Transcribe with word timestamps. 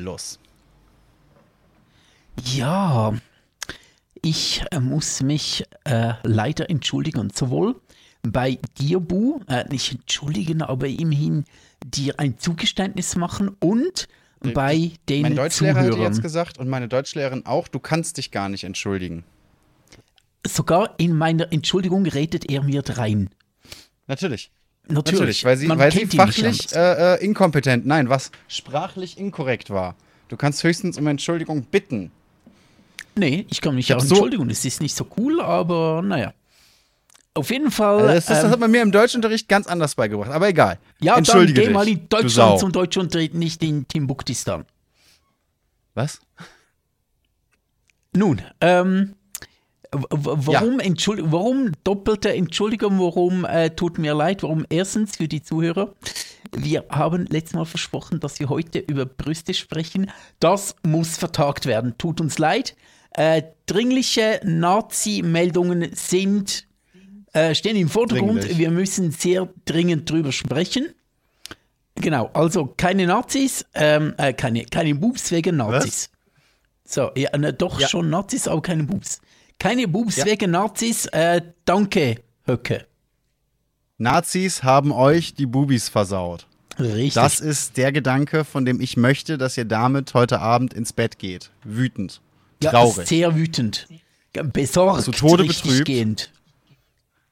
los. 0.00 0.38
Ja, 2.44 3.14
ich 4.22 4.62
äh, 4.70 4.80
muss 4.80 5.22
mich 5.22 5.64
äh, 5.84 6.14
leider 6.22 6.70
entschuldigen. 6.70 7.30
Sowohl 7.34 7.76
bei 8.22 8.58
dir, 8.78 9.00
Bu, 9.00 9.40
äh, 9.48 9.64
nicht 9.68 9.92
entschuldigen, 9.92 10.62
aber 10.62 10.88
immerhin 10.88 11.44
dir 11.84 12.18
ein 12.18 12.38
Zugeständnis 12.38 13.16
machen 13.16 13.50
und 13.60 14.08
bei 14.40 14.92
den 15.08 15.22
mein 15.22 15.36
Deutschlehrer 15.36 15.80
Zuhörern. 15.80 16.00
hat 16.00 16.08
jetzt 16.08 16.22
gesagt 16.22 16.58
und 16.58 16.68
meine 16.68 16.88
Deutschlehrerin 16.88 17.44
auch, 17.46 17.68
du 17.68 17.80
kannst 17.80 18.18
dich 18.18 18.30
gar 18.30 18.48
nicht 18.48 18.64
entschuldigen. 18.64 19.24
Sogar 20.46 20.94
in 20.98 21.16
meiner 21.16 21.52
Entschuldigung 21.52 22.06
redet 22.06 22.48
er 22.50 22.62
mir 22.62 22.82
rein. 22.86 23.30
Natürlich. 24.06 24.52
Natürlich, 24.90 25.20
Natürlich, 25.20 25.44
weil 25.44 25.56
sie, 25.58 25.68
weil 25.68 25.92
sie 25.92 25.98
nicht 25.98 26.14
fachlich 26.14 26.74
äh, 26.74 27.14
äh, 27.16 27.24
inkompetent, 27.24 27.84
nein, 27.84 28.08
was 28.08 28.30
sprachlich 28.48 29.18
inkorrekt 29.18 29.68
war. 29.68 29.94
Du 30.28 30.36
kannst 30.36 30.64
höchstens 30.64 30.96
um 30.96 31.06
Entschuldigung 31.06 31.62
bitten. 31.62 32.10
Nee, 33.14 33.46
ich 33.50 33.60
kann 33.60 33.74
mich 33.74 33.90
hab 33.90 33.98
auch 33.98 34.02
so-. 34.02 34.26
Es 34.48 34.64
ist 34.64 34.80
nicht 34.80 34.94
so 34.94 35.06
cool, 35.18 35.40
aber 35.42 36.00
naja. 36.02 36.32
Auf 37.34 37.50
jeden 37.50 37.70
Fall. 37.70 38.00
Also 38.00 38.06
das, 38.06 38.24
ist, 38.24 38.30
das 38.30 38.44
ähm, 38.44 38.50
hat 38.50 38.60
man 38.60 38.70
mir 38.70 38.82
im 38.82 38.90
Deutschunterricht 38.90 39.48
ganz 39.48 39.66
anders 39.66 39.94
beigebracht, 39.94 40.30
aber 40.30 40.48
egal. 40.48 40.78
ja, 41.00 41.12
dann 41.12 41.18
Entschuldige 41.18 41.60
geh 41.60 41.66
dich, 41.66 41.74
mal 41.74 41.86
in. 41.86 42.08
Deutschland 42.08 42.58
zum 42.58 42.72
Deutschunterricht, 42.72 43.34
nicht 43.34 43.62
in 43.62 43.86
Timbuktistan. 43.86 44.64
Was? 45.94 46.20
Nun, 48.14 48.40
ähm, 48.60 49.14
warum, 49.92 50.80
Entschuld 50.80 51.20
warum 51.24 51.72
doppelte 51.84 52.32
Entschuldigung, 52.32 52.98
warum 52.98 53.44
äh, 53.44 53.70
tut 53.70 53.98
mir 53.98 54.14
leid, 54.14 54.42
warum 54.42 54.64
erstens 54.68 55.16
für 55.16 55.28
die 55.28 55.42
Zuhörer, 55.42 55.94
wir 56.56 56.84
haben 56.90 57.26
letztes 57.26 57.54
Mal 57.54 57.64
versprochen, 57.64 58.20
dass 58.20 58.40
wir 58.40 58.48
heute 58.48 58.78
über 58.78 59.06
Brüste 59.06 59.54
sprechen. 59.54 60.10
Das 60.40 60.76
muss 60.86 61.16
vertagt 61.16 61.66
werden, 61.66 61.96
tut 61.98 62.20
uns 62.20 62.38
leid. 62.38 62.76
Äh, 63.12 63.42
dringliche 63.66 64.40
Nazi-Meldungen 64.44 65.90
sind, 65.94 66.66
äh, 67.32 67.54
stehen 67.54 67.76
im 67.76 67.88
Vordergrund. 67.88 68.42
Dringlich. 68.42 68.58
Wir 68.58 68.70
müssen 68.70 69.10
sehr 69.10 69.48
dringend 69.64 70.10
drüber 70.10 70.32
sprechen. 70.32 70.88
Genau, 71.96 72.30
also 72.32 72.66
keine 72.76 73.06
Nazis, 73.06 73.64
ähm, 73.74 74.14
äh, 74.18 74.32
keine, 74.32 74.64
keine 74.66 74.94
Boobs 74.94 75.32
wegen 75.32 75.56
Nazis. 75.56 76.10
So, 76.84 77.10
ja, 77.16 77.36
ne, 77.36 77.52
doch 77.52 77.80
Ja. 77.80 77.88
schon 77.88 78.08
Nazis, 78.08 78.46
aber 78.46 78.62
keine 78.62 78.84
Boobs. 78.84 79.20
Keine 79.58 79.88
Boobs 79.88 80.16
Ja. 80.16 80.24
wegen 80.26 80.50
Nazis, 80.52 81.06
äh, 81.06 81.40
danke, 81.64 82.22
Höcke. 82.46 82.86
Nazis 83.98 84.62
haben 84.62 84.92
euch 84.92 85.34
die 85.34 85.46
Bubis 85.46 85.88
versaut. 85.88 86.46
Richtig. 86.78 87.14
Das 87.14 87.40
ist 87.40 87.76
der 87.76 87.90
Gedanke, 87.90 88.44
von 88.44 88.64
dem 88.64 88.80
ich 88.80 88.96
möchte, 88.96 89.36
dass 89.36 89.56
ihr 89.56 89.64
damit 89.64 90.14
heute 90.14 90.38
Abend 90.40 90.72
ins 90.74 90.92
Bett 90.92 91.18
geht. 91.18 91.50
Wütend. 91.64 92.20
ja, 92.62 92.70
Traurig. 92.70 93.08
sehr 93.08 93.34
wütend. 93.34 93.88
Besorgt, 94.52 95.02
Zu 95.02 95.10
Tode 95.10 95.44
betrübt. 95.44 96.30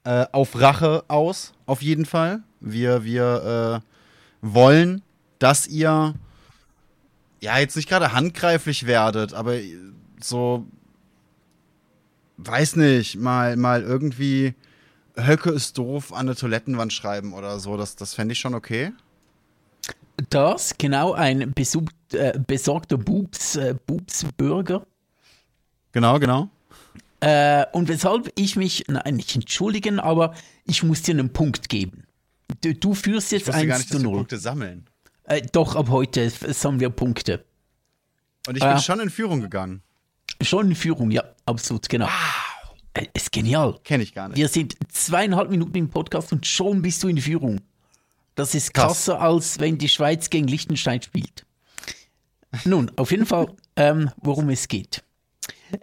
äh, 0.03 0.25
auf 0.33 0.59
Rache 0.59 1.05
aus, 1.07 1.53
auf 1.65 1.81
jeden 1.81 2.05
Fall. 2.05 2.43
Wir, 2.59 3.05
wir 3.05 3.81
äh, 3.81 4.45
wollen, 4.45 5.01
dass 5.39 5.67
ihr 5.67 6.15
ja 7.39 7.57
jetzt 7.59 7.77
nicht 7.77 7.87
gerade 7.87 8.11
handgreiflich 8.11 8.85
werdet, 8.85 9.33
aber 9.33 9.55
so 10.19 10.65
weiß 12.37 12.75
nicht, 12.77 13.17
mal, 13.17 13.55
mal 13.57 13.83
irgendwie 13.83 14.53
Höcke 15.15 15.49
ist 15.49 15.77
doof 15.77 16.13
an 16.13 16.27
eine 16.27 16.35
Toilettenwand 16.35 16.93
schreiben 16.93 17.33
oder 17.33 17.59
so. 17.59 17.77
Das, 17.77 17.95
das 17.95 18.13
fände 18.13 18.33
ich 18.33 18.39
schon 18.39 18.53
okay. 18.53 18.93
Das, 20.29 20.75
genau, 20.77 21.13
ein 21.13 21.53
besucht, 21.53 21.93
äh, 22.13 22.39
besorgter 22.45 22.97
Boobs, 22.97 23.55
äh, 23.55 23.75
Boobs-Bürger. 23.85 24.85
Genau, 25.91 26.19
genau. 26.19 26.49
Äh, 27.19 27.65
und 27.71 27.87
weshalb 27.87 28.31
ich 28.35 28.55
mich, 28.55 28.85
nein, 28.87 29.15
nicht 29.15 29.35
entschuldigen, 29.35 29.99
aber 29.99 30.35
ich 30.65 30.83
muss 30.83 31.01
dir 31.01 31.13
einen 31.13 31.33
Punkt 31.33 31.69
geben. 31.69 32.03
Du, 32.61 32.73
du 32.73 32.93
führst 32.93 33.31
Ich 33.31 33.45
jetzt 33.45 33.51
gar 33.51 33.55
1 33.55 33.77
nicht, 33.77 33.87
zu 33.89 33.95
dass 33.95 34.03
wir 34.03 34.09
0. 34.09 34.17
Punkte 34.17 34.37
sammeln. 34.37 34.85
Äh, 35.23 35.41
doch, 35.51 35.75
ab 35.75 35.89
heute 35.89 36.29
sammeln 36.29 36.79
wir 36.79 36.89
Punkte. 36.89 37.43
Und 38.47 38.55
ich 38.55 38.63
bin 38.63 38.79
schon 38.79 38.99
in 38.99 39.09
Führung 39.09 39.41
gegangen. 39.41 39.81
Schon 40.41 40.69
in 40.69 40.75
Führung, 40.75 41.11
ja, 41.11 41.23
absolut, 41.45 41.89
genau. 41.89 42.07
Äh, 42.93 43.07
ist 43.13 43.31
genial. 43.31 43.79
Kenne 43.83 44.03
ich 44.03 44.13
gar 44.13 44.27
nicht. 44.27 44.37
Wir 44.37 44.47
sind 44.47 44.75
zweieinhalb 44.91 45.49
Minuten 45.49 45.75
im 45.77 45.89
Podcast 45.89 46.31
und 46.31 46.45
schon 46.45 46.81
bist 46.81 47.03
du 47.03 47.07
in 47.07 47.17
Führung. 47.19 47.61
Das 48.35 48.53
ist 48.53 48.73
Krass. 48.73 48.85
krasser, 49.05 49.21
als 49.21 49.59
wenn 49.59 49.77
die 49.77 49.89
Schweiz 49.89 50.29
gegen 50.29 50.47
Liechtenstein 50.47 51.01
spielt. 51.01 51.45
Nun, 52.65 52.91
auf 52.95 53.11
jeden 53.11 53.25
Fall, 53.25 53.47
ähm, 53.75 54.11
worum 54.17 54.49
es 54.49 54.67
geht. 54.67 55.03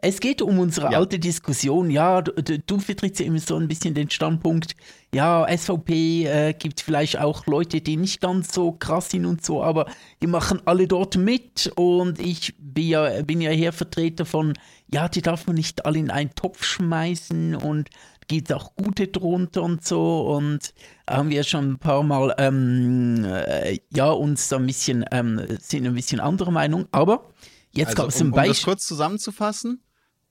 Es 0.01 0.19
geht 0.21 0.41
um 0.41 0.59
unsere 0.59 0.93
Ja. 0.93 0.99
alte 0.99 1.19
Diskussion. 1.19 1.91
Ja, 1.91 2.23
du, 2.23 2.33
du, 2.43 2.59
du 2.59 2.79
vertrittst 2.79 3.21
ja 3.21 3.27
immer 3.27 3.39
so 3.41 3.57
ein 3.57 3.69
bisschen 3.69 3.93
den 3.95 4.09
Standpunkt, 4.09 4.75
ja, 5.15 5.47
SVP 5.49 6.27
äh, 6.27 6.53
gibt 6.55 6.81
vielleicht 6.81 7.21
auch 7.21 7.47
Leute, 7.47 7.81
die 7.81 7.97
nicht 7.97 8.21
ganz 8.21 8.53
so 8.53 8.73
krass 8.73 9.11
sind 9.11 9.27
und 9.27 9.45
so, 9.45 9.63
aber 9.63 9.87
die 10.21 10.27
machen 10.27 10.61
alle 10.65 10.89
dort 10.89 11.17
mit 11.17 11.71
und 11.77 12.19
ich 12.19 12.55
bin 12.59 12.89
ja, 12.89 13.23
bin 13.23 13.41
ja 13.41 13.51
hier 13.51 13.73
Vertreter 13.73 14.27
von, 14.27 14.55
ja, 14.89 15.09
die 15.09 15.23
darf 15.23 15.47
man 15.47 15.55
nicht 15.55 15.87
alle 15.87 16.01
in 16.01 16.11
einen 16.11 16.35
Topf 16.35 16.65
schmeißen 16.65 17.55
und 17.55 17.91
gibt 18.27 18.53
auch 18.53 18.75
gute 18.75 19.07
drunter 19.07 19.63
und 19.63 19.85
so 19.85 20.35
und 20.35 20.75
haben 21.09 21.31
wir 21.31 21.45
schon 21.45 21.73
ein 21.73 21.79
paar 21.79 22.03
Mal, 22.03 22.35
ähm, 22.39 23.25
äh, 23.25 23.79
ja, 23.95 24.11
uns 24.11 24.49
da 24.49 24.57
ein 24.57 24.67
bisschen, 24.67 25.05
ähm, 25.13 25.41
sind 25.61 25.87
ein 25.87 25.95
bisschen 25.95 26.19
anderer 26.19 26.51
Meinung, 26.51 26.87
aber 26.91 27.31
jetzt 27.71 27.91
Also, 27.91 28.03
gab 28.03 28.09
es 28.09 28.21
um, 28.21 28.29
ein 28.29 28.33
um 28.33 28.37
das 28.37 28.47
Beispiel. 28.49 28.65
kurz 28.65 28.87
zusammenzufassen, 28.87 29.81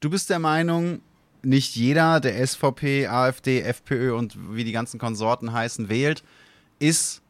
du 0.01 0.09
bist 0.09 0.29
der 0.29 0.39
Meinung, 0.39 0.99
nicht 1.43 1.75
jeder, 1.75 2.19
der 2.19 2.45
SVP, 2.45 3.07
AfD, 3.07 3.61
FPÖ 3.61 4.15
und 4.15 4.37
wie 4.55 4.63
die 4.63 4.71
ganzen 4.71 4.99
Konsorten 4.99 5.51
heißen, 5.53 5.89
wählt, 5.89 6.23
ist 6.79 7.21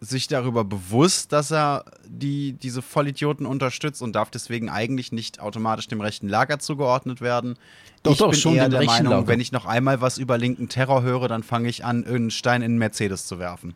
sich 0.00 0.28
darüber 0.28 0.64
bewusst, 0.64 1.32
dass 1.32 1.50
er 1.50 1.84
die, 2.06 2.52
diese 2.52 2.82
Vollidioten 2.82 3.46
unterstützt 3.46 4.02
und 4.02 4.14
darf 4.14 4.30
deswegen 4.30 4.68
eigentlich 4.68 5.10
nicht 5.10 5.40
automatisch 5.40 5.88
dem 5.88 6.00
rechten 6.00 6.28
Lager 6.28 6.58
zugeordnet 6.58 7.20
werden. 7.20 7.58
Doch, 8.02 8.12
ich 8.12 8.18
doch, 8.18 8.30
bin 8.30 8.38
schon 8.38 8.54
eher 8.56 8.68
der 8.68 8.84
Meinung, 8.84 9.12
Lager. 9.12 9.26
wenn 9.26 9.40
ich 9.40 9.52
noch 9.52 9.64
einmal 9.64 10.00
was 10.00 10.18
über 10.18 10.38
linken 10.38 10.68
Terror 10.68 11.02
höre, 11.02 11.28
dann 11.28 11.42
fange 11.42 11.68
ich 11.68 11.84
an, 11.84 12.04
einen 12.04 12.30
Stein 12.30 12.62
in 12.62 12.72
einen 12.72 12.78
Mercedes 12.78 13.26
zu 13.26 13.38
werfen. 13.38 13.74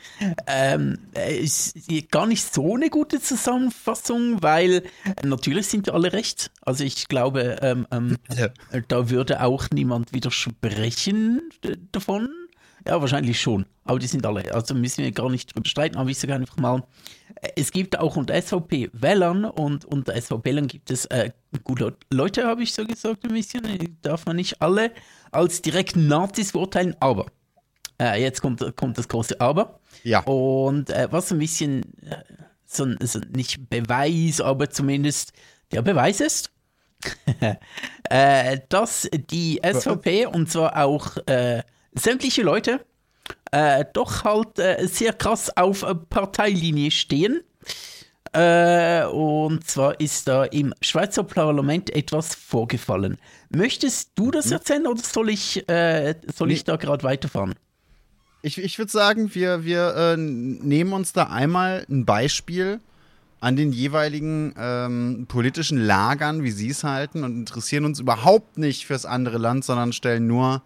Ähm, 0.46 0.98
äh, 1.16 1.36
ist 1.36 1.74
gar 2.10 2.26
nicht 2.26 2.52
so 2.52 2.74
eine 2.74 2.90
gute 2.90 3.20
Zusammenfassung, 3.20 4.42
weil 4.42 4.82
äh, 5.04 5.26
natürlich 5.26 5.66
sind 5.66 5.86
wir 5.86 5.94
alle 5.94 6.12
recht. 6.12 6.50
Also 6.62 6.84
ich 6.84 7.08
glaube, 7.08 7.58
ähm, 7.62 7.86
ähm, 7.90 8.16
äh, 8.36 8.82
da 8.88 9.10
würde 9.10 9.42
auch 9.42 9.68
niemand 9.70 10.12
widersprechen 10.12 11.42
davon. 11.92 12.28
Ja, 12.86 13.00
wahrscheinlich 13.00 13.40
schon. 13.40 13.64
Aber 13.84 13.98
die 13.98 14.06
sind 14.06 14.26
alle. 14.26 14.52
Also 14.54 14.74
müssen 14.74 15.04
wir 15.04 15.12
gar 15.12 15.30
nicht 15.30 15.54
drüber 15.54 15.66
streiten. 15.66 15.96
Aber 15.96 16.10
ich 16.10 16.18
sage 16.18 16.34
einfach 16.34 16.56
mal, 16.58 16.82
äh, 17.40 17.48
es 17.56 17.72
gibt 17.72 17.98
auch 17.98 18.16
unter 18.16 18.40
SVP-Wählern 18.40 19.44
und 19.46 19.84
unter 19.84 20.20
SVP-Wählern 20.20 20.66
gibt 20.66 20.90
es 20.90 21.06
äh, 21.06 21.30
gute 21.64 21.96
Leute, 22.12 22.46
habe 22.46 22.62
ich 22.62 22.74
so 22.74 22.84
gesagt, 22.84 23.24
ein 23.24 23.32
bisschen. 23.32 23.98
Darf 24.02 24.26
man 24.26 24.36
nicht 24.36 24.60
alle 24.60 24.90
als 25.30 25.62
direkten 25.62 26.08
Nazis 26.08 26.52
beurteilen. 26.52 26.94
Aber, 27.00 27.26
äh, 28.00 28.20
jetzt 28.20 28.40
kommt, 28.42 28.76
kommt 28.76 28.98
das 28.98 29.08
große 29.08 29.40
Aber. 29.40 29.80
Ja. 30.02 30.20
Und 30.20 30.90
äh, 30.90 31.08
was 31.10 31.30
ein 31.32 31.38
bisschen, 31.38 31.82
äh, 32.04 32.16
so, 32.66 32.84
ein- 32.84 32.98
so 33.02 33.20
nicht 33.34 33.68
Beweis, 33.70 34.40
aber 34.40 34.68
zumindest 34.70 35.32
der 35.72 35.82
Beweis 35.82 36.20
ist, 36.20 36.50
äh, 38.10 38.58
dass 38.68 39.08
die 39.30 39.60
SVP 39.62 40.26
und 40.26 40.50
zwar 40.50 40.82
auch 40.84 41.16
äh, 41.26 41.62
sämtliche 41.92 42.42
Leute 42.42 42.80
äh, 43.50 43.84
doch 43.92 44.24
halt 44.24 44.58
äh, 44.58 44.86
sehr 44.86 45.12
krass 45.12 45.54
auf 45.56 45.84
Parteilinie 46.10 46.90
stehen. 46.90 47.42
Äh, 48.32 49.04
und 49.06 49.64
zwar 49.68 50.00
ist 50.00 50.26
da 50.26 50.44
im 50.44 50.74
Schweizer 50.80 51.22
Parlament 51.22 51.94
etwas 51.94 52.34
vorgefallen. 52.34 53.18
Möchtest 53.50 54.10
du 54.16 54.30
das 54.32 54.50
erzählen 54.50 54.86
oder 54.88 55.00
soll 55.02 55.30
ich, 55.30 55.64
soll 56.34 56.50
ich 56.50 56.64
da 56.64 56.74
gerade 56.76 57.04
weiterfahren? 57.04 57.54
Ich, 58.44 58.58
ich 58.58 58.78
würde 58.78 58.92
sagen, 58.92 59.34
wir, 59.34 59.64
wir 59.64 59.96
äh, 59.96 60.16
nehmen 60.18 60.92
uns 60.92 61.14
da 61.14 61.28
einmal 61.28 61.86
ein 61.88 62.04
Beispiel 62.04 62.78
an 63.40 63.56
den 63.56 63.72
jeweiligen 63.72 64.54
ähm, 64.58 65.24
politischen 65.28 65.78
Lagern, 65.78 66.42
wie 66.42 66.50
sie 66.50 66.68
es 66.68 66.84
halten, 66.84 67.24
und 67.24 67.38
interessieren 67.38 67.86
uns 67.86 68.00
überhaupt 68.00 68.58
nicht 68.58 68.84
fürs 68.84 69.06
andere 69.06 69.38
Land, 69.38 69.64
sondern 69.64 69.94
stellen 69.94 70.26
nur 70.26 70.60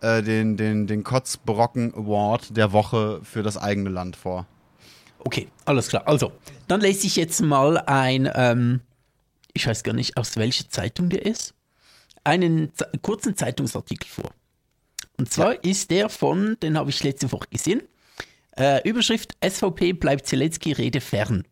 äh, 0.00 0.22
den, 0.22 0.56
den, 0.56 0.86
den 0.86 1.02
Kotzbrocken 1.02 1.92
Award 1.94 2.56
der 2.56 2.70
Woche 2.70 3.20
für 3.24 3.42
das 3.42 3.56
eigene 3.56 3.90
Land 3.90 4.14
vor. 4.14 4.46
Okay, 5.18 5.48
alles 5.64 5.88
klar. 5.88 6.06
Also, 6.06 6.30
dann 6.68 6.80
lese 6.80 7.08
ich 7.08 7.16
jetzt 7.16 7.42
mal 7.42 7.78
ein, 7.78 8.30
ähm, 8.32 8.80
ich 9.54 9.66
weiß 9.66 9.82
gar 9.82 9.92
nicht, 9.92 10.16
aus 10.16 10.36
welcher 10.36 10.68
Zeitung 10.68 11.08
der 11.08 11.26
ist, 11.26 11.52
einen 12.22 12.72
Ze 12.74 12.88
kurzen 13.02 13.34
Zeitungsartikel 13.34 14.08
vor. 14.08 14.30
Und 15.16 15.32
zwar 15.32 15.62
ist 15.64 15.90
der 15.90 16.08
von, 16.08 16.56
den 16.62 16.76
habe 16.76 16.90
ich 16.90 17.02
letzte 17.02 17.30
Woche 17.30 17.48
gesehen, 17.50 17.82
äh, 18.56 18.88
Überschrift 18.88 19.36
SVP 19.44 19.92
bleibt 19.92 20.26
Zelensky-Rede 20.26 21.00
fern. 21.00 21.44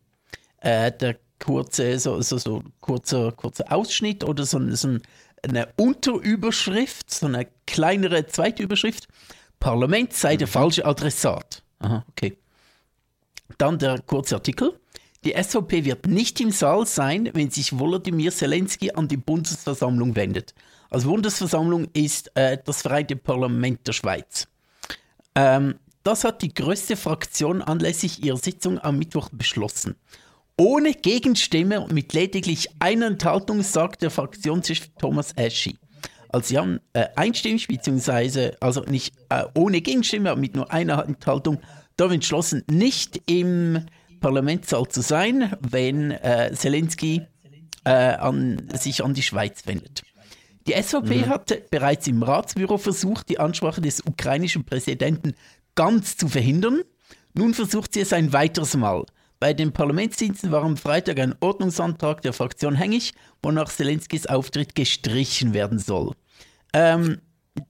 äh, 0.63 0.91
der 0.91 1.17
kurze, 1.39 1.99
so, 1.99 2.21
so, 2.21 2.37
so 2.37 2.63
kurzer, 2.79 3.31
kurzer 3.33 3.71
Ausschnitt 3.71 4.23
oder 4.23 4.45
so, 4.45 4.59
so 4.75 4.97
eine 5.41 5.67
Unterüberschrift, 5.75 7.11
so 7.11 7.25
eine 7.27 7.47
kleinere 7.67 8.25
Zweitüberschrift. 8.27 9.07
Parlament 9.59 10.13
sei 10.13 10.37
der 10.37 10.47
mhm. 10.47 10.51
falsche 10.51 10.85
Adressat. 10.85 11.63
Aha, 11.79 12.05
okay. 12.09 12.37
Dann 13.57 13.77
der 13.77 13.99
kurze 14.01 14.35
Artikel. 14.35 14.79
Die 15.25 15.33
SVP 15.41 15.85
wird 15.85 16.07
nicht 16.07 16.39
im 16.41 16.51
Saal 16.51 16.85
sein, 16.85 17.29
wenn 17.33 17.49
sich 17.49 17.77
Volodymyr 17.77 18.31
Zelensky 18.31 18.91
an 18.91 19.07
die 19.07 19.17
Bundesversammlung 19.17 20.15
wendet. 20.15 20.53
Also 20.93 21.09
Bundesversammlung 21.09 21.87
ist 21.93 22.31
äh, 22.35 22.59
das 22.63 22.83
Vereinte 22.83 23.15
Parlament 23.15 23.87
der 23.87 23.93
Schweiz. 23.93 24.47
Ähm, 25.33 25.79
das 26.03 26.23
hat 26.23 26.43
die 26.43 26.53
größte 26.53 26.95
Fraktion 26.95 27.63
anlässlich 27.63 28.23
ihrer 28.23 28.37
Sitzung 28.37 28.77
am 28.77 28.99
Mittwoch 28.99 29.29
beschlossen. 29.31 29.95
Ohne 30.55 30.93
Gegenstimme 30.93 31.81
und 31.81 31.93
mit 31.93 32.13
lediglich 32.13 32.69
einer 32.77 33.07
Enthaltung 33.07 33.63
sagt 33.63 34.03
der 34.03 34.11
Fraktionschef 34.11 34.91
Thomas 34.99 35.35
Aschi. 35.35 35.79
Also 36.29 36.49
sie 36.49 36.57
haben 36.59 36.79
äh, 36.93 37.07
einstimmig, 37.15 37.67
beziehungsweise 37.67 38.55
also 38.59 38.81
nicht 38.81 39.15
äh, 39.29 39.45
ohne 39.55 39.81
Gegenstimme, 39.81 40.29
aber 40.29 40.39
mit 40.39 40.55
nur 40.55 40.71
einer 40.71 41.03
Enthaltung, 41.07 41.59
da 41.97 42.11
entschlossen, 42.11 42.63
nicht 42.69 43.19
im 43.25 43.87
Parlamentssaal 44.19 44.87
zu 44.89 45.01
sein, 45.01 45.55
wenn 45.59 46.11
äh, 46.11 46.51
Zelensky 46.53 47.23
äh, 47.83 47.89
an, 47.89 48.67
sich 48.75 49.03
an 49.03 49.15
die 49.15 49.23
Schweiz 49.23 49.65
wendet. 49.65 50.03
Die 50.67 50.73
SVP 50.73 51.25
mhm. 51.25 51.29
hatte 51.29 51.63
bereits 51.69 52.07
im 52.07 52.23
Ratsbüro 52.23 52.77
versucht, 52.77 53.29
die 53.29 53.39
Ansprache 53.39 53.81
des 53.81 54.01
ukrainischen 54.01 54.63
Präsidenten 54.63 55.33
ganz 55.75 56.17
zu 56.17 56.27
verhindern. 56.27 56.81
Nun 57.33 57.53
versucht 57.53 57.93
sie 57.93 58.01
es 58.01 58.13
ein 58.13 58.31
weiteres 58.31 58.75
Mal. 58.75 59.05
Bei 59.39 59.53
den 59.53 59.73
Parlamentsdiensten 59.73 60.51
war 60.51 60.63
am 60.63 60.77
Freitag 60.77 61.19
ein 61.19 61.35
Ordnungsantrag 61.41 62.21
der 62.21 62.31
Fraktion 62.31 62.75
hängig, 62.75 63.13
wonach 63.41 63.69
Zelenskis 63.69 64.25
Auftritt 64.25 64.73
gestrichen 64.73 65.53
werden 65.53 65.79
soll. 65.79 66.13
Ähm, 66.71 67.19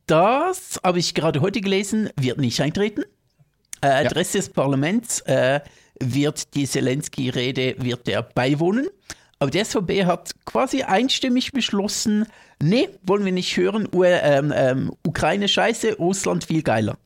das 0.05 0.79
habe 0.83 0.99
ich 0.99 1.15
gerade 1.15 1.41
heute 1.41 1.61
gelesen, 1.61 2.09
wird 2.15 2.37
nicht 2.37 2.61
eintreten. 2.61 3.03
Äh, 3.81 3.87
ja. 3.87 4.09
Adresse 4.09 4.37
des 4.37 4.49
Parlaments 4.49 5.21
äh, 5.21 5.61
wird 5.99 6.53
die 6.55 6.67
Zelensky-Rede 6.67 7.75
wird 7.79 8.07
er 8.07 8.23
beiwohnen. 8.23 8.87
Aber 9.43 9.51
die 9.51 9.61
SVB 9.61 10.05
hat 10.05 10.31
quasi 10.45 10.83
einstimmig 10.83 11.51
beschlossen, 11.51 12.27
nee, 12.61 12.87
wollen 13.01 13.25
wir 13.25 13.33
nicht 13.33 13.57
hören, 13.57 13.89
U 13.93 14.05
ähm, 14.05 14.53
ähm, 14.55 14.93
Ukraine 15.05 15.49
scheiße, 15.49 15.97
Russland 15.97 16.45
viel 16.45 16.63
geiler. 16.63 16.97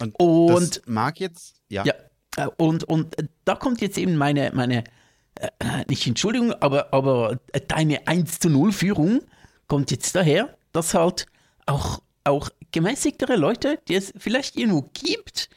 Und, 0.00 0.14
und 0.20 0.76
das 0.76 0.82
mag 0.86 1.18
jetzt, 1.18 1.56
ja. 1.68 1.82
ja 1.84 1.94
äh, 2.36 2.48
und, 2.56 2.84
und 2.84 3.16
da 3.44 3.56
kommt 3.56 3.80
jetzt 3.80 3.98
eben 3.98 4.14
meine, 4.14 4.52
meine 4.54 4.84
äh, 5.34 5.48
nicht 5.88 6.06
Entschuldigung, 6.06 6.52
aber, 6.52 6.94
aber 6.94 7.40
deine 7.66 8.06
1 8.06 8.38
zu 8.38 8.48
0 8.48 8.70
Führung 8.70 9.22
kommt 9.66 9.90
jetzt 9.90 10.14
daher, 10.14 10.56
dass 10.70 10.94
halt 10.94 11.26
auch, 11.66 12.00
auch 12.22 12.48
gemäßigtere 12.70 13.34
Leute, 13.34 13.80
die 13.88 13.96
es 13.96 14.14
vielleicht 14.16 14.54
irgendwo 14.54 14.88
gibt, 14.92 15.50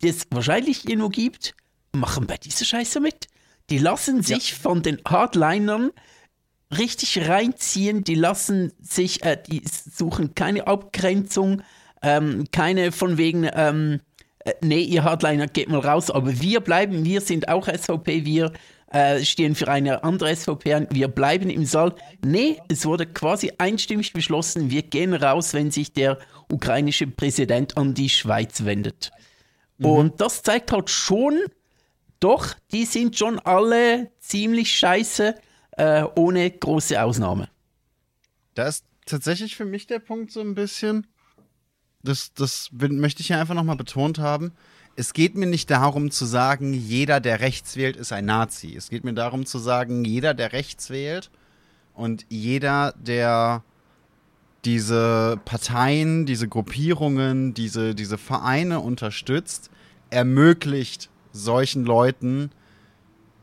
die 0.00 0.10
es 0.10 0.28
wahrscheinlich 0.30 0.88
irgendwo 0.88 1.08
gibt, 1.08 1.56
machen 1.90 2.28
bei 2.28 2.36
dieser 2.36 2.64
Scheiße 2.64 3.00
mit. 3.00 3.26
Die 3.70 3.78
lassen 3.78 4.22
sich 4.22 4.50
ja. 4.52 4.56
von 4.56 4.82
den 4.82 4.98
Hardlinern 5.06 5.90
richtig 6.76 7.28
reinziehen, 7.28 8.04
die 8.04 8.14
lassen 8.14 8.72
sich, 8.80 9.24
äh, 9.24 9.38
die 9.46 9.62
suchen 9.66 10.34
keine 10.34 10.66
Abgrenzung, 10.66 11.62
ähm, 12.02 12.44
keine 12.52 12.92
von 12.92 13.18
wegen, 13.18 13.48
ähm, 13.52 14.00
äh, 14.40 14.52
nee, 14.60 14.80
ihr 14.80 15.04
Hardliner 15.04 15.46
geht 15.46 15.68
mal 15.68 15.80
raus, 15.80 16.10
aber 16.10 16.40
wir 16.40 16.60
bleiben, 16.60 17.04
wir 17.04 17.20
sind 17.20 17.48
auch 17.48 17.68
SVP, 17.68 18.24
wir 18.24 18.52
äh, 18.90 19.22
stehen 19.22 19.54
für 19.54 19.68
eine 19.68 20.04
andere 20.04 20.34
SVP 20.34 20.74
an, 20.74 20.88
wir 20.90 21.08
bleiben 21.08 21.50
im 21.50 21.64
Saal. 21.64 21.94
Nee, 22.24 22.58
es 22.68 22.86
wurde 22.86 23.06
quasi 23.06 23.52
einstimmig 23.58 24.12
beschlossen, 24.12 24.70
wir 24.70 24.82
gehen 24.82 25.14
raus, 25.14 25.54
wenn 25.54 25.70
sich 25.70 25.92
der 25.92 26.18
ukrainische 26.50 27.06
Präsident 27.06 27.76
an 27.76 27.94
die 27.94 28.08
Schweiz 28.08 28.64
wendet. 28.64 29.10
Mhm. 29.78 29.86
Und 29.86 30.20
das 30.20 30.42
zeigt 30.42 30.72
halt 30.72 30.90
schon, 30.90 31.38
doch, 32.20 32.54
die 32.72 32.84
sind 32.84 33.16
schon 33.16 33.38
alle 33.38 34.10
ziemlich 34.18 34.76
scheiße, 34.76 35.34
äh, 35.72 36.04
ohne 36.16 36.50
große 36.50 37.00
Ausnahme. 37.00 37.48
Da 38.54 38.68
ist 38.68 38.84
tatsächlich 39.06 39.56
für 39.56 39.64
mich 39.64 39.86
der 39.86 40.00
Punkt 40.00 40.32
so 40.32 40.40
ein 40.40 40.54
bisschen, 40.54 41.06
das, 42.02 42.32
das 42.34 42.70
möchte 42.72 43.22
ich 43.22 43.28
ja 43.28 43.40
einfach 43.40 43.54
nochmal 43.54 43.76
betont 43.76 44.18
haben. 44.18 44.52
Es 44.96 45.12
geht 45.12 45.36
mir 45.36 45.46
nicht 45.46 45.70
darum 45.70 46.10
zu 46.10 46.26
sagen, 46.26 46.72
jeder, 46.72 47.20
der 47.20 47.40
rechts 47.40 47.76
wählt, 47.76 47.96
ist 47.96 48.12
ein 48.12 48.24
Nazi. 48.24 48.74
Es 48.76 48.90
geht 48.90 49.04
mir 49.04 49.14
darum 49.14 49.46
zu 49.46 49.58
sagen, 49.58 50.04
jeder, 50.04 50.34
der 50.34 50.52
rechts 50.52 50.90
wählt 50.90 51.30
und 51.94 52.26
jeder, 52.28 52.94
der 52.98 53.62
diese 54.64 55.40
Parteien, 55.44 56.26
diese 56.26 56.48
Gruppierungen, 56.48 57.54
diese, 57.54 57.94
diese 57.94 58.18
Vereine 58.18 58.80
unterstützt, 58.80 59.70
ermöglicht 60.10 61.10
solchen 61.32 61.84
Leuten 61.84 62.50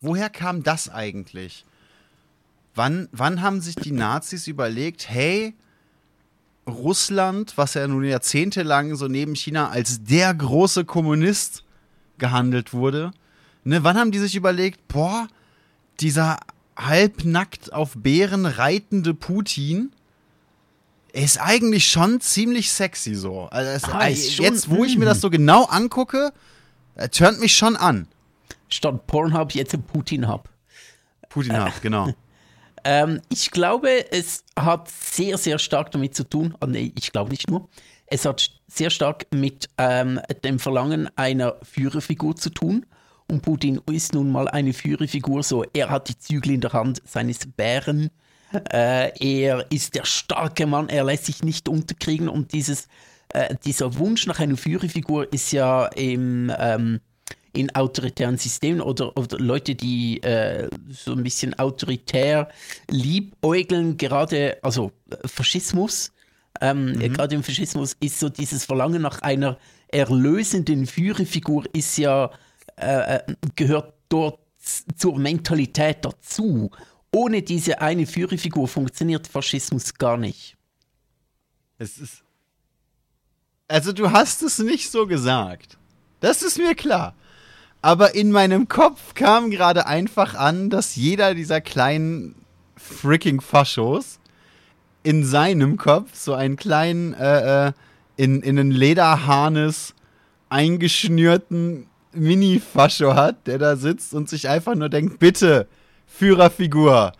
Woher 0.00 0.30
kam 0.30 0.62
das 0.62 0.88
eigentlich? 0.88 1.66
Wann, 2.74 3.08
wann 3.12 3.42
haben 3.42 3.60
sich 3.60 3.74
die 3.74 3.92
Nazis 3.92 4.46
überlegt, 4.46 5.08
hey, 5.08 5.54
Russland, 6.66 7.56
was 7.56 7.74
ja 7.74 7.86
nun 7.86 8.04
jahrzehntelang 8.04 8.94
so 8.94 9.08
neben 9.08 9.34
China 9.34 9.70
als 9.70 10.04
der 10.04 10.32
große 10.34 10.84
Kommunist 10.84 11.64
gehandelt 12.18 12.72
wurde, 12.72 13.12
Ne, 13.64 13.84
wann 13.84 13.96
haben 13.98 14.10
die 14.10 14.18
sich 14.18 14.36
überlegt, 14.36 14.88
boah, 14.88 15.28
dieser 16.00 16.38
halbnackt 16.76 17.72
auf 17.72 17.92
Bären 17.94 18.46
reitende 18.46 19.12
Putin 19.12 19.92
ist 21.12 21.40
eigentlich 21.40 21.88
schon 21.90 22.20
ziemlich 22.20 22.70
sexy 22.70 23.14
so. 23.14 23.48
Also 23.50 23.92
ah, 23.92 24.06
jetzt, 24.08 24.70
wo 24.70 24.84
ich 24.84 24.96
mir 24.96 25.04
das 25.04 25.20
so 25.20 25.28
genau 25.28 25.64
angucke, 25.64 26.32
turnt 27.10 27.40
mich 27.40 27.54
schon 27.54 27.76
an. 27.76 28.06
Statt 28.68 29.06
Pornhub 29.06 29.52
jetzt 29.52 29.74
ein 29.74 29.82
Putin-Hub. 29.82 30.48
Putin-Hub, 31.28 31.82
genau. 31.82 32.14
ähm, 32.84 33.20
ich 33.30 33.50
glaube, 33.50 34.10
es 34.12 34.44
hat 34.58 34.88
sehr, 34.88 35.38
sehr 35.38 35.58
stark 35.58 35.90
damit 35.90 36.14
zu 36.14 36.24
tun, 36.24 36.54
oh 36.60 36.66
nee, 36.66 36.92
ich 36.96 37.12
glaube 37.12 37.30
nicht 37.30 37.50
nur, 37.50 37.68
es 38.06 38.24
hat 38.24 38.50
sehr 38.66 38.90
stark 38.90 39.26
mit 39.32 39.68
ähm, 39.78 40.20
dem 40.44 40.58
Verlangen 40.58 41.08
einer 41.16 41.56
Führerfigur 41.62 42.36
zu 42.36 42.50
tun. 42.50 42.86
Und 43.28 43.42
Putin 43.42 43.80
ist 43.90 44.12
nun 44.12 44.32
mal 44.32 44.48
eine 44.48 44.72
Führerfigur, 44.72 45.44
so 45.44 45.64
er 45.72 45.88
hat 45.88 46.08
die 46.08 46.18
Zügel 46.18 46.52
in 46.52 46.60
der 46.60 46.72
Hand 46.72 47.00
seines 47.06 47.46
Bären. 47.46 48.10
Äh, 48.72 49.12
er 49.44 49.70
ist 49.70 49.94
der 49.94 50.04
starke 50.04 50.66
Mann, 50.66 50.88
er 50.88 51.04
lässt 51.04 51.26
sich 51.26 51.44
nicht 51.44 51.68
unterkriegen 51.68 52.28
und 52.28 52.52
dieses, 52.52 52.88
äh, 53.28 53.54
dieser 53.64 53.96
Wunsch 53.98 54.26
nach 54.26 54.40
einer 54.40 54.56
Führerfigur 54.56 55.32
ist 55.32 55.52
ja 55.52 55.86
im, 55.86 56.52
ähm, 56.58 57.00
in 57.52 57.74
autoritären 57.74 58.38
Systemen 58.38 58.80
oder, 58.80 59.16
oder 59.16 59.38
Leute, 59.38 59.74
die 59.74 60.22
äh, 60.22 60.68
so 60.90 61.12
ein 61.12 61.22
bisschen 61.22 61.58
autoritär 61.58 62.48
liebäugeln, 62.90 63.96
gerade, 63.96 64.58
also 64.62 64.92
Faschismus, 65.24 66.12
ähm, 66.60 66.92
mhm. 66.92 67.12
gerade 67.12 67.34
im 67.34 67.42
Faschismus 67.42 67.96
ist 68.00 68.20
so 68.20 68.28
dieses 68.28 68.64
Verlangen 68.64 69.02
nach 69.02 69.22
einer 69.22 69.58
erlösenden 69.88 70.86
Führerfigur 70.86 71.64
ist 71.72 71.96
ja, 71.98 72.30
äh, 72.76 73.16
äh 73.16 73.22
gehört 73.56 73.94
dort 74.08 74.40
zur 74.96 75.18
Mentalität 75.18 76.04
dazu. 76.04 76.70
Ohne 77.12 77.42
diese 77.42 77.80
eine 77.80 78.06
Führerfigur 78.06 78.68
funktioniert 78.68 79.26
Faschismus 79.26 79.94
gar 79.94 80.16
nicht. 80.16 80.56
Es 81.78 81.98
ist. 81.98 82.22
Also, 83.66 83.92
du 83.92 84.10
hast 84.10 84.42
es 84.42 84.58
nicht 84.58 84.90
so 84.90 85.06
gesagt. 85.06 85.78
Das 86.20 86.42
ist 86.42 86.58
mir 86.58 86.74
klar. 86.74 87.14
Aber 87.82 88.14
in 88.14 88.30
meinem 88.30 88.68
Kopf 88.68 89.14
kam 89.14 89.50
gerade 89.50 89.86
einfach 89.86 90.34
an, 90.34 90.68
dass 90.68 90.96
jeder 90.96 91.34
dieser 91.34 91.60
kleinen 91.60 92.34
freaking 92.76 93.40
Faschos 93.40 94.18
in 95.02 95.24
seinem 95.24 95.76
Kopf 95.76 96.10
so 96.14 96.34
einen 96.34 96.56
kleinen, 96.56 97.14
äh, 97.14 97.68
äh, 97.68 97.72
in, 98.16 98.42
in 98.42 98.58
einen 98.58 98.70
Lederharnis 98.70 99.94
eingeschnürten 100.50 101.86
Mini-Fascho 102.12 103.14
hat, 103.14 103.46
der 103.46 103.58
da 103.58 103.76
sitzt 103.76 104.12
und 104.14 104.28
sich 104.28 104.48
einfach 104.48 104.74
nur 104.74 104.88
denkt, 104.88 105.18
bitte, 105.18 105.68
Führerfigur, 106.06 107.12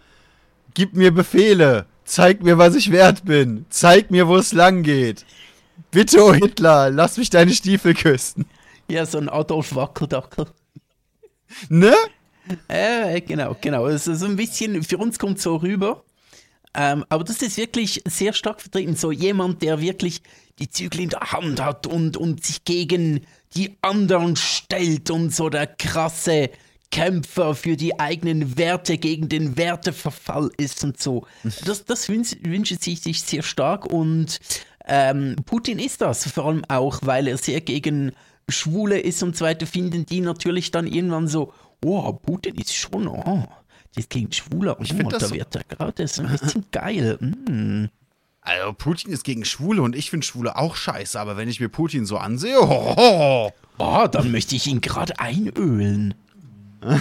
gib 0.75 0.95
mir 0.95 1.12
Befehle, 1.12 1.87
zeig 2.05 2.43
mir, 2.43 2.59
was 2.59 2.75
ich 2.75 2.90
wert 2.90 3.25
bin, 3.25 3.64
zeig 3.71 4.11
mir, 4.11 4.26
wo 4.29 4.37
es 4.37 4.52
lang 4.52 4.83
geht. 4.83 5.25
Bitte, 5.90 6.23
oh 6.23 6.35
Hitler, 6.35 6.90
lass 6.90 7.17
mich 7.17 7.31
deine 7.31 7.52
Stiefel 7.52 7.95
küssen. 7.95 8.47
Ja, 8.91 9.07
so 9.07 9.19
ein 9.19 9.29
Adolf 9.29 9.75
Wackeldackel. 9.75 10.47
Ne? 11.69 11.95
Äh, 12.69 13.21
genau, 13.21 13.57
genau. 13.61 13.85
Also 13.85 14.15
so 14.15 14.27
ein 14.27 14.37
bisschen, 14.37 14.83
für 14.83 14.99
uns 14.99 15.19
kommt 15.19 15.41
so 15.41 15.57
rüber. 15.57 16.05
Ähm, 16.75 17.05
aber 17.09 17.23
das 17.25 17.41
ist 17.43 17.57
wirklich 17.57 18.03
sehr 18.07 18.33
stark 18.33 18.61
vertreten. 18.61 18.97
So 18.97 19.13
jemand, 19.13 19.63
der 19.63 19.81
wirklich 19.81 20.23
die 20.59 20.69
Zügel 20.69 21.03
in 21.03 21.11
der 21.11 21.21
Hand 21.33 21.61
hat 21.63 21.87
und, 21.87 22.17
und 22.17 22.45
sich 22.45 22.65
gegen 22.65 23.21
die 23.55 23.77
anderen 23.81 24.37
stellt 24.37 25.11
und 25.11 25.35
so 25.35 25.49
der 25.49 25.67
krasse 25.67 26.51
Kämpfer 26.91 27.55
für 27.55 27.77
die 27.77 27.99
eigenen 28.01 28.59
Werte 28.59 28.99
gegen 28.99 29.29
den 29.29 29.57
Werteverfall 29.57 30.51
ist 30.57 30.83
und 30.83 31.01
so. 31.01 31.27
Das, 31.65 31.85
das 31.85 32.09
wünscht, 32.09 32.37
wünscht 32.43 32.83
sich, 32.83 33.01
sich 33.01 33.23
sehr 33.23 33.43
stark 33.43 33.87
und 33.87 34.41
ähm, 34.87 35.37
Putin 35.47 35.79
ist 35.79 36.01
das, 36.01 36.29
vor 36.29 36.47
allem 36.47 36.65
auch, 36.67 36.99
weil 37.03 37.29
er 37.29 37.39
sehr 37.39 37.61
gegen 37.61 38.13
Schwule 38.49 38.99
ist 38.99 39.23
und 39.23 39.37
so 39.37 39.45
weiter, 39.45 39.67
finden 39.67 40.07
die 40.07 40.21
natürlich 40.21 40.71
dann 40.71 40.87
irgendwann 40.87 41.29
so, 41.29 41.53
oh, 41.85 42.13
Putin 42.13 42.57
ist 42.57 42.75
schon, 42.75 43.07
oh, 43.09 43.47
das 43.95 44.09
klingt 44.09 44.35
schwuler. 44.35 44.77
Ich 44.81 44.93
finde, 44.93 45.17
oh, 45.17 45.19
da 45.19 45.31
wird 45.31 45.55
er 45.55 45.65
gerade 45.65 46.07
so 46.09 46.23
ein 46.23 46.31
bisschen 46.31 46.65
geil. 46.73 47.19
Mm. 47.21 47.87
Also 48.43 48.73
Putin 48.73 49.13
ist 49.13 49.25
gegen 49.25 49.45
Schwule 49.45 49.83
und 49.83 49.95
ich 49.95 50.11
finde 50.11 50.27
Schwule 50.27 50.57
auch 50.57 50.75
scheiße, 50.75 51.21
aber 51.21 51.37
wenn 51.37 51.49
ich 51.49 51.61
mir 51.61 51.69
Putin 51.69 52.07
so 52.07 52.17
ansehe, 52.17 52.59
oh, 52.61 52.95
oh. 52.97 53.51
oh 53.79 54.07
dann 54.11 54.33
möchte 54.33 54.57
ich 54.57 54.67
ihn 54.67 54.81
gerade 54.81 55.19
einölen. 55.19 56.15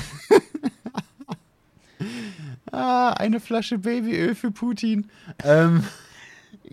ah, 2.71 3.11
eine 3.11 3.39
Flasche 3.39 3.77
Babyöl 3.77 4.35
für 4.35 4.51
Putin. 4.51 5.09
Ähm, 5.43 5.85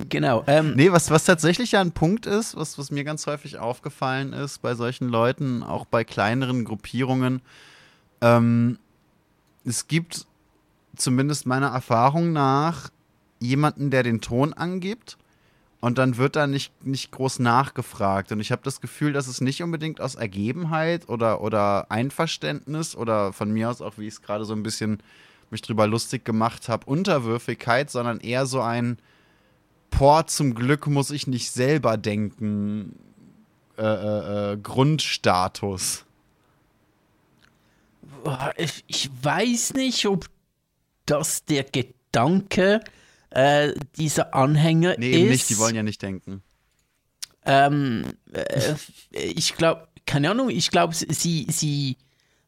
genau. 0.08 0.44
Ähm, 0.46 0.74
nee, 0.74 0.92
was, 0.92 1.10
was 1.10 1.24
tatsächlich 1.24 1.72
ja 1.72 1.80
ein 1.80 1.92
Punkt 1.92 2.26
ist, 2.26 2.56
was, 2.56 2.78
was 2.78 2.90
mir 2.90 3.04
ganz 3.04 3.26
häufig 3.26 3.58
aufgefallen 3.58 4.32
ist 4.32 4.62
bei 4.62 4.74
solchen 4.74 5.08
Leuten, 5.08 5.62
auch 5.62 5.84
bei 5.84 6.04
kleineren 6.04 6.64
Gruppierungen, 6.64 7.42
ähm, 8.20 8.78
es 9.64 9.88
gibt 9.88 10.26
zumindest 10.96 11.46
meiner 11.46 11.68
Erfahrung 11.68 12.32
nach 12.32 12.90
jemanden, 13.40 13.90
der 13.90 14.02
den 14.02 14.20
Ton 14.20 14.52
angibt 14.52 15.18
und 15.80 15.98
dann 15.98 16.16
wird 16.16 16.36
da 16.36 16.46
nicht, 16.46 16.72
nicht 16.84 17.10
groß 17.10 17.38
nachgefragt. 17.38 18.32
Und 18.32 18.40
ich 18.40 18.50
habe 18.50 18.62
das 18.64 18.80
Gefühl, 18.80 19.12
dass 19.12 19.26
es 19.26 19.40
nicht 19.40 19.62
unbedingt 19.62 20.00
aus 20.00 20.14
Ergebenheit 20.14 21.08
oder, 21.08 21.40
oder 21.42 21.90
Einverständnis 21.90 22.96
oder 22.96 23.32
von 23.32 23.50
mir 23.50 23.70
aus 23.70 23.82
auch, 23.82 23.98
wie 23.98 24.06
ich 24.06 24.14
es 24.14 24.22
gerade 24.22 24.44
so 24.44 24.54
ein 24.54 24.62
bisschen 24.62 25.02
mich 25.50 25.62
drüber 25.62 25.86
lustig 25.86 26.24
gemacht 26.24 26.68
habe, 26.68 26.86
Unterwürfigkeit, 26.86 27.90
sondern 27.90 28.20
eher 28.20 28.46
so 28.46 28.60
ein 28.60 28.98
Boah, 29.98 30.26
zum 30.26 30.54
Glück 30.54 30.86
muss 30.86 31.10
ich 31.10 31.26
nicht 31.26 31.50
selber 31.50 31.96
denken, 31.96 32.98
äh, 33.78 33.82
äh, 33.82 34.52
äh 34.52 34.56
Grundstatus. 34.58 36.04
Ich, 38.56 38.84
ich 38.86 39.10
weiß 39.22 39.74
nicht, 39.74 40.06
ob 40.06 40.26
das 41.06 41.44
der 41.44 41.64
Gedanke 41.64 42.80
äh, 43.30 43.72
dieser 43.96 44.34
Anhänger 44.34 44.96
nee, 44.98 45.10
ist. 45.10 45.18
Nee, 45.18 45.28
nicht, 45.28 45.50
die 45.50 45.58
wollen 45.58 45.76
ja 45.76 45.82
nicht 45.82 46.02
denken. 46.02 46.42
Ähm, 47.44 48.04
äh, 48.32 48.74
ich 49.12 49.54
glaube, 49.54 49.88
keine 50.04 50.30
Ahnung, 50.30 50.50
ich 50.50 50.70
glaube, 50.70 50.94
sie, 50.94 51.46
sie, 51.48 51.96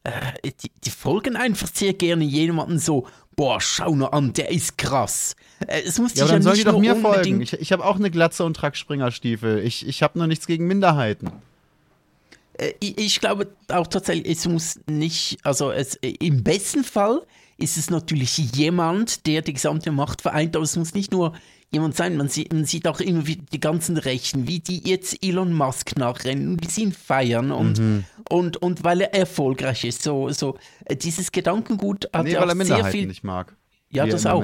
äh, 0.03 0.51
die, 0.61 0.71
die, 0.83 0.89
folgen 0.91 1.35
einfach 1.35 1.69
sehr 1.73 1.93
gerne 1.93 2.25
jemanden 2.25 2.79
so, 2.79 3.07
boah, 3.39 3.61
schau 3.61 3.95
nur 3.95 4.13
an, 4.13 4.33
der 4.33 4.51
ist 4.51 4.77
krass. 4.77 5.33
Äh, 5.65 5.83
es 5.85 5.97
muss 5.97 6.13
ja, 6.13 6.25
aber 6.25 6.33
dann 6.33 6.41
ja 6.41 6.51
die 6.51 6.63
doch 6.65 6.77
mir 6.77 6.97
folgen. 6.97 7.39
Ich, 7.39 7.53
ich 7.53 7.71
habe 7.71 7.85
auch 7.85 7.95
eine 7.95 8.11
Glatze 8.11 8.43
und 8.43 8.53
trage 8.53 8.75
Springerstiefel. 8.75 9.59
Ich, 9.59 9.87
ich 9.87 10.03
habe 10.03 10.17
nur 10.17 10.27
nichts 10.27 10.45
gegen 10.45 10.67
Minderheiten. 10.67 11.31
Äh, 12.55 12.73
ich, 12.81 12.97
ich, 12.97 13.19
glaube 13.21 13.47
auch 13.69 13.87
tatsächlich, 13.87 14.27
es 14.27 14.45
muss 14.45 14.81
nicht, 14.87 15.37
also 15.43 15.71
es, 15.71 15.95
im 16.01 16.43
besten 16.43 16.83
Fall 16.83 17.25
ist 17.57 17.77
es 17.77 17.89
natürlich 17.89 18.37
jemand, 18.55 19.25
der 19.25 19.41
die 19.41 19.53
gesamte 19.53 19.93
Macht 19.93 20.21
vereint, 20.21 20.57
aber 20.57 20.65
es 20.65 20.75
muss 20.75 20.93
nicht 20.93 21.13
nur 21.13 21.33
jemand 21.71 21.95
sein, 21.95 22.17
man 22.17 22.29
sieht, 22.29 22.51
man 22.51 22.65
sieht 22.65 22.87
auch 22.87 22.99
immer 22.99 23.27
wie 23.27 23.37
die 23.37 23.59
ganzen 23.59 23.97
Rechten, 23.97 24.47
wie 24.47 24.59
die 24.59 24.87
jetzt 24.87 25.23
Elon 25.23 25.53
Musk 25.53 25.97
nachrennen 25.97 26.49
und 26.49 26.63
wie 26.63 26.69
sie 26.69 26.83
ihn 26.83 26.93
feiern 26.93 27.51
und, 27.51 27.79
mhm. 27.79 28.05
und, 28.29 28.57
und 28.57 28.83
weil 28.83 29.01
er 29.01 29.13
erfolgreich 29.13 29.83
ist. 29.85 30.01
So, 30.01 30.29
so 30.29 30.57
dieses 30.91 31.31
Gedankengut 31.31 32.09
hat 32.13 32.25
nee, 32.25 32.33
ja 32.33 32.41
weil 32.41 32.49
er 32.49 32.55
Minderheiten 32.55 32.83
sehr 32.83 32.91
viel, 32.91 33.07
nicht 33.07 33.23
mag. 33.23 33.55
Ja, 33.91 34.05
das 34.05 34.25
auch. 34.25 34.43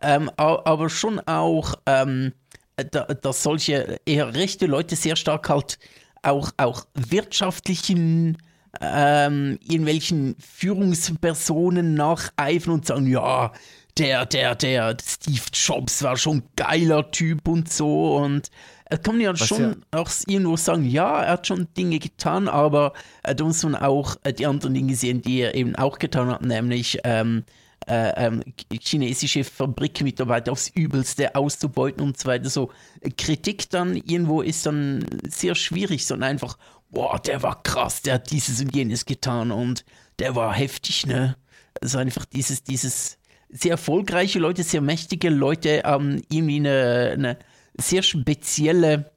Ähm, 0.00 0.30
aber 0.36 0.88
schon 0.88 1.20
auch, 1.20 1.74
ähm, 1.86 2.32
dass 2.76 3.42
solche 3.42 4.00
eher 4.06 4.34
rechte 4.34 4.66
Leute 4.66 4.96
sehr 4.96 5.16
stark 5.16 5.50
halt 5.50 5.78
auch, 6.22 6.50
auch 6.56 6.86
wirtschaftlichen 6.94 8.38
ähm, 8.80 9.58
irgendwelchen 9.62 10.36
Führungspersonen 10.38 11.94
nacheifern 11.94 12.74
und 12.74 12.86
sagen, 12.86 13.06
ja, 13.06 13.52
der, 13.98 14.26
der, 14.26 14.54
der 14.54 14.96
Steve 15.02 15.42
Jobs 15.52 16.02
war 16.02 16.16
schon 16.16 16.38
ein 16.38 16.42
geiler 16.56 17.10
Typ 17.10 17.48
und 17.48 17.72
so. 17.72 18.16
Und 18.16 18.50
er 18.86 18.98
kann 18.98 19.20
ja 19.20 19.32
Was 19.32 19.46
schon 19.46 19.84
ja? 19.92 20.00
auch 20.00 20.10
irgendwo 20.26 20.56
sagen, 20.56 20.84
ja, 20.84 21.22
er 21.22 21.32
hat 21.32 21.46
schon 21.46 21.68
Dinge 21.76 21.98
getan, 21.98 22.48
aber 22.48 22.92
äh, 23.22 23.34
da 23.34 23.44
muss 23.44 23.62
man 23.62 23.76
auch 23.76 24.16
äh, 24.24 24.32
die 24.32 24.46
anderen 24.46 24.74
Dinge 24.74 24.94
sehen, 24.94 25.22
die 25.22 25.40
er 25.40 25.54
eben 25.54 25.76
auch 25.76 25.98
getan 25.98 26.28
hat, 26.28 26.42
nämlich 26.42 26.98
ähm, 27.04 27.44
äh, 27.86 28.26
ähm, 28.26 28.42
chinesische 28.80 29.44
Fabrikmitarbeiter 29.44 30.52
aufs 30.52 30.68
Übelste 30.68 31.34
auszubeuten 31.34 32.02
und 32.02 32.18
so 32.18 32.28
weiter. 32.28 32.50
So 32.50 32.70
Kritik 33.16 33.70
dann 33.70 33.96
irgendwo 33.96 34.42
ist 34.42 34.66
dann 34.66 35.06
sehr 35.26 35.54
schwierig, 35.54 36.04
sondern 36.04 36.30
einfach, 36.30 36.58
boah, 36.90 37.18
der 37.18 37.42
war 37.42 37.62
krass, 37.62 38.02
der 38.02 38.14
hat 38.14 38.30
dieses 38.30 38.60
und 38.60 38.74
jenes 38.74 39.06
getan 39.06 39.50
und 39.50 39.84
der 40.18 40.34
war 40.36 40.52
heftig, 40.52 41.06
ne? 41.06 41.36
Also 41.80 41.98
einfach 41.98 42.24
dieses, 42.26 42.64
dieses 42.64 43.19
sehr 43.52 43.72
erfolgreiche 43.72 44.38
Leute, 44.38 44.62
sehr 44.62 44.80
mächtige 44.80 45.28
Leute 45.28 45.82
ähm, 45.84 46.22
irgendwie 46.30 46.56
eine, 46.56 47.10
eine 47.14 47.38
sehr 47.76 48.02
spezielle 48.02 49.10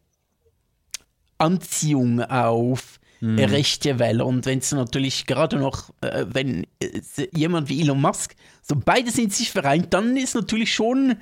Anziehung 1.37 2.21
auf 2.21 2.99
mhm. 3.19 3.39
rechte 3.39 3.99
Welle. 3.99 4.25
Und 4.25 4.45
wenn 4.45 4.59
es 4.59 4.71
natürlich 4.71 5.25
gerade 5.25 5.57
noch, 5.57 5.89
äh, 6.01 6.25
wenn 6.27 6.65
äh, 6.81 7.01
jemand 7.33 7.69
wie 7.69 7.81
Elon 7.81 8.01
Musk, 8.01 8.35
so 8.61 8.75
beide 8.75 9.11
sind 9.11 9.33
sich 9.33 9.51
vereint, 9.51 9.93
dann 9.93 10.17
ist 10.17 10.35
natürlich 10.35 10.73
schon 10.73 11.17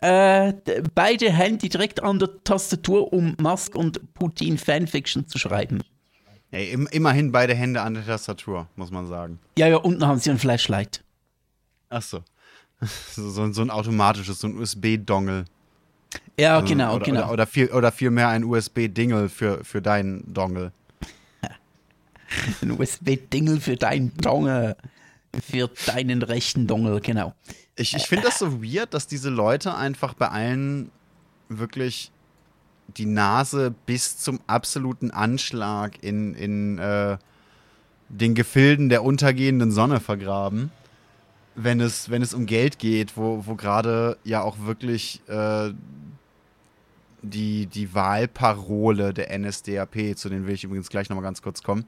äh, 0.00 0.52
beide 0.94 1.32
Hände 1.32 1.68
direkt 1.68 2.02
an 2.02 2.18
der 2.18 2.42
Tastatur, 2.44 3.12
um 3.12 3.34
Musk 3.40 3.74
und 3.74 4.14
Putin 4.14 4.58
Fanfiction 4.58 5.26
zu 5.26 5.38
schreiben. 5.38 5.80
Ey, 6.50 6.72
immerhin 6.90 7.32
beide 7.32 7.54
Hände 7.54 7.82
an 7.82 7.94
der 7.94 8.06
Tastatur, 8.06 8.68
muss 8.76 8.90
man 8.90 9.06
sagen. 9.06 9.40
Ja, 9.58 9.66
ja, 9.66 9.76
unten 9.76 10.06
haben 10.06 10.20
sie 10.20 10.30
ein 10.30 10.38
Flashlight. 10.38 11.02
Ach 11.88 12.02
so. 12.02 12.22
So, 12.80 13.52
so 13.52 13.62
ein 13.62 13.70
automatisches, 13.70 14.40
so 14.40 14.48
ein 14.48 14.58
USB-Dongle. 14.58 15.44
Ja, 16.38 16.56
also, 16.56 16.68
genau, 16.68 16.96
oder, 16.96 17.04
genau. 17.04 17.20
Oder, 17.24 17.32
oder, 17.32 17.46
viel, 17.46 17.68
oder 17.68 17.92
vielmehr 17.92 18.28
ein 18.28 18.44
USB-Dingle 18.44 19.28
für, 19.28 19.64
für 19.64 19.80
deinen 19.80 20.32
Dongle. 20.32 20.72
ein 22.62 22.72
USB-Dingle 22.72 23.60
für 23.60 23.76
deinen 23.76 24.16
Dongle. 24.16 24.76
Für 25.42 25.70
deinen 25.86 26.22
rechten 26.22 26.66
Dongle, 26.66 27.00
genau. 27.00 27.34
Ich, 27.76 27.94
ich 27.94 28.06
finde 28.06 28.26
das 28.26 28.38
so 28.38 28.62
weird, 28.62 28.94
dass 28.94 29.06
diese 29.06 29.28
Leute 29.28 29.74
einfach 29.74 30.14
bei 30.14 30.28
allen 30.28 30.90
wirklich 31.48 32.10
die 32.96 33.06
Nase 33.06 33.74
bis 33.84 34.18
zum 34.18 34.40
absoluten 34.46 35.10
Anschlag 35.10 36.02
in, 36.02 36.34
in 36.34 36.78
äh, 36.78 37.18
den 38.08 38.34
Gefilden 38.34 38.88
der 38.88 39.04
untergehenden 39.04 39.72
Sonne 39.72 40.00
vergraben, 40.00 40.70
wenn 41.56 41.80
es, 41.80 42.10
wenn 42.10 42.22
es 42.22 42.34
um 42.34 42.46
Geld 42.46 42.78
geht, 42.78 43.16
wo, 43.16 43.46
wo 43.46 43.54
gerade 43.54 44.18
ja 44.24 44.42
auch 44.42 44.58
wirklich 44.60 45.22
äh, 45.26 45.72
die, 47.22 47.66
die 47.66 47.94
Wahlparole 47.94 49.12
der 49.14 49.36
NSDAP, 49.36 50.16
zu 50.16 50.28
denen 50.28 50.46
will 50.46 50.54
ich 50.54 50.64
übrigens 50.64 50.90
gleich 50.90 51.08
nochmal 51.08 51.24
ganz 51.24 51.42
kurz 51.42 51.62
kommen, 51.62 51.86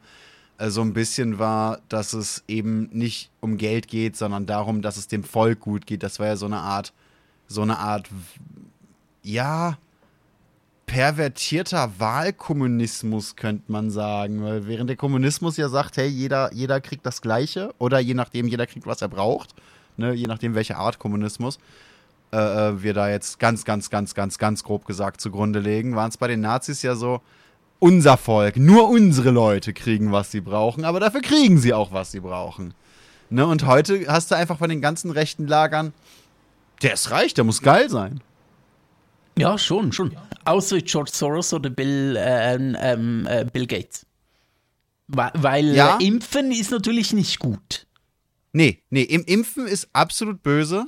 äh, 0.57 0.71
so 0.71 0.81
ein 0.81 0.95
bisschen 0.95 1.39
war, 1.39 1.81
dass 1.89 2.15
es 2.15 2.45
eben 2.49 2.89
nicht 2.93 3.31
um 3.41 3.59
Geld 3.59 3.89
geht, 3.89 4.17
sondern 4.17 4.47
darum, 4.47 4.81
dass 4.83 4.97
es 4.97 5.07
dem 5.07 5.23
Volk 5.23 5.61
gut 5.61 5.87
geht. 5.87 6.03
Das 6.03 6.19
war 6.19 6.27
ja 6.27 6.37
so 6.37 6.47
eine 6.47 6.59
Art, 6.59 6.93
so 7.47 7.63
eine 7.63 7.79
Art, 7.79 8.09
ja, 9.23 9.79
pervertierter 10.89 11.93
Wahlkommunismus, 11.99 13.37
könnte 13.37 13.71
man 13.71 13.91
sagen. 13.91 14.43
Weil 14.43 14.67
während 14.67 14.91
der 14.91 14.97
Kommunismus 14.97 15.57
ja 15.57 15.69
sagt, 15.69 15.99
hey, 15.99 16.09
jeder, 16.09 16.53
jeder 16.53 16.81
kriegt 16.81 17.07
das 17.07 17.23
Gleiche 17.23 17.73
oder 17.79 18.01
je 18.01 18.15
nachdem, 18.15 18.49
jeder 18.49 18.67
kriegt, 18.67 18.87
was 18.87 19.01
er 19.01 19.09
braucht, 19.09 19.55
ne, 19.97 20.13
je 20.15 20.27
nachdem, 20.27 20.57
welche 20.57 20.77
Art 20.77 20.99
Kommunismus 20.99 21.59
äh, 22.33 22.39
äh 22.39 22.83
wir 22.83 22.95
da 22.95 23.09
jetzt 23.09 23.39
ganz, 23.39 23.65
ganz, 23.65 23.91
ganz, 23.91 24.15
ganz, 24.15 24.39
ganz 24.39 24.65
grob 24.65 24.87
gesagt 24.87 25.21
zugrunde 25.21 25.61
legen, 25.61 25.95
waren 25.95 26.09
es 26.09 26.17
bei 26.17 26.27
den 26.27 26.41
Nazis 26.41 26.83
ja 26.83 26.97
so, 26.97 27.21
unser 27.79 28.17
Volk, 28.17 28.57
nur 28.57 28.89
unsere 28.89 29.31
Leute 29.31 29.73
kriegen, 29.73 30.11
was 30.11 30.33
sie 30.33 30.41
brauchen, 30.41 30.85
aber 30.85 30.99
dafür 30.99 31.21
kriegen 31.21 31.59
sie 31.59 31.73
auch, 31.73 31.93
was 31.93 32.11
sie 32.11 32.21
brauchen. 32.21 32.75
Ne, 33.31 33.47
und 33.47 33.67
heute 33.67 34.07
hast 34.09 34.31
du 34.31 34.37
einfach 34.37 34.59
von 34.59 34.71
den 34.71 34.81
ganzen 34.81 35.11
rechten 35.11 35.47
Lagern, 35.47 35.93
der 36.83 36.95
ist 36.95 37.11
reich, 37.11 37.35
der 37.35 37.45
muss 37.45 37.63
geil 37.63 37.91
sein. 37.91 38.21
Ja, 39.41 39.59
schon, 39.59 39.93
schon. 39.93 40.17
Außer 40.45 40.81
George 40.81 41.11
Soros 41.13 41.53
oder 41.53 41.71
Bill, 41.71 42.17
äh, 42.17 42.55
ähm, 42.55 43.27
äh, 43.27 43.45
Bill 43.53 43.67
Gates. 43.67 44.07
Weil 45.09 45.75
ja. 45.75 45.99
äh, 45.99 46.07
Impfen 46.07 46.53
ist 46.53 46.71
natürlich 46.71 47.13
nicht 47.13 47.39
gut. 47.39 47.87
Nee, 48.53 48.83
nee, 48.91 49.03
im 49.03 49.25
Impfen 49.25 49.67
ist 49.67 49.89
absolut 49.93 50.43
böse. 50.43 50.85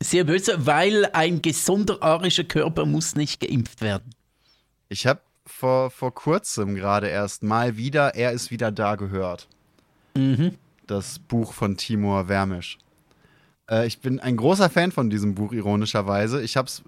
Sehr 0.00 0.24
böse, 0.24 0.66
weil 0.66 1.06
ein 1.12 1.42
gesunder 1.42 2.02
arischer 2.02 2.44
Körper 2.44 2.86
muss 2.86 3.16
nicht 3.16 3.40
geimpft 3.40 3.80
werden. 3.80 4.14
Ich 4.88 5.06
habe 5.06 5.20
vor, 5.44 5.90
vor 5.90 6.14
kurzem 6.14 6.74
gerade 6.74 7.08
erst 7.08 7.42
mal 7.42 7.76
wieder 7.76 8.14
Er 8.14 8.32
ist 8.32 8.50
wieder 8.50 8.70
da 8.70 8.96
gehört. 8.96 9.48
Mhm. 10.16 10.54
Das 10.86 11.18
Buch 11.18 11.52
von 11.52 11.76
Timur 11.76 12.28
Wermisch. 12.28 12.78
Äh, 13.70 13.86
ich 13.86 14.00
bin 14.00 14.20
ein 14.20 14.36
großer 14.36 14.70
Fan 14.70 14.92
von 14.92 15.10
diesem 15.10 15.34
Buch, 15.34 15.52
ironischerweise. 15.52 16.42
Ich 16.42 16.56
habe 16.56 16.68
es 16.68 16.82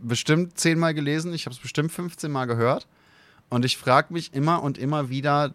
bestimmt 0.00 0.58
zehnmal 0.58 0.94
gelesen, 0.94 1.32
ich 1.32 1.46
habe 1.46 1.54
es 1.54 1.60
bestimmt 1.60 1.92
15 1.92 2.30
Mal 2.30 2.46
gehört. 2.46 2.86
Und 3.48 3.64
ich 3.64 3.76
frage 3.76 4.12
mich 4.12 4.34
immer 4.34 4.62
und 4.62 4.78
immer 4.78 5.08
wieder 5.08 5.54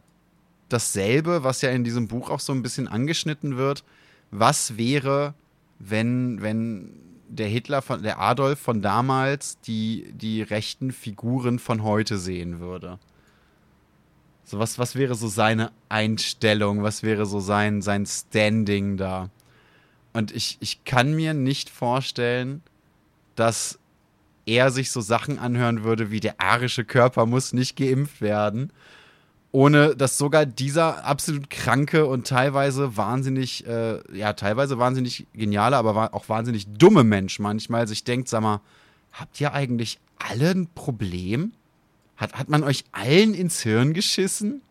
dasselbe, 0.69 1.43
was 1.43 1.61
ja 1.61 1.71
in 1.71 1.83
diesem 1.83 2.07
Buch 2.07 2.29
auch 2.29 2.39
so 2.39 2.53
ein 2.53 2.61
bisschen 2.61 2.87
angeschnitten 2.87 3.57
wird. 3.57 3.83
Was 4.31 4.77
wäre, 4.77 5.33
wenn, 5.79 6.41
wenn 6.41 6.93
der 7.27 7.47
Hitler 7.47 7.81
von, 7.81 8.01
der 8.01 8.19
Adolf 8.19 8.59
von 8.59 8.81
damals 8.81 9.59
die, 9.61 10.11
die 10.13 10.41
rechten 10.41 10.91
Figuren 10.91 11.59
von 11.59 11.83
heute 11.83 12.17
sehen 12.17 12.59
würde? 12.59 12.99
So, 14.45 14.59
was, 14.59 14.79
was 14.79 14.95
wäre 14.95 15.15
so 15.15 15.27
seine 15.27 15.71
Einstellung? 15.89 16.83
Was 16.83 17.03
wäre 17.03 17.25
so 17.25 17.39
sein, 17.39 17.81
sein 17.81 18.05
Standing 18.05 18.97
da? 18.97 19.29
Und 20.13 20.33
ich, 20.33 20.57
ich 20.59 20.83
kann 20.83 21.13
mir 21.13 21.33
nicht 21.33 21.69
vorstellen, 21.69 22.61
dass 23.35 23.79
er 24.51 24.71
sich 24.71 24.91
so 24.91 25.01
Sachen 25.01 25.39
anhören 25.39 25.83
würde 25.83 26.11
wie 26.11 26.19
der 26.19 26.39
arische 26.39 26.83
Körper 26.83 27.25
muss 27.25 27.53
nicht 27.53 27.75
geimpft 27.77 28.21
werden, 28.21 28.71
ohne 29.51 29.95
dass 29.95 30.17
sogar 30.17 30.45
dieser 30.45 31.05
absolut 31.05 31.49
kranke 31.49 32.05
und 32.05 32.27
teilweise 32.27 32.97
wahnsinnig, 32.97 33.65
äh, 33.65 33.99
ja, 34.15 34.33
teilweise 34.33 34.77
wahnsinnig 34.77 35.27
geniale, 35.33 35.77
aber 35.77 36.13
auch 36.13 36.29
wahnsinnig 36.29 36.67
dumme 36.77 37.03
Mensch 37.03 37.39
manchmal 37.39 37.87
sich 37.87 38.03
denkt, 38.03 38.29
sag 38.29 38.41
mal, 38.41 38.61
habt 39.11 39.39
ihr 39.41 39.53
eigentlich 39.53 39.99
alle 40.17 40.51
ein 40.51 40.67
Problem? 40.67 41.53
Hat, 42.17 42.33
hat 42.33 42.49
man 42.49 42.63
euch 42.63 42.83
allen 42.91 43.33
ins 43.33 43.61
Hirn 43.61 43.93
geschissen? 43.93 44.61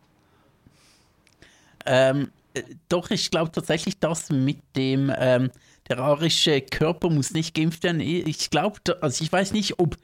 Ähm, 1.85 2.31
äh, 2.55 2.63
doch, 2.89 3.11
ich 3.11 3.31
glaube 3.31 3.51
tatsächlich, 3.53 3.99
dass 3.99 4.31
mit 4.31 4.59
dem 4.77 5.13
ähm, 5.17 5.51
der 5.91 5.99
arische 5.99 6.61
Körper 6.61 7.11
muss 7.11 7.33
nicht 7.33 7.55
geimpft 7.55 7.83
werden. 7.83 8.01
Ich 8.01 8.51
glaube, 8.51 8.79
also 9.03 9.23
ich 9.23 9.31
weiß 9.31 9.53
nicht, 9.53 9.79
ob 9.81 9.97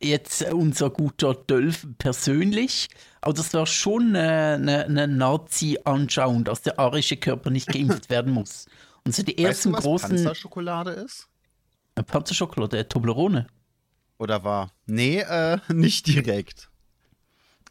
jetzt 0.00 0.42
unser 0.52 0.90
guter 0.90 1.34
Dölf 1.34 1.86
persönlich, 1.98 2.88
aber 3.22 3.32
das 3.32 3.54
war 3.54 3.66
schon 3.66 4.14
eine, 4.14 4.84
eine 4.84 5.08
Nazi-Anschauung, 5.08 6.44
dass 6.44 6.62
der 6.62 6.78
arische 6.78 7.16
Körper 7.16 7.50
nicht 7.50 7.68
geimpft 7.68 8.10
werden 8.10 8.32
muss. 8.32 8.66
Und 9.04 9.14
so 9.14 9.22
die 9.22 9.38
ersten 9.38 9.72
weißt 9.72 9.76
du, 9.76 9.78
was 9.78 9.84
großen. 9.84 10.08
Panzerschokolade 10.10 10.90
ist? 10.90 11.28
Panzerschokolade, 11.94 12.86
Toblerone. 12.86 13.46
Oder 14.18 14.44
war? 14.44 14.72
Nee, 14.86 15.20
äh, 15.20 15.58
nicht 15.72 16.06
direkt. 16.06 16.68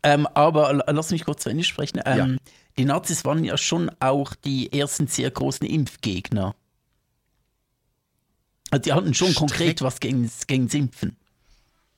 Ähm, 0.02 0.28
aber 0.28 0.84
lass 0.88 1.12
mich 1.12 1.24
kurz 1.24 1.44
zu 1.44 1.50
Ende 1.50 1.64
sprechen. 1.64 2.02
Ähm, 2.06 2.18
ja. 2.18 2.54
Die 2.78 2.86
Nazis 2.86 3.24
waren 3.24 3.44
ja 3.44 3.58
schon 3.58 3.92
auch 4.00 4.34
die 4.34 4.74
ersten 4.74 5.08
sehr 5.08 5.30
großen 5.30 5.68
Impfgegner. 5.68 6.56
Also 8.74 8.82
die 8.82 8.94
hatten 8.94 9.14
schon 9.14 9.28
Streck 9.28 9.38
konkret 9.38 9.82
was 9.84 10.00
gegen, 10.00 10.32
gegen 10.48 10.68
Impfen. 10.68 11.16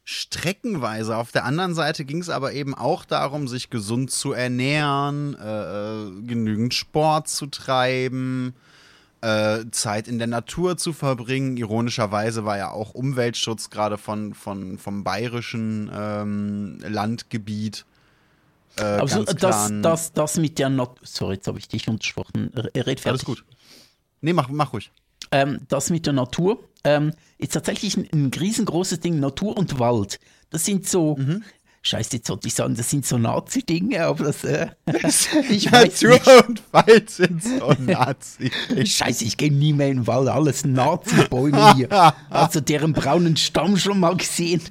Streckenweise. 0.04 1.16
Auf 1.16 1.32
der 1.32 1.46
anderen 1.46 1.74
Seite 1.74 2.04
ging 2.04 2.20
es 2.20 2.30
aber 2.30 2.52
eben 2.52 2.76
auch 2.76 3.06
darum, 3.06 3.48
sich 3.48 3.70
gesund 3.70 4.12
zu 4.12 4.34
ernähren, 4.34 5.38
äh, 5.40 5.46
äh, 5.46 6.22
genügend 6.24 6.74
Sport 6.74 7.30
zu 7.30 7.48
treiben, 7.48 8.56
äh, 9.22 9.64
Zeit 9.72 10.10
in 10.10 10.18
der 10.18 10.28
Natur 10.28 10.76
zu 10.76 10.92
verbringen. 10.92 11.56
Ironischerweise 11.56 12.44
war 12.44 12.58
ja 12.58 12.72
auch 12.72 12.94
Umweltschutz 12.94 13.70
gerade 13.70 13.98
von, 13.98 14.34
von, 14.34 14.78
vom 14.78 15.06
bayerischen 15.06 15.90
ähm, 15.94 16.80
Landgebiet. 16.82 17.86
Äh, 18.78 18.84
also 18.84 19.24
das, 19.24 19.72
das, 19.82 20.12
das 20.12 20.38
mit 20.38 20.60
der 20.60 20.70
Natur. 20.70 20.98
Sorry, 21.04 21.36
jetzt 21.36 21.48
habe 21.48 21.58
ich 21.58 21.70
dich 21.70 21.88
untersprochen. 21.88 22.52
Red 22.54 23.00
fertig. 23.00 23.06
Alles 23.08 23.24
gut. 23.24 23.46
Nee, 24.20 24.34
mach, 24.34 24.50
mach 24.50 24.74
ruhig 24.74 24.92
ähm, 25.32 25.60
das 25.68 25.90
mit 25.90 26.06
der 26.06 26.14
Natur 26.14 26.60
ähm, 26.84 27.12
ist 27.38 27.54
tatsächlich 27.54 27.98
ein, 27.98 28.08
ein, 28.14 28.32
riesengroßes 28.34 29.00
Ding. 29.00 29.20
Natur 29.20 29.58
und 29.58 29.80
Wald. 29.80 30.20
Das 30.50 30.66
sind 30.66 30.88
so. 30.88 31.16
Mhm. 31.18 31.44
Scheiße, 31.82 32.16
jetzt 32.16 32.28
sollte 32.28 32.48
ich 32.48 32.56
sagen, 32.56 32.76
das 32.76 32.90
sind 32.90 33.06
so 33.06 33.20
Nazi-Dinge, 33.20 34.06
aber 34.06 34.26
das. 34.26 34.44
Äh, 34.44 34.70
ich 35.50 35.70
Natur 35.70 36.14
nicht. 36.14 36.48
und 36.48 36.64
Wald 36.72 37.10
sind 37.12 37.44
so 37.44 37.74
Nazi. 37.80 38.52
Scheiße, 38.84 39.24
ich 39.24 39.38
gehe 39.38 39.54
nie 39.54 39.74
mehr 39.74 39.90
in 39.90 39.98
den 39.98 40.08
Wald, 40.08 40.28
alles 40.28 40.66
Nazi-Bäume 40.66 41.76
hier. 41.76 41.90
Also 42.30 42.60
deren 42.60 42.94
braunen 42.94 43.38
Stamm 43.38 43.78
schon 43.78 44.00
mal 44.00 44.16
gesehen. 44.18 44.62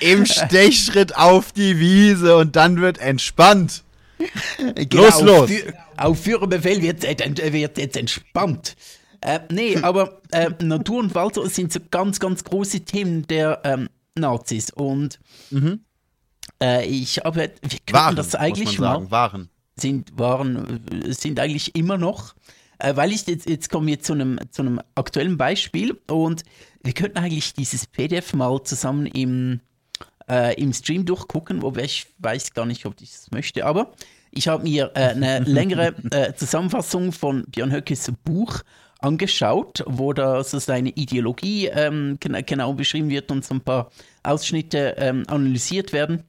Im 0.00 0.26
Stechschritt 0.26 1.16
auf 1.16 1.52
die 1.52 1.78
Wiese 1.78 2.36
und 2.36 2.56
dann 2.56 2.80
wird 2.80 2.98
entspannt. 2.98 3.84
Genau, 4.58 5.02
los, 5.02 5.20
los. 5.20 5.50
Auf, 5.50 5.62
auf 5.96 6.22
Führerbefehl 6.22 6.82
wird, 6.82 7.02
wird 7.04 7.78
jetzt 7.78 7.96
entspannt. 7.96 8.76
Äh, 9.20 9.40
nee, 9.50 9.76
aber 9.82 10.20
äh, 10.32 10.50
Natur 10.62 11.00
und 11.00 11.14
Wald 11.14 11.34
sind 11.50 11.72
so 11.72 11.80
ganz, 11.90 12.20
ganz 12.20 12.44
große 12.44 12.80
Themen 12.80 13.26
der 13.26 13.60
ähm, 13.64 13.88
Nazis. 14.14 14.70
Und 14.70 15.18
mhm. 15.50 15.80
äh, 16.62 16.86
ich 16.86 17.18
habe, 17.18 17.50
wir 17.62 17.78
können 17.86 17.92
waren, 17.92 18.16
das 18.16 18.34
eigentlich 18.34 18.78
mal. 18.78 18.94
Sagen, 18.94 19.10
waren. 19.10 19.48
Sind, 19.76 20.18
waren, 20.18 20.80
sind 21.06 21.38
eigentlich 21.38 21.74
immer 21.74 21.98
noch. 21.98 22.34
Äh, 22.78 22.96
weil 22.96 23.12
ich 23.12 23.26
jetzt, 23.26 23.48
jetzt 23.48 23.70
komme 23.70 23.88
wir 23.88 24.00
zu 24.00 24.12
einem, 24.12 24.38
zu 24.50 24.62
einem 24.62 24.80
aktuellen 24.94 25.36
Beispiel 25.36 25.98
und 26.08 26.44
wir 26.82 26.92
könnten 26.92 27.18
eigentlich 27.18 27.54
dieses 27.54 27.86
PDF 27.86 28.34
mal 28.34 28.62
zusammen 28.62 29.06
im, 29.06 29.60
äh, 30.30 30.54
im 30.60 30.72
Stream 30.72 31.04
durchgucken, 31.04 31.62
wobei 31.62 31.84
ich 31.84 32.06
weiß 32.18 32.54
gar 32.54 32.66
nicht, 32.66 32.86
ob 32.86 33.00
ich 33.00 33.10
das 33.10 33.30
möchte, 33.32 33.66
aber 33.66 33.92
ich 34.30 34.46
habe 34.46 34.62
mir 34.62 34.92
äh, 34.94 35.08
eine 35.08 35.38
längere 35.46 35.94
äh, 36.12 36.34
Zusammenfassung 36.34 37.12
von 37.12 37.44
Björn 37.46 37.72
Höckes 37.72 38.12
Buch 38.24 38.62
angeschaut, 38.98 39.84
wo 39.86 40.12
da 40.12 40.42
so 40.42 40.58
seine 40.58 40.90
Ideologie 40.90 41.66
ähm, 41.66 42.18
genau 42.20 42.72
beschrieben 42.72 43.10
wird 43.10 43.30
und 43.30 43.44
so 43.44 43.54
ein 43.54 43.60
paar 43.60 43.90
Ausschnitte 44.22 44.96
ähm, 44.98 45.24
analysiert 45.28 45.92
werden. 45.92 46.24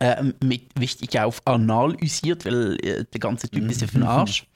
Äh, 0.00 0.32
mit 0.44 0.78
wichtig 0.78 1.18
auf 1.18 1.42
analysiert, 1.44 2.44
weil 2.44 2.76
äh, 2.84 3.04
der 3.04 3.20
ganze 3.20 3.48
Typ 3.48 3.68
ist 3.68 3.80
ja 3.80 3.88
für 3.88 3.98
den 3.98 4.04
Arsch. 4.04 4.46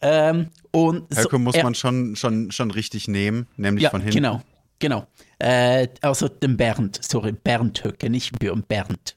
Ähm, 0.00 0.50
und 0.70 1.12
so, 1.12 1.38
muss 1.38 1.56
er, 1.56 1.64
man 1.64 1.74
schon, 1.74 2.14
schon, 2.14 2.52
schon 2.52 2.70
richtig 2.70 3.08
nehmen, 3.08 3.48
nämlich 3.56 3.82
ja, 3.82 3.90
von 3.90 4.00
hinten. 4.00 4.14
Genau, 4.14 4.40
genau. 4.78 5.06
Äh, 5.40 5.88
also 6.00 6.28
den 6.28 6.56
Bernd, 6.56 7.00
sorry, 7.02 7.32
Bernd 7.32 7.82
Höcke, 7.82 8.08
nicht 8.08 8.38
Björn, 8.38 8.62
Bernd. 8.62 9.16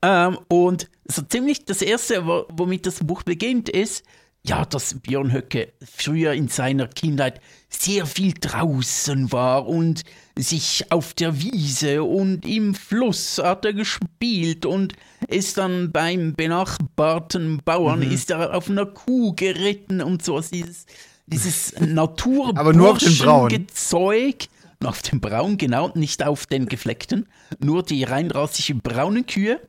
Ähm, 0.00 0.38
und 0.48 0.88
so 1.06 1.20
ziemlich 1.22 1.66
das 1.66 1.82
erste, 1.82 2.26
womit 2.26 2.86
das 2.86 3.00
Buch 3.00 3.22
beginnt, 3.22 3.68
ist, 3.68 4.04
ja, 4.42 4.64
dass 4.64 4.96
Björn 5.00 5.32
Höcke 5.32 5.72
früher 5.84 6.32
in 6.32 6.48
seiner 6.48 6.88
Kindheit 6.88 7.40
sehr 7.68 8.06
viel 8.06 8.32
draußen 8.32 9.30
war 9.32 9.68
und 9.68 10.02
sich 10.36 10.90
auf 10.90 11.12
der 11.12 11.38
Wiese 11.40 12.02
und 12.02 12.46
im 12.46 12.74
Fluss 12.74 13.36
hat 13.38 13.66
er 13.66 13.74
gespielt 13.74 14.64
und 14.64 14.94
ist 15.28 15.58
dann 15.58 15.92
beim 15.92 16.34
benachbarten 16.34 17.60
Bauern, 17.64 18.00
mhm. 18.00 18.12
ist 18.12 18.30
er 18.30 18.54
auf 18.54 18.70
einer 18.70 18.86
Kuh 18.86 19.34
geritten 19.34 20.00
und 20.00 20.24
so. 20.24 20.36
Also 20.36 20.52
dieses, 20.52 20.86
dieses 21.26 21.74
Naturburschengezeug. 21.80 24.48
Auf 24.82 25.02
dem 25.02 25.20
Braun, 25.20 25.58
genau, 25.58 25.90
nicht 25.94 26.24
auf 26.24 26.46
den 26.46 26.64
gefleckten, 26.64 27.28
nur 27.58 27.82
die 27.82 28.02
reinrassige 28.02 28.76
braunen 28.76 29.26
Kühe. 29.26 29.60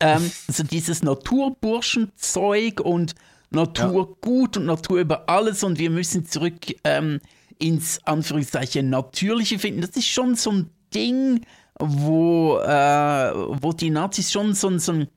Ähm, 0.00 0.28
also 0.48 0.64
dieses 0.64 1.04
Naturburschenzeug 1.04 2.80
und 2.80 3.14
Natur 3.50 4.08
ja. 4.08 4.16
gut 4.20 4.56
und 4.56 4.66
Natur 4.66 5.00
über 5.00 5.28
alles 5.28 5.64
und 5.64 5.78
wir 5.78 5.90
müssen 5.90 6.24
zurück 6.26 6.54
ähm, 6.84 7.20
ins 7.58 8.04
Anführungszeichen 8.06 8.88
Natürliche 8.90 9.58
finden. 9.58 9.80
Das 9.80 9.90
ist 9.90 10.06
schon 10.06 10.34
so 10.34 10.52
ein 10.52 10.70
Ding, 10.94 11.44
wo, 11.78 12.58
äh, 12.58 13.32
wo 13.62 13.72
die 13.72 13.90
Nazis 13.90 14.32
schon 14.32 14.54
so, 14.54 14.76
so 14.78 14.92
ein, 14.92 15.08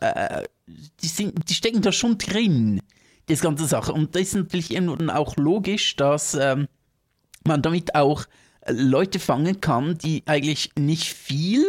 äh, 0.00 0.44
die, 0.66 1.08
sind, 1.08 1.48
die 1.48 1.54
stecken 1.54 1.82
da 1.82 1.92
schon 1.92 2.18
drin, 2.18 2.82
das 3.26 3.40
ganze 3.40 3.66
Sache. 3.66 3.92
Und 3.92 4.14
das 4.14 4.22
ist 4.22 4.34
natürlich 4.34 4.74
eben 4.74 5.10
auch 5.10 5.36
logisch, 5.36 5.96
dass 5.96 6.34
ähm, 6.34 6.68
man 7.46 7.62
damit 7.62 7.94
auch 7.94 8.26
Leute 8.68 9.18
fangen 9.18 9.60
kann, 9.60 9.96
die 9.98 10.22
eigentlich 10.26 10.70
nicht 10.78 11.12
viel 11.12 11.64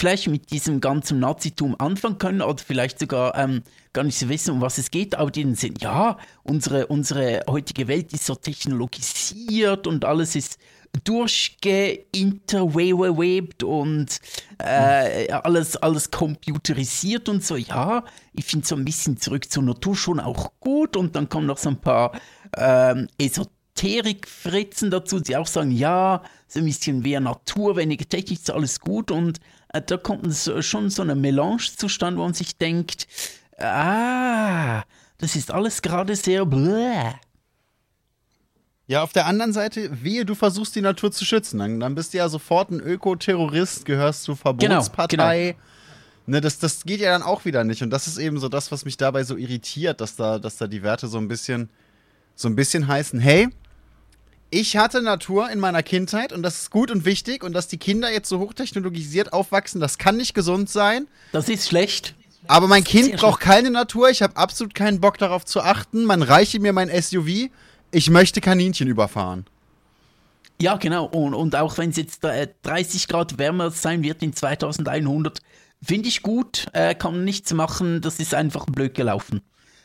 vielleicht 0.00 0.28
mit 0.28 0.50
diesem 0.50 0.80
ganzen 0.80 1.20
Nazitum 1.20 1.76
anfangen 1.78 2.16
können 2.16 2.40
oder 2.40 2.56
vielleicht 2.56 2.98
sogar 2.98 3.36
ähm, 3.36 3.62
gar 3.92 4.02
nicht 4.02 4.18
so 4.18 4.30
wissen, 4.30 4.52
um 4.52 4.62
was 4.62 4.78
es 4.78 4.90
geht, 4.90 5.14
aber 5.14 5.30
die 5.30 5.54
sind, 5.54 5.82
ja, 5.82 6.16
unsere, 6.42 6.86
unsere 6.86 7.42
heutige 7.46 7.86
Welt 7.86 8.14
ist 8.14 8.24
so 8.24 8.34
technologisiert 8.34 9.86
und 9.86 10.06
alles 10.06 10.36
ist 10.36 10.58
durchgeinterwebt 11.04 13.62
und 13.62 14.20
äh, 14.58 15.30
alles, 15.30 15.76
alles 15.76 16.10
computerisiert 16.10 17.28
und 17.28 17.44
so. 17.44 17.56
Ja, 17.56 18.04
ich 18.32 18.46
finde 18.46 18.66
so 18.66 18.76
ein 18.76 18.86
bisschen 18.86 19.18
zurück 19.18 19.52
zur 19.52 19.64
Natur 19.64 19.94
schon 19.94 20.18
auch 20.18 20.50
gut. 20.60 20.96
Und 20.96 21.14
dann 21.14 21.28
kommen 21.28 21.46
noch 21.46 21.58
so 21.58 21.68
ein 21.68 21.80
paar 21.80 22.18
ähm, 22.56 23.06
Esoterik-Fritzen 23.18 24.90
dazu, 24.90 25.20
die 25.20 25.36
auch 25.36 25.46
sagen, 25.46 25.70
ja, 25.70 26.22
so 26.48 26.58
ein 26.58 26.64
bisschen 26.64 27.02
mehr 27.02 27.20
Natur, 27.20 27.76
weniger 27.76 28.08
Technik, 28.08 28.40
ist 28.40 28.50
alles 28.50 28.80
gut. 28.80 29.12
Und 29.12 29.38
da 29.72 29.96
kommt 29.96 30.34
schon 30.60 30.90
so 30.90 31.02
eine 31.02 31.14
Melange 31.14 31.62
zustande, 31.76 32.18
wo 32.18 32.24
man 32.24 32.34
sich 32.34 32.56
denkt, 32.56 33.06
ah, 33.58 34.82
das 35.18 35.36
ist 35.36 35.50
alles 35.50 35.82
gerade 35.82 36.16
sehr 36.16 36.46
bläh. 36.46 37.12
Ja, 38.86 39.04
auf 39.04 39.12
der 39.12 39.26
anderen 39.26 39.52
Seite, 39.52 40.02
wehe, 40.02 40.24
du 40.24 40.34
versuchst 40.34 40.74
die 40.74 40.80
Natur 40.80 41.12
zu 41.12 41.24
schützen. 41.24 41.60
Dann, 41.60 41.78
dann 41.78 41.94
bist 41.94 42.12
du 42.12 42.18
ja 42.18 42.28
sofort 42.28 42.70
ein 42.70 42.80
Ökoterrorist, 42.80 43.84
gehörst 43.84 44.24
zur 44.24 44.36
Verbotspartei. 44.36 45.52
Genau, 45.52 45.52
genau. 45.52 45.64
Ne, 46.26 46.40
das, 46.40 46.58
das 46.58 46.82
geht 46.82 47.00
ja 47.00 47.12
dann 47.12 47.22
auch 47.22 47.44
wieder 47.44 47.62
nicht. 47.62 47.82
Und 47.82 47.90
das 47.90 48.08
ist 48.08 48.18
eben 48.18 48.38
so 48.38 48.48
das, 48.48 48.72
was 48.72 48.84
mich 48.84 48.96
dabei 48.96 49.22
so 49.22 49.36
irritiert, 49.36 50.00
dass 50.00 50.16
da, 50.16 50.40
dass 50.40 50.56
da 50.56 50.66
die 50.66 50.82
Werte 50.82 51.06
so 51.06 51.18
ein 51.18 51.28
bisschen, 51.28 51.70
so 52.34 52.48
ein 52.48 52.56
bisschen 52.56 52.88
heißen, 52.88 53.20
hey, 53.20 53.48
ich 54.50 54.76
hatte 54.76 55.02
Natur 55.02 55.50
in 55.50 55.60
meiner 55.60 55.82
Kindheit 55.82 56.32
und 56.32 56.42
das 56.42 56.62
ist 56.62 56.70
gut 56.70 56.90
und 56.90 57.04
wichtig 57.04 57.44
und 57.44 57.52
dass 57.52 57.68
die 57.68 57.78
Kinder 57.78 58.12
jetzt 58.12 58.28
so 58.28 58.38
hochtechnologisiert 58.40 59.32
aufwachsen, 59.32 59.80
das 59.80 59.98
kann 59.98 60.16
nicht 60.16 60.34
gesund 60.34 60.68
sein. 60.68 61.06
Das 61.32 61.48
ist 61.48 61.68
schlecht. 61.68 62.14
Aber 62.46 62.66
mein 62.66 62.84
Kind 62.84 63.16
braucht 63.16 63.40
keine 63.40 63.70
Natur, 63.70 64.10
ich 64.10 64.22
habe 64.22 64.36
absolut 64.36 64.74
keinen 64.74 65.00
Bock 65.00 65.18
darauf 65.18 65.44
zu 65.44 65.60
achten. 65.60 66.04
Man 66.04 66.22
reiche 66.22 66.58
mir 66.58 66.72
mein 66.72 66.90
SUV, 66.90 67.50
ich 67.92 68.10
möchte 68.10 68.40
Kaninchen 68.40 68.88
überfahren. 68.88 69.46
Ja, 70.60 70.76
genau. 70.76 71.06
Und, 71.06 71.34
und 71.34 71.56
auch 71.56 71.78
wenn 71.78 71.90
es 71.90 71.96
jetzt 71.96 72.24
äh, 72.24 72.48
30 72.62 73.08
Grad 73.08 73.38
wärmer 73.38 73.70
sein 73.70 74.02
wird 74.02 74.22
in 74.22 74.34
2100, 74.34 75.38
finde 75.82 76.08
ich 76.08 76.22
gut, 76.22 76.66
äh, 76.72 76.94
kann 76.94 77.12
man 77.12 77.24
nichts 77.24 77.52
machen, 77.54 78.00
das 78.00 78.18
ist 78.18 78.34
einfach 78.34 78.66
blöd 78.66 78.94
gelaufen. 78.94 79.40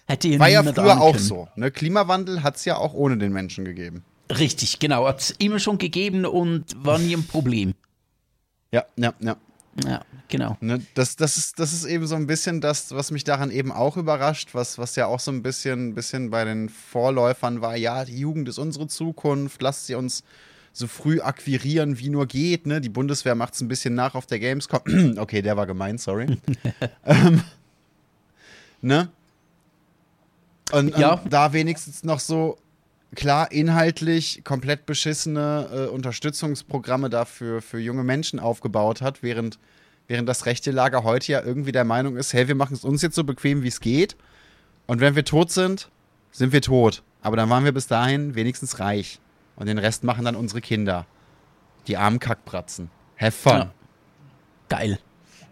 Hätte 0.08 0.38
War 0.40 0.50
ja 0.50 0.64
früher 0.64 1.02
auch 1.02 1.18
so. 1.18 1.48
Ne? 1.56 1.72
Klimawandel 1.72 2.44
hat 2.44 2.58
es 2.58 2.66
ja 2.66 2.78
auch 2.78 2.94
ohne 2.94 3.18
den 3.18 3.32
Menschen 3.32 3.64
gegeben. 3.64 4.04
Richtig, 4.30 4.80
genau. 4.80 5.08
Hat 5.08 5.22
es 5.22 5.32
immer 5.32 5.60
schon 5.60 5.78
gegeben 5.78 6.26
und 6.26 6.66
war 6.84 6.98
nie 6.98 7.16
ein 7.16 7.26
Problem. 7.26 7.74
Ja, 8.72 8.86
ja, 8.98 9.14
ja. 9.20 9.38
Ja, 9.84 10.06
genau. 10.30 10.58
Ne, 10.62 10.82
das, 10.94 11.18
das, 11.18 11.36
ist, 11.36 11.60
das 11.60 11.74
ist 11.74 11.84
eben 11.86 12.08
so 12.08 12.16
ein 12.16 12.28
bisschen 12.28 12.62
das, 12.62 12.96
was 12.96 13.12
mich 13.12 13.26
daran 13.26 13.52
eben 13.52 13.74
auch 13.74 13.98
überrascht, 13.98 14.50
was, 14.54 14.78
was 14.78 14.96
ja 14.96 15.08
auch 15.08 15.20
so 15.20 15.32
ein 15.32 15.44
bisschen, 15.44 15.96
bisschen 15.96 16.30
bei 16.30 16.46
den 16.46 16.70
Vorläufern 16.70 17.60
war, 17.60 17.76
ja, 17.76 18.06
die 18.06 18.18
Jugend 18.18 18.48
ist 18.48 18.58
unsere 18.58 18.88
Zukunft, 18.88 19.62
lasst 19.62 19.88
sie 19.88 19.96
uns 19.96 20.24
so 20.72 20.88
früh 20.88 21.22
akquirieren, 21.22 22.00
wie 22.00 22.10
nur 22.10 22.26
geht. 22.26 22.68
Ne? 22.68 22.82
Die 22.82 22.90
Bundeswehr 22.90 23.36
macht 23.36 23.54
es 23.54 23.62
ein 23.62 23.68
bisschen 23.68 23.96
nach 23.96 24.16
auf 24.16 24.26
der 24.26 24.40
Gamescom. 24.40 25.18
okay, 25.18 25.42
der 25.42 25.58
war 25.58 25.66
gemein, 25.68 25.98
sorry. 25.98 26.38
ähm, 27.06 27.42
ne? 28.82 29.10
Und, 30.72 30.98
ja. 30.98 31.14
und 31.14 31.32
da 31.32 31.54
wenigstens 31.54 32.04
noch 32.04 32.20
so 32.20 32.58
klar 33.14 33.52
inhaltlich 33.52 34.44
komplett 34.44 34.86
beschissene 34.86 35.70
äh, 35.72 35.90
Unterstützungsprogramme 35.90 37.10
dafür 37.10 37.62
für 37.62 37.80
junge 37.80 38.04
Menschen 38.04 38.40
aufgebaut 38.40 39.02
hat, 39.02 39.24
während, 39.24 39.60
während 40.08 40.28
das 40.28 40.46
rechte 40.46 40.72
Lager 40.72 41.04
heute 41.04 41.32
ja 41.32 41.44
irgendwie 41.44 41.72
der 41.72 41.84
Meinung 41.84 42.18
ist, 42.18 42.34
hey, 42.34 42.48
wir 42.48 42.56
machen 42.56 42.74
es 42.74 42.84
uns 42.84 43.02
jetzt 43.02 43.16
so 43.16 43.24
bequem, 43.24 43.64
wie 43.64 43.68
es 43.68 43.80
geht. 43.80 44.16
Und 44.88 45.00
wenn 45.00 45.16
wir 45.16 45.26
tot 45.26 45.52
sind, 45.52 45.90
sind 46.32 46.52
wir 46.52 46.62
tot. 46.62 47.04
Aber 47.22 47.38
dann 47.38 47.50
waren 47.50 47.64
wir 47.64 47.72
bis 47.72 47.88
dahin 47.88 48.36
wenigstens 48.36 48.80
reich. 48.80 49.20
Und 49.56 49.68
den 49.68 49.78
Rest 49.78 50.04
machen 50.04 50.26
dann 50.26 50.36
unsere 50.36 50.62
Kinder. 50.62 51.08
Die 51.88 51.98
armen 51.98 52.20
Kackbratzen. 52.20 52.92
Have 53.18 53.32
fun. 53.32 53.54
Ja. 53.54 53.74
Geil. 54.70 55.00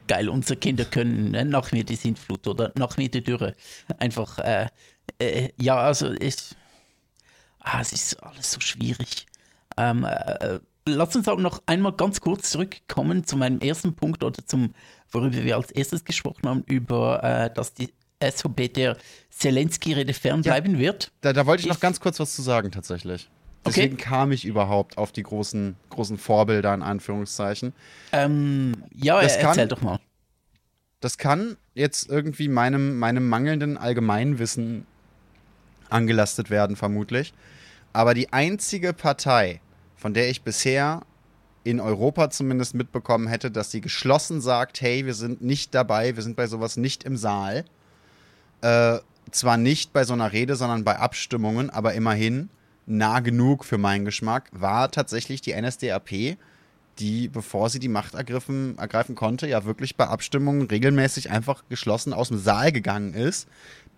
Geil, 0.07 0.27
unsere 0.27 0.57
Kinder 0.59 0.83
können 0.83 1.31
ne, 1.31 1.45
nach 1.45 1.71
mir 1.71 1.85
die 1.85 1.95
Sintflut 1.95 2.45
oder 2.47 2.73
nach 2.75 2.97
mir 2.97 3.09
die 3.09 3.23
Dürre. 3.23 3.55
Einfach, 3.99 4.37
äh, 4.39 4.67
äh, 5.19 5.49
ja, 5.59 5.77
also 5.77 6.11
ich, 6.11 6.35
ah, 7.63 7.81
es 7.81 7.93
ist 7.93 8.21
alles 8.21 8.51
so 8.51 8.59
schwierig. 8.59 9.25
Ähm, 9.77 10.05
äh, 10.05 10.59
lass 10.85 11.15
uns 11.15 11.27
auch 11.27 11.39
noch 11.39 11.63
einmal 11.65 11.93
ganz 11.93 12.21
kurz 12.21 12.51
zurückkommen 12.51 13.25
zu 13.25 13.37
meinem 13.37 13.59
ersten 13.59 13.95
Punkt 13.95 14.23
oder 14.23 14.45
zum, 14.45 14.73
worüber 15.11 15.43
wir 15.43 15.55
als 15.57 15.71
erstes 15.71 16.05
gesprochen 16.05 16.47
haben, 16.47 16.63
über, 16.67 17.23
äh, 17.23 17.53
dass 17.53 17.73
die 17.73 17.89
SVP 18.21 18.69
der 18.69 18.97
Zelensky-Rede 19.29 20.13
fernbleiben 20.13 20.75
ja, 20.75 20.79
wird. 20.79 21.11
Da, 21.21 21.33
da 21.33 21.45
wollte 21.45 21.61
ich, 21.61 21.67
ich, 21.67 21.73
noch 21.73 21.79
ganz 21.79 21.99
kurz 21.99 22.19
was 22.19 22.35
zu 22.35 22.41
sagen, 22.41 22.71
tatsächlich. 22.71 23.29
Deswegen 23.65 23.93
okay. 23.93 24.03
kam 24.03 24.31
ich 24.31 24.45
überhaupt 24.45 24.97
auf 24.97 25.11
die 25.11 25.23
großen, 25.23 25.75
großen 25.89 26.17
Vorbilder, 26.17 26.73
in 26.73 26.81
Anführungszeichen. 26.83 27.73
Ähm, 28.11 28.83
ja, 28.93 29.21
das 29.21 29.37
erzähl 29.37 29.55
kann, 29.55 29.69
doch 29.69 29.81
mal. 29.81 29.99
Das 30.99 31.17
kann 31.17 31.57
jetzt 31.73 32.09
irgendwie 32.09 32.49
meinem, 32.49 32.99
meinem 32.99 33.27
mangelnden 33.27 33.77
Allgemeinwissen 33.77 34.85
angelastet 35.89 36.49
werden, 36.49 36.75
vermutlich. 36.75 37.33
Aber 37.93 38.13
die 38.13 38.33
einzige 38.33 38.91
Partei, 38.93 39.61
von 39.95 40.13
der 40.13 40.29
ich 40.29 40.41
bisher 40.41 41.03
in 41.63 41.79
Europa 41.79 42.29
zumindest 42.29 42.73
mitbekommen 42.73 43.27
hätte, 43.27 43.49
dass 43.49 43.71
sie 43.71 43.81
geschlossen 43.81 44.41
sagt, 44.41 44.81
hey, 44.81 45.05
wir 45.05 45.13
sind 45.13 45.41
nicht 45.41 45.73
dabei, 45.73 46.15
wir 46.15 46.23
sind 46.23 46.35
bei 46.35 46.47
sowas 46.47 46.75
nicht 46.75 47.03
im 47.03 47.15
Saal. 47.15 47.63
Äh, 48.61 48.97
zwar 49.31 49.57
nicht 49.57 49.93
bei 49.93 50.03
so 50.03 50.13
einer 50.13 50.33
Rede, 50.33 50.55
sondern 50.55 50.83
bei 50.83 50.97
Abstimmungen, 50.99 51.69
aber 51.69 51.93
immerhin 51.93 52.49
nah 52.85 53.21
genug 53.21 53.63
für 53.63 53.77
meinen 53.77 54.03
Geschmack, 54.03 54.49
war 54.51 54.91
tatsächlich 54.91 55.39
die 55.39 55.53
NSDAP, 55.53 56.37
die, 56.99 57.27
bevor 57.27 57.69
sie 57.69 57.79
die 57.79 57.87
Macht 57.87 58.13
ergriffen, 58.13 58.77
ergreifen 58.77 59.15
konnte, 59.15 59.47
ja 59.47 59.63
wirklich 59.65 59.95
bei 59.95 60.07
Abstimmungen 60.07 60.63
regelmäßig 60.63 61.31
einfach 61.31 61.63
geschlossen 61.69 62.13
aus 62.13 62.27
dem 62.27 62.37
Saal 62.37 62.71
gegangen 62.71 63.13
ist, 63.13 63.47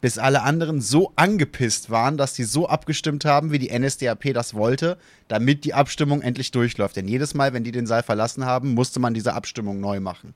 bis 0.02 0.18
alle 0.18 0.44
anderen 0.44 0.82
so 0.82 1.12
angepisst 1.16 1.90
waren, 1.90 2.18
dass 2.18 2.36
sie 2.36 2.44
so 2.44 2.68
abgestimmt 2.68 3.26
haben, 3.26 3.52
wie 3.52 3.60
die 3.60 3.78
NSDAP 3.78 4.34
das 4.34 4.54
wollte, 4.54 4.98
damit 5.28 5.66
die 5.66 5.74
Abstimmung 5.74 6.22
endlich 6.22 6.52
durchläuft. 6.52 6.96
Denn 6.96 7.08
jedes 7.08 7.34
Mal, 7.34 7.54
wenn 7.54 7.64
die 7.64 7.72
den 7.72 7.88
Saal 7.88 8.04
verlassen 8.04 8.46
haben, 8.46 8.74
musste 8.74 9.00
man 9.00 9.14
diese 9.14 9.34
Abstimmung 9.34 9.80
neu 9.80 10.00
machen. 10.00 10.34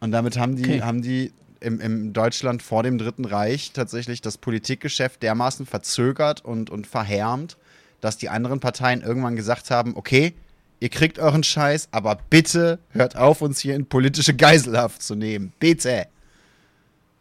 Und 0.00 0.10
damit 0.10 0.36
haben 0.36 0.56
die, 0.56 0.64
okay. 0.64 0.82
haben 0.82 1.00
die 1.00 1.32
im, 1.60 1.80
im 1.80 2.12
Deutschland 2.12 2.62
vor 2.62 2.82
dem 2.82 2.98
Dritten 2.98 3.24
Reich 3.24 3.72
tatsächlich 3.72 4.20
das 4.20 4.36
Politikgeschäft 4.36 5.22
dermaßen 5.22 5.64
verzögert 5.64 6.44
und, 6.44 6.70
und 6.70 6.86
verhärmt, 6.86 7.56
dass 8.00 8.18
die 8.18 8.28
anderen 8.28 8.60
Parteien 8.60 9.00
irgendwann 9.00 9.36
gesagt 9.36 9.70
haben, 9.70 9.96
okay, 9.96 10.34
ihr 10.80 10.88
kriegt 10.88 11.20
euren 11.20 11.44
Scheiß, 11.44 11.88
aber 11.92 12.18
bitte 12.28 12.80
hört 12.90 13.16
auf, 13.16 13.40
uns 13.40 13.60
hier 13.60 13.76
in 13.76 13.86
politische 13.86 14.34
Geiselhaft 14.34 15.02
zu 15.02 15.14
nehmen. 15.14 15.52
Bitte. 15.60 16.08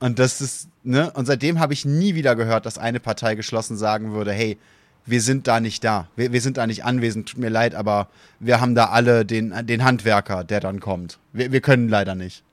Und 0.02 0.18
das 0.18 0.42
ist, 0.42 0.68
ne? 0.84 1.12
Und 1.12 1.28
seitdem 1.28 1.60
habe 1.60 1.74
ich 1.74 1.86
nie 1.86 2.16
wieder 2.16 2.36
gehört, 2.36 2.66
dass 2.66 2.80
eine 2.80 3.00
Partei 3.00 3.36
geschlossen 3.36 3.78
sagen 3.78 4.12
würde, 4.12 4.34
hey, 4.34 4.58
wir 5.06 5.22
sind 5.22 5.48
da 5.48 5.60
nicht 5.60 5.84
da. 5.84 6.08
Wir, 6.16 6.34
wir 6.34 6.42
sind 6.42 6.58
da 6.58 6.66
nicht 6.66 6.84
anwesend, 6.84 7.30
tut 7.30 7.40
mir 7.40 7.50
leid, 7.50 7.76
aber 7.76 8.10
wir 8.40 8.60
haben 8.60 8.74
da 8.74 8.86
alle 8.86 9.26
den, 9.26 9.54
den 9.68 9.84
Handwerker, 9.84 10.44
der 10.44 10.60
dann 10.60 10.80
kommt. 10.80 11.20
Wir, 11.34 11.52
wir 11.52 11.62
können 11.62 11.88
leider 11.88 12.16
nicht. 12.16 12.44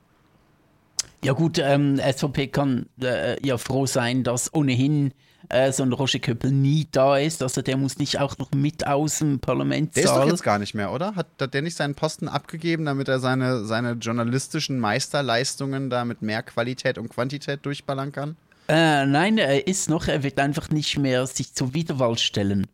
Ja 1.23 1.33
gut, 1.33 1.57
ähm, 1.57 1.99
SVP 1.99 2.47
kann 2.47 2.85
äh, 3.01 3.35
ja 3.45 3.57
froh 3.57 3.87
sein, 3.87 4.23
dass 4.23 4.53
ohnehin 4.53 5.11
äh, 5.49 5.71
so 5.71 5.83
ein 5.83 5.91
Roger 5.91 6.19
Köppel 6.19 6.51
nie 6.51 6.87
da 6.91 7.17
ist. 7.17 7.41
Also 7.41 7.61
der 7.61 7.75
muss 7.75 7.97
nicht 7.97 8.19
auch 8.19 8.37
noch 8.37 8.51
mit 8.51 8.85
aus 8.85 9.19
dem 9.19 9.39
Parlament 9.39 9.95
Der 9.95 10.03
ist 10.03 10.11
doch 10.11 10.27
jetzt 10.27 10.43
gar 10.43 10.59
nicht 10.59 10.75
mehr, 10.75 10.91
oder? 10.91 11.15
Hat, 11.15 11.27
hat 11.41 11.53
der 11.53 11.61
nicht 11.61 11.75
seinen 11.75 11.95
Posten 11.95 12.27
abgegeben, 12.27 12.85
damit 12.85 13.07
er 13.07 13.19
seine, 13.19 13.65
seine 13.65 13.93
journalistischen 13.93 14.79
Meisterleistungen 14.79 15.89
da 15.89 16.05
mit 16.05 16.21
mehr 16.21 16.43
Qualität 16.43 16.97
und 16.97 17.09
Quantität 17.09 17.65
durchballern 17.65 18.11
kann? 18.11 18.37
Äh, 18.67 19.07
nein, 19.07 19.39
er 19.39 19.65
ist 19.67 19.89
noch, 19.89 20.07
er 20.07 20.21
wird 20.21 20.39
einfach 20.39 20.69
nicht 20.69 20.97
mehr 20.99 21.25
sich 21.25 21.53
zur 21.55 21.73
Wiederwahl 21.73 22.17
stellen. 22.19 22.67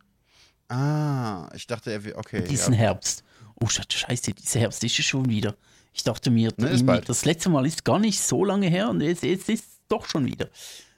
Ah, 0.67 1.49
ich 1.55 1.67
dachte, 1.67 1.91
er 1.91 2.03
will, 2.03 2.15
okay. 2.15 2.43
Diesen 2.43 2.73
ja. 2.73 2.79
Herbst. 2.79 3.23
Oh, 3.61 3.67
scheiße, 3.67 4.33
dieser 4.33 4.59
Herbst 4.59 4.83
ist 4.83 4.99
es 4.99 5.05
schon 5.05 5.29
wieder. 5.29 5.55
Ich 5.93 6.03
dachte 6.03 6.29
mir, 6.29 6.51
ne, 6.57 7.01
das 7.05 7.23
letzte 7.23 7.47
Mal 7.47 7.65
ist 7.65 7.85
gar 7.85 7.99
nicht 7.99 8.19
so 8.19 8.43
lange 8.43 8.67
her 8.67 8.89
und 8.89 8.99
jetzt, 8.99 9.23
jetzt 9.23 9.47
ist 9.47 9.63
es 9.63 9.79
doch 9.87 10.05
schon 10.05 10.25
wieder. 10.25 10.49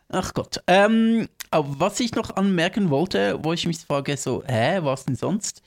Ach 0.10 0.34
Gott. 0.34 0.62
Ähm, 0.68 1.28
aber 1.52 1.80
was 1.80 2.00
ich 2.00 2.16
noch 2.16 2.36
anmerken 2.36 2.90
wollte, 2.90 3.40
wo 3.44 3.54
ich 3.54 3.66
mich 3.68 3.80
frage, 3.80 4.18
so, 4.18 4.44
hä, 4.46 4.80
was 4.82 5.06
denn 5.06 5.16
sonst? 5.16 5.62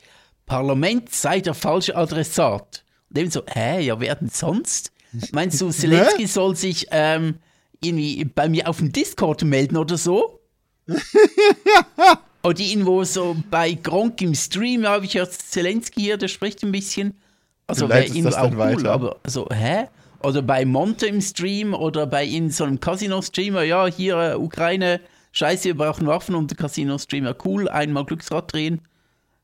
Parlament 0.47 1.13
sei 1.13 1.41
der 1.41 1.55
falsche 1.55 1.97
Adressat. 1.97 2.85
Und 3.11 3.19
eben 3.19 3.31
so, 3.31 3.43
hä, 3.47 3.81
ja, 3.81 4.01
wer 4.01 4.15
denn 4.17 4.29
sonst? 4.29 4.93
Meinst 5.33 5.61
du, 5.61 5.71
Zelensky 5.71 6.27
soll 6.27 6.57
sich 6.57 6.87
ähm, 6.91 7.37
irgendwie 7.83 8.25
bei 8.25 8.49
mir 8.49 8.69
auf 8.69 8.79
dem 8.79 8.93
Discord 8.93 9.43
melden 9.45 9.77
oder 9.77 9.99
so? 9.99 10.41
oder 12.43 12.61
irgendwo 12.61 13.05
so 13.05 13.37
bei 13.51 13.75
Gronk 13.75 14.21
im 14.23 14.35
Stream 14.35 14.87
habe 14.87 15.05
ich 15.05 15.15
ja 15.15 15.29
Zelensky 15.29 16.01
hier, 16.03 16.17
der 16.17 16.29
spricht 16.29 16.63
ein 16.63 16.73
bisschen. 16.73 17.21
Also 17.67 17.89
wäre 17.89 18.05
irgendwie 18.05 18.35
auch 18.35 18.51
cool, 18.51 18.59
weiter. 18.59 18.93
aber 18.93 19.17
so, 19.27 19.49
hä? 19.53 19.87
Oder 20.23 20.43
bei 20.43 20.65
Monte 20.65 21.07
im 21.07 21.21
Stream 21.21 21.73
oder 21.73 22.07
bei 22.07 22.27
in 22.27 22.51
so 22.51 22.65
einem 22.65 22.79
Casino-Streamer, 22.79 23.63
ja, 23.63 23.87
hier 23.87 24.17
äh, 24.17 24.35
Ukraine, 24.35 25.01
scheiße, 25.33 25.65
wir 25.65 25.77
brauchen 25.77 26.07
Waffen 26.07 26.35
und 26.35 26.51
der 26.51 26.59
Casino-Streamer, 26.59 27.35
cool, 27.45 27.69
einmal 27.69 28.05
Glücksrad 28.05 28.53
drehen. 28.53 28.83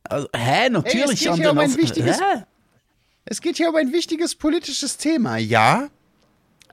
Also, 0.04 0.28
hä, 0.36 0.68
natürlich. 0.68 1.04
Ey, 1.06 1.12
es, 1.12 1.20
geht 1.20 1.34
hier 1.34 1.50
um 1.50 1.58
ein 1.58 1.76
wichtiges, 1.76 2.20
hä? 2.20 2.42
es 3.24 3.40
geht 3.40 3.56
hier 3.56 3.70
um 3.70 3.76
ein 3.76 3.92
wichtiges 3.92 4.34
politisches 4.34 4.98
Thema, 4.98 5.38
ja, 5.38 5.88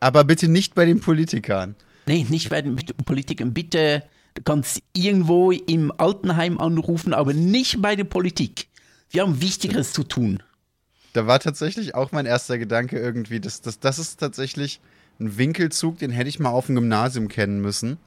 aber 0.01 0.25
bitte 0.25 0.49
nicht 0.49 0.75
bei 0.75 0.85
den 0.85 0.99
Politikern. 0.99 1.75
Nee, 2.05 2.25
nicht 2.29 2.49
bei 2.49 2.61
den 2.61 2.75
Politikern. 2.75 3.53
Bitte, 3.53 4.03
du 4.33 4.41
kannst 4.43 4.83
irgendwo 4.91 5.51
im 5.51 5.93
Altenheim 5.97 6.59
anrufen, 6.59 7.13
aber 7.13 7.33
nicht 7.33 7.81
bei 7.81 7.95
der 7.95 8.03
Politik. 8.03 8.67
Wir 9.09 9.21
haben 9.21 9.41
Wichtigeres 9.41 9.93
zu 9.93 10.03
tun 10.03 10.43
da 11.13 11.27
war 11.27 11.39
tatsächlich 11.39 11.95
auch 11.95 12.11
mein 12.11 12.25
erster 12.25 12.57
Gedanke 12.57 12.99
irgendwie, 12.99 13.39
dass 13.39 13.61
das, 13.61 13.79
das 13.79 13.99
ist 13.99 14.19
tatsächlich 14.19 14.81
ein 15.19 15.37
Winkelzug, 15.37 15.99
den 15.99 16.11
hätte 16.11 16.29
ich 16.29 16.39
mal 16.39 16.49
auf 16.49 16.65
dem 16.65 16.75
Gymnasium 16.75 17.27
kennen 17.27 17.61
müssen. 17.61 17.97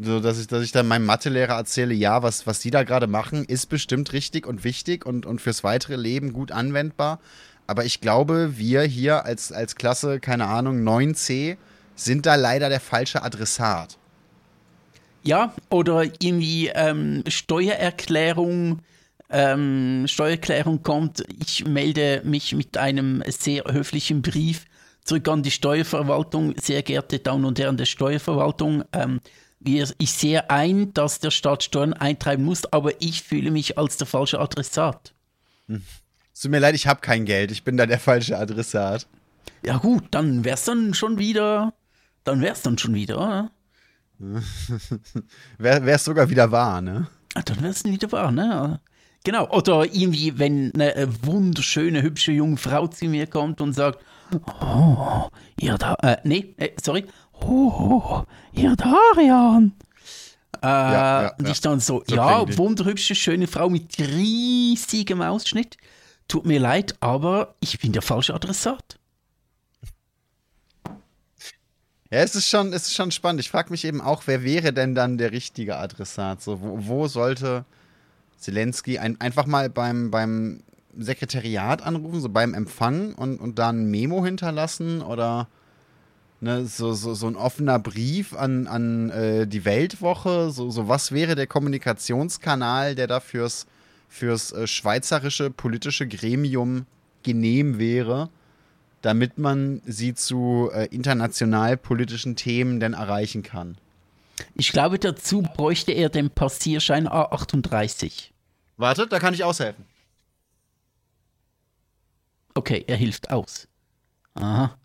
So, 0.00 0.20
dass 0.20 0.38
ich, 0.38 0.46
dass 0.46 0.62
ich 0.62 0.70
dann 0.70 0.86
meinem 0.86 1.06
Mathelehrer 1.06 1.56
erzähle, 1.56 1.92
ja, 1.92 2.22
was, 2.22 2.46
was 2.46 2.60
die 2.60 2.70
da 2.70 2.84
gerade 2.84 3.08
machen, 3.08 3.44
ist 3.44 3.66
bestimmt 3.66 4.12
richtig 4.12 4.46
und 4.46 4.62
wichtig 4.62 5.04
und, 5.04 5.26
und 5.26 5.40
fürs 5.40 5.64
weitere 5.64 5.96
Leben 5.96 6.32
gut 6.32 6.52
anwendbar. 6.52 7.18
Aber 7.66 7.84
ich 7.84 8.00
glaube, 8.00 8.56
wir 8.56 8.82
hier 8.82 9.24
als, 9.24 9.50
als 9.50 9.74
Klasse, 9.74 10.20
keine 10.20 10.46
Ahnung, 10.46 10.86
9c, 10.86 11.56
sind 11.96 12.26
da 12.26 12.36
leider 12.36 12.68
der 12.68 12.80
falsche 12.80 13.22
Adressat. 13.22 13.98
Ja, 15.24 15.52
oder 15.68 16.04
irgendwie 16.04 16.68
ähm, 16.68 17.24
Steuererklärung 17.26 18.78
ähm, 19.30 20.04
Steuererklärung 20.06 20.82
kommt, 20.82 21.22
ich 21.40 21.66
melde 21.66 22.22
mich 22.24 22.54
mit 22.54 22.76
einem 22.76 23.22
sehr 23.26 23.64
höflichen 23.64 24.22
Brief 24.22 24.64
zurück 25.04 25.28
an 25.28 25.42
die 25.42 25.50
Steuerverwaltung. 25.50 26.54
Sehr 26.60 26.82
geehrte 26.82 27.18
Damen 27.18 27.44
und 27.44 27.58
Herren 27.58 27.76
der 27.76 27.86
Steuerverwaltung, 27.86 28.84
ähm, 28.92 29.20
ich 29.60 30.12
sehe 30.12 30.50
ein, 30.50 30.94
dass 30.94 31.18
der 31.18 31.30
Staat 31.30 31.64
Steuern 31.64 31.92
eintreiben 31.92 32.44
muss, 32.44 32.72
aber 32.72 33.02
ich 33.02 33.22
fühle 33.22 33.50
mich 33.50 33.76
als 33.76 33.96
der 33.96 34.06
falsche 34.06 34.38
Adressat. 34.38 35.14
Hm. 35.66 35.82
Es 36.32 36.42
tut 36.42 36.52
mir 36.52 36.60
leid, 36.60 36.76
ich 36.76 36.86
habe 36.86 37.00
kein 37.00 37.24
Geld, 37.24 37.50
ich 37.50 37.64
bin 37.64 37.76
da 37.76 37.84
der 37.84 37.98
falsche 37.98 38.38
Adressat. 38.38 39.08
Ja 39.64 39.78
gut, 39.78 40.04
dann 40.12 40.44
wär's 40.44 40.64
dann 40.64 40.94
schon 40.94 41.18
wieder, 41.18 41.74
dann 42.22 42.40
wär's 42.40 42.62
dann 42.62 42.78
schon 42.78 42.94
wieder, 42.94 43.16
oder? 43.16 43.50
Wär, 45.58 45.84
wär's 45.86 46.04
sogar 46.04 46.28
wieder 46.28 46.50
wahr, 46.50 46.80
ne? 46.80 47.08
Ah, 47.34 47.42
dann 47.42 47.62
wär's 47.62 47.84
wieder 47.84 48.10
wahr, 48.10 48.32
ne? 48.32 48.80
Genau, 49.28 49.46
oder 49.50 49.84
irgendwie, 49.84 50.38
wenn 50.38 50.72
eine 50.72 51.06
wunderschöne, 51.22 52.00
hübsche 52.00 52.32
junge 52.32 52.56
Frau 52.56 52.86
zu 52.86 53.04
mir 53.04 53.26
kommt 53.26 53.60
und 53.60 53.74
sagt, 53.74 54.02
oh, 54.62 55.28
ihr 55.60 55.76
da, 55.76 55.96
äh, 56.02 56.16
nee, 56.24 56.54
äh, 56.56 56.70
sorry, 56.82 57.04
oh, 57.42 58.22
ihr 58.54 58.74
Darian. 58.74 59.74
Äh, 60.62 60.66
ja, 60.66 61.22
ja, 61.24 61.34
und 61.38 61.46
ich 61.46 61.60
dann 61.60 61.78
so, 61.78 62.02
so 62.08 62.16
ja, 62.16 62.56
wunderhübsche, 62.56 63.14
schöne 63.14 63.46
Frau 63.48 63.68
mit 63.68 63.98
riesigem 63.98 65.20
Ausschnitt. 65.20 65.76
Tut 66.26 66.46
mir 66.46 66.58
leid, 66.58 66.94
aber 67.00 67.54
ich 67.60 67.78
bin 67.78 67.92
der 67.92 68.00
falsche 68.00 68.32
Adressat. 68.32 68.98
Ja, 72.10 72.20
es 72.20 72.34
ist 72.34 72.48
schon, 72.48 72.72
es 72.72 72.86
ist 72.86 72.94
schon 72.94 73.10
spannend. 73.10 73.42
Ich 73.42 73.50
frage 73.50 73.72
mich 73.72 73.84
eben 73.84 74.00
auch, 74.00 74.22
wer 74.24 74.42
wäre 74.42 74.72
denn 74.72 74.94
dann 74.94 75.18
der 75.18 75.32
richtige 75.32 75.76
Adressat? 75.76 76.40
So, 76.40 76.62
wo, 76.62 76.78
wo 76.86 77.08
sollte 77.08 77.66
Zelensky 78.38 78.98
ein, 78.98 79.20
einfach 79.20 79.46
mal 79.46 79.68
beim, 79.68 80.10
beim 80.10 80.62
Sekretariat 80.96 81.82
anrufen, 81.82 82.20
so 82.20 82.28
beim 82.28 82.54
Empfang 82.54 83.14
und, 83.14 83.40
und 83.40 83.58
da 83.58 83.70
ein 83.70 83.90
Memo 83.90 84.24
hinterlassen 84.24 85.02
oder 85.02 85.48
ne, 86.40 86.66
so, 86.66 86.92
so, 86.92 87.14
so 87.14 87.26
ein 87.26 87.36
offener 87.36 87.78
Brief 87.78 88.34
an, 88.34 88.66
an 88.66 89.10
äh, 89.10 89.46
die 89.46 89.64
Weltwoche. 89.64 90.50
So, 90.50 90.70
so 90.70 90.88
was 90.88 91.12
wäre 91.12 91.34
der 91.34 91.46
Kommunikationskanal, 91.46 92.94
der 92.94 93.06
da 93.06 93.20
fürs, 93.20 93.66
fürs 94.08 94.52
äh, 94.52 94.66
schweizerische 94.66 95.50
politische 95.50 96.06
Gremium 96.06 96.86
genehm 97.22 97.78
wäre, 97.78 98.30
damit 99.02 99.38
man 99.38 99.82
sie 99.84 100.14
zu 100.14 100.70
äh, 100.72 100.86
international 100.86 101.76
politischen 101.76 102.36
Themen 102.36 102.80
denn 102.80 102.94
erreichen 102.94 103.42
kann? 103.42 103.76
Ich 104.54 104.72
glaube, 104.72 104.98
dazu 104.98 105.42
bräuchte 105.42 105.92
er 105.92 106.08
den 106.08 106.30
Passierschein 106.30 107.08
A38. 107.08 108.30
Warte, 108.76 109.06
da 109.06 109.18
kann 109.18 109.34
ich 109.34 109.44
aushelfen. 109.44 109.84
Okay, 112.54 112.84
er 112.86 112.96
hilft 112.96 113.30
aus. 113.30 113.68
Aha. 114.34 114.76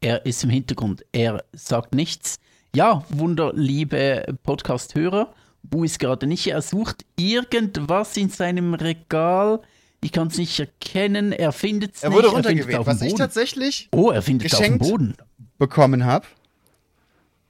Er 0.00 0.24
ist 0.26 0.42
im 0.44 0.50
Hintergrund. 0.50 1.04
Er 1.12 1.44
sagt 1.52 1.94
nichts. 1.94 2.40
Ja, 2.74 3.04
wunderliebe 3.08 4.38
Podcast-Hörer. 4.42 5.32
Bu 5.62 5.84
ist 5.84 5.98
gerade 5.98 6.26
nicht 6.26 6.44
hier. 6.44 6.54
Er 6.54 6.62
sucht 6.62 7.04
irgendwas 7.16 8.16
in 8.16 8.30
seinem 8.30 8.74
Regal. 8.74 9.60
Ich 10.02 10.12
kann 10.12 10.28
es 10.28 10.38
nicht 10.38 10.58
erkennen. 10.58 11.32
Er 11.32 11.52
findet 11.52 11.96
es 11.96 12.02
nicht. 12.02 12.10
Er 12.10 12.16
wurde 12.16 12.28
runtergeweht. 12.28 12.86
Was 12.86 13.02
ich 13.02 13.14
tatsächlich 13.14 13.88
oh, 13.92 14.10
er 14.10 14.22
findet 14.22 14.54
auf 14.54 14.60
dem 14.60 14.78
Boden. 14.78 15.14
bekommen 15.58 16.04
habe 16.04 16.26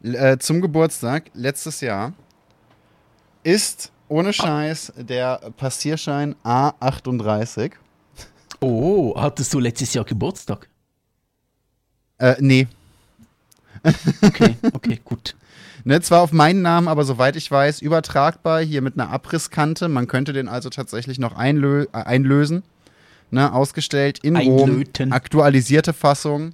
äh, 0.03 0.39
zum 0.39 0.61
Geburtstag 0.61 1.31
letztes 1.35 1.81
Jahr 1.81 2.13
ist 3.43 3.93
ohne 4.09 4.33
Scheiß 4.33 4.93
der 4.97 5.41
Passierschein 5.57 6.35
A38. 6.45 7.73
Oh, 8.61 9.15
hattest 9.17 9.55
du 9.55 9.59
letztes 9.59 9.95
Jahr 9.95 10.05
Geburtstag? 10.05 10.69
Äh, 12.19 12.37
nee. 12.41 12.67
okay, 14.23 14.57
okay, 14.75 15.01
gut. 15.05 15.35
Ne, 15.85 16.01
zwar 16.03 16.21
auf 16.21 16.33
meinen 16.33 16.61
Namen, 16.61 16.89
aber 16.89 17.05
soweit 17.05 17.37
ich 17.37 17.51
weiß, 17.51 17.81
übertragbar, 17.81 18.61
hier 18.61 18.83
mit 18.83 18.99
einer 18.99 19.11
Abrisskante. 19.11 19.89
Man 19.89 20.07
könnte 20.07 20.35
den 20.35 20.49
also 20.49 20.69
tatsächlich 20.69 21.19
noch 21.19 21.35
einlö 21.35 21.87
äh, 21.93 21.97
einlösen. 21.97 22.63
Ne, 23.31 23.53
ausgestellt 23.53 24.19
in 24.19 24.37
Einlöten. 24.37 25.07
Rom, 25.07 25.13
aktualisierte 25.13 25.93
Fassung. 25.93 26.53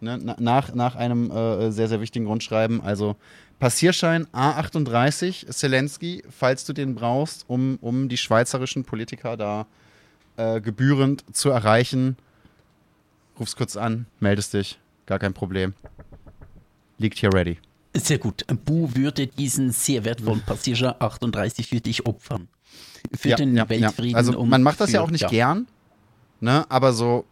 Ne, 0.00 0.36
nach, 0.38 0.74
nach 0.74 0.94
einem 0.94 1.30
äh, 1.30 1.72
sehr, 1.72 1.88
sehr 1.88 2.00
wichtigen 2.00 2.26
Grundschreiben. 2.26 2.80
Also 2.80 3.16
Passierschein 3.58 4.26
A38, 4.28 5.50
Zelensky, 5.50 6.22
falls 6.30 6.64
du 6.64 6.72
den 6.72 6.94
brauchst, 6.94 7.44
um, 7.48 7.78
um 7.80 8.08
die 8.08 8.16
schweizerischen 8.16 8.84
Politiker 8.84 9.36
da 9.36 9.66
äh, 10.36 10.60
gebührend 10.60 11.24
zu 11.34 11.50
erreichen. 11.50 12.16
Ruf's 13.40 13.56
kurz 13.56 13.76
an, 13.76 14.06
meldest 14.20 14.54
dich, 14.54 14.78
gar 15.06 15.18
kein 15.18 15.34
Problem. 15.34 15.74
Liegt 16.98 17.18
hier 17.18 17.32
ready. 17.32 17.58
Sehr 17.94 18.18
gut. 18.18 18.44
Bu 18.64 18.94
würde 18.94 19.26
diesen 19.26 19.72
sehr 19.72 20.04
wertvollen 20.04 20.42
Passierschein 20.42 20.94
38 20.98 21.66
für 21.66 21.80
dich 21.80 22.06
opfern. 22.06 22.48
Für 23.16 23.30
ja, 23.30 23.36
den 23.36 23.56
ja, 23.56 23.68
Weltfrieden. 23.68 24.12
Ja. 24.12 24.16
Also 24.16 24.44
man 24.44 24.62
macht 24.62 24.80
das 24.80 24.90
für, 24.90 24.96
ja 24.96 25.02
auch 25.02 25.10
nicht 25.10 25.28
gern, 25.28 25.66
ne? 26.40 26.64
aber 26.68 26.92
so, 26.92 27.24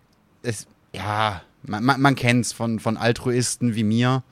es, 0.42 0.66
ja, 0.92 1.42
man, 1.66 2.00
man, 2.00 2.14
kennt 2.14 2.46
es 2.46 2.52
von, 2.52 2.78
von 2.78 2.96
Altruisten 2.96 3.74
wie 3.74 3.84
mir. 3.84 4.22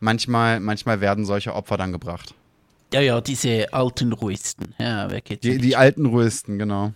Manchmal, 0.00 0.60
manchmal 0.60 1.00
werden 1.00 1.24
solche 1.24 1.54
Opfer 1.54 1.76
dann 1.76 1.92
gebracht. 1.92 2.34
Ja, 2.92 3.00
ja, 3.00 3.20
diese 3.20 3.72
alten 3.72 4.12
Ruisten. 4.12 4.74
Ja, 4.78 5.10
wer 5.10 5.20
die, 5.20 5.58
die 5.58 5.76
alten 5.76 6.06
Ruisten, 6.06 6.58
genau. 6.58 6.92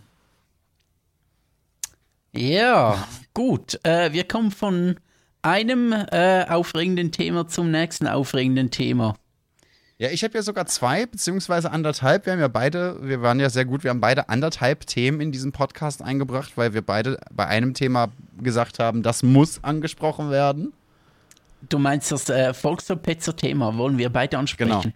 Ja, 2.32 3.06
gut. 3.32 3.78
Äh, 3.84 4.12
wir 4.12 4.24
kommen 4.24 4.50
von 4.50 4.96
einem 5.42 5.92
äh, 5.92 6.46
aufregenden 6.48 7.12
Thema 7.12 7.46
zum 7.46 7.70
nächsten 7.70 8.08
aufregenden 8.08 8.70
Thema. 8.70 9.14
Ja, 9.98 10.10
ich 10.10 10.24
habe 10.24 10.34
ja 10.34 10.42
sogar 10.42 10.66
zwei, 10.66 11.06
beziehungsweise 11.06 11.70
anderthalb. 11.70 12.26
Wir 12.26 12.32
haben 12.32 12.40
ja 12.40 12.48
beide, 12.48 12.98
wir 13.00 13.22
waren 13.22 13.38
ja 13.38 13.48
sehr 13.48 13.64
gut, 13.64 13.84
wir 13.84 13.90
haben 13.90 14.00
beide 14.00 14.28
anderthalb 14.28 14.86
Themen 14.86 15.20
in 15.20 15.30
diesen 15.30 15.52
Podcast 15.52 16.02
eingebracht, 16.02 16.52
weil 16.56 16.74
wir 16.74 16.82
beide 16.82 17.18
bei 17.30 17.46
einem 17.46 17.74
Thema 17.74 18.08
gesagt 18.40 18.80
haben, 18.80 19.04
das 19.04 19.22
muss 19.22 19.62
angesprochen 19.62 20.30
werden. 20.30 20.72
Du 21.68 21.78
meinst 21.78 22.10
das 22.10 22.28
äh, 22.28 22.52
Volksverpetzer-Thema, 22.52 23.76
wollen 23.76 23.96
wir 23.96 24.10
beide 24.10 24.36
ansprechen? 24.36 24.80
Genau. 24.80 24.94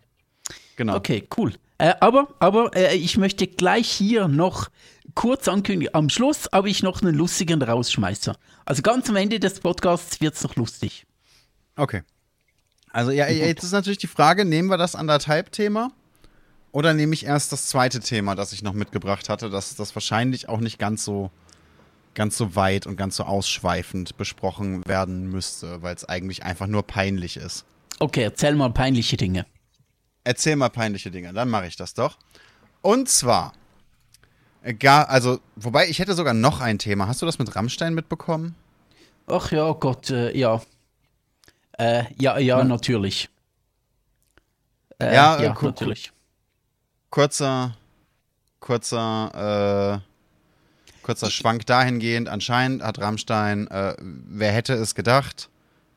Genau. 0.77 0.97
Okay, 0.97 1.29
cool. 1.37 1.53
Äh, 1.79 1.95
aber 2.01 2.29
aber 2.41 2.75
äh, 2.77 2.97
ich 2.97 3.17
möchte 3.19 3.47
gleich 3.47 3.89
hier 3.89 4.29
noch 4.29 4.69
kurz 5.15 5.49
ankündigen. 5.49 5.95
Am 5.95 6.09
Schluss 6.09 6.49
habe 6.53 6.71
ich 6.71 6.83
noch 6.83 7.03
einen 7.03 7.15
lustigen 7.15 7.63
Rausschmeißer. 7.63 8.37
Also 8.65 8.83
ganz 8.83 9.09
am 9.09 9.17
Ende 9.17 9.41
des 9.41 9.61
Podcasts 9.61 10.21
wird 10.21 10.35
es 10.35 10.43
noch 10.43 10.57
lustig. 10.57 11.07
Okay. 11.77 12.03
Also 12.93 13.11
ja, 13.11 13.29
jetzt 13.29 13.65
ist 13.65 13.73
natürlich 13.73 13.99
die 13.99 14.07
Frage, 14.07 14.45
nehmen 14.45 14.69
wir 14.69 14.79
das 14.79 14.95
anderthalb-Thema 14.95 15.91
oder 16.73 16.95
nehme 16.95 17.15
ich 17.15 17.27
erst 17.27 17.53
das 17.53 17.67
zweite 17.67 18.01
Thema, 18.01 18.35
das 18.35 18.53
ich 18.53 18.63
noch 18.63 18.73
mitgebracht 18.73 19.29
hatte, 19.29 19.51
das 19.51 19.77
das 19.77 19.95
wahrscheinlich 19.95 20.49
auch 20.49 20.61
nicht 20.61 20.79
ganz 20.79 21.05
so 21.05 21.31
ganz 22.15 22.37
so 22.37 22.57
weit 22.57 22.87
und 22.87 22.97
ganz 22.97 23.17
so 23.17 23.25
ausschweifend 23.25 24.17
besprochen 24.17 24.85
werden 24.87 25.31
müsste, 25.31 25.83
weil 25.83 25.95
es 25.95 26.05
eigentlich 26.05 26.43
einfach 26.43 26.67
nur 26.67 26.83
peinlich 26.83 27.37
ist. 27.37 27.65
Okay, 28.01 28.23
erzähl 28.23 28.55
mal 28.55 28.71
peinliche 28.71 29.17
Dinge. 29.17 29.47
Erzähl 30.25 30.57
mal 30.57 30.69
peinliche 30.69 31.11
Dinge, 31.11 31.33
dann 31.33 31.49
mache 31.49 31.67
ich 31.67 31.77
das 31.77 31.95
doch. 31.95 32.19
Und 32.83 33.09
zwar, 33.09 33.53
gar, 34.79 35.09
also, 35.09 35.41
wobei 35.57 35.89
ich 35.89 35.99
hätte 35.99 36.15
sogar 36.15 36.35
noch 36.35 36.61
ein 36.61 36.79
Thema. 36.79 37.07
Hast 37.07 37.23
du 37.23 37.27
das 37.27 37.39
mit 37.39 37.55
Rammstein 37.55 37.95
mitbekommen? 37.95 38.55
Ach 39.27 39.53
ja, 39.53 39.73
Gott, 39.73 40.11
äh, 40.11 40.37
ja. 40.37 40.61
Äh, 41.79 42.05
ja, 42.19 42.39
ja, 42.39 42.59
Na? 42.59 42.65
natürlich. 42.65 43.29
Äh, 44.99 45.15
Ja, 45.15 45.41
ja, 45.41 45.57
natürlich. 45.61 46.13
Kurzer, 47.11 47.77
kurzer, 48.61 50.03
äh, 50.03 51.03
kurzer 51.03 51.31
Schwank 51.31 51.67
dahingehend. 51.67 52.29
Anscheinend 52.29 52.83
hat 52.83 52.99
Rammstein, 53.01 53.69
äh, 53.69 53.95
wer 54.01 54.53
hätte 54.53 54.75
es 54.75 54.95
gedacht, 54.95 55.49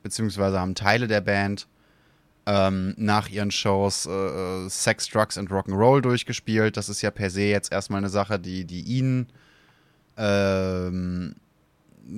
beziehungsweise 0.03 0.59
haben 0.59 0.75
Teile 0.75 1.07
der 1.07 1.21
Band 1.21 1.67
ähm, 2.45 2.93
nach 2.97 3.29
ihren 3.29 3.51
Shows 3.51 4.05
äh, 4.05 4.11
äh, 4.11 4.69
Sex, 4.69 5.07
Drugs 5.09 5.37
and 5.37 5.49
Rock'n'Roll 5.49 6.01
durchgespielt. 6.01 6.77
Das 6.77 6.89
ist 6.89 7.01
ja 7.01 7.11
per 7.11 7.29
se 7.29 7.43
jetzt 7.43 7.71
erstmal 7.71 7.99
eine 7.99 8.09
Sache, 8.09 8.39
die, 8.39 8.65
die 8.65 8.81
ihnen 8.81 9.27
ähm, 10.17 11.35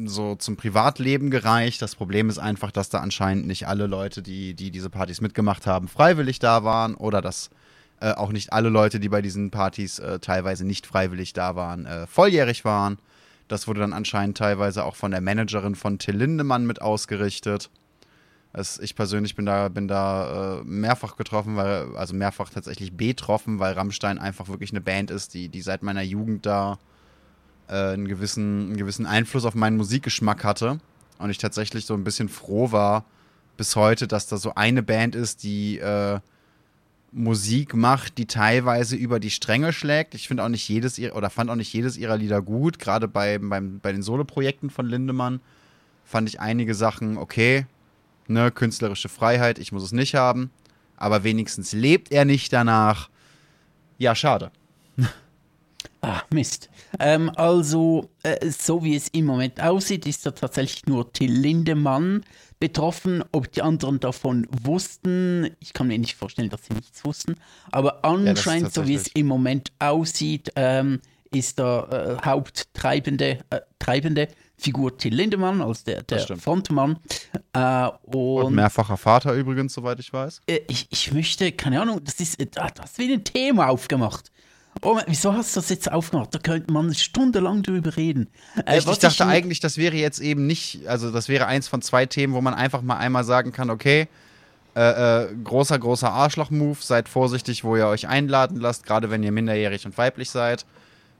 so 0.06 0.36
zum 0.36 0.56
Privatleben 0.56 1.30
gereicht. 1.30 1.82
Das 1.82 1.96
Problem 1.96 2.30
ist 2.30 2.40
einfach, 2.40 2.72
dass 2.72 2.90
da 2.90 3.00
anscheinend 3.00 3.48
nicht 3.48 3.68
alle 3.68 3.88
Leute, 3.88 4.22
die, 4.22 4.54
die 4.54 4.72
diese 4.72 4.90
Partys 4.90 5.22
mitgemacht 5.22 5.68
haben, 5.68 5.88
freiwillig 5.88 6.40
da 6.40 6.64
waren 6.64 6.96
oder 6.96 7.22
dass 7.22 7.50
äh, 8.00 8.12
auch 8.12 8.32
nicht 8.32 8.54
alle 8.54 8.70
Leute, 8.70 9.00
die 9.00 9.10
bei 9.10 9.22
diesen 9.22 9.52
Partys 9.52 10.00
äh, 10.00 10.20
teilweise 10.20 10.66
nicht 10.66 10.88
freiwillig 10.88 11.34
da 11.34 11.56
waren, 11.56 11.86
äh, 11.86 12.08
volljährig 12.08 12.66
waren. 12.66 12.98
Das 13.48 13.68
wurde 13.68 13.82
dann 13.82 13.94
anscheinend 13.94 14.38
teilweise 14.38 14.84
auch 14.84 14.96
von 14.96 15.12
der 15.12 15.22
Managerin 15.22 15.76
von 15.76 16.00
Till 16.00 16.16
Lindemann 16.16 16.66
mit 16.66 16.82
ausgerichtet. 16.82 17.70
Es, 18.54 18.80
ich 18.80 18.96
persönlich 18.96 19.36
bin 19.36 19.46
da, 19.46 19.68
bin 19.68 19.88
da 19.88 20.60
äh, 20.60 20.64
mehrfach 20.64 21.18
getroffen, 21.18 21.56
weil, 21.56 21.96
also 21.96 22.14
mehrfach 22.14 22.50
tatsächlich 22.50 22.96
betroffen, 22.96 23.60
weil 23.60 23.74
Rammstein 23.74 24.20
einfach 24.20 24.48
wirklich 24.48 24.72
eine 24.72 24.82
Band 24.82 25.12
ist, 25.12 25.34
die, 25.34 25.50
die 25.50 25.62
seit 25.62 25.82
meiner 25.82 26.04
Jugend 26.04 26.46
da 26.46 26.78
äh, 27.74 27.94
einen, 27.94 28.08
gewissen, 28.08 28.68
einen 28.68 28.78
gewissen 28.78 29.08
Einfluss 29.08 29.46
auf 29.46 29.56
meinen 29.56 29.78
Musikgeschmack 29.78 30.44
hatte. 30.44 30.80
Und 31.18 31.30
ich 31.30 31.40
tatsächlich 31.40 31.86
so 31.86 31.96
ein 31.96 32.04
bisschen 32.04 32.30
froh 32.30 32.72
war 32.72 33.06
bis 33.58 33.76
heute, 33.76 34.08
dass 34.08 34.28
da 34.28 34.38
so 34.38 34.54
eine 34.56 34.84
Band 34.84 35.16
ist, 35.16 35.44
die 35.44 35.80
äh, 35.80 36.20
Musik 37.12 37.76
macht, 37.76 38.18
die 38.18 38.26
teilweise 38.26 38.96
über 38.96 39.20
die 39.20 39.30
Stränge 39.30 39.74
schlägt. 39.74 40.16
Ich 40.16 40.28
finde 40.28 40.44
auch 40.44 40.50
nicht 40.50 40.68
jedes 40.68 41.00
oder 41.00 41.30
fand 41.30 41.50
auch 41.50 41.56
nicht 41.56 41.74
jedes 41.74 41.98
ihrer 41.98 42.18
Lieder 42.18 42.42
gut. 42.42 42.80
Gerade 42.80 43.08
bei, 43.08 43.38
beim, 43.38 43.80
bei 43.80 43.92
den 43.92 44.04
Soloprojekten 44.04 44.70
von 44.70 44.88
Lindemann 44.88 45.40
fand 46.06 46.30
ich 46.30 46.40
einige 46.40 46.76
Sachen 46.76 47.18
okay. 47.18 47.66
Ne, 48.28 48.52
künstlerische 48.52 49.10
Freiheit, 49.10 49.60
ich 49.60 49.72
muss 49.72 49.84
es 49.84 49.92
nicht 49.92 50.16
haben. 50.16 50.50
Aber 50.96 51.24
wenigstens 51.24 51.74
lebt 51.74 52.12
er 52.12 52.26
nicht 52.26 52.54
danach. 52.54 53.10
Ja, 53.98 54.16
schade. 54.16 54.52
Ah, 56.02 56.22
Mist. 56.32 56.70
Ähm, 57.00 57.32
also, 57.36 58.10
äh, 58.24 58.50
so 58.50 58.84
wie 58.84 58.96
es 58.96 59.08
im 59.10 59.26
Moment 59.26 59.62
aussieht, 59.62 60.06
ist 60.06 60.26
da 60.26 60.32
tatsächlich 60.32 60.86
nur 60.86 61.12
Till 61.14 61.32
Lindemann 61.32 62.24
betroffen. 62.60 63.24
Ob 63.32 63.52
die 63.52 63.62
anderen 63.62 64.00
davon 64.00 64.48
wussten, 64.50 65.56
ich 65.60 65.74
kann 65.74 65.88
mir 65.88 65.98
nicht 65.98 66.16
vorstellen, 66.16 66.50
dass 66.50 66.66
sie 66.66 66.74
nichts 66.74 67.04
wussten. 67.06 67.36
Aber 67.72 68.04
anscheinend, 68.06 68.74
so 68.74 68.88
wie 68.88 68.96
es 68.96 69.08
im 69.08 69.28
Moment 69.28 69.72
aussieht, 69.80 70.52
ähm, 70.56 71.00
ist 71.32 71.58
der 71.60 72.20
äh, 72.22 72.26
haupttreibende 72.26 73.40
äh, 73.50 73.62
treibende 73.80 74.28
Figur 74.56 74.98
Till 74.98 75.14
Lindemann, 75.14 75.62
als 75.62 75.84
der, 75.84 76.04
der. 76.04 76.20
Frontmann. 76.38 77.00
Äh, 77.54 77.88
Und 78.04 78.44
und 78.46 78.56
mehrfacher 78.56 78.98
Vater 78.98 79.34
übrigens, 79.34 79.74
soweit 79.74 80.00
ich 80.00 80.14
weiß. 80.14 80.42
äh, 80.48 80.60
ich, 80.68 80.88
ich 80.90 81.12
möchte, 81.12 81.52
keine 81.52 81.82
Ahnung, 81.82 82.02
das 82.04 82.20
ist, 82.20 82.40
äh, 82.40 82.48
ah, 82.56 82.70
das 82.74 82.92
ist 82.92 83.00
wie 83.00 83.12
ein 83.12 83.24
Thema 83.24 83.68
aufgemacht. 83.70 84.32
Oh, 84.82 85.00
wieso 85.08 85.34
hast 85.34 85.56
du 85.56 85.60
das 85.62 85.70
jetzt 85.70 85.92
aufgemacht? 85.92 86.34
Da 86.34 86.40
könnte 86.40 86.74
man 86.74 86.94
stundenlang 86.94 87.62
drüber 87.64 87.96
reden. 87.96 88.28
Äh, 88.66 88.80
ich, 88.80 88.88
was 88.88 88.96
ich 88.96 89.00
dachte 89.00 89.24
in- 89.24 89.30
eigentlich, 89.30 89.60
das 89.60 89.78
wäre 89.78 89.96
jetzt 89.96 90.20
eben 90.20 90.46
nicht, 90.48 90.88
also 90.88 91.12
das 91.12 91.30
wäre 91.30 91.46
eins 91.46 91.68
von 91.68 91.82
zwei 91.82 92.06
Themen, 92.06 92.34
wo 92.34 92.42
man 92.42 92.54
einfach 92.54 92.82
mal 92.82 92.98
einmal 92.98 93.24
sagen 93.24 93.52
kann, 93.52 93.70
okay, 93.70 94.08
äh, 94.76 95.24
äh, 95.26 95.28
großer, 95.44 95.78
großer 95.78 96.12
Arschloch-Move, 96.12 96.78
seid 96.82 97.08
vorsichtig, 97.08 97.64
wo 97.64 97.76
ihr 97.78 97.88
euch 97.88 98.08
einladen 98.08 98.60
lasst, 98.60 98.86
gerade 98.86 99.12
wenn 99.12 99.22
ihr 99.24 99.32
minderjährig 99.32 99.86
und 99.86 99.98
weiblich 99.98 100.32
seid. 100.32 100.66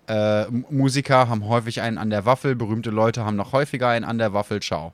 Äh, 0.08 0.46
Musiker 0.70 1.30
haben 1.30 1.48
häufig 1.48 1.80
einen 1.82 1.98
an 1.98 2.10
der 2.10 2.26
Waffel, 2.26 2.56
berühmte 2.56 2.90
Leute 2.90 3.24
haben 3.24 3.36
noch 3.38 3.54
häufiger 3.54 3.88
einen 3.90 4.04
an 4.06 4.18
der 4.18 4.34
Waffel, 4.34 4.60
ciao. 4.62 4.92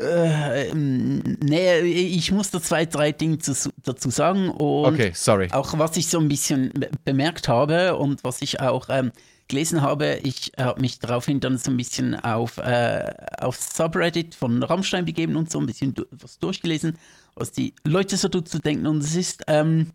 Äh, 0.00 0.68
ähm, 0.70 1.36
nee, 1.42 1.78
ich 1.80 2.32
muss 2.32 2.50
da 2.50 2.60
zwei, 2.60 2.86
drei 2.86 3.12
Dinge 3.12 3.38
zu, 3.38 3.52
dazu 3.82 4.10
sagen. 4.10 4.50
Und 4.50 4.94
Okay, 4.94 5.12
sorry. 5.14 5.48
auch 5.52 5.78
was 5.78 5.96
ich 5.96 6.08
so 6.08 6.18
ein 6.18 6.28
bisschen 6.28 6.70
be- 6.72 6.90
bemerkt 7.04 7.48
habe 7.48 7.96
und 7.96 8.24
was 8.24 8.42
ich 8.42 8.60
auch 8.60 8.88
ähm, 8.90 9.12
gelesen 9.48 9.82
habe, 9.82 10.20
ich 10.22 10.52
habe 10.58 10.80
mich 10.80 10.98
daraufhin 11.00 11.40
dann 11.40 11.58
so 11.58 11.70
ein 11.70 11.76
bisschen 11.76 12.14
auf, 12.14 12.58
äh, 12.58 13.12
auf 13.40 13.56
Subreddit 13.56 14.34
von 14.34 14.62
Rammstein 14.62 15.04
begeben 15.04 15.36
und 15.36 15.50
so 15.50 15.58
ein 15.58 15.66
bisschen 15.66 15.94
du 15.94 16.04
was 16.12 16.38
durchgelesen, 16.38 16.96
was 17.34 17.52
die 17.52 17.74
Leute 17.84 18.16
so 18.16 18.28
dazu 18.28 18.58
denken. 18.58 18.86
Und 18.86 19.02
es 19.02 19.16
ist, 19.16 19.42
ähm, 19.48 19.90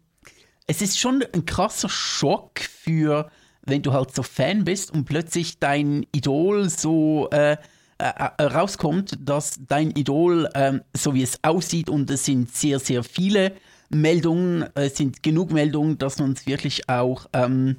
es 0.67 0.81
ist 0.81 0.99
schon 0.99 1.23
ein 1.33 1.45
krasser 1.45 1.89
Schock 1.89 2.59
für, 2.59 3.29
wenn 3.63 3.81
du 3.81 3.93
halt 3.93 4.13
so 4.13 4.23
Fan 4.23 4.65
bist 4.65 4.91
und 4.91 5.05
plötzlich 5.05 5.57
dein 5.59 6.05
Idol 6.11 6.69
so 6.69 7.29
äh, 7.31 7.57
äh, 7.97 8.11
äh, 8.37 8.43
rauskommt, 8.43 9.17
dass 9.19 9.59
dein 9.67 9.91
Idol, 9.91 10.49
ähm, 10.53 10.81
so 10.95 11.13
wie 11.13 11.23
es 11.23 11.39
aussieht, 11.43 11.89
und 11.89 12.09
es 12.09 12.25
sind 12.25 12.53
sehr, 12.55 12.79
sehr 12.79 13.03
viele 13.03 13.53
Meldungen, 13.89 14.65
es 14.75 14.97
sind 14.97 15.23
genug 15.23 15.51
Meldungen, 15.51 15.97
dass 15.97 16.17
man 16.19 16.33
es 16.33 16.45
wirklich 16.45 16.89
auch, 16.89 17.27
ähm, 17.33 17.77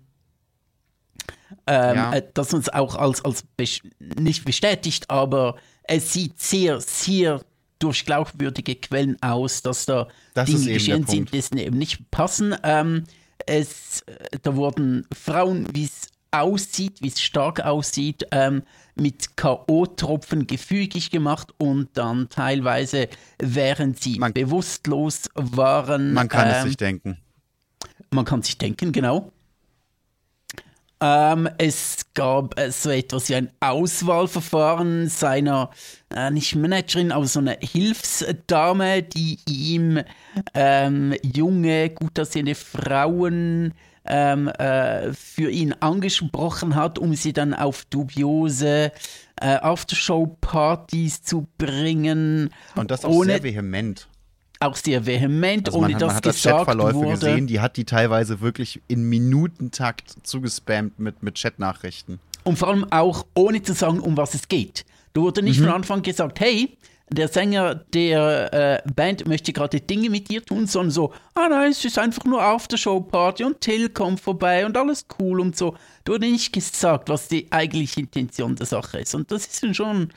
ähm, 1.66 1.96
Ja. 1.96 2.12
äh, 2.12 2.22
dass 2.34 2.54
uns 2.54 2.68
auch 2.68 2.94
als, 2.96 3.24
als 3.24 3.44
bes- 3.58 3.82
nicht 3.98 4.44
bestätigt, 4.44 5.10
aber 5.10 5.56
es 5.82 6.12
sieht 6.12 6.40
sehr, 6.40 6.80
sehr 6.80 7.40
durch 7.78 8.06
glaubwürdige 8.06 8.74
Quellen 8.76 9.20
aus, 9.22 9.62
dass 9.62 9.84
da 9.84 10.08
Das 10.34 10.48
Dinge 10.48 10.72
geschehen 10.72 11.06
sind, 11.06 11.30
die 11.32 11.60
eben 11.62 11.76
nicht 11.76 12.10
passen. 12.10 12.54
Ähm, 12.62 13.04
es, 13.44 14.00
äh, 14.06 14.38
da 14.42 14.56
wurden 14.56 15.06
Frauen, 15.12 15.66
wie 15.74 15.84
es 15.84 16.08
aussieht, 16.30 17.02
wie 17.02 17.08
es 17.08 17.20
stark 17.20 17.60
aussieht, 17.60 18.26
ähm, 18.30 18.62
mit 18.96 19.36
K.O.-Tropfen 19.36 20.46
gefügig 20.46 21.10
gemacht 21.10 21.54
und 21.58 21.90
dann 21.94 22.28
teilweise, 22.28 23.08
während 23.38 24.02
sie 24.02 24.18
Man- 24.18 24.32
bewusstlos 24.32 25.28
waren, 25.34 26.12
Man 26.14 26.28
kann 26.28 26.48
es 26.48 26.58
ähm, 26.62 26.68
sich 26.68 26.76
denken. 26.76 27.18
man 28.10 28.24
kann 28.24 28.42
sich 28.42 28.58
denken, 28.58 28.92
genau. 28.92 29.30
Ähm, 30.98 31.46
es 31.58 32.06
gab 32.14 32.58
äh, 32.58 32.70
so 32.72 32.88
etwas 32.88 33.28
wie 33.28 33.34
ein 33.34 33.50
Auswahlverfahren 33.60 35.08
seiner, 35.10 35.68
äh, 36.14 36.30
nicht 36.30 36.54
Managerin, 36.56 37.12
aber 37.12 37.26
so 37.26 37.40
eine 37.40 37.58
Hilfsdame, 37.60 39.02
die 39.02 39.38
ihm 39.46 40.00
ähm, 40.54 41.14
junge, 41.22 41.90
gut 41.90 42.18
aussehende 42.18 42.54
Frauen 42.54 43.74
ähm, 44.08 44.48
äh, 44.48 45.12
für 45.12 45.50
ihn 45.50 45.74
angesprochen 45.80 46.74
hat, 46.74 46.98
um 46.98 47.14
sie 47.14 47.32
dann 47.32 47.54
auf 47.54 47.84
dubiose 47.86 48.92
äh, 49.40 49.46
Aftershow-Partys 50.26 51.22
zu 51.22 51.46
bringen. 51.58 52.50
Und 52.74 52.90
das 52.90 53.04
auch 53.04 53.10
ohne, 53.10 53.32
sehr 53.32 53.42
vehement. 53.42 54.08
auch 54.60 54.76
sehr 54.76 55.04
vehement, 55.06 55.68
Also 55.68 55.78
ohne 55.78 55.88
man, 55.88 55.94
hat- 55.94 56.02
dass 56.02 56.08
man 56.08 56.16
hat 56.16 56.26
das 56.26 56.42
Chatverläufe 56.42 56.94
wurde. 56.94 57.10
gesehen, 57.12 57.46
die 57.46 57.60
hat 57.60 57.76
die 57.76 57.84
teilweise 57.84 58.40
wirklich 58.40 58.80
in 58.88 59.02
Minutentakt 59.08 60.14
zugespammt 60.22 60.98
mit, 60.98 61.22
mit 61.22 61.36
Chatnachrichten. 61.40 62.20
Und 62.44 62.58
vor 62.58 62.68
allem 62.68 62.90
auch 62.92 63.26
ohne 63.34 63.62
zu 63.62 63.74
sagen, 63.74 64.00
um 64.00 64.16
was 64.16 64.34
es 64.34 64.48
geht. 64.48 64.84
Da 65.12 65.20
wurde 65.20 65.42
nicht 65.42 65.58
Mhm. 65.60 65.64
von 65.64 65.72
Anfang 65.74 66.02
gesagt, 66.02 66.40
hey, 66.40 66.76
der 67.08 67.28
Sänger 67.28 67.74
der 67.74 68.82
äh, 68.84 68.90
Band 68.92 69.28
möchte 69.28 69.52
gerade 69.52 69.80
Dinge 69.80 70.10
mit 70.10 70.28
dir 70.28 70.44
tun, 70.44 70.66
sondern 70.66 70.90
so, 70.90 71.12
ah 71.34 71.48
nein, 71.48 71.70
es 71.70 71.84
ist 71.84 71.98
einfach 71.98 72.24
nur 72.24 72.42
Aftershow-Party 72.42 73.44
und 73.44 73.60
Till 73.60 73.88
kommt 73.90 74.20
vorbei 74.20 74.66
und 74.66 74.76
alles 74.76 75.06
cool 75.20 75.40
und 75.40 75.56
so. 75.56 75.76
Du 76.04 76.14
hast 76.14 76.20
nicht 76.20 76.52
gesagt, 76.52 77.08
was 77.08 77.28
die 77.28 77.50
eigentliche 77.52 78.00
Intention 78.00 78.56
der 78.56 78.66
Sache 78.66 78.98
ist. 78.98 79.14
Und 79.14 79.30
das 79.30 79.46
ist 79.46 79.62
dann 79.62 79.74
schon. 79.74 80.12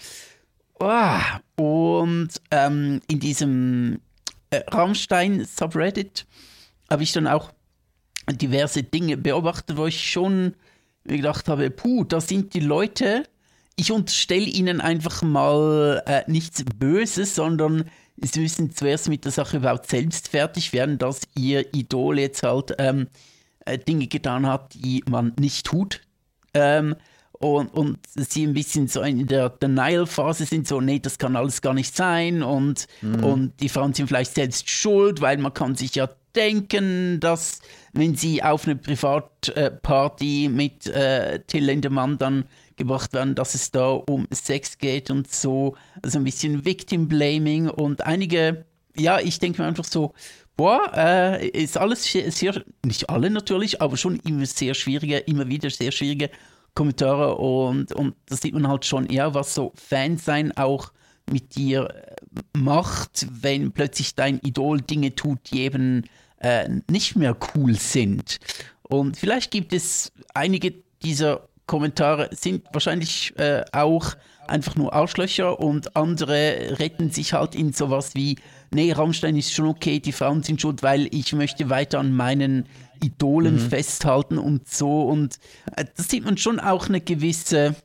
Oh. 0.79 1.19
Und 1.57 2.29
ähm, 2.51 3.01
in 3.07 3.19
diesem 3.19 3.99
äh, 4.49 4.61
Rammstein-Subreddit 4.67 6.25
habe 6.89 7.03
ich 7.03 7.11
dann 7.11 7.27
auch 7.27 7.51
diverse 8.31 8.81
Dinge 8.81 9.17
beobachtet, 9.17 9.77
wo 9.77 9.85
ich 9.85 10.09
schon 10.09 10.55
gedacht 11.03 11.47
habe, 11.49 11.69
puh, 11.69 12.03
da 12.03 12.21
sind 12.21 12.53
die 12.53 12.59
Leute, 12.59 13.25
ich 13.79 13.93
unterstelle 13.93 14.45
ihnen 14.45 14.81
einfach 14.81 15.21
mal 15.21 16.03
äh, 16.05 16.23
nichts 16.27 16.65
Böses, 16.75 17.35
sondern 17.35 17.85
sie 18.17 18.41
müssen 18.41 18.71
zuerst 18.75 19.07
mit 19.07 19.23
der 19.23 19.31
Sache 19.31 19.57
überhaupt 19.57 19.89
selbst 19.89 20.27
fertig 20.27 20.73
werden, 20.73 20.97
dass 20.97 21.21
ihr 21.37 21.73
Idol 21.73 22.19
jetzt 22.19 22.43
halt 22.43 22.75
ähm, 22.77 23.07
äh, 23.65 23.77
Dinge 23.77 24.07
getan 24.07 24.45
hat, 24.45 24.73
die 24.73 25.01
man 25.09 25.33
nicht 25.39 25.65
tut. 25.65 26.01
Ähm, 26.53 26.95
und, 27.31 27.67
und 27.73 27.99
sie 28.15 28.45
ein 28.45 28.53
bisschen 28.53 28.89
so 28.89 29.01
in 29.01 29.25
der 29.27 29.47
Denial-Phase 29.47 30.45
sind, 30.45 30.67
so, 30.67 30.81
nee, 30.81 30.99
das 30.99 31.17
kann 31.17 31.37
alles 31.37 31.61
gar 31.61 31.73
nicht 31.73 31.95
sein 31.95 32.43
und, 32.43 32.85
mhm. 33.01 33.23
und 33.23 33.61
die 33.61 33.69
Frauen 33.69 33.93
sind 33.93 34.07
vielleicht 34.07 34.35
selbst 34.35 34.69
schuld, 34.69 35.21
weil 35.21 35.37
man 35.37 35.53
kann 35.53 35.75
sich 35.75 35.95
ja 35.95 36.09
denken, 36.35 37.21
dass 37.21 37.61
wenn 37.93 38.15
sie 38.15 38.43
auf 38.43 38.65
eine 38.65 38.75
Privatparty 38.75 40.49
mit 40.51 40.87
äh, 40.87 41.39
Till 41.47 41.63
Lindemann 41.63 42.17
dann 42.17 42.43
gebracht 42.79 43.13
werden, 43.13 43.35
dass 43.35 43.53
es 43.53 43.69
da 43.69 43.89
um 43.89 44.27
Sex 44.31 44.79
geht 44.79 45.11
und 45.11 45.31
so, 45.31 45.75
also 46.01 46.17
ein 46.17 46.23
bisschen 46.23 46.65
Victim 46.65 47.07
Blaming 47.07 47.69
und 47.69 48.05
einige, 48.05 48.65
ja, 48.95 49.19
ich 49.19 49.37
denke 49.37 49.61
mir 49.61 49.67
einfach 49.67 49.85
so, 49.85 50.13
boah, 50.57 50.91
äh, 50.95 51.47
ist 51.47 51.77
alles 51.77 52.03
sehr, 52.11 52.63
nicht 52.83 53.09
alle 53.09 53.29
natürlich, 53.29 53.81
aber 53.81 53.95
schon 53.97 54.19
immer 54.25 54.45
sehr 54.45 54.73
schwierige, 54.73 55.17
immer 55.19 55.47
wieder 55.47 55.69
sehr 55.69 55.91
schwierige 55.91 56.31
Kommentare 56.73 57.35
und, 57.35 57.93
und 57.93 58.15
da 58.25 58.35
sieht 58.35 58.53
man 58.53 58.67
halt 58.67 58.85
schon 58.85 59.05
eher, 59.05 59.33
was 59.33 59.53
so 59.53 59.73
Fans 59.75 60.25
sein 60.25 60.55
auch 60.57 60.91
mit 61.29 61.55
dir 61.55 61.93
macht, 62.57 63.27
wenn 63.29 63.71
plötzlich 63.71 64.15
dein 64.15 64.39
Idol 64.39 64.81
Dinge 64.81 65.13
tut, 65.13 65.51
die 65.51 65.61
eben 65.61 66.05
äh, 66.37 66.67
nicht 66.89 67.15
mehr 67.15 67.37
cool 67.53 67.75
sind. 67.75 68.39
Und 68.83 69.17
vielleicht 69.17 69.51
gibt 69.51 69.73
es 69.73 70.11
einige 70.33 70.73
dieser 71.03 71.48
Kommentare 71.69 72.29
sind 72.31 72.65
wahrscheinlich 72.73 73.31
äh, 73.37 73.63
auch 73.71 74.15
einfach 74.47 74.75
nur 74.75 74.91
Arschlöcher 74.91 75.59
und 75.59 75.95
andere 75.95 76.79
retten 76.79 77.11
sich 77.11 77.33
halt 77.33 77.53
in 77.53 77.73
sowas 77.73 78.15
wie, 78.15 78.37
nee, 78.71 78.91
Rammstein 78.91 79.37
ist 79.37 79.53
schon 79.53 79.67
okay, 79.67 79.99
die 79.99 80.11
Frauen 80.11 80.41
sind 80.41 80.59
schuld, 80.59 80.81
weil 80.81 81.07
ich 81.13 81.31
möchte 81.33 81.69
weiter 81.69 81.99
an 81.99 82.11
meinen 82.11 82.65
Idolen 83.03 83.55
mhm. 83.55 83.69
festhalten 83.69 84.39
und 84.39 84.67
so. 84.67 85.03
Und 85.03 85.37
äh, 85.75 85.85
da 85.95 86.03
sieht 86.03 86.25
man 86.25 86.37
schon 86.37 86.59
auch 86.59 86.89
eine 86.89 87.01
gewisse, 87.01 87.75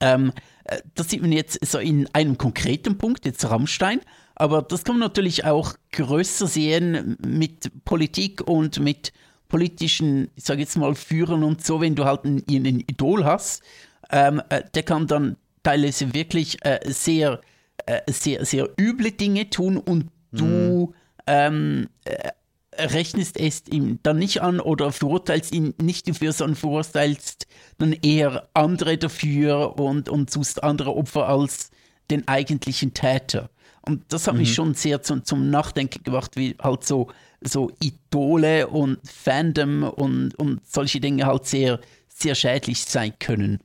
ähm, 0.00 0.32
äh, 0.64 0.78
das 0.94 1.10
sieht 1.10 1.20
man 1.20 1.30
jetzt 1.30 1.62
so 1.66 1.78
in 1.78 2.08
einem 2.14 2.38
konkreten 2.38 2.96
Punkt, 2.96 3.26
jetzt 3.26 3.44
Rammstein, 3.44 4.00
aber 4.34 4.62
das 4.62 4.84
kann 4.84 4.98
man 4.98 5.06
natürlich 5.06 5.44
auch 5.44 5.74
größer 5.92 6.46
sehen 6.46 7.18
mit 7.22 7.84
Politik 7.84 8.40
und 8.40 8.80
mit 8.80 9.12
politischen, 9.52 10.30
ich 10.34 10.44
sage 10.44 10.62
jetzt 10.62 10.76
mal, 10.76 10.94
Führern 10.94 11.44
und 11.44 11.64
so, 11.64 11.80
wenn 11.80 11.94
du 11.94 12.06
halt 12.06 12.24
einen, 12.24 12.42
einen 12.48 12.80
Idol 12.80 13.24
hast, 13.24 13.62
ähm, 14.10 14.42
äh, 14.48 14.62
der 14.74 14.82
kann 14.82 15.06
dann 15.06 15.36
teilweise 15.62 16.12
wirklich 16.14 16.56
äh, 16.64 16.80
sehr, 16.86 17.40
äh, 17.84 18.00
sehr, 18.10 18.46
sehr 18.46 18.70
üble 18.80 19.12
Dinge 19.12 19.50
tun 19.50 19.76
und 19.76 20.08
du 20.32 20.46
mhm. 20.46 20.94
ähm, 21.26 21.88
äh, 22.04 22.30
rechnest 22.78 23.38
es 23.38 23.64
ihm 23.70 23.98
dann 24.02 24.18
nicht 24.18 24.40
an 24.40 24.58
oder 24.58 24.90
verurteilst 24.90 25.52
ihn 25.54 25.74
nicht 25.80 26.08
dafür, 26.08 26.32
sondern 26.32 26.56
verurteilst 26.56 27.46
dann 27.76 27.92
eher 27.92 28.48
andere 28.54 28.96
dafür 28.96 29.78
und, 29.78 30.08
und 30.08 30.30
suchst 30.30 30.64
andere 30.64 30.96
Opfer 30.96 31.28
als 31.28 31.70
den 32.10 32.26
eigentlichen 32.26 32.94
Täter. 32.94 33.50
Und 33.82 34.04
das 34.08 34.26
hat 34.26 34.34
mhm. 34.34 34.40
mich 34.40 34.54
schon 34.54 34.72
sehr 34.72 35.02
zum, 35.02 35.24
zum 35.24 35.50
Nachdenken 35.50 36.02
gebracht, 36.04 36.36
wie 36.36 36.56
halt 36.58 36.84
so, 36.84 37.08
so 37.44 37.70
Idole 37.80 38.68
und 38.68 38.98
Fandom 39.08 39.84
und, 39.84 40.34
und 40.36 40.60
solche 40.66 41.00
Dinge 41.00 41.26
halt 41.26 41.46
sehr, 41.46 41.80
sehr 42.08 42.34
schädlich 42.34 42.84
sein 42.84 43.12
können. 43.18 43.60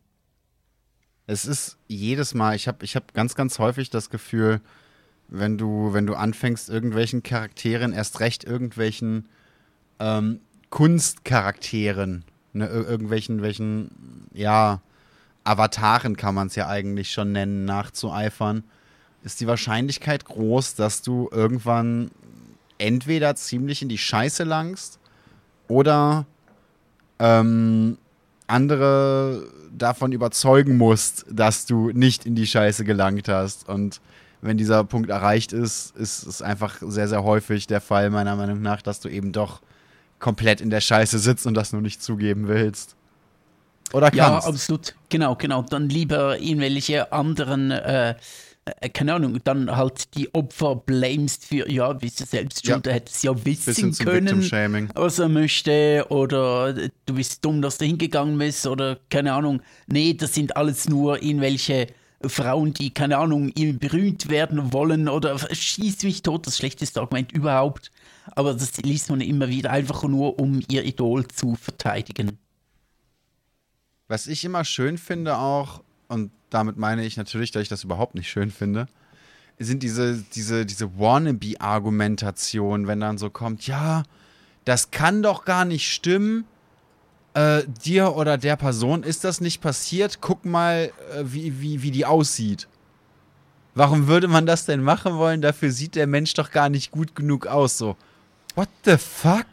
Es 1.25 1.45
ist 1.45 1.78
jedes 1.88 2.34
Mal, 2.34 2.55
ich 2.55 2.67
habe 2.67 2.86
ich 2.86 2.95
hab 2.95 3.13
ganz, 3.13 3.36
ganz 3.36 3.59
häufig 3.59 3.89
das 3.89 4.09
Gefühl, 4.09 4.61
wenn 5.28 5.57
du, 5.57 5.93
wenn 5.93 6.07
du 6.07 6.15
anfängst, 6.15 6.69
irgendwelchen 6.69 7.21
Charakteren, 7.21 7.91
erst 7.91 8.21
recht 8.21 8.45
irgendwelchen 8.45 9.28
ähm, 9.99 10.39
Kunstcharakteren, 10.69 12.23
ne, 12.53 12.67
irgendwelchen, 12.67 13.41
welchen, 13.41 14.28
ja, 14.34 14.82
Avataren 15.43 16.17
kann 16.17 16.36
man 16.36 16.47
es 16.47 16.55
ja 16.55 16.67
eigentlich 16.67 17.11
schon 17.11 17.32
nennen, 17.32 17.65
nachzueifern, 17.65 18.63
ist 19.23 19.39
die 19.39 19.47
Wahrscheinlichkeit 19.47 20.25
groß, 20.25 20.75
dass 20.75 21.01
du 21.01 21.30
irgendwann 21.32 22.11
entweder 22.78 23.36
ziemlich 23.36 23.82
in 23.82 23.89
die 23.89 23.97
Scheiße 23.97 24.43
langst 24.43 24.99
oder 25.67 26.25
ähm, 27.19 27.97
andere 28.47 29.47
davon 29.78 30.11
überzeugen 30.11 30.78
musst, 30.78 31.25
dass 31.30 31.65
du 31.65 31.91
nicht 31.91 32.25
in 32.25 32.36
die 32.36 32.47
Scheiße 32.47 32.84
gelangt 32.84 33.28
hast. 33.28 33.67
Und 33.67 34.01
wenn 34.41 34.57
dieser 34.57 34.84
Punkt 34.84 35.09
erreicht 35.09 35.53
ist, 35.53 35.95
ist 35.95 36.25
es 36.25 36.41
einfach 36.41 36.78
sehr, 36.82 37.07
sehr 37.07 37.23
häufig 37.23 37.67
der 37.67 37.82
Fall, 37.82 38.09
meiner 38.09 38.36
Meinung 38.36 38.61
nach, 38.61 38.82
dass 38.82 38.99
du 38.99 39.09
eben 39.09 39.32
doch 39.32 39.61
komplett 40.19 40.61
in 40.61 40.69
der 40.69 40.82
Scheiße 40.82 41.19
sitzt 41.19 41.45
und 41.45 41.53
das 41.53 41.73
nur 41.73 41.82
nicht 41.82 42.01
zugeben 42.01 42.47
willst. 42.47 42.95
Oder 43.93 44.11
kannst. 44.11 44.17
Ja, 44.17 44.38
absolut. 44.38 44.95
Genau, 45.09 45.36
genau. 45.36 45.61
Dann 45.61 45.89
lieber 45.89 46.39
irgendwelche 46.39 47.11
anderen 47.11 47.71
äh, 47.71 48.15
keine 48.93 49.13
Ahnung, 49.13 49.39
dann 49.43 49.76
halt 49.76 50.15
die 50.15 50.34
Opfer 50.34 50.76
blamest 50.76 51.45
für, 51.45 51.70
ja, 51.70 51.93
bist 51.93 52.20
du 52.20 52.26
selbst 52.26 52.65
schuld, 52.65 52.78
ja. 52.78 52.80
du 52.80 52.93
hättest 52.93 53.24
ja 53.24 53.45
wissen 53.45 53.93
können, 53.93 54.89
was 54.95 55.20
er 55.20 55.30
möchte, 55.30 56.05
oder 56.09 56.74
du 56.74 57.13
bist 57.13 57.43
dumm, 57.43 57.61
dass 57.61 57.78
du 57.78 57.86
hingegangen 57.86 58.38
bist, 58.38 58.65
oder 58.68 58.99
keine 59.09 59.34
Ahnung, 59.34 59.61
nee, 59.88 60.13
das 60.13 60.34
sind 60.34 60.55
alles 60.57 60.88
nur 60.89 61.22
irgendwelche 61.22 61.88
Frauen, 62.22 62.74
die, 62.74 62.91
keine 62.91 63.18
Ahnung, 63.18 63.53
berühmt 63.80 64.30
werden 64.30 64.74
wollen, 64.74 65.07
oder 65.07 65.38
schießt 65.38 66.03
mich 66.03 66.24
tot, 66.24 66.47
das 66.47 66.57
schlechteste 66.57 66.99
Argument 66.99 67.32
überhaupt. 67.32 67.91
Aber 68.32 68.53
das 68.53 68.76
liest 68.78 69.09
man 69.09 69.22
immer 69.22 69.47
wieder, 69.47 69.72
einfach 69.72 70.03
nur, 70.03 70.39
um 70.39 70.61
ihr 70.70 70.84
Idol 70.84 71.28
zu 71.28 71.55
verteidigen. 71.55 72.38
Was 74.07 74.28
ich 74.28 74.43
immer 74.43 74.65
schön 74.65 74.97
finde 74.97 75.38
auch, 75.38 75.84
und 76.07 76.32
damit 76.50 76.78
meine 76.78 77.06
ich 77.06 77.18
natürlich, 77.18 77.52
dass 77.52 77.64
ich 77.64 77.70
das 77.70 77.84
überhaupt 77.84 78.16
nicht 78.16 78.30
schön 78.30 78.52
finde, 78.52 78.88
sind 79.60 79.84
diese, 79.84 80.24
diese, 80.36 80.66
diese 80.66 81.00
Wannabe-Argumentation, 81.00 82.88
wenn 82.88 83.00
dann 83.00 83.18
so 83.18 83.30
kommt, 83.30 83.66
ja, 83.68 84.04
das 84.66 84.91
kann 84.91 85.24
doch 85.24 85.45
gar 85.45 85.66
nicht 85.66 85.91
stimmen. 85.91 86.45
Äh, 87.34 87.64
dir 87.84 88.16
oder 88.16 88.38
der 88.38 88.56
Person 88.56 89.04
ist 89.04 89.24
das 89.24 89.41
nicht 89.41 89.62
passiert. 89.62 90.20
Guck 90.22 90.45
mal, 90.45 90.91
äh, 91.16 91.24
wie, 91.24 91.62
wie, 91.62 91.82
wie 91.82 91.91
die 91.91 92.06
aussieht. 92.06 92.68
Warum 93.76 94.08
würde 94.08 94.28
man 94.28 94.45
das 94.45 94.66
denn 94.66 94.82
machen 94.82 95.18
wollen? 95.18 95.41
Dafür 95.41 95.72
sieht 95.72 95.95
der 95.95 96.08
Mensch 96.08 96.34
doch 96.34 96.52
gar 96.52 96.70
nicht 96.70 96.91
gut 96.91 97.16
genug 97.16 97.48
aus. 97.48 97.78
So, 97.78 97.95
what 98.56 98.70
the 98.86 98.98
fuck? 98.98 99.45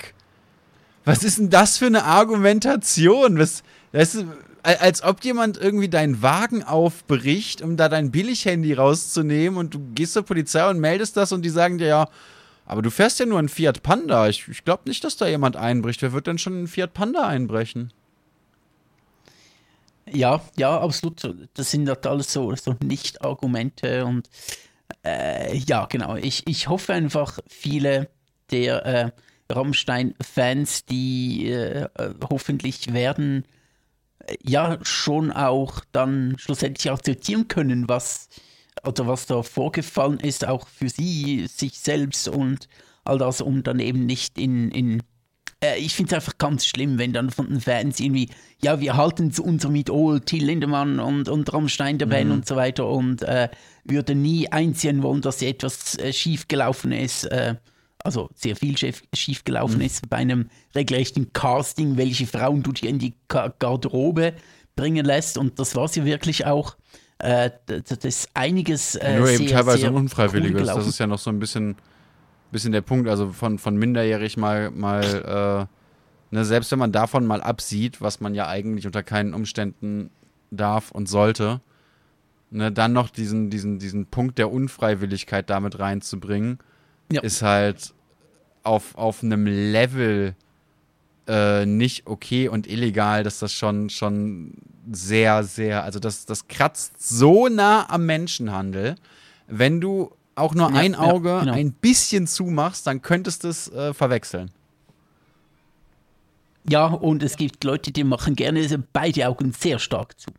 Was 1.05 1.23
ist 1.23 1.39
denn 1.39 1.51
das 1.51 1.77
für 1.77 1.87
eine 1.87 2.05
Argumentation? 2.05 3.39
Was, 3.39 3.63
das 3.93 4.17
als 4.65 5.03
ob 5.03 5.23
jemand 5.23 5.59
irgendwie 5.59 5.91
deinen 5.91 6.23
Wagen 6.23 6.63
aufbricht, 6.63 7.61
um 7.61 7.77
da 7.77 7.91
dein 7.91 8.11
Billighandy 8.11 8.73
rauszunehmen 8.73 9.59
und 9.59 9.75
du 9.75 9.81
gehst 9.95 10.15
zur 10.15 10.23
Polizei 10.23 10.69
und 10.69 10.81
meldest 10.81 11.17
das 11.17 11.33
und 11.33 11.43
die 11.43 11.51
sagen 11.51 11.79
dir 11.79 11.87
ja, 11.87 12.09
aber 12.65 12.81
du 12.81 12.91
fährst 12.91 13.21
ja 13.21 13.27
nur 13.27 13.39
einen 13.39 13.51
Fiat 13.51 13.83
Panda. 13.83 14.27
Ich, 14.29 14.49
ich 14.49 14.65
glaube 14.65 14.85
nicht, 14.87 15.05
dass 15.05 15.19
da 15.19 15.27
jemand 15.27 15.57
einbricht. 15.57 16.01
Wer 16.01 16.13
wird 16.13 16.27
denn 16.27 16.39
schon 16.39 16.55
einen 16.55 16.67
Fiat 16.67 16.95
Panda 16.95 17.27
einbrechen? 17.27 17.93
Ja, 20.11 20.41
ja, 20.57 20.81
absolut. 20.81 21.35
Das 21.55 21.71
sind 21.71 21.89
halt 21.89 22.07
alles 22.07 22.33
so, 22.33 22.55
so 22.57 22.75
Nicht-Argumente 22.83 24.07
und 24.07 24.29
äh, 25.05 25.57
ja, 25.59 25.85
genau. 25.87 26.17
Ich, 26.17 26.47
ich 26.47 26.69
hoffe 26.69 26.95
einfach, 26.95 27.39
viele 27.49 28.09
der 28.51 28.87
äh, 28.87 29.11
Rammstein-Fans, 29.53 30.87
die 30.87 31.49
äh, 31.51 31.89
hoffentlich 32.31 32.95
werden 32.95 33.45
ja 34.43 34.79
schon 34.83 35.31
auch 35.31 35.81
dann 35.93 36.37
schlussendlich 36.39 36.91
akzeptieren 36.91 37.49
können, 37.49 37.89
was 37.89 38.29
oder 38.87 39.07
was 39.07 39.27
da 39.27 39.43
vorgefallen 39.43 40.21
ist, 40.21 40.47
auch 40.47 40.69
für 40.69 40.89
sie, 40.89 41.47
sich 41.47 41.79
selbst 41.79 42.29
und 42.29 42.69
all 43.05 43.19
das, 43.19 43.41
um 43.41 43.63
dann 43.63 43.79
eben 43.79 44.07
nicht 44.07 44.39
in, 44.39 44.71
in 44.71 45.03
äh, 45.65 45.79
ich 45.79 45.95
finde 45.95 46.11
es 46.11 46.15
einfach 46.15 46.39
ganz 46.39 46.67
schlimm, 46.67 46.99
wenn 46.99 47.13
dann 47.13 47.31
von 47.31 47.49
den 47.49 47.61
Fans 47.61 48.01
irgendwie, 48.01 48.29
ja, 48.63 48.81
wir 48.81 48.97
halten 48.97 49.33
zu 49.33 49.45
unserem 49.45 49.75
Idol 49.75 50.21
Till 50.21 50.45
Lindemann 50.45 51.01
und, 51.01 51.29
und 51.29 51.53
Rammstein 51.53 51.99
der 51.99 52.07
Band 52.07 52.27
mhm. 52.27 52.35
und 52.37 52.47
so 52.47 52.57
weiter 52.57 52.89
und 52.89 53.23
äh, 53.23 53.49
würden 53.85 54.23
nie 54.23 54.51
einsehen 54.51 55.03
wollen, 55.03 55.21
dass 55.21 55.43
etwas 55.43 55.99
äh, 55.99 56.13
schiefgelaufen 56.13 56.93
ist. 56.93 57.25
Äh, 57.25 57.57
also 58.05 58.29
sehr 58.35 58.55
viel 58.55 58.77
schief, 58.77 59.45
gelaufen 59.45 59.79
mhm. 59.79 59.87
ist 59.87 60.09
bei 60.09 60.19
einem 60.19 60.51
regelrechten 60.75 61.33
Casting, 61.33 61.97
welche 61.97 62.27
Frauen 62.27 62.63
du 62.63 62.71
dir 62.73 62.91
in 62.91 62.99
die 62.99 63.15
Garderobe 63.29 64.35
bringen 64.77 65.05
lässt. 65.05 65.39
Und 65.39 65.59
das 65.59 65.75
war 65.75 65.89
sie 65.89 66.05
wirklich 66.05 66.47
auch. 66.47 66.77
Äh, 67.19 67.51
das 67.67 68.05
ist 68.05 68.29
einiges. 68.35 68.95
Äh, 68.97 69.19
Nur 69.19 69.31
eben 69.31 69.49
sehr, 69.49 69.57
teilweise 69.57 69.79
sehr 69.79 69.95
unfreiwilliges. 69.95 70.69
Cool 70.69 70.75
das 70.77 70.87
ist 70.87 70.99
ja 70.99 71.07
noch 71.07 71.19
so 71.19 71.31
ein 71.31 71.39
bisschen, 71.39 71.77
bisschen 72.53 72.73
der 72.73 72.83
Punkt. 72.83 73.09
Also 73.09 73.33
von, 73.33 73.59
von 73.59 73.77
minderjährig 73.77 74.37
mal, 74.37 74.71
mal 74.71 75.69
äh, 76.31 76.35
ne, 76.35 76.45
selbst 76.45 76.71
wenn 76.73 76.79
man 76.79 76.93
davon 76.93 77.25
mal 77.25 77.41
absieht, 77.41 78.03
was 78.03 78.21
man 78.21 78.35
ja 78.35 78.49
eigentlich 78.49 78.85
unter 78.85 79.03
keinen 79.03 79.33
Umständen 79.33 80.11
darf 80.51 80.91
und 80.91 81.09
sollte, 81.09 81.63
ne, 82.51 82.71
dann 82.71 82.93
noch 82.93 83.09
diesen, 83.09 83.49
diesen, 83.49 83.79
diesen 83.79 84.07
Punkt 84.07 84.37
der 84.37 84.53
Unfreiwilligkeit 84.53 85.49
damit 85.49 85.79
reinzubringen 85.79 86.59
ja. 87.11 87.21
ist 87.23 87.43
halt 87.43 87.95
auf, 88.63 88.95
auf 88.97 89.23
einem 89.23 89.47
Level 89.47 90.35
äh, 91.27 91.67
nicht 91.67 92.07
okay 92.07 92.49
und 92.49 92.67
illegal, 92.67 93.23
dass 93.23 93.39
das 93.39 93.53
schon, 93.53 93.91
schon 93.91 94.55
sehr, 94.91 95.45
sehr, 95.45 95.85
also 95.85 95.99
das, 95.99 96.27
das 96.27 96.49
kratzt 96.49 97.07
so 97.07 97.49
nah 97.49 97.89
am 97.89 98.07
Menschenhandel. 98.07 98.97
Wenn 99.47 99.81
du 99.81 100.13
auch 100.35 100.55
nur 100.55 100.71
ja, 100.71 100.77
ein 100.77 100.95
Auge 100.95 101.29
ja, 101.29 101.41
genau. 101.41 101.53
ein 101.53 101.73
bisschen 101.73 102.27
zumachst, 102.27 102.87
dann 102.87 103.03
könntest 103.03 103.45
du 103.45 103.49
es 103.49 103.71
äh, 103.73 103.95
verwechseln. 103.95 104.51
Ja, 106.69 106.87
und 106.87 107.23
es 107.23 107.37
gibt 107.37 107.63
Leute, 107.65 107.93
die 107.93 108.05
machen 108.05 108.37
gerne 108.37 108.67
beide 108.93 109.29
Augen 109.29 109.53
sehr 109.53 109.79
stark 109.79 110.19
zu. 110.19 110.31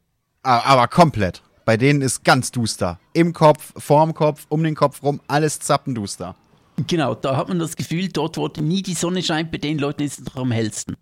Aber 0.42 0.88
komplett. 0.88 1.42
Bei 1.66 1.78
denen 1.78 2.02
ist 2.02 2.24
ganz 2.24 2.52
duster. 2.52 3.00
Im 3.14 3.34
Kopf, 3.34 3.74
vorm 3.78 4.14
Kopf, 4.14 4.46
um 4.50 4.64
den 4.64 4.76
Kopf 4.76 5.02
rum, 5.02 5.20
alles 5.28 5.60
zappenduster. 5.60 6.36
Genau, 6.88 7.16
da 7.16 7.38
hat 7.38 7.48
man 7.48 7.60
das 7.60 7.76
Gefühl, 7.76 8.10
dort, 8.10 8.38
wo 8.38 8.48
nie 8.62 8.82
die 8.82 8.96
Sonne 8.96 9.24
scheint, 9.24 9.52
bei 9.52 9.58
den 9.58 9.80
Leuten 9.80 10.04
ist 10.04 10.20
es 10.20 10.26
noch 10.26 10.36
am 10.36 10.52
hellsten. 10.52 10.98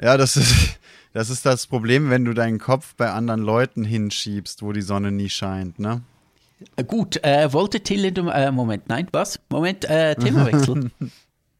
Ja, 0.00 0.16
das 0.16 0.36
ist, 0.36 0.78
das 1.12 1.28
ist 1.28 1.44
das 1.44 1.66
Problem, 1.66 2.10
wenn 2.10 2.24
du 2.24 2.32
deinen 2.32 2.58
Kopf 2.58 2.94
bei 2.94 3.10
anderen 3.10 3.42
Leuten 3.42 3.84
hinschiebst, 3.84 4.62
wo 4.62 4.72
die 4.72 4.82
Sonne 4.82 5.12
nie 5.12 5.28
scheint, 5.28 5.78
ne? 5.78 6.02
Äh, 6.76 6.84
gut, 6.84 7.22
äh, 7.24 7.52
wollte 7.52 7.80
Till 7.80 8.04
äh, 8.04 8.50
Moment, 8.50 8.88
nein, 8.88 9.08
was? 9.12 9.38
Moment, 9.48 9.84
äh, 9.84 10.14
Themawechsel. 10.14 10.90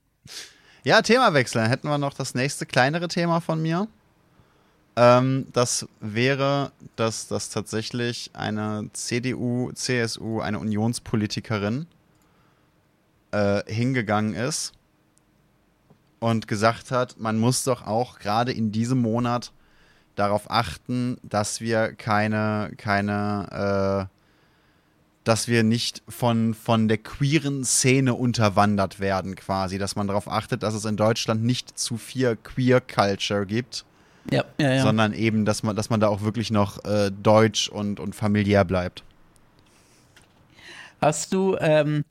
ja, 0.84 1.00
Themawechsel. 1.02 1.62
Dann 1.62 1.70
hätten 1.70 1.88
wir 1.88 1.98
noch 1.98 2.14
das 2.14 2.34
nächste 2.34 2.66
kleinere 2.66 3.08
Thema 3.08 3.40
von 3.40 3.62
mir. 3.62 3.88
Ähm, 4.96 5.46
das 5.52 5.86
wäre, 6.00 6.72
dass 6.96 7.28
das 7.28 7.48
tatsächlich 7.48 8.30
eine 8.34 8.90
CDU, 8.92 9.72
CSU, 9.72 10.40
eine 10.40 10.58
Unionspolitikerin 10.58 11.86
äh, 13.32 13.62
hingegangen 13.72 14.34
ist 14.34 14.72
und 16.20 16.46
gesagt 16.46 16.90
hat, 16.90 17.18
man 17.18 17.38
muss 17.38 17.64
doch 17.64 17.86
auch 17.86 18.18
gerade 18.18 18.52
in 18.52 18.72
diesem 18.72 19.00
Monat 19.00 19.52
darauf 20.14 20.50
achten, 20.50 21.16
dass 21.22 21.60
wir 21.60 21.94
keine, 21.94 22.72
keine, 22.76 24.08
äh, 24.10 24.14
dass 25.24 25.48
wir 25.48 25.62
nicht 25.62 26.02
von, 26.08 26.54
von 26.54 26.88
der 26.88 26.98
queeren 26.98 27.64
Szene 27.64 28.14
unterwandert 28.14 29.00
werden, 29.00 29.34
quasi. 29.34 29.78
Dass 29.78 29.96
man 29.96 30.06
darauf 30.06 30.30
achtet, 30.30 30.62
dass 30.62 30.74
es 30.74 30.84
in 30.84 30.96
Deutschland 30.96 31.42
nicht 31.42 31.78
zu 31.78 31.96
viel 31.96 32.36
Queer 32.36 32.80
Culture 32.80 33.46
gibt. 33.46 33.84
Ja, 34.30 34.44
ja, 34.58 34.74
ja. 34.74 34.82
Sondern 34.82 35.14
eben, 35.14 35.44
dass 35.44 35.62
man, 35.62 35.74
dass 35.74 35.88
man 35.88 36.00
da 36.00 36.08
auch 36.08 36.20
wirklich 36.20 36.50
noch 36.50 36.84
äh, 36.84 37.10
deutsch 37.10 37.68
und, 37.68 37.98
und 37.98 38.14
familiär 38.14 38.64
bleibt. 38.64 39.02
Hast 41.00 41.32
du 41.32 41.56
ähm, 41.60 42.04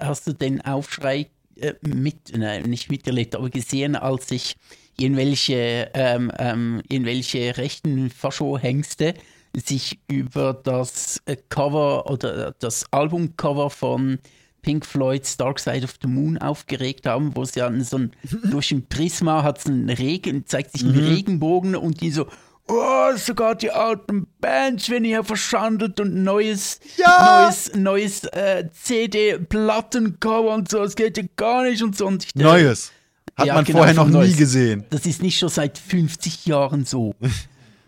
hast 0.00 0.26
du 0.26 0.32
den 0.32 0.60
Aufschrei 0.60 1.28
äh, 1.56 1.74
mit, 1.82 2.36
nein, 2.36 2.62
nicht 2.64 2.90
miterlebt, 2.90 3.34
aber 3.34 3.50
gesehen, 3.50 3.96
als 3.96 4.28
sich 4.28 4.56
irgendwelche, 4.98 5.90
ähm, 5.94 6.32
ähm, 6.38 6.82
irgendwelche 6.88 7.56
rechten 7.56 8.10
Fascho-Hengste 8.10 9.14
sich 9.56 9.98
über 10.08 10.54
das 10.54 11.22
äh, 11.26 11.36
Cover 11.48 12.10
oder 12.10 12.54
das 12.58 12.92
Albumcover 12.92 13.70
von 13.70 14.18
Pink 14.62 14.84
Floyd's 14.84 15.36
Dark 15.36 15.58
Side 15.58 15.84
of 15.84 15.94
the 16.02 16.08
Moon 16.08 16.36
aufgeregt 16.38 17.06
haben, 17.06 17.34
wo 17.34 17.44
sie 17.44 17.60
ja 17.60 17.72
so 17.80 17.98
ein, 17.98 18.12
durch 18.50 18.70
ein 18.70 18.86
Prisma 18.86 19.42
hat 19.42 19.58
es 19.58 19.66
einen 19.66 19.88
Regen, 19.88 20.46
zeigt 20.46 20.72
sich 20.72 20.82
ein 20.82 20.92
mhm. 20.92 21.08
Regenbogen 21.08 21.76
und 21.76 22.00
die 22.00 22.10
so, 22.10 22.26
oh, 22.68 23.16
sogar 23.16 23.54
die 23.54 23.70
alten 23.70 24.26
Bands 24.40 24.88
werden 24.88 25.04
hier 25.04 25.24
verschandelt 25.24 25.98
und 26.00 26.22
neues, 26.22 26.80
ja! 26.96 27.44
neues, 27.44 27.74
neues 27.74 28.24
äh, 28.24 28.68
CD-Plattencover 28.72 30.54
und 30.54 30.70
so, 30.70 30.82
es 30.82 30.94
geht 30.94 31.16
ja 31.16 31.24
gar 31.36 31.64
nicht 31.64 31.82
und 31.82 31.96
so. 31.96 32.06
Und 32.06 32.24
ich, 32.24 32.34
neues. 32.34 32.92
Hat 33.36 33.46
ja, 33.46 33.54
man 33.54 33.64
genau, 33.64 33.78
vorher 33.78 33.94
noch 33.94 34.08
nie 34.08 34.32
gesehen. 34.32 34.84
Das 34.90 35.06
ist 35.06 35.22
nicht 35.22 35.38
schon 35.38 35.48
seit 35.48 35.78
50 35.78 36.46
Jahren 36.46 36.84
so. 36.84 37.14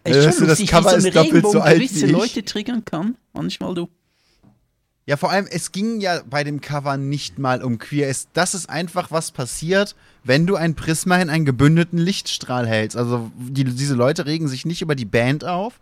Es 0.03 0.17
ist 0.17 0.39
schon 0.39 0.49
das 0.49 0.65
Cover 0.65 0.97
ist 0.97 1.15
doppelt 1.15 1.47
so 1.47 1.61
alt 1.61 1.77
gewisse 1.77 2.03
wie 2.03 2.05
ich. 2.07 2.13
Leute 2.13 2.43
triggern 2.43 2.87
kann. 2.87 3.17
Manchmal 3.35 3.75
du. 3.75 3.91
Ja, 5.05 5.19
vor 5.19 5.31
allem, 5.31 5.47
es 5.51 5.73
ging 5.73 6.01
ja 6.01 6.23
bei 6.29 6.43
dem 6.43 6.63
Cover 6.63 6.97
nicht 6.97 7.39
mal 7.39 7.63
um 7.63 7.79
Queer. 7.79 8.15
das 8.33 8.55
ist 8.55 8.71
einfach, 8.71 9.11
was 9.11 9.31
passiert, 9.31 9.95
wenn 10.25 10.47
du 10.47 10.57
ein 10.57 10.75
Prisma 10.75 11.17
in 11.17 11.31
einen 11.31 11.45
gebündelten 11.45 11.99
Lichtstrahl 11.99 12.67
hältst. 12.67 12.97
Also 12.97 13.31
die, 13.39 13.65
diese 13.65 13.95
Leute 13.95 14.27
regen 14.27 14.49
sich 14.49 14.67
nicht 14.67 14.83
über 14.83 14.95
die 14.95 15.05
Band 15.05 15.45
auf 15.45 15.75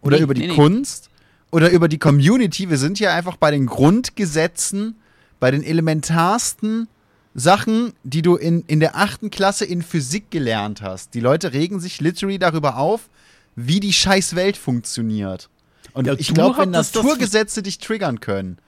oder 0.00 0.16
nee, 0.16 0.22
über 0.22 0.34
die 0.34 0.48
nee, 0.48 0.54
Kunst 0.54 1.08
nee. 1.10 1.56
oder 1.56 1.70
über 1.70 1.88
die 1.88 1.98
Community. 1.98 2.70
Wir 2.70 2.78
sind 2.78 3.00
ja 3.00 3.14
einfach 3.14 3.36
bei 3.36 3.50
den 3.50 3.66
Grundgesetzen, 3.66 4.96
bei 5.40 5.50
den 5.50 5.62
elementarsten 5.62 6.88
Sachen, 7.34 7.92
die 8.02 8.22
du 8.22 8.36
in, 8.36 8.64
in 8.66 8.80
der 8.80 8.96
achten 8.96 9.30
Klasse 9.30 9.64
in 9.64 9.82
Physik 9.82 10.30
gelernt 10.30 10.82
hast. 10.82 11.14
Die 11.14 11.20
Leute 11.20 11.52
regen 11.52 11.80
sich 11.80 12.00
literally 12.00 12.38
darüber 12.38 12.76
auf, 12.76 13.08
wie 13.56 13.80
die 13.80 13.92
scheiß 13.92 14.36
Welt 14.36 14.56
funktioniert. 14.56 15.48
Und 15.92 16.06
ja, 16.06 16.14
ich 16.16 16.32
glaube, 16.34 16.58
wenn 16.58 16.70
Naturgesetze 16.70 17.62
dich 17.62 17.78
triggern 17.78 18.20
können, 18.20 18.58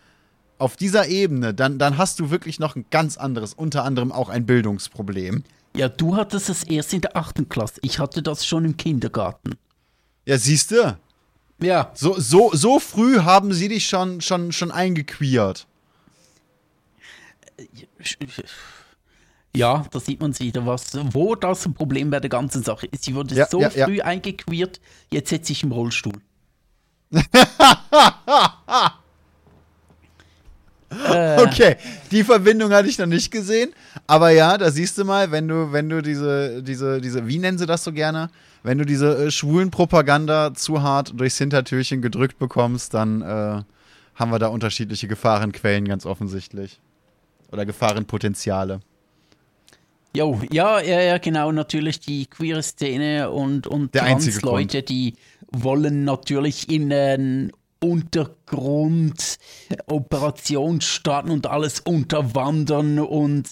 auf 0.63 0.77
dieser 0.77 1.09
Ebene, 1.09 1.53
dann, 1.53 1.79
dann 1.79 1.99
hast 1.99 2.21
du 2.21 2.31
wirklich 2.31 2.61
noch 2.61 2.77
ein 2.77 2.87
ganz 2.91 3.17
anderes, 3.17 3.53
unter 3.53 3.85
anderem 3.85 4.13
auch 4.13 4.29
ein 4.29 4.47
Bildungsproblem. 4.47 5.43
Ja, 5.77 5.89
du 5.89 6.17
hattest 6.17 6.49
es 6.49 6.63
erst 6.63 6.93
in 6.93 7.01
der 7.01 7.17
achten 7.17 7.49
Klasse. 7.49 7.81
Ich 7.83 7.99
hatte 7.99 8.23
das 8.23 8.47
schon 8.47 8.65
im 8.65 8.77
Kindergarten. 8.77 9.57
Ja, 10.25 10.39
siehst 10.39 10.71
du? 10.71 10.97
Ja. 11.61 11.91
So, 11.95 12.19
so, 12.19 12.51
so 12.53 12.79
früh 12.79 13.21
haben 13.21 13.53
sie 13.53 13.69
dich 13.69 13.87
schon, 13.87 14.21
schon, 14.21 14.53
schon 14.53 14.71
eingequeert. 14.71 15.67
Ja, 19.55 19.85
da 19.91 20.01
sieht 20.01 20.21
man 20.21 20.39
wieder, 20.39 20.65
was, 20.65 20.97
wo 21.13 21.35
das 21.35 21.67
ein 21.67 21.75
Problem 21.75 22.11
bei 22.11 22.21
der 22.21 22.31
ganzen 22.31 22.63
Sache 22.63 22.87
ist. 22.87 23.03
Sie 23.05 23.15
wurde 23.17 23.35
ja, 23.35 23.49
so 23.49 23.61
ja, 23.61 23.71
früh 23.71 23.97
ja. 23.97 24.05
eingequeert, 24.05 24.81
jetzt 25.11 25.31
sitze 25.31 25.53
ich 25.53 25.65
im 25.65 25.73
Rollstuhl. 25.73 26.21
Äh. 31.13 31.41
Okay, 31.43 31.77
die 32.11 32.25
Verbindung 32.25 32.73
hatte 32.73 32.89
ich 32.89 32.99
noch 32.99 33.07
nicht 33.07 33.31
gesehen. 33.31 33.73
Aber 34.07 34.31
ja, 34.31 34.59
da 34.59 34.71
siehst 34.71 34.99
du 34.99 35.05
mal, 35.05 35.31
wenn 35.31 35.49
du, 35.49 35.73
wenn 35.73 35.89
du 35.89 36.03
diese, 36.03 36.63
diese, 36.63 37.01
diese, 37.01 37.27
wie 37.27 37.39
nennen 37.39 37.59
sie 37.59 37.67
das 37.67 37.85
so 37.85 37.93
gerne? 37.93 38.31
Wenn 38.63 38.79
du 38.79 38.85
diese 38.85 39.27
äh, 39.27 39.31
schwulen 39.31 39.71
Propaganda 39.71 40.55
zu 40.55 40.83
hart 40.83 41.13
durchs 41.19 41.39
Hintertürchen 41.39 42.03
gedrückt 42.03 42.39
bekommst, 42.39 42.95
dann 42.95 43.23
äh, 43.23 43.63
haben 44.15 44.31
wir 44.31 44.39
da 44.39 44.49
unterschiedliche 44.49 45.09
Gefahrenquellen 45.09 45.87
ganz 45.87 46.07
offensichtlich. 46.07 46.81
Oder 47.51 47.67
Gefahrenpotenziale. 47.67 48.81
Jo, 50.15 50.41
ja, 50.51 50.81
ja, 50.81 51.01
ja, 51.01 51.19
genau, 51.19 51.53
natürlich 51.53 51.99
die 52.01 52.27
queere 52.27 52.63
Szene 52.63 53.31
und, 53.31 53.67
und 53.67 53.93
Trans-Leute, 53.93 54.83
die 54.83 55.15
wollen 55.51 56.05
natürlich 56.05 56.71
in 56.71 56.93
einen 56.93 57.53
Untergrund 57.83 59.39
Operation 59.87 60.81
starten 60.81 61.31
und 61.31 61.47
alles 61.47 61.81
unterwandern 61.81 62.99
und 62.99 63.49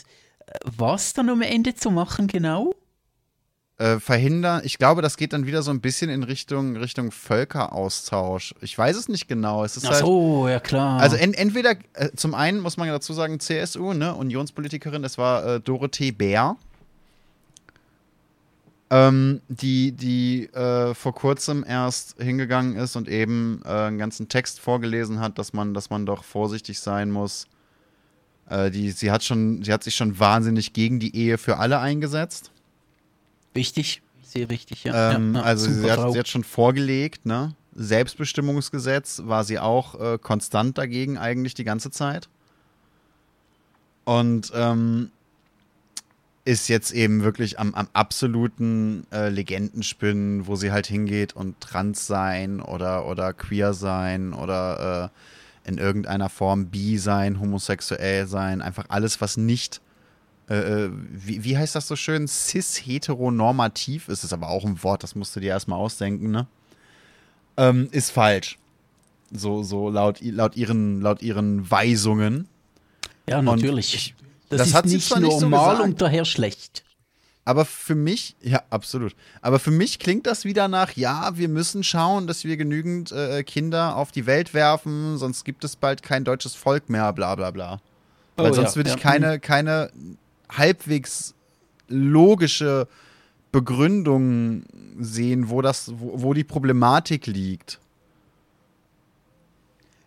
äh, 0.47 0.53
was 0.64 1.12
dann 1.12 1.28
am 1.28 1.43
Ende 1.43 1.74
zu 1.74 1.91
machen 1.91 2.26
genau? 2.26 2.74
Äh, 3.81 3.99
verhindern, 3.99 4.61
ich 4.62 4.76
glaube, 4.76 5.01
das 5.01 5.16
geht 5.16 5.33
dann 5.33 5.47
wieder 5.47 5.62
so 5.62 5.70
ein 5.70 5.81
bisschen 5.81 6.11
in 6.11 6.22
Richtung, 6.22 6.76
Richtung 6.76 7.11
Völkeraustausch. 7.11 8.55
Ich 8.61 8.76
weiß 8.76 8.95
es 8.95 9.09
nicht 9.09 9.26
genau. 9.26 9.64
Es 9.64 9.78
ist 9.78 9.87
Ach 9.87 9.95
so, 9.95 10.43
halt, 10.45 10.53
ja 10.53 10.61
klar. 10.61 11.01
Also 11.01 11.16
en, 11.16 11.33
entweder, 11.33 11.76
äh, 11.95 12.11
zum 12.14 12.35
einen 12.35 12.61
muss 12.61 12.76
man 12.76 12.89
ja 12.89 12.93
dazu 12.93 13.14
sagen, 13.14 13.41
CSU, 13.41 13.95
ne, 13.95 14.14
Unionspolitikerin, 14.14 15.03
das 15.03 15.16
war 15.16 15.47
äh, 15.47 15.61
Dorothee 15.61 16.12
Bär 16.12 16.57
ähm, 18.91 19.41
die, 19.49 19.93
die 19.93 20.47
äh, 20.53 20.95
vor 20.95 21.14
kurzem 21.14 21.64
erst 21.66 22.20
hingegangen 22.20 22.76
ist 22.76 22.97
und 22.97 23.09
eben 23.09 23.62
äh, 23.64 23.68
einen 23.68 23.99
ganzen 23.99 24.28
Text 24.28 24.61
vorgelesen 24.61 25.20
hat, 25.20 25.38
dass 25.38 25.53
man, 25.53 25.74
dass 25.74 25.91
man 25.91 26.07
doch 26.07 26.24
vorsichtig 26.24 26.80
sein 26.80 27.11
muss, 27.11 27.47
Äh, 28.51 28.72
die, 28.72 28.91
sie, 28.91 29.12
hat 29.12 29.22
schon, 29.22 29.62
sie 29.62 29.72
hat 29.72 29.84
sich 29.84 29.95
schon 29.95 30.18
wahnsinnig 30.18 30.72
gegen 30.72 30.99
die 30.99 31.14
Ehe 31.14 31.38
für 31.38 31.59
alle 31.59 31.78
eingesetzt. 31.78 32.51
Wichtig, 33.55 34.03
sehr 34.24 34.51
wichtig, 34.51 34.82
ja. 34.82 35.12
Ähm, 35.12 35.34
ja, 35.34 35.41
ja 35.41 35.47
also 35.47 35.70
sie 35.70 35.88
hat, 35.88 36.12
sie 36.12 36.18
hat, 36.18 36.26
schon 36.26 36.43
vorgelegt, 36.43 37.26
ne? 37.26 37.55
Selbstbestimmungsgesetz 37.76 39.22
war 39.24 39.45
sie 39.45 39.61
auch 39.61 39.95
äh, 40.01 40.18
konstant 40.18 40.76
dagegen 40.76 41.16
eigentlich 41.16 41.55
die 41.55 41.62
ganze 41.62 41.93
Zeit. 41.93 42.28
Und 44.05 44.51
ähm, 44.53 45.12
ist 46.45 46.68
jetzt 46.68 46.93
eben 46.93 47.22
wirklich 47.22 47.59
am, 47.59 47.74
am 47.74 47.88
absoluten 47.93 49.07
äh, 49.12 49.28
Legendenspinnen, 49.28 50.47
wo 50.47 50.57
sie 50.57 50.72
halt 50.72 50.86
hingeht 50.86 51.34
und 51.34 51.61
trans 51.61 52.07
sein 52.07 52.61
oder, 52.61 53.07
oder 53.07 53.32
queer 53.32 53.74
sein 53.74 54.32
oder 54.32 55.11
äh, 55.66 55.68
in 55.68 55.78
irgendeiner 55.78 56.28
Form 56.28 56.66
bi 56.66 56.97
sein, 56.97 57.41
homosexuell 57.41 58.26
sein, 58.26 58.62
einfach 58.62 58.86
alles, 58.88 59.20
was 59.20 59.36
nicht, 59.36 59.80
äh, 60.49 60.55
äh 60.57 60.91
wie, 61.11 61.45
wie 61.45 61.59
heißt 61.59 61.74
das 61.74 61.86
so 61.86 61.97
schön, 61.97 62.26
cis-heteronormativ 62.26 64.09
ist, 64.09 64.24
ist 64.24 64.32
aber 64.32 64.49
auch 64.49 64.64
ein 64.64 64.82
Wort, 64.82 65.03
das 65.03 65.14
musst 65.14 65.36
du 65.36 65.41
dir 65.41 65.51
erstmal 65.51 65.78
ausdenken, 65.78 66.30
ne? 66.30 66.47
Ähm, 67.59 67.88
ist 67.93 68.11
falsch. 68.11 68.59
So, 69.30 69.62
so 69.62 69.91
laut, 69.91 70.20
laut, 70.22 70.57
ihren, 70.57 71.03
laut 71.03 71.22
ihren 71.22 71.70
Weisungen. 71.70 72.49
Ja, 73.28 73.43
natürlich. 73.43 74.14
Das, 74.51 74.59
das 74.59 74.69
ist 74.69 74.75
hat 74.75 74.85
nicht 74.85 75.17
nicht 75.17 75.41
normal 75.41 75.79
so 75.79 75.83
und 75.85 76.03
daher 76.03 76.25
schlecht. 76.25 76.85
Aber 77.45 77.65
für 77.65 77.95
mich, 77.95 78.37
ja, 78.43 78.63
absolut. 78.69 79.17
Aber 79.41 79.59
für 79.59 79.71
mich 79.71 79.99
klingt 79.99 80.27
das 80.27 80.45
wieder 80.45 80.69
nach, 80.69 80.93
ja, 80.93 81.37
wir 81.37 81.49
müssen 81.49 81.83
schauen, 81.83 82.27
dass 82.27 82.45
wir 82.45 82.57
genügend 82.57 83.13
äh, 83.13 83.43
Kinder 83.45 83.97
auf 83.97 84.13
die 84.13 84.27
Welt 84.27 84.53
werfen, 84.53 85.17
sonst 85.17 85.45
gibt 85.45 85.65
es 85.65 85.75
bald 85.75 86.03
kein 86.03 86.25
deutsches 86.25 86.55
Volk 86.55 86.91
mehr, 86.91 87.13
bla 87.13 87.35
bla 87.35 87.51
bla. 87.51 87.81
Oh, 88.37 88.43
Weil 88.43 88.55
sonst 88.55 88.73
ja, 88.73 88.77
würde 88.77 88.91
ich 88.91 88.97
ja. 88.97 89.03
keine, 89.03 89.41
keine 89.41 89.91
halbwegs 90.51 91.35
logische 91.89 92.87
Begründung 93.53 94.65
sehen, 94.99 95.49
wo 95.49 95.63
das, 95.63 95.93
wo, 95.97 96.23
wo 96.23 96.35
die 96.35 96.45
Problematik 96.45 97.27
liegt. 97.27 97.81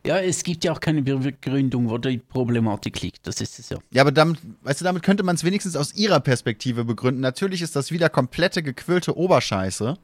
Ja, 0.06 0.18
es 0.18 0.44
gibt 0.44 0.66
ja 0.66 0.74
auch 0.74 0.82
keine 0.82 1.02
Begründung, 1.02 1.90
wo 1.90 1.98
die 1.98 2.18
Problematik 2.18 3.02
liegt. 3.02 3.26
Das 3.26 3.40
ist 3.40 3.58
es 3.58 3.70
ja. 3.70 3.78
Ja, 3.92 4.02
aber 4.02 4.12
damit, 4.12 4.40
weißt 4.64 4.82
du, 4.82 4.86
damit 4.86 5.02
könnte 5.02 5.24
man 5.24 5.36
es 5.36 5.46
wenigstens 5.46 5.78
aus 5.78 5.94
ihrer 5.94 6.20
Perspektive 6.20 6.84
begründen. 6.84 7.22
Natürlich 7.22 7.62
ist 7.62 7.76
das 7.78 7.92
wieder 7.92 8.10
komplette 8.10 8.64
gequillte 8.64 9.16
Oberscheiße 9.16 9.98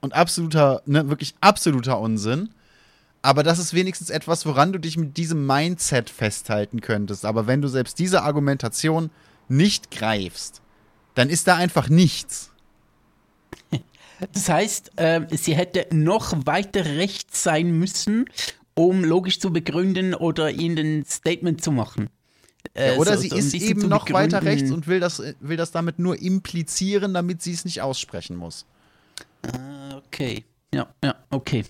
und 0.00 0.14
absoluter, 0.14 0.82
ne, 0.86 1.08
wirklich 1.08 1.34
absoluter 1.40 1.98
Unsinn. 1.98 2.50
Aber 3.20 3.42
das 3.42 3.58
ist 3.58 3.74
wenigstens 3.74 4.10
etwas, 4.10 4.46
woran 4.46 4.72
du 4.72 4.78
dich 4.78 4.96
mit 4.96 5.16
diesem 5.16 5.44
Mindset 5.44 6.08
festhalten 6.08 6.80
könntest. 6.80 7.24
Aber 7.24 7.48
wenn 7.48 7.62
du 7.62 7.68
selbst 7.68 7.98
diese 7.98 8.22
Argumentation 8.22 9.10
nicht 9.48 9.90
greifst, 9.90 10.62
dann 11.14 11.28
ist 11.28 11.48
da 11.48 11.56
einfach 11.56 11.88
nichts. 11.88 12.50
Das 14.32 14.48
heißt, 14.48 14.92
äh, 15.00 15.22
sie 15.32 15.56
hätte 15.56 15.88
noch 15.90 16.46
weiter 16.46 16.84
rechts 16.84 17.42
sein 17.42 17.76
müssen 17.76 18.26
um 18.74 19.04
logisch 19.04 19.40
zu 19.40 19.52
begründen 19.52 20.14
oder 20.14 20.50
ihnen 20.50 21.00
ein 21.00 21.04
Statement 21.04 21.62
zu 21.62 21.72
machen. 21.72 22.08
Äh, 22.74 22.92
ja, 22.92 22.98
oder 22.98 23.16
so, 23.16 23.22
sie 23.22 23.28
so 23.28 23.36
ist 23.36 23.54
eben 23.54 23.88
noch 23.88 24.06
begründen. 24.06 24.32
weiter 24.32 24.46
rechts 24.46 24.70
und 24.70 24.86
will 24.86 25.00
das, 25.00 25.22
will 25.40 25.56
das 25.56 25.72
damit 25.72 25.98
nur 25.98 26.20
implizieren, 26.20 27.14
damit 27.14 27.42
sie 27.42 27.52
es 27.52 27.64
nicht 27.64 27.82
aussprechen 27.82 28.36
muss. 28.36 28.66
Ah, 29.42 29.96
okay. 29.96 30.44
Ja, 30.72 30.88
ja, 31.02 31.16
okay. 31.30 31.64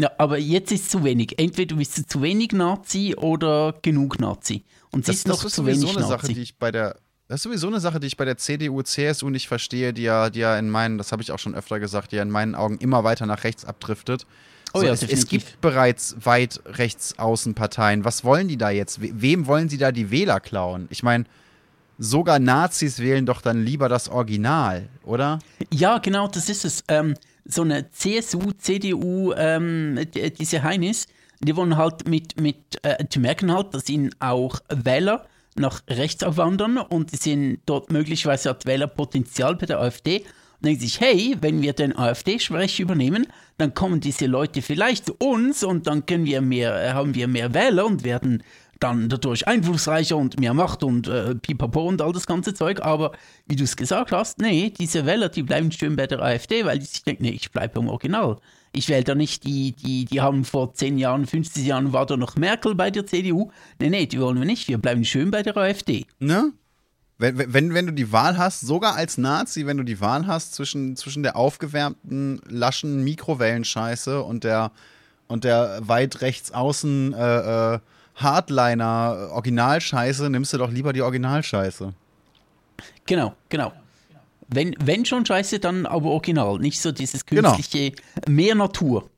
Ja, 0.00 0.10
aber 0.18 0.38
jetzt 0.38 0.72
ist 0.72 0.84
es 0.84 0.88
zu 0.88 1.04
wenig. 1.04 1.38
Entweder 1.38 1.74
du 1.74 1.76
bist 1.76 2.08
zu 2.08 2.22
wenig 2.22 2.52
Nazi 2.52 3.14
oder 3.16 3.74
genug 3.82 4.20
Nazi. 4.20 4.64
Und 4.90 5.04
sie 5.04 5.12
das, 5.12 5.16
ist 5.18 5.28
noch 5.28 5.42
das 5.42 5.52
zu 5.52 5.66
wenig 5.66 5.84
eine 5.90 6.00
Nazi. 6.00 6.08
Sache, 6.08 6.32
die 6.32 6.40
ich 6.40 6.56
bei 6.56 6.70
der 6.70 6.96
das 7.28 7.40
ist 7.40 7.42
sowieso 7.42 7.66
eine 7.66 7.78
Sache, 7.78 8.00
die 8.00 8.06
ich 8.06 8.16
bei 8.16 8.24
der 8.24 8.38
CDU, 8.38 8.80
CSU 8.80 9.28
nicht 9.28 9.48
verstehe, 9.48 9.92
die 9.92 10.02
ja, 10.02 10.30
die 10.30 10.40
ja 10.40 10.58
in 10.58 10.70
meinen, 10.70 10.96
das 10.96 11.12
habe 11.12 11.20
ich 11.20 11.30
auch 11.30 11.38
schon 11.38 11.54
öfter 11.54 11.78
gesagt, 11.78 12.12
die 12.12 12.16
ja 12.16 12.22
in 12.22 12.30
meinen 12.30 12.54
Augen 12.54 12.78
immer 12.78 13.04
weiter 13.04 13.26
nach 13.26 13.44
rechts 13.44 13.66
abdriftet. 13.66 14.26
Oh 14.74 14.80
so, 14.80 14.86
ja, 14.86 14.92
es, 14.92 15.02
es, 15.02 15.26
gibt 15.26 15.60
bereits 15.60 16.16
weit 16.22 16.60
rechtsaußen 16.66 17.54
Parteien. 17.54 18.04
Was 18.04 18.24
wollen 18.24 18.48
die 18.48 18.58
da 18.58 18.70
jetzt? 18.70 18.98
Wem 19.00 19.46
wollen 19.46 19.68
sie 19.68 19.78
da 19.78 19.92
die 19.92 20.10
Wähler 20.10 20.40
klauen? 20.40 20.88
Ich 20.90 21.02
meine, 21.02 21.24
sogar 21.98 22.38
Nazis 22.38 22.98
wählen 22.98 23.26
doch 23.26 23.40
dann 23.40 23.64
lieber 23.64 23.88
das 23.88 24.08
Original, 24.08 24.88
oder? 25.04 25.38
Ja, 25.72 25.98
genau, 25.98 26.28
das 26.28 26.48
ist 26.48 26.64
es. 26.64 26.84
Ähm, 26.88 27.14
so 27.44 27.62
eine 27.62 27.90
CSU, 27.90 28.52
CDU, 28.58 29.32
ähm, 29.32 29.98
diese 30.38 30.62
Heinis, 30.62 31.06
die 31.40 31.56
wollen 31.56 31.76
halt 31.76 32.06
mit, 32.06 32.38
mit 32.40 32.56
äh, 32.82 33.02
die 33.04 33.18
merken 33.18 33.52
halt, 33.52 33.72
dass 33.74 33.88
ihnen 33.88 34.10
auch 34.20 34.60
Wähler 34.68 35.26
nach 35.56 35.82
rechts 35.88 36.22
abwandern 36.22 36.78
und 36.78 37.12
die 37.12 37.16
sehen 37.16 37.60
dort 37.66 37.90
möglicherweise 37.90 38.50
hat 38.50 38.66
Wählerpotenzial 38.66 39.56
bei 39.56 39.66
der 39.66 39.80
AfD 39.80 40.24
denkt 40.60 40.80
sich, 40.80 41.00
hey, 41.00 41.36
wenn 41.40 41.62
wir 41.62 41.72
den 41.72 41.96
AfD-Sprech 41.96 42.80
übernehmen, 42.80 43.26
dann 43.58 43.74
kommen 43.74 44.00
diese 44.00 44.26
Leute 44.26 44.62
vielleicht 44.62 45.06
zu 45.06 45.14
uns 45.14 45.62
und 45.62 45.86
dann 45.86 46.06
können 46.06 46.24
wir 46.24 46.40
mehr, 46.40 46.82
äh, 46.82 46.92
haben 46.92 47.14
wir 47.14 47.28
mehr 47.28 47.54
Wähler 47.54 47.86
und 47.86 48.04
werden 48.04 48.42
dann 48.80 49.08
dadurch 49.08 49.46
einflussreicher 49.46 50.16
und 50.16 50.38
mehr 50.38 50.54
Macht 50.54 50.82
und 50.82 51.08
äh, 51.08 51.34
pipapo 51.34 51.88
und 51.88 52.00
all 52.00 52.12
das 52.12 52.26
ganze 52.26 52.54
Zeug. 52.54 52.80
Aber 52.82 53.12
wie 53.46 53.56
du 53.56 53.64
es 53.64 53.76
gesagt 53.76 54.12
hast, 54.12 54.40
nee, 54.40 54.72
diese 54.78 55.06
Wähler, 55.06 55.28
die 55.28 55.42
bleiben 55.42 55.70
schön 55.72 55.96
bei 55.96 56.06
der 56.06 56.22
AfD, 56.22 56.64
weil 56.64 56.78
die 56.78 56.86
sich 56.86 57.02
denken, 57.02 57.24
nee, 57.24 57.30
ich 57.30 57.50
bleibe 57.50 57.80
im 57.80 57.88
Original. 57.88 58.36
Ich 58.72 58.88
wähle 58.88 59.04
da 59.04 59.14
nicht 59.14 59.44
die, 59.44 59.72
die, 59.72 60.04
die 60.04 60.20
haben 60.20 60.44
vor 60.44 60.74
10 60.74 60.98
Jahren, 60.98 61.26
50 61.26 61.66
Jahren 61.66 61.92
war 61.92 62.06
da 62.06 62.16
noch 62.16 62.36
Merkel 62.36 62.74
bei 62.74 62.90
der 62.90 63.06
CDU. 63.06 63.50
Nee, 63.80 63.90
nee, 63.90 64.06
die 64.06 64.20
wollen 64.20 64.38
wir 64.38 64.44
nicht. 64.44 64.68
Wir 64.68 64.78
bleiben 64.78 65.04
schön 65.04 65.30
bei 65.30 65.42
der 65.42 65.56
AfD. 65.56 66.06
Ne? 66.18 66.52
Wenn, 67.18 67.52
wenn, 67.52 67.74
wenn 67.74 67.86
du 67.86 67.92
die 67.92 68.12
Wahl 68.12 68.38
hast, 68.38 68.60
sogar 68.60 68.94
als 68.94 69.18
Nazi, 69.18 69.66
wenn 69.66 69.76
du 69.76 69.82
die 69.82 70.00
Wahl 70.00 70.28
hast 70.28 70.54
zwischen, 70.54 70.94
zwischen 70.94 71.24
der 71.24 71.36
aufgewärmten, 71.36 72.40
laschen 72.48 73.02
Mikrowellenscheiße 73.02 74.22
und 74.22 74.44
der, 74.44 74.70
und 75.26 75.42
der 75.42 75.80
weit 75.82 76.20
rechts 76.20 76.52
außen 76.52 77.12
äh, 77.12 77.74
äh, 77.74 77.78
Hardliner 78.14 79.30
Originalscheiße, 79.32 80.30
nimmst 80.30 80.52
du 80.52 80.58
doch 80.58 80.70
lieber 80.70 80.92
die 80.92 81.02
Originalscheiße. 81.02 81.92
Genau, 83.06 83.34
genau. 83.48 83.72
Wenn, 84.46 84.74
wenn 84.82 85.04
schon 85.04 85.26
Scheiße, 85.26 85.58
dann 85.58 85.86
aber 85.86 86.10
original. 86.10 86.58
Nicht 86.58 86.80
so 86.80 86.92
dieses 86.92 87.26
genau. 87.26 87.52
künstliche, 87.52 87.90
genau. 87.90 88.30
mehr 88.30 88.54
Natur. 88.54 89.10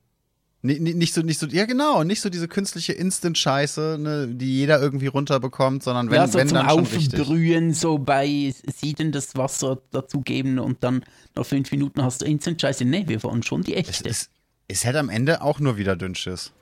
Nicht, 0.62 1.14
so, 1.14 1.22
nicht 1.22 1.38
so, 1.38 1.46
ja 1.46 1.64
genau, 1.64 2.04
nicht 2.04 2.20
so 2.20 2.28
diese 2.28 2.46
künstliche 2.46 2.92
Instant-Scheiße, 2.92 3.96
ne, 3.98 4.28
die 4.28 4.58
jeder 4.58 4.78
irgendwie 4.78 5.06
runterbekommt, 5.06 5.82
sondern 5.82 6.10
wenn, 6.10 6.16
ja, 6.16 6.26
so 6.28 6.38
wenn 6.38 6.48
zum 6.48 6.58
dann 6.58 6.66
Aufbrühen, 6.66 7.72
so 7.72 7.96
bei 7.96 8.52
Sieden 8.66 9.10
das 9.10 9.36
Wasser 9.36 9.78
dazugeben 9.90 10.58
und 10.58 10.84
dann 10.84 11.02
nach 11.34 11.46
fünf 11.46 11.70
Minuten 11.70 12.02
hast 12.02 12.20
du 12.20 12.26
Instant-Scheiße. 12.26 12.84
Nee, 12.84 13.04
wir 13.06 13.22
wollen 13.22 13.42
schon 13.42 13.62
die 13.62 13.74
echte. 13.74 14.06
Es, 14.06 14.22
es, 14.22 14.30
es 14.68 14.84
hätte 14.84 14.98
am 14.98 15.08
Ende 15.08 15.40
auch 15.40 15.60
nur 15.60 15.78
wieder 15.78 15.96
Dünnschiss. 15.96 16.52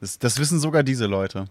Das, 0.00 0.18
das 0.18 0.38
wissen 0.38 0.58
sogar 0.58 0.82
diese 0.82 1.06
Leute. 1.06 1.46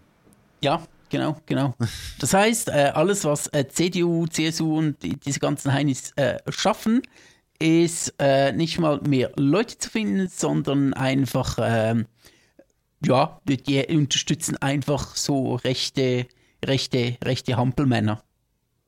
Ja, 0.62 0.82
genau, 1.08 1.40
genau. 1.46 1.74
Das 2.18 2.34
heißt, 2.34 2.68
äh, 2.68 2.92
alles, 2.94 3.24
was 3.24 3.46
äh, 3.48 3.66
CDU, 3.66 4.26
CSU 4.26 4.76
und 4.76 5.02
die, 5.02 5.16
diese 5.16 5.40
ganzen 5.40 5.72
Heinis 5.72 6.12
äh, 6.16 6.38
schaffen, 6.50 7.00
ist 7.58 8.14
äh, 8.18 8.52
nicht 8.52 8.78
mal 8.78 9.00
mehr 9.00 9.32
Leute 9.36 9.78
zu 9.78 9.90
finden, 9.90 10.28
sondern 10.28 10.94
einfach, 10.94 11.58
ähm, 11.60 12.06
ja, 13.04 13.40
die 13.44 13.84
unterstützen 13.96 14.56
einfach 14.58 15.16
so 15.16 15.56
rechte, 15.56 16.26
rechte, 16.64 17.16
rechte 17.22 17.56
Hampelmänner. 17.56 18.22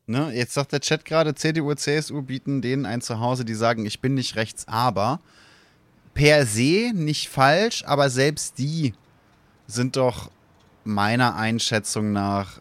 Ne, 0.06 0.32
jetzt 0.32 0.54
sagt 0.54 0.72
der 0.72 0.80
Chat 0.80 1.04
gerade, 1.04 1.34
CDU, 1.34 1.74
CSU 1.74 2.22
bieten 2.22 2.62
denen 2.62 2.86
ein 2.86 3.02
Zuhause, 3.02 3.44
die 3.44 3.54
sagen, 3.54 3.84
ich 3.84 4.00
bin 4.00 4.14
nicht 4.14 4.36
rechts, 4.36 4.66
aber 4.66 5.20
per 6.14 6.46
se 6.46 6.92
nicht 6.94 7.28
falsch, 7.28 7.84
aber 7.86 8.08
selbst 8.08 8.58
die 8.58 8.94
sind 9.66 9.96
doch 9.96 10.30
meiner 10.84 11.36
Einschätzung 11.36 12.12
nach 12.12 12.60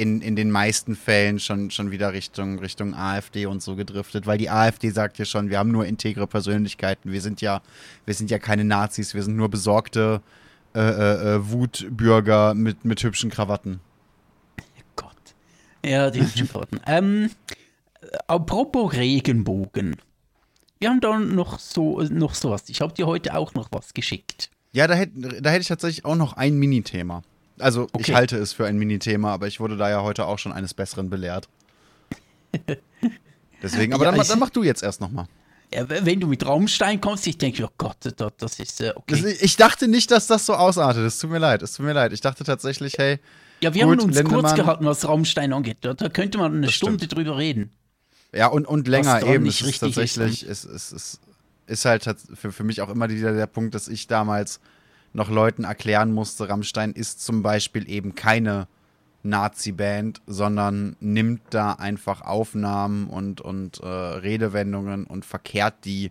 in, 0.00 0.22
in 0.22 0.34
den 0.34 0.50
meisten 0.50 0.96
Fällen 0.96 1.38
schon, 1.38 1.70
schon 1.70 1.90
wieder 1.90 2.14
Richtung, 2.14 2.58
Richtung 2.58 2.94
AfD 2.94 3.44
und 3.44 3.62
so 3.62 3.76
gedriftet, 3.76 4.26
weil 4.26 4.38
die 4.38 4.48
AfD 4.48 4.88
sagt 4.88 5.18
ja 5.18 5.26
schon, 5.26 5.50
wir 5.50 5.58
haben 5.58 5.70
nur 5.70 5.84
integre 5.84 6.26
Persönlichkeiten, 6.26 7.12
wir 7.12 7.20
sind 7.20 7.42
ja, 7.42 7.60
wir 8.06 8.14
sind 8.14 8.30
ja 8.30 8.38
keine 8.38 8.64
Nazis, 8.64 9.12
wir 9.12 9.22
sind 9.22 9.36
nur 9.36 9.50
besorgte 9.50 10.22
äh, 10.74 10.80
äh, 10.80 11.34
äh 11.34 11.50
Wutbürger 11.50 12.54
mit, 12.54 12.86
mit 12.86 13.02
hübschen 13.02 13.28
Krawatten. 13.30 13.80
Gott. 14.96 15.12
Ja, 15.84 16.10
die 16.10 16.22
hübschen 16.22 16.48
Krawatten. 16.48 16.80
ähm, 16.86 17.30
apropos 18.26 18.94
Regenbogen. 18.94 19.96
Wir 20.78 20.88
haben 20.88 21.02
da 21.02 21.18
noch 21.18 21.58
so 21.58 22.00
noch 22.00 22.34
sowas. 22.34 22.64
Ich 22.68 22.80
habe 22.80 22.94
dir 22.94 23.06
heute 23.06 23.36
auch 23.36 23.52
noch 23.52 23.68
was 23.70 23.92
geschickt. 23.92 24.48
Ja, 24.72 24.86
da 24.86 24.94
hätte 24.94 25.42
da 25.42 25.50
hätt 25.50 25.60
ich 25.60 25.68
tatsächlich 25.68 26.06
auch 26.06 26.16
noch 26.16 26.32
ein 26.38 26.58
Minithema. 26.58 27.22
Also 27.60 27.82
okay. 27.92 27.98
ich 28.00 28.14
halte 28.14 28.36
es 28.38 28.52
für 28.52 28.66
ein 28.66 28.76
Minithema, 28.78 29.32
aber 29.32 29.46
ich 29.46 29.60
wurde 29.60 29.76
da 29.76 29.88
ja 29.90 30.02
heute 30.02 30.26
auch 30.26 30.38
schon 30.38 30.52
eines 30.52 30.74
Besseren 30.74 31.10
belehrt. 31.10 31.48
Deswegen, 33.62 33.92
aber 33.92 34.04
ja, 34.04 34.12
dann, 34.12 34.26
dann 34.26 34.38
mach 34.38 34.50
du 34.50 34.62
jetzt 34.62 34.82
erst 34.82 35.00
nochmal. 35.00 35.26
Ja, 35.72 35.88
wenn 35.88 36.18
du 36.18 36.26
mit 36.26 36.44
Raumstein 36.44 37.00
kommst, 37.00 37.26
ich 37.28 37.38
denke, 37.38 37.64
oh 37.64 37.70
Gott, 37.78 37.96
das 38.38 38.58
ist 38.58 38.80
äh, 38.80 38.92
okay. 38.96 39.22
Das, 39.22 39.40
ich 39.40 39.56
dachte 39.56 39.86
nicht, 39.86 40.10
dass 40.10 40.26
das 40.26 40.44
so 40.46 40.54
ausartet. 40.54 41.04
Es 41.04 41.18
tut 41.20 41.30
mir 41.30 41.38
leid, 41.38 41.62
es 41.62 41.74
tut 41.74 41.86
mir 41.86 41.92
leid. 41.92 42.12
Ich 42.12 42.20
dachte 42.20 42.42
tatsächlich, 42.42 42.98
hey, 42.98 43.20
Ja, 43.60 43.72
wir 43.72 43.84
Gut, 43.84 43.98
haben 44.00 44.08
uns 44.08 44.16
Lindemann- 44.16 44.40
kurz 44.42 44.54
gehalten, 44.54 44.84
was 44.84 45.06
Rammstein 45.06 45.52
angeht. 45.52 45.78
Da, 45.82 45.94
da 45.94 46.08
könnte 46.08 46.38
man 46.38 46.56
eine 46.56 46.72
Stunde 46.72 47.04
stimmt. 47.04 47.16
drüber 47.16 47.38
reden. 47.38 47.70
Ja, 48.34 48.48
und, 48.48 48.66
und 48.66 48.88
länger 48.88 49.22
eben. 49.22 49.44
nicht 49.44 49.60
Es 49.60 49.68
ist 49.68 49.82
richtig 49.82 49.88
ist, 49.90 49.94
tatsächlich, 50.16 50.42
es, 50.48 50.64
es, 50.64 50.92
es 50.92 51.20
ist 51.66 51.84
halt 51.84 52.04
für, 52.34 52.50
für 52.50 52.64
mich 52.64 52.80
auch 52.80 52.88
immer 52.88 53.08
wieder 53.08 53.32
der 53.32 53.46
Punkt, 53.46 53.74
dass 53.76 53.86
ich 53.86 54.08
damals 54.08 54.58
noch 55.12 55.30
Leuten 55.30 55.64
erklären 55.64 56.12
musste, 56.12 56.48
Rammstein 56.48 56.92
ist 56.92 57.24
zum 57.24 57.42
Beispiel 57.42 57.88
eben 57.90 58.14
keine 58.14 58.68
Nazi-Band, 59.22 60.22
sondern 60.26 60.96
nimmt 61.00 61.42
da 61.50 61.72
einfach 61.72 62.22
Aufnahmen 62.22 63.08
und, 63.08 63.40
und 63.40 63.80
äh, 63.80 63.86
Redewendungen 63.86 65.04
und 65.04 65.24
verkehrt 65.24 65.84
die 65.84 66.10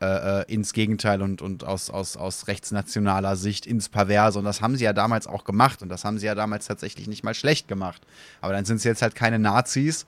äh, 0.00 0.40
äh, 0.40 0.44
ins 0.52 0.72
Gegenteil 0.72 1.20
und, 1.20 1.42
und 1.42 1.64
aus, 1.64 1.90
aus, 1.90 2.16
aus 2.16 2.46
rechtsnationaler 2.48 3.36
Sicht 3.36 3.66
ins 3.66 3.90
Perverse. 3.90 4.38
Und 4.38 4.46
das 4.46 4.62
haben 4.62 4.76
sie 4.76 4.84
ja 4.84 4.92
damals 4.92 5.26
auch 5.26 5.44
gemacht. 5.44 5.82
Und 5.82 5.90
das 5.90 6.04
haben 6.04 6.18
sie 6.18 6.24
ja 6.24 6.34
damals 6.34 6.66
tatsächlich 6.66 7.06
nicht 7.06 7.22
mal 7.22 7.34
schlecht 7.34 7.68
gemacht. 7.68 8.00
Aber 8.40 8.54
dann 8.54 8.64
sind 8.64 8.80
sie 8.80 8.88
jetzt 8.88 9.02
halt 9.02 9.14
keine 9.14 9.38
Nazis, 9.38 10.06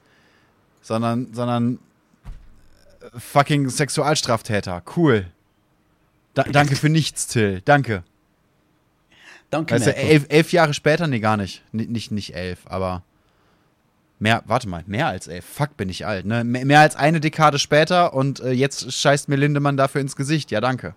sondern, 0.81 1.35
sondern 1.35 1.79
äh, 3.01 3.19
fucking 3.19 3.69
Sexualstraftäter. 3.69 4.83
Cool. 4.97 5.27
Da, 6.35 6.45
danke 6.45 6.76
für 6.76 6.89
nichts, 6.89 7.26
Till. 7.26 7.61
Danke. 7.64 8.05
Danke, 9.51 9.74
Weißt 9.74 9.87
du, 9.87 9.95
elf, 9.95 10.26
elf 10.30 10.53
Jahre 10.53 10.72
später? 10.72 11.07
Nee, 11.07 11.20
gar 11.20 11.37
nicht. 11.37 11.62
N 11.74 11.93
nicht, 11.93 12.11
nicht 12.11 12.35
elf, 12.35 12.61
aber 12.66 13.03
mehr, 14.18 14.43
warte 14.47 14.66
mal, 14.68 14.83
mehr 14.87 15.09
als 15.09 15.26
elf. 15.26 15.45
Fuck, 15.45 15.76
bin 15.76 15.91
ich 15.91 16.07
alt, 16.07 16.24
ne? 16.24 16.43
Mehr, 16.43 16.64
mehr 16.64 16.80
als 16.80 16.97
eine 16.97 17.20
Dekade 17.20 17.59
später 17.59 18.14
und 18.14 18.41
äh, 18.41 18.53
jetzt 18.53 18.91
scheißt 18.93 19.28
mir 19.28 19.37
Lindemann 19.37 19.76
dafür 19.76 20.01
ins 20.01 20.16
Gesicht. 20.16 20.51
Ja, 20.51 20.62
danke. 20.62 20.95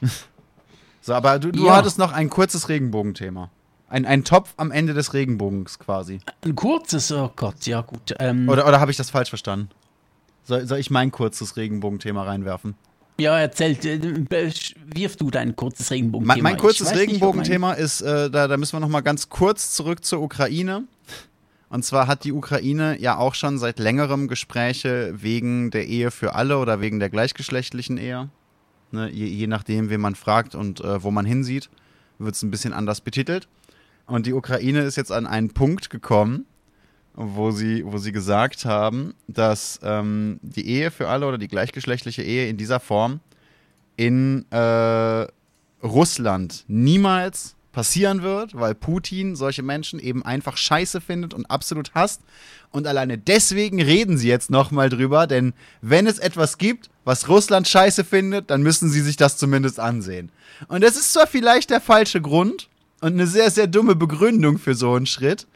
so, 1.00 1.12
aber 1.14 1.38
du, 1.40 1.50
du 1.50 1.66
Ja. 1.66 1.76
hattest 1.76 1.98
noch 1.98 2.12
ein 2.12 2.30
kurzes 2.30 2.68
Regenbogenthema. 2.68 3.50
Ein, 3.88 4.06
ein 4.06 4.22
Topf 4.22 4.54
am 4.56 4.70
Ende 4.70 4.94
des 4.94 5.14
Regenbogens 5.14 5.80
quasi. 5.80 6.20
Ein 6.44 6.54
kurzes, 6.54 7.10
oh 7.10 7.32
Gott, 7.34 7.66
ja 7.66 7.80
gut. 7.80 8.14
Ähm, 8.20 8.48
Oder, 8.48 8.68
oder 8.68 8.78
habe 8.78 8.92
ich 8.92 8.96
das 8.96 9.10
falsch 9.10 9.30
verstanden? 9.30 9.70
Soll, 10.44 10.64
soll 10.66 10.78
ich 10.78 10.90
mein 10.90 11.10
kurzes 11.10 11.56
Regenbogenthema 11.56 12.22
reinwerfen? 12.22 12.76
Ja, 13.20 13.38
erzählt, 13.38 13.84
äh, 13.84 14.00
wirf 14.94 15.16
du 15.16 15.30
dein 15.30 15.54
kurzes 15.54 15.90
Regenbogenthema. 15.90 16.34
Mein, 16.34 16.42
mein 16.42 16.56
kurzes 16.56 16.94
Regenbogenthema 16.94 17.74
ist, 17.74 18.00
äh, 18.00 18.30
da, 18.30 18.48
da 18.48 18.56
müssen 18.56 18.74
wir 18.74 18.80
noch 18.80 18.88
mal 18.88 19.00
ganz 19.00 19.28
kurz 19.28 19.72
zurück 19.72 20.04
zur 20.04 20.20
Ukraine. 20.20 20.84
Und 21.68 21.84
zwar 21.84 22.08
hat 22.08 22.24
die 22.24 22.32
Ukraine 22.32 23.00
ja 23.00 23.16
auch 23.16 23.34
schon 23.34 23.58
seit 23.58 23.78
längerem 23.78 24.26
Gespräche 24.26 25.14
wegen 25.14 25.70
der 25.70 25.86
Ehe 25.86 26.10
für 26.10 26.34
alle 26.34 26.58
oder 26.58 26.80
wegen 26.80 26.98
der 26.98 27.10
gleichgeschlechtlichen 27.10 27.96
Ehe. 27.96 28.28
Ne, 28.90 29.08
je, 29.08 29.26
je 29.26 29.46
nachdem, 29.46 29.88
wen 29.88 30.00
man 30.00 30.16
fragt 30.16 30.56
und 30.56 30.80
äh, 30.80 31.02
wo 31.04 31.12
man 31.12 31.24
hinsieht, 31.24 31.70
wird 32.18 32.34
es 32.34 32.42
ein 32.42 32.50
bisschen 32.50 32.72
anders 32.72 33.00
betitelt. 33.00 33.46
Und 34.06 34.26
die 34.26 34.32
Ukraine 34.32 34.80
ist 34.80 34.96
jetzt 34.96 35.12
an 35.12 35.28
einen 35.28 35.50
Punkt 35.50 35.90
gekommen, 35.90 36.46
wo 37.14 37.50
sie, 37.50 37.84
wo 37.84 37.98
sie 37.98 38.12
gesagt 38.12 38.64
haben, 38.64 39.14
dass 39.26 39.80
ähm, 39.82 40.38
die 40.42 40.66
Ehe 40.66 40.90
für 40.90 41.08
alle 41.08 41.26
oder 41.26 41.38
die 41.38 41.48
gleichgeschlechtliche 41.48 42.22
Ehe 42.22 42.48
in 42.48 42.56
dieser 42.56 42.80
Form 42.80 43.20
in 43.96 44.50
äh, 44.50 45.26
Russland 45.82 46.64
niemals 46.68 47.56
passieren 47.72 48.22
wird, 48.22 48.58
weil 48.58 48.74
Putin 48.74 49.36
solche 49.36 49.62
Menschen 49.62 50.00
eben 50.00 50.24
einfach 50.24 50.56
scheiße 50.56 51.00
findet 51.00 51.34
und 51.34 51.50
absolut 51.50 51.94
hasst. 51.94 52.20
Und 52.70 52.86
alleine 52.86 53.18
deswegen 53.18 53.80
reden 53.80 54.18
sie 54.18 54.28
jetzt 54.28 54.50
nochmal 54.50 54.88
drüber, 54.88 55.26
denn 55.26 55.54
wenn 55.80 56.06
es 56.06 56.18
etwas 56.18 56.58
gibt, 56.58 56.90
was 57.04 57.28
Russland 57.28 57.68
scheiße 57.68 58.04
findet, 58.04 58.50
dann 58.50 58.62
müssen 58.62 58.90
sie 58.90 59.00
sich 59.00 59.16
das 59.16 59.36
zumindest 59.36 59.80
ansehen. 59.80 60.30
Und 60.68 60.82
das 60.82 60.96
ist 60.96 61.12
zwar 61.12 61.26
vielleicht 61.26 61.70
der 61.70 61.80
falsche 61.80 62.20
Grund 62.20 62.68
und 63.00 63.14
eine 63.14 63.26
sehr, 63.26 63.50
sehr 63.50 63.66
dumme 63.66 63.94
Begründung 63.94 64.58
für 64.58 64.74
so 64.74 64.94
einen 64.94 65.06
Schritt, 65.06 65.46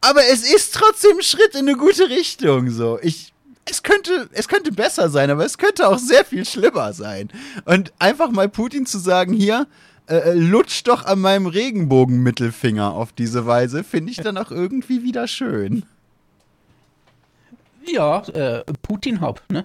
aber 0.00 0.20
es 0.32 0.42
ist 0.50 0.74
trotzdem 0.74 1.16
ein 1.18 1.22
Schritt 1.22 1.54
in 1.54 1.68
eine 1.68 1.76
gute 1.76 2.08
Richtung. 2.08 2.70
So, 2.70 2.98
ich, 3.02 3.32
es 3.64 3.82
könnte, 3.82 4.28
es 4.32 4.48
könnte 4.48 4.72
besser 4.72 5.08
sein, 5.08 5.30
aber 5.30 5.44
es 5.44 5.58
könnte 5.58 5.88
auch 5.88 5.98
sehr 5.98 6.24
viel 6.24 6.44
schlimmer 6.44 6.92
sein. 6.92 7.28
Und 7.64 7.92
einfach 7.98 8.30
mal 8.30 8.48
Putin 8.48 8.86
zu 8.86 8.98
sagen, 8.98 9.32
hier, 9.32 9.66
äh, 10.08 10.32
lutsch 10.34 10.82
doch 10.84 11.04
an 11.04 11.20
meinem 11.20 11.46
Regenbogenmittelfinger 11.46 12.92
auf 12.94 13.12
diese 13.12 13.46
Weise, 13.46 13.82
finde 13.82 14.12
ich 14.12 14.18
dann 14.18 14.38
auch 14.38 14.50
irgendwie 14.52 15.02
wieder 15.02 15.26
schön. 15.26 15.84
Ja, 17.86 18.20
äh, 18.28 18.64
Putin 18.82 19.20
hab, 19.20 19.42
ne? 19.50 19.64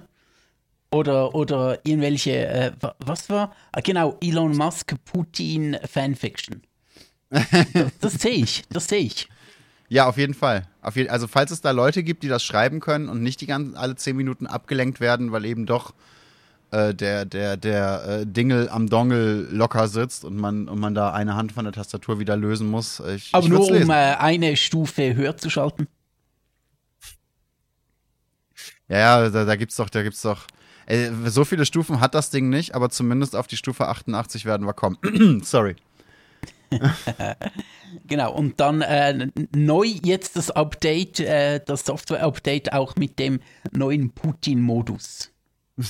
Oder, 0.93 1.34
oder 1.36 1.79
irgendwelche, 1.86 2.47
äh, 2.47 2.71
wa- 2.82 2.95
was 2.99 3.29
war? 3.29 3.55
Ah, 3.71 3.79
genau, 3.82 4.17
Elon 4.21 4.55
Musk, 4.57 4.93
Putin 5.05 5.77
Fanfiction. 5.89 6.63
Das, 7.29 7.45
das 8.01 8.13
sehe 8.15 8.32
ich, 8.32 8.63
das 8.69 8.88
sehe 8.88 8.99
ich. 8.99 9.29
Ja, 9.92 10.06
auf 10.06 10.16
jeden 10.16 10.34
Fall. 10.34 10.70
Auf 10.82 10.96
je 10.96 11.10
also 11.10 11.28
falls 11.28 11.52
es 11.52 11.60
da 11.60 11.72
Leute 11.72 12.02
gibt, 12.02 12.24
die 12.24 12.30
das 12.30 12.46
schreiben 12.46 12.80
können 12.80 13.10
und 13.10 13.22
nicht 13.22 13.42
die 13.42 13.46
ganzen 13.46 13.76
alle 13.76 13.98
zehn 13.98 14.16
Minuten 14.16 14.48
abgelenkt 14.48 15.02
werden, 15.02 15.34
weil 15.34 15.44
eben 15.44 15.66
doch 15.66 15.94
äh, 16.72 16.96
der, 16.96 17.26
der, 17.26 17.58
der 17.58 18.06
äh, 18.22 18.26
Dingel 18.26 18.70
am 18.70 18.88
Dongle 18.88 19.50
locker 19.52 19.89
sitzt 19.89 20.24
und 20.24 20.38
man, 20.38 20.70
und 20.70 20.80
man 20.80 20.96
da 20.96 21.12
eine 21.12 21.36
Hand 21.36 21.52
von 21.52 21.66
der 21.66 21.74
Tastatur 21.74 22.20
wieder 22.20 22.38
lösen 22.38 22.70
muss. 22.70 23.02
Ich, 23.02 23.32
Aber 23.34 23.44
ich 23.44 23.50
nur 23.50 23.60
würd's 23.60 23.68
um 23.70 23.76
lesen. 23.76 23.89
äh, 23.89 24.16
eine 24.18 24.56
Stufe 24.56 25.14
höher 25.14 25.36
zu 25.36 25.50
schalten. 25.50 25.89
Ja, 28.88 28.98
ja, 28.98 29.30
da, 29.30 29.44
da 29.44 29.56
gibt's 29.58 29.76
doch, 29.76 29.89
da 29.89 30.04
gibt's 30.04 30.22
doch. 30.22 30.48
Äh, 30.86 31.10
so 31.26 31.44
viele 31.44 31.66
Stufen 31.66 32.00
hat 32.00 32.16
das 32.16 32.30
Ding 32.30 32.48
nicht, 32.48 32.76
aber 32.76 32.89
zumindest 32.92 33.36
auf 33.36 33.48
die 33.48 33.58
Stufe 33.58 33.89
88 33.89 34.46
werden 34.46 34.66
wir 34.66 34.74
kommen. 34.74 34.98
Sorry. 35.44 35.76
Genau, 38.07 38.34
und 38.34 38.59
dann 38.59 38.82
äh, 38.82 39.28
neu 39.53 39.86
jetzt 39.86 40.38
das 40.38 40.49
Update, 40.51 41.19
äh, 41.19 41.59
das 41.65 41.86
Software-Update 41.86 42.74
auch 42.74 42.95
mit 42.95 43.19
dem 43.19 43.41
neuen 43.72 44.11
Putin-Modus. 44.11 45.32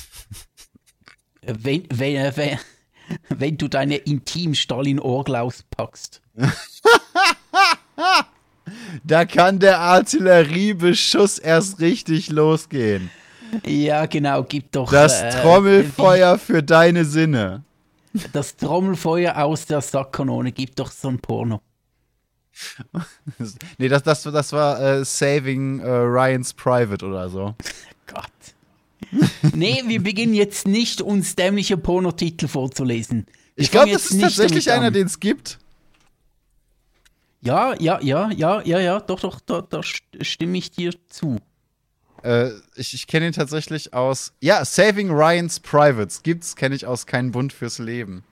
wenn, 1.42 1.86
wenn, 1.90 2.16
äh, 2.16 2.32
wenn, 2.36 2.58
wenn 3.28 3.56
du 3.56 3.68
deine 3.68 3.96
Intim-Stalin-Orgel 3.96 5.36
auspackst. 5.36 6.22
Da 9.04 9.24
kann 9.24 9.58
der 9.58 9.80
Artilleriebeschuss 9.80 11.38
erst 11.38 11.80
richtig 11.80 12.30
losgehen. 12.30 13.10
Ja, 13.66 14.06
genau, 14.06 14.44
gib 14.44 14.70
doch 14.72 14.90
Das 14.90 15.20
äh, 15.20 15.30
Trommelfeuer 15.30 16.38
für 16.38 16.62
deine 16.62 17.04
Sinne. 17.04 17.64
Das 18.32 18.56
Trommelfeuer 18.56 19.36
aus 19.36 19.66
der 19.66 19.80
Sackkanone, 19.80 20.52
gib 20.52 20.76
doch 20.76 20.90
so 20.90 21.08
ein 21.08 21.18
Porno. 21.18 21.60
Nee, 23.78 23.88
das, 23.88 24.02
das, 24.02 24.22
das 24.24 24.52
war 24.52 24.78
äh, 24.80 25.04
Saving 25.04 25.80
äh, 25.80 25.88
Ryan's 25.88 26.52
Private 26.52 27.06
oder 27.06 27.28
so. 27.30 27.54
Gott. 28.06 28.30
nee, 29.54 29.82
wir 29.86 30.02
beginnen 30.02 30.34
jetzt 30.34 30.66
nicht, 30.66 31.00
uns 31.00 31.34
dämliche 31.34 31.78
Pornotitel 31.78 32.48
vorzulesen. 32.48 33.26
Wir 33.56 33.64
Ich 33.64 33.70
glaube, 33.70 33.92
das 33.92 34.06
ist 34.10 34.20
tatsächlich 34.20 34.70
einer, 34.70 34.90
den 34.90 35.06
es 35.06 35.18
gibt. 35.18 35.58
Ja, 37.40 37.74
ja, 37.80 37.98
ja, 38.02 38.30
ja, 38.30 38.62
ja, 38.62 38.78
ja, 38.80 39.00
doch, 39.00 39.20
doch, 39.20 39.40
da, 39.40 39.62
da 39.62 39.80
st- 39.80 40.22
stimme 40.22 40.58
ich 40.58 40.70
dir 40.70 40.92
zu. 41.08 41.40
Äh, 42.22 42.50
ich 42.76 42.94
ich 42.94 43.06
kenne 43.06 43.26
ihn 43.26 43.32
tatsächlich 43.32 43.94
aus. 43.94 44.32
Ja, 44.40 44.64
Saving 44.64 45.10
Ryan's 45.10 45.60
Privates 45.60 46.22
gibt's, 46.22 46.56
kenne 46.56 46.74
ich 46.74 46.86
aus 46.86 47.06
Kein 47.06 47.32
Bund 47.32 47.52
fürs 47.52 47.78
Leben. 47.78 48.24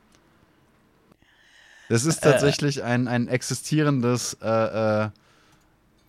Das 1.88 2.04
ist 2.04 2.22
tatsächlich 2.22 2.84
ein, 2.84 3.08
ein 3.08 3.26
existierendes 3.26 4.36
äh, 4.40 5.06
äh, 5.06 5.10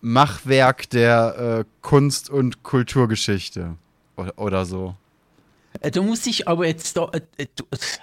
Machwerk 0.00 0.88
der 0.90 1.64
äh, 1.64 1.64
Kunst- 1.80 2.30
und 2.30 2.62
Kulturgeschichte. 2.62 3.76
Oder, 4.16 4.38
oder 4.38 4.64
so. 4.64 4.94
Äh, 5.80 5.90
Du 5.90 6.04
musst 6.04 6.26
dich 6.26 6.46
aber 6.46 6.66
jetzt 6.68 6.96
da, 6.96 7.10
äh, 7.12 7.22
äh, 7.36 7.46
es 7.70 7.98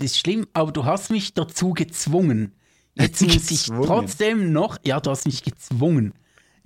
ist 0.00 0.18
schlimm, 0.18 0.48
aber 0.54 0.72
du 0.72 0.84
hast 0.84 1.10
mich 1.12 1.34
dazu 1.34 1.72
gezwungen. 1.72 2.52
Jetzt 2.96 3.22
muss 3.22 3.50
ich 3.50 3.66
trotzdem 3.66 4.52
noch, 4.52 4.78
ja, 4.84 4.98
du 5.00 5.10
hast 5.10 5.26
mich 5.26 5.42
gezwungen. 5.44 6.14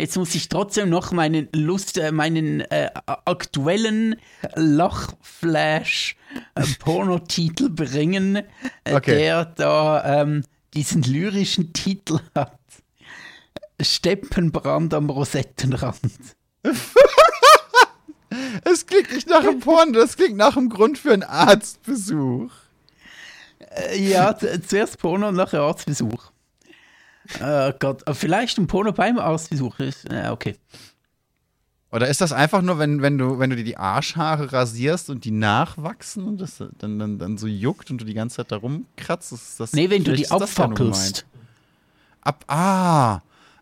Jetzt 0.01 0.17
muss 0.17 0.35
ich 0.35 0.49
trotzdem 0.49 0.91
noch 0.91 1.11
meinen 1.11 1.49
Lust, 1.53 1.99
äh, 1.99 2.13
meinen 2.13 2.61
äh, 2.61 2.91
aktuellen 3.07 4.17
Lachflash 4.55 6.17
äh, 6.55 6.63
Pornotitel 6.79 7.69
bringen, 7.71 8.37
äh, 8.85 8.95
Okay. 8.95 9.19
der 9.19 9.45
da 9.45 10.23
ähm, 10.23 10.45
diesen 10.75 11.03
lyrischen 11.03 11.73
Titel 11.73 12.21
hat. 12.35 12.59
Steppenbrand 13.81 14.95
am 14.95 15.11
Rosettenrand. 15.11 15.97
Es 18.65 18.87
klingt 18.87 19.11
nicht 19.13 19.29
nach 19.29 19.41
einem 19.41 19.61
Porn, 19.61 19.93
das 19.95 20.17
klingt 20.17 20.37
nach 20.37 20.57
einem 20.57 20.69
Grund 20.69 20.99
für 20.99 21.13
einen 21.13 21.23
Arztbesuch. 21.23 22.51
Ja, 23.97 24.37
zuerst 24.37 24.99
Porno 24.99 25.29
und 25.29 25.37
nachher 25.37 25.63
Arztbesuch. 25.63 26.31
Äh, 27.41 27.73
Gott, 27.79 28.07
äh, 28.07 28.15
vielleicht 28.15 28.59
ein 28.59 28.67
Porno 28.67 28.93
beim 28.93 29.19
Arztbesuch 29.19 29.79
ist. 29.81 30.11
Äh, 30.11 30.29
okay. 30.31 30.57
Oder 31.91 32.09
ist 32.09 32.21
das 32.21 32.33
einfach 32.33 32.61
nur, 32.61 32.79
wenn, 32.79 33.01
wenn, 33.01 33.17
du, 33.17 33.39
wenn 33.39 33.49
du 33.49 33.57
dir 33.57 33.65
die 33.65 33.79
Arschhaare 33.79 34.53
rasierst 34.53 35.09
und 35.09 35.25
die 35.25 35.31
nachwachsen 35.31 36.25
und 36.25 36.41
das 36.41 36.63
dann, 36.79 36.99
dann, 36.99 37.19
dann 37.19 37.39
so 37.39 37.47
juckt 37.47 37.91
und 37.91 38.01
du 38.01 38.05
die 38.05 38.15
ganze 38.15 38.37
Zeit 38.37 38.53
da 38.53 38.57
rumkratzt? 38.57 39.33
Ist 39.33 39.59
das, 39.59 39.73
Nee, 39.73 39.89
wenn 39.89 40.05
du 40.05 40.13
die 40.13 40.25
ja 40.25 40.31
abfackelst. 40.31 41.25
Ab, 42.21 42.45
ah, 42.49 43.21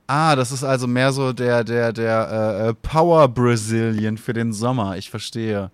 ah, 0.09 0.35
das 0.35 0.51
ist 0.51 0.65
also 0.65 0.89
mehr 0.89 1.13
so 1.13 1.33
der, 1.33 1.63
der, 1.63 1.93
der 1.93 2.29
äh, 2.31 2.69
äh 2.69 2.75
Power 2.75 3.29
Brazilian 3.29 4.19
für 4.19 4.33
den 4.33 4.53
Sommer. 4.53 4.97
Ich 4.97 5.09
verstehe. 5.09 5.71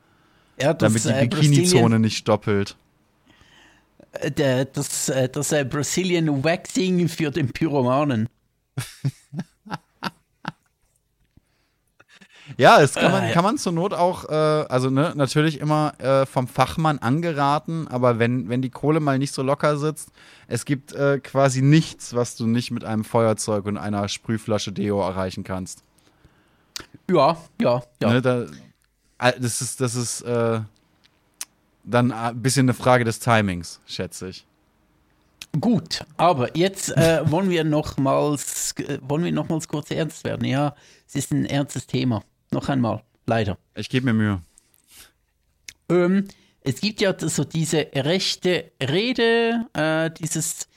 Ja, 0.61 0.75
das, 0.75 0.93
Damit 0.93 1.05
die 1.05 1.09
äh, 1.09 1.27
Bikini-Zone 1.27 1.99
nicht 1.99 2.29
doppelt. 2.29 2.77
Äh, 4.13 4.31
der, 4.31 4.65
das 4.67 5.13
das 5.33 5.53
äh, 5.53 5.65
Brazilian 5.65 6.45
Waxing 6.45 7.09
für 7.09 7.31
den 7.31 7.53
Pyromanen. 7.53 8.29
Ja, 12.57 12.81
es 12.81 12.95
kann 12.95 13.13
man, 13.13 13.31
kann 13.31 13.45
man 13.45 13.59
zur 13.59 13.73
Not 13.73 13.95
auch, 13.95 14.29
äh, 14.29 14.33
also 14.35 14.91
ne, 14.91 15.13
natürlich 15.17 15.61
immer 15.61 15.95
äh, 15.99 16.27
vom 16.27 16.49
Fachmann 16.49 16.99
angeraten, 16.99 17.89
aber 17.89 18.19
wenn, 18.19 18.49
wenn 18.49 18.63
die 18.63 18.71
Kohle 18.71 19.01
mal 19.01 19.19
nicht 19.19 19.33
so 19.33 19.43
locker 19.43 19.77
sitzt, 19.79 20.11
es 20.49 20.65
gibt 20.65 20.93
äh, 20.93 21.19
quasi 21.21 21.63
nichts, 21.63 22.15
was 22.15 22.37
du 22.37 22.47
nicht 22.47 22.71
mit 22.71 22.85
einem 22.85 23.05
Feuerzeug 23.05 23.65
und 23.67 23.79
einer 23.79 24.09
Sprühflasche 24.09 24.73
Deo 24.73 25.01
erreichen 25.01 25.45
kannst. 25.45 25.83
Ja, 27.11 27.37
ja, 27.61 27.83
ja. 28.01 28.13
Ne, 28.13 28.23
da, 28.23 28.47
das 29.19 29.63
ist, 29.63 29.81
das 29.81 29.95
ist 29.95 30.23
äh, 30.23 30.61
dann 31.85 32.13
ein 32.13 32.41
bisschen 32.41 32.67
eine 32.67 32.75
Frage 32.75 33.05
des 33.05 33.19
Timings, 33.19 33.81
schätze 33.87 34.29
ich. 34.29 34.47
Gut, 35.61 36.05
aber 36.17 36.57
jetzt 36.57 36.97
äh, 36.97 37.23
wollen 37.31 37.51
wir 37.51 37.65
nochmals, 37.65 38.73
äh, 38.79 38.99
wollen 39.03 39.25
wir 39.25 39.33
nochmals 39.33 39.69
kurz 39.69 39.91
ernst 39.91 40.25
werden. 40.25 40.47
Ja, 40.47 40.75
es 41.07 41.15
ist 41.15 41.33
ein 41.33 41.45
ernstes 41.45 41.87
Thema. 41.87 42.23
Noch 42.51 42.69
einmal, 42.69 43.03
leider. 43.27 43.59
Ich 43.75 43.89
gebe 43.89 44.07
mir 44.07 44.15
Mühe. 44.15 44.41
Ähm, 45.89 46.29
es 46.63 46.81
gibt 46.81 47.01
ja 47.01 47.15
so 47.19 47.45
diese 47.45 47.89
rechte 47.95 48.71
Rede, 48.81 49.67
äh, 49.75 50.11
dieses 50.11 50.69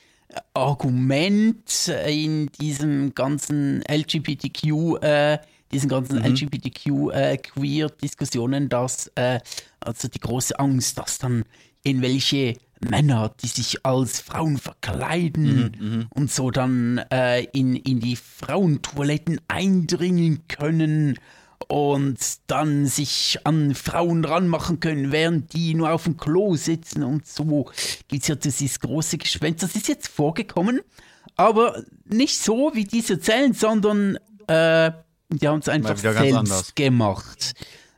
Argument 0.54 1.88
in 2.08 2.48
diesem 2.60 3.14
ganzen 3.14 3.82
LGBTQ, 3.88 5.02
äh, 5.02 5.38
diesen 5.72 5.90
ganzen 5.90 6.20
mhm. 6.20 6.26
LGBTQ-Queer-Diskussionen, 6.26 8.66
äh, 8.66 8.70
dass 8.70 9.12
äh, 9.16 9.40
also 9.80 10.08
die 10.08 10.20
große 10.20 10.60
Angst, 10.60 10.98
dass 10.98 11.20
dann 11.20 11.44
in 11.84 12.02
welche 12.02 12.58
Männer, 12.82 13.34
die 13.42 13.48
sich 13.48 13.86
als 13.86 14.22
Frauen 14.22 14.58
verkleiden 14.58 15.76
mhm, 15.80 15.88
mhm. 15.88 16.08
und 16.10 16.32
so 16.32 16.52
dann 16.52 17.00
äh, 17.12 17.44
in, 17.54 17.76
in 17.76 18.00
die 18.00 18.16
Frauentoiletten 18.16 19.42
eindringen 19.48 20.48
können 20.48 21.18
und 21.68 22.18
dann 22.48 22.86
sich 22.86 23.40
an 23.44 23.76
Frauen 23.76 24.26
ranmachen 24.26 24.80
können, 24.80 25.12
während 25.12 25.54
die 25.54 25.74
nur 25.74 25.92
auf 25.92 26.04
dem 26.04 26.18
Klo 26.18 26.56
sitzen 26.56 27.04
und 27.04 27.26
so 27.26 27.72
gibt 28.08 28.24
es 28.24 28.28
ja 28.28 28.36
dieses 28.36 28.80
große 28.80 29.18
Geschwänz. 29.18 29.62
Das 29.62 29.76
ist 29.76 29.88
jetzt 29.88 30.08
vorgekommen, 30.08 30.82
aber 31.36 31.84
nicht 32.06 32.38
so, 32.38 32.72
wie 32.74 32.84
die 32.84 33.04
erzählen, 33.08 33.54
sondern 33.54 34.18
äh, 34.48 34.92
die 35.30 35.48
haben 35.48 35.60
es 35.60 35.70
einfach 35.70 35.98
selbst 35.98 36.76
gemacht. 36.76 37.54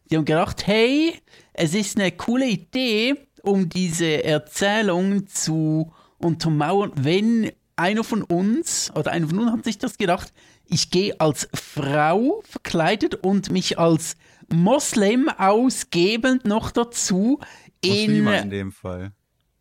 Die 0.09 0.17
haben 0.17 0.25
gedacht, 0.25 0.65
hey, 0.67 1.19
es 1.53 1.73
ist 1.73 1.99
eine 1.99 2.11
coole 2.11 2.47
Idee, 2.47 3.15
um 3.43 3.69
diese 3.69 4.23
Erzählung 4.23 5.27
zu 5.27 5.91
untermauern, 6.17 6.91
wenn 6.95 7.51
einer 7.75 8.03
von 8.03 8.23
uns, 8.23 8.91
oder 8.95 9.11
einer 9.11 9.27
von 9.27 9.39
uns 9.39 9.51
hat 9.51 9.63
sich 9.63 9.77
das 9.77 9.97
gedacht, 9.97 10.33
ich 10.65 10.89
gehe 10.89 11.19
als 11.19 11.47
Frau 11.53 12.41
verkleidet 12.43 13.15
und 13.15 13.51
mich 13.51 13.79
als 13.79 14.17
Moslem 14.53 15.29
ausgebend 15.29 16.45
noch 16.45 16.71
dazu 16.71 17.39
in. 17.81 18.23
Muslima 18.23 18.35
in 18.37 18.49
dem 18.49 18.71
Fall. 18.71 19.11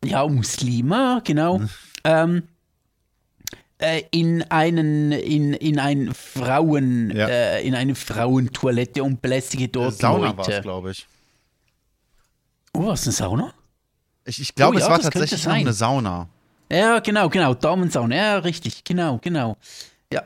Ja, 0.03 0.27
Muslima, 0.27 1.21
genau. 1.23 1.61
ähm, 2.03 2.37
äh, 2.37 2.41
in 4.11 4.43
einen 4.43 5.11
in, 5.11 5.53
in 5.53 5.79
ein 5.79 6.13
Frauen 6.13 7.11
ja. 7.15 7.27
äh, 7.27 7.67
in 7.67 7.75
eine 7.75 7.93
Frauentoilette 7.93 9.03
und 9.03 9.21
belästige 9.21 9.67
dort 9.67 9.95
Sauna 9.95 10.31
Leute. 10.31 10.43
Sauna 10.43 10.59
glaube 10.61 10.91
ich. 10.91 11.07
Oh, 12.73 12.87
was 12.87 13.03
eine 13.03 13.11
Sauna? 13.13 13.53
Ich, 14.25 14.41
ich 14.41 14.55
glaube, 14.55 14.77
oh, 14.77 14.79
ja, 14.79 14.85
es 14.85 14.91
war 14.91 14.99
tatsächlich 14.99 15.45
noch 15.45 15.53
eine 15.53 15.73
Sauna. 15.73 16.27
Ja, 16.71 16.99
genau, 16.99 17.29
genau, 17.29 17.53
Damensauna. 17.53 18.15
Ja, 18.15 18.37
richtig, 18.39 18.83
genau, 18.83 19.19
genau. 19.21 19.57
Ja. 20.11 20.23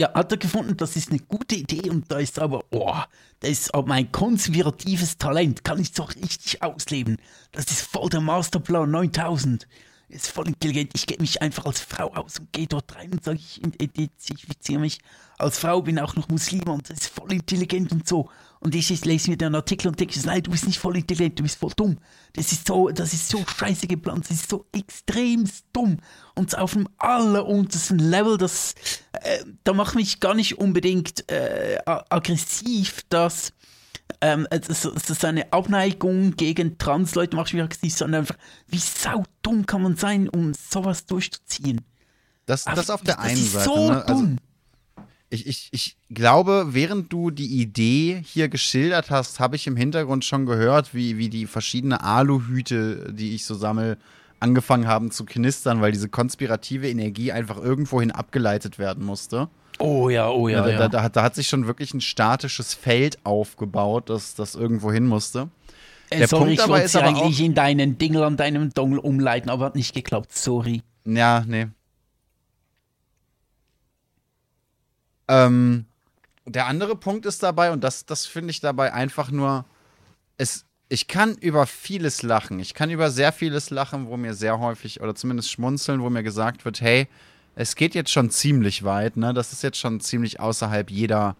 Ja, 0.00 0.14
hat 0.14 0.32
er 0.32 0.38
gefunden, 0.38 0.76
das 0.76 0.96
ist 0.96 1.10
eine 1.10 1.18
gute 1.18 1.54
Idee 1.56 1.90
und 1.90 2.10
da 2.10 2.18
ist 2.18 2.38
aber, 2.38 2.64
oh, 2.70 2.94
da 3.40 3.48
ist 3.48 3.74
aber 3.74 3.86
mein 3.88 4.10
konservatives 4.10 5.18
Talent, 5.18 5.64
kann 5.64 5.80
ich 5.80 5.92
doch 5.92 6.14
richtig 6.14 6.62
ausleben. 6.62 7.18
Das 7.52 7.66
ist 7.66 7.82
voll 7.82 8.08
der 8.08 8.20
Masterplan 8.20 8.90
9000 8.90 9.68
ist 10.12 10.28
voll 10.28 10.48
intelligent. 10.48 10.92
Ich 10.94 11.06
gebe 11.06 11.22
mich 11.22 11.42
einfach 11.42 11.64
als 11.64 11.80
Frau 11.80 12.12
aus 12.14 12.38
und 12.38 12.52
gehe 12.52 12.66
dort 12.66 12.94
rein 12.94 13.12
und 13.12 13.24
sage, 13.24 13.38
ich 13.38 13.62
identifiziere 13.62 14.80
mich 14.80 14.98
als 15.38 15.58
Frau, 15.58 15.82
bin 15.82 15.98
auch 15.98 16.14
noch 16.14 16.28
Muslim 16.28 16.68
und 16.68 16.88
das 16.88 17.00
ist 17.00 17.08
voll 17.08 17.32
intelligent 17.32 17.92
und 17.92 18.06
so. 18.06 18.28
Und 18.60 18.74
ich, 18.76 18.90
ich 18.90 19.04
lese 19.04 19.30
mir 19.30 19.36
den 19.36 19.56
Artikel 19.56 19.88
und 19.88 19.98
denke, 19.98 20.18
nein, 20.24 20.42
du 20.42 20.52
bist 20.52 20.66
nicht 20.66 20.78
voll 20.78 20.96
intelligent, 20.96 21.38
du 21.38 21.42
bist 21.42 21.58
voll 21.58 21.72
dumm. 21.74 21.98
Das 22.34 22.52
ist 22.52 22.66
so, 22.66 22.90
das 22.90 23.12
ist 23.12 23.28
so 23.28 23.44
scheiße 23.44 23.88
geplant, 23.88 24.30
das 24.30 24.36
ist 24.36 24.50
so 24.50 24.66
extrem 24.72 25.48
dumm. 25.72 25.98
Und 26.36 26.56
auf 26.56 26.74
dem 26.74 26.88
alleruntersten 26.98 27.98
Level, 27.98 28.38
das, 28.38 28.74
äh, 29.12 29.38
da 29.64 29.72
macht 29.72 29.96
mich 29.96 30.20
gar 30.20 30.34
nicht 30.34 30.58
unbedingt 30.58 31.28
äh, 31.28 31.78
aggressiv, 31.84 33.02
dass 33.08 33.52
ähm, 34.20 34.46
das, 34.50 34.66
das 34.82 35.10
ist 35.10 35.24
eine 35.24 35.52
Abneigung 35.52 36.36
gegen 36.36 36.78
Transleute, 36.78 37.36
machst 37.36 37.52
du 37.52 37.56
mir 37.56 37.68
nicht, 37.82 37.96
sondern 37.96 38.20
einfach, 38.20 38.36
wie 38.68 38.78
saudumm 38.78 39.66
kann 39.66 39.82
man 39.82 39.96
sein, 39.96 40.28
um 40.28 40.52
sowas 40.54 41.06
durchzuziehen? 41.06 41.80
Das, 42.46 42.64
das 42.64 42.90
auf 42.90 43.02
der 43.02 43.20
einen 43.20 43.36
Seite. 43.36 43.64
So 43.64 43.90
ne? 43.90 44.04
also, 44.06 44.28
ich, 45.30 45.46
ich, 45.46 45.68
ich 45.72 45.96
glaube, 46.10 46.68
während 46.70 47.12
du 47.12 47.30
die 47.30 47.60
Idee 47.60 48.22
hier 48.24 48.48
geschildert 48.48 49.10
hast, 49.10 49.40
habe 49.40 49.56
ich 49.56 49.66
im 49.66 49.76
Hintergrund 49.76 50.24
schon 50.24 50.44
gehört, 50.44 50.94
wie, 50.94 51.16
wie 51.16 51.30
die 51.30 51.46
verschiedenen 51.46 51.98
Aluhüte, 51.98 53.12
die 53.12 53.34
ich 53.34 53.46
so 53.46 53.54
sammle, 53.54 53.96
angefangen 54.40 54.88
haben 54.88 55.10
zu 55.12 55.24
knistern, 55.24 55.80
weil 55.80 55.92
diese 55.92 56.08
konspirative 56.08 56.88
Energie 56.88 57.30
einfach 57.30 57.58
irgendwohin 57.58 58.10
abgeleitet 58.10 58.78
werden 58.78 59.04
musste. 59.04 59.48
Oh 59.82 60.08
ja, 60.10 60.30
oh 60.30 60.46
ja. 60.46 60.64
ja, 60.66 60.78
da, 60.78 60.88
Da, 60.88 61.08
da, 61.08 61.22
hat 61.24 61.34
sich 61.34 61.48
schon 61.48 61.66
wirklich 61.66 61.92
ein 61.92 62.00
statisches 62.00 62.72
Feld 62.72 63.18
aufgebaut, 63.26 64.10
das, 64.10 64.36
das 64.36 64.54
irgendwo 64.54 64.92
hin 64.92 65.08
musste. 65.08 65.48
Äh, 66.08 66.18
Der 66.18 66.28
sorry, 66.28 66.44
Punkt 66.44 66.60
ich 66.60 66.68
wollte 66.68 66.88
sie 66.88 67.02
eigentlich 67.02 67.40
in 67.40 67.54
deinen 67.54 67.98
Dingel 67.98 68.22
an 68.22 68.36
deinem 68.36 68.72
Dongel 68.72 69.00
umleiten, 69.00 69.50
aber 69.50 69.64
hat 69.64 69.74
nicht 69.74 69.92
geklappt. 69.92 70.32
Sorry. 70.32 70.82
Ja, 71.04 71.44
nee. 71.48 71.66
Ähm, 75.26 75.86
der 76.46 76.66
andere 76.66 76.94
Punkt 76.94 77.26
ist 77.26 77.42
dabei, 77.42 77.72
und 77.72 77.82
das, 77.82 78.06
das 78.06 78.24
finde 78.24 78.52
ich 78.52 78.60
dabei 78.60 78.92
einfach 78.92 79.32
nur, 79.32 79.64
es, 80.36 80.64
ich 80.88 81.08
kann 81.08 81.34
über 81.34 81.66
vieles 81.66 82.22
lachen. 82.22 82.60
Ich 82.60 82.74
kann 82.74 82.90
über 82.90 83.10
sehr 83.10 83.32
vieles 83.32 83.70
lachen, 83.70 84.06
wo 84.06 84.16
mir 84.16 84.34
sehr 84.34 84.60
häufig, 84.60 85.00
oder 85.00 85.16
zumindest 85.16 85.50
schmunzeln, 85.50 86.02
wo 86.02 86.08
mir 86.08 86.22
gesagt 86.22 86.64
wird, 86.64 86.80
hey, 86.80 87.08
es 87.54 87.74
geht 87.74 87.94
jetzt 87.94 88.10
schon 88.10 88.30
ziemlich 88.30 88.84
weit, 88.84 89.16
ne? 89.16 89.34
Das 89.34 89.52
ist 89.52 89.62
jetzt 89.62 89.78
schon 89.78 90.00
ziemlich 90.00 90.40
außerhalb 90.40 90.90
jeder, 90.90 91.36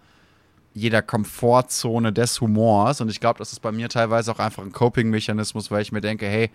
jeder 0.75 1.01
Komfortzone 1.01 2.13
des 2.13 2.41
Humors. 2.41 3.01
Und 3.01 3.11
ich 3.11 3.21
glaube, 3.21 3.39
das 3.39 3.53
ist 3.53 3.61
bei 3.61 3.73
mir 3.73 3.89
teilweise 3.89 4.31
auch 4.33 4.39
einfach 4.39 4.63
ein 4.63 4.73
Coping-Mechanismus, 4.73 5.71
weil 5.71 5.83
ich 5.83 5.93
mir 5.93 6.03
denke, 6.03 6.27
hey, 6.27 6.51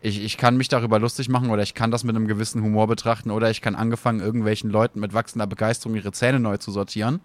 ich, 0.00 0.22
ich 0.22 0.36
kann 0.36 0.56
mich 0.56 0.68
darüber 0.68 0.98
lustig 0.98 1.28
machen 1.28 1.50
oder 1.50 1.62
ich 1.62 1.74
kann 1.74 1.90
das 1.90 2.04
mit 2.04 2.16
einem 2.16 2.26
gewissen 2.26 2.62
Humor 2.62 2.86
betrachten 2.86 3.30
oder 3.30 3.50
ich 3.50 3.60
kann 3.60 3.74
angefangen, 3.74 4.20
irgendwelchen 4.20 4.70
Leuten 4.70 5.00
mit 5.00 5.12
wachsender 5.12 5.46
Begeisterung 5.46 5.94
ihre 5.94 6.12
Zähne 6.12 6.40
neu 6.40 6.56
zu 6.56 6.70
sortieren. 6.70 7.20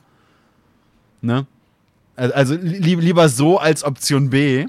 Ne? 1.21 1.45
Also 2.15 2.55
li 2.55 2.95
lieber 2.95 3.29
so 3.29 3.59
als 3.59 3.83
Option 3.83 4.29
B. 4.29 4.67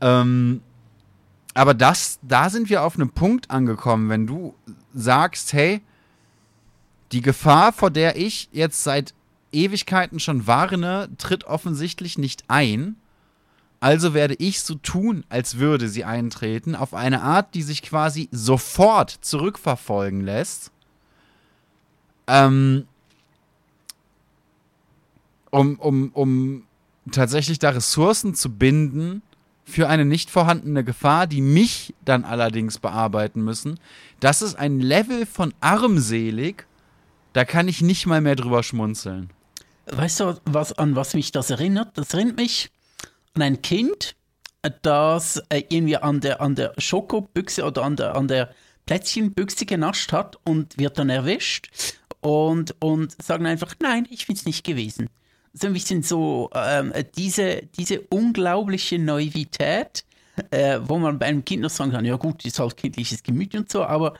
Ähm, 0.00 0.62
aber 1.54 1.74
das, 1.74 2.18
da 2.22 2.50
sind 2.50 2.70
wir 2.70 2.82
auf 2.82 2.96
einem 2.96 3.10
Punkt 3.10 3.50
angekommen, 3.50 4.08
wenn 4.08 4.26
du 4.26 4.54
sagst, 4.94 5.52
hey, 5.52 5.82
die 7.12 7.20
Gefahr, 7.20 7.72
vor 7.72 7.90
der 7.90 8.16
ich 8.16 8.48
jetzt 8.52 8.82
seit 8.82 9.14
Ewigkeiten 9.52 10.18
schon 10.18 10.46
warne, 10.46 11.08
tritt 11.18 11.44
offensichtlich 11.44 12.18
nicht 12.18 12.44
ein. 12.48 12.96
Also 13.80 14.14
werde 14.14 14.34
ich 14.38 14.62
so 14.62 14.76
tun, 14.76 15.24
als 15.28 15.58
würde 15.58 15.88
sie 15.88 16.04
eintreten, 16.04 16.74
auf 16.74 16.94
eine 16.94 17.22
Art, 17.22 17.54
die 17.54 17.62
sich 17.62 17.82
quasi 17.82 18.28
sofort 18.30 19.10
zurückverfolgen 19.10 20.20
lässt. 20.20 20.70
Ähm, 22.28 22.86
um, 25.50 25.78
um, 25.80 26.10
um 26.14 26.66
tatsächlich 27.10 27.58
da 27.58 27.70
Ressourcen 27.70 28.34
zu 28.34 28.50
binden, 28.50 29.22
für 29.64 29.88
eine 29.88 30.04
nicht 30.04 30.30
vorhandene 30.30 30.84
Gefahr, 30.84 31.26
die 31.26 31.40
mich 31.40 31.94
dann 32.04 32.24
allerdings 32.24 32.78
bearbeiten 32.78 33.42
müssen. 33.42 33.78
Das 34.20 34.42
ist 34.42 34.56
ein 34.56 34.80
Level 34.80 35.26
von 35.26 35.54
armselig, 35.60 36.66
da 37.32 37.44
kann 37.44 37.68
ich 37.68 37.80
nicht 37.80 38.06
mal 38.06 38.20
mehr 38.20 38.36
drüber 38.36 38.62
schmunzeln. 38.62 39.30
Weißt 39.86 40.20
du, 40.20 40.40
was, 40.44 40.72
an 40.72 40.96
was 40.96 41.14
mich 41.14 41.32
das 41.32 41.50
erinnert? 41.50 41.96
Das 41.96 42.14
erinnert 42.14 42.36
mich 42.36 42.70
an 43.34 43.42
ein 43.42 43.62
Kind, 43.62 44.14
das 44.82 45.42
äh, 45.48 45.62
irgendwie 45.68 45.96
an 45.96 46.20
der, 46.20 46.40
an 46.40 46.54
der 46.54 46.72
Schokobüchse 46.78 47.64
oder 47.64 47.82
an 47.82 47.96
der, 47.96 48.14
an 48.14 48.28
der 48.28 48.54
Plätzchenbüchse 48.86 49.66
genascht 49.66 50.12
hat 50.12 50.38
und 50.44 50.78
wird 50.78 50.98
dann 50.98 51.10
erwischt 51.10 51.94
und, 52.20 52.76
und 52.80 53.20
sagen 53.22 53.46
einfach, 53.46 53.74
nein, 53.80 54.06
ich 54.10 54.26
bin 54.26 54.36
es 54.36 54.44
nicht 54.44 54.64
gewesen. 54.64 55.08
So 55.54 55.66
ein 55.66 55.72
bisschen 55.74 56.02
so 56.02 56.50
ähm, 56.54 56.92
diese, 57.16 57.62
diese 57.78 58.00
unglaubliche 58.00 58.98
Naivität, 58.98 60.04
äh, 60.50 60.80
wo 60.82 60.98
man 60.98 61.18
bei 61.18 61.26
einem 61.26 61.44
Kind 61.44 61.62
noch 61.62 61.70
sagen 61.70 61.92
kann, 61.92 62.04
ja 62.04 62.16
gut, 62.16 62.44
ist 62.44 62.58
halt 62.58 62.76
kindliches 62.76 63.22
Gemüt 63.22 63.54
und 63.54 63.70
so, 63.70 63.84
aber 63.84 64.14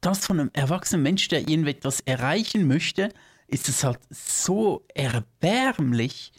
das 0.00 0.26
von 0.26 0.40
einem 0.40 0.50
erwachsenen 0.52 1.02
Mensch, 1.02 1.28
der 1.28 1.40
irgendetwas 1.40 2.00
erreichen 2.00 2.66
möchte, 2.66 3.12
ist 3.48 3.68
es 3.68 3.84
halt 3.84 3.98
so 4.10 4.84
erbärmlich. 4.94 6.32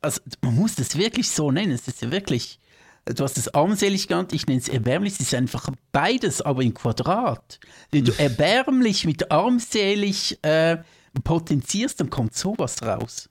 Also 0.00 0.20
man 0.42 0.54
muss 0.54 0.74
das 0.74 0.96
wirklich 0.96 1.30
so 1.30 1.50
nennen. 1.50 1.72
Es 1.72 1.88
ist 1.88 2.02
ja 2.02 2.10
wirklich, 2.10 2.58
du 3.04 3.24
hast 3.24 3.38
es 3.38 3.52
armselig 3.54 4.08
genannt, 4.08 4.32
ich 4.32 4.46
nenne 4.46 4.60
es 4.60 4.68
erbärmlich. 4.68 5.14
Es 5.14 5.20
ist 5.20 5.34
einfach 5.34 5.70
beides, 5.92 6.42
aber 6.42 6.62
in 6.62 6.74
Quadrat. 6.74 7.58
Wenn 7.90 8.04
du 8.04 8.12
erbärmlich 8.18 9.04
mit 9.04 9.30
armselig 9.30 10.38
äh, 10.42 10.78
potenzierst, 11.22 12.00
dann 12.00 12.10
kommt 12.10 12.34
sowas 12.34 12.82
raus. 12.82 13.28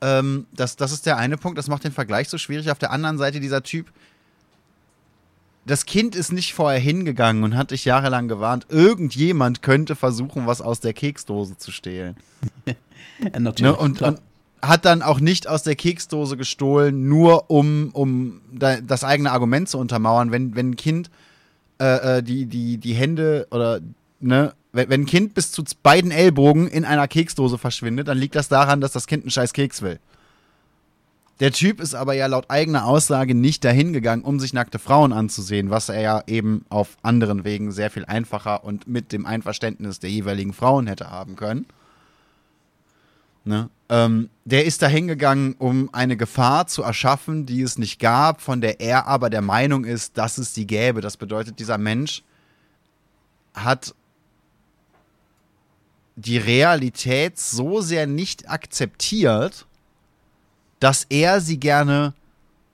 Genau. 0.00 0.18
Ähm, 0.18 0.46
das, 0.52 0.76
das 0.76 0.92
ist 0.92 1.06
der 1.06 1.16
eine 1.16 1.36
Punkt, 1.36 1.58
das 1.58 1.68
macht 1.68 1.84
den 1.84 1.92
Vergleich 1.92 2.28
so 2.28 2.38
schwierig. 2.38 2.70
Auf 2.70 2.78
der 2.78 2.90
anderen 2.90 3.18
Seite, 3.18 3.40
dieser 3.40 3.62
Typ 3.62 3.92
das 5.66 5.86
Kind 5.86 6.14
ist 6.14 6.32
nicht 6.32 6.54
vorher 6.54 6.80
hingegangen 6.80 7.42
und 7.42 7.56
hat 7.56 7.70
dich 7.70 7.84
jahrelang 7.84 8.28
gewarnt, 8.28 8.66
irgendjemand 8.68 9.62
könnte 9.62 9.96
versuchen, 9.96 10.46
was 10.46 10.60
aus 10.60 10.80
der 10.80 10.92
Keksdose 10.92 11.56
zu 11.56 11.72
stehlen. 11.72 12.16
natürlich. 13.38 13.72
Ne? 13.72 13.76
Und, 13.76 14.02
und, 14.02 14.20
hat 14.60 14.86
dann 14.86 15.02
auch 15.02 15.20
nicht 15.20 15.46
aus 15.46 15.62
der 15.62 15.76
Keksdose 15.76 16.38
gestohlen, 16.38 17.06
nur 17.06 17.50
um, 17.50 17.90
um 17.92 18.40
das 18.50 19.04
eigene 19.04 19.30
Argument 19.30 19.68
zu 19.68 19.76
untermauern. 19.76 20.30
Wenn, 20.30 20.56
wenn 20.56 20.70
ein 20.70 20.76
Kind 20.76 21.10
äh, 21.80 22.18
äh, 22.18 22.22
die, 22.22 22.46
die, 22.46 22.78
die 22.78 22.94
Hände 22.94 23.46
oder, 23.50 23.80
ne, 24.20 24.52
wenn, 24.72 24.90
ein 24.92 25.06
Kind 25.06 25.34
bis 25.34 25.52
zu 25.52 25.62
beiden 25.82 26.10
Ellbogen 26.10 26.68
in 26.68 26.84
einer 26.84 27.08
Keksdose 27.08 27.58
verschwindet, 27.58 28.08
dann 28.08 28.18
liegt 28.18 28.34
das 28.34 28.48
daran, 28.48 28.80
dass 28.80 28.92
das 28.92 29.06
Kind 29.06 29.24
einen 29.24 29.30
scheiß 29.30 29.52
Keks 29.52 29.82
will. 29.82 29.98
Der 31.40 31.50
Typ 31.50 31.80
ist 31.80 31.94
aber 31.94 32.14
ja 32.14 32.26
laut 32.26 32.48
eigener 32.48 32.86
Aussage 32.86 33.34
nicht 33.34 33.64
dahin 33.64 33.92
gegangen, 33.92 34.22
um 34.22 34.38
sich 34.38 34.52
nackte 34.52 34.78
Frauen 34.78 35.12
anzusehen, 35.12 35.68
was 35.68 35.88
er 35.88 36.00
ja 36.00 36.22
eben 36.28 36.64
auf 36.68 36.96
anderen 37.02 37.44
Wegen 37.44 37.72
sehr 37.72 37.90
viel 37.90 38.04
einfacher 38.04 38.64
und 38.64 38.86
mit 38.86 39.10
dem 39.12 39.26
Einverständnis 39.26 39.98
der 39.98 40.10
jeweiligen 40.10 40.52
Frauen 40.52 40.86
hätte 40.86 41.10
haben 41.10 41.34
können. 41.34 41.66
Ne? 43.44 43.68
Ähm, 43.90 44.30
der 44.44 44.64
ist 44.64 44.80
dahin 44.80 45.06
gegangen, 45.06 45.54
um 45.58 45.90
eine 45.92 46.16
Gefahr 46.16 46.66
zu 46.66 46.82
erschaffen, 46.82 47.44
die 47.44 47.60
es 47.62 47.78
nicht 47.78 48.00
gab, 48.00 48.40
von 48.40 48.60
der 48.60 48.80
er 48.80 49.06
aber 49.06 49.28
der 49.28 49.42
Meinung 49.42 49.84
ist, 49.84 50.16
dass 50.16 50.38
es 50.38 50.52
die 50.52 50.66
gäbe. 50.66 51.02
Das 51.02 51.16
bedeutet, 51.16 51.58
dieser 51.58 51.78
Mensch 51.78 52.22
hat 53.54 53.94
die 56.16 56.38
Realität 56.38 57.38
so 57.38 57.80
sehr 57.80 58.06
nicht 58.06 58.48
akzeptiert, 58.48 59.66
dass 60.80 61.04
er 61.08 61.40
sie 61.40 61.58
gerne 61.58 62.14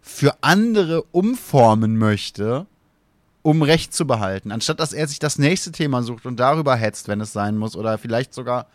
für 0.01 0.37
andere 0.43 1.03
umformen 1.03 1.97
möchte, 1.97 2.67
um 3.43 3.63
Recht 3.63 3.95
zu 3.95 4.07
behalten. 4.07 4.53
Anstatt 4.53 4.81
dass 4.81 4.93
er 4.93 5.09
sich 5.09 5.19
das 5.19 5.39
nächste 5.39 5.73
Thema 5.73 6.03
sucht 6.03 6.27
und 6.27 6.39
darüber 6.39 6.77
hetzt, 6.77 7.09
wenn 7.09 7.21
es 7.21 7.33
sein 7.33 7.57
muss, 7.57 7.77
oder 7.77 7.99
vielleicht 7.99 8.35
sogar 8.35 8.67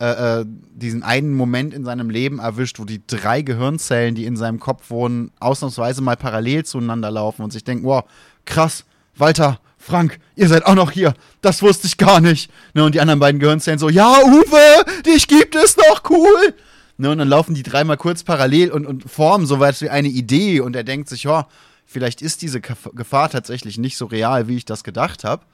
äh, 0.00 0.40
äh, 0.40 0.44
diesen 0.46 1.02
einen 1.02 1.34
Moment 1.34 1.74
in 1.74 1.84
seinem 1.84 2.08
Leben 2.08 2.38
erwischt, 2.38 2.78
wo 2.78 2.84
die 2.84 3.06
drei 3.06 3.42
Gehirnzellen, 3.42 4.14
die 4.14 4.24
in 4.24 4.34
seinem 4.34 4.58
Kopf 4.58 4.88
wohnen, 4.88 5.30
ausnahmsweise 5.40 6.00
mal 6.00 6.16
parallel 6.16 6.64
zueinander 6.64 7.10
laufen 7.10 7.42
und 7.42 7.52
sich 7.52 7.64
denken, 7.64 7.84
wow, 7.84 8.04
krass, 8.46 8.86
Walter, 9.14 9.60
Frank, 9.76 10.18
ihr 10.36 10.48
seid 10.48 10.64
auch 10.64 10.74
noch 10.74 10.90
hier. 10.90 11.14
Das 11.42 11.62
wusste 11.62 11.86
ich 11.86 11.98
gar 11.98 12.20
nicht. 12.20 12.50
Ne, 12.74 12.84
und 12.84 12.94
die 12.94 13.00
anderen 13.00 13.20
beiden 13.20 13.40
Gehirnzellen 13.40 13.78
so, 13.78 13.88
ja, 13.88 14.10
Uwe, 14.24 15.02
dich 15.04 15.28
gibt 15.28 15.54
es 15.54 15.76
noch, 15.76 16.02
cool. 16.08 16.54
Ne, 16.96 17.10
und 17.10 17.18
dann 17.18 17.28
laufen 17.28 17.54
die 17.54 17.62
dreimal 17.62 17.96
kurz 17.96 18.24
parallel 18.24 18.70
und, 18.70 18.86
und 18.86 19.10
formen 19.10 19.46
soweit 19.46 19.80
wie 19.82 19.90
eine 19.90 20.08
Idee 20.08 20.60
und 20.60 20.76
er 20.76 20.84
denkt 20.84 21.08
sich, 21.08 21.24
ja, 21.24 21.46
vielleicht 21.84 22.22
ist 22.22 22.42
diese 22.42 22.60
Gefahr 22.60 23.28
tatsächlich 23.28 23.76
nicht 23.76 23.96
so 23.96 24.06
real, 24.06 24.48
wie 24.48 24.56
ich 24.56 24.64
das 24.64 24.84
gedacht 24.84 25.24
habe. 25.24 25.44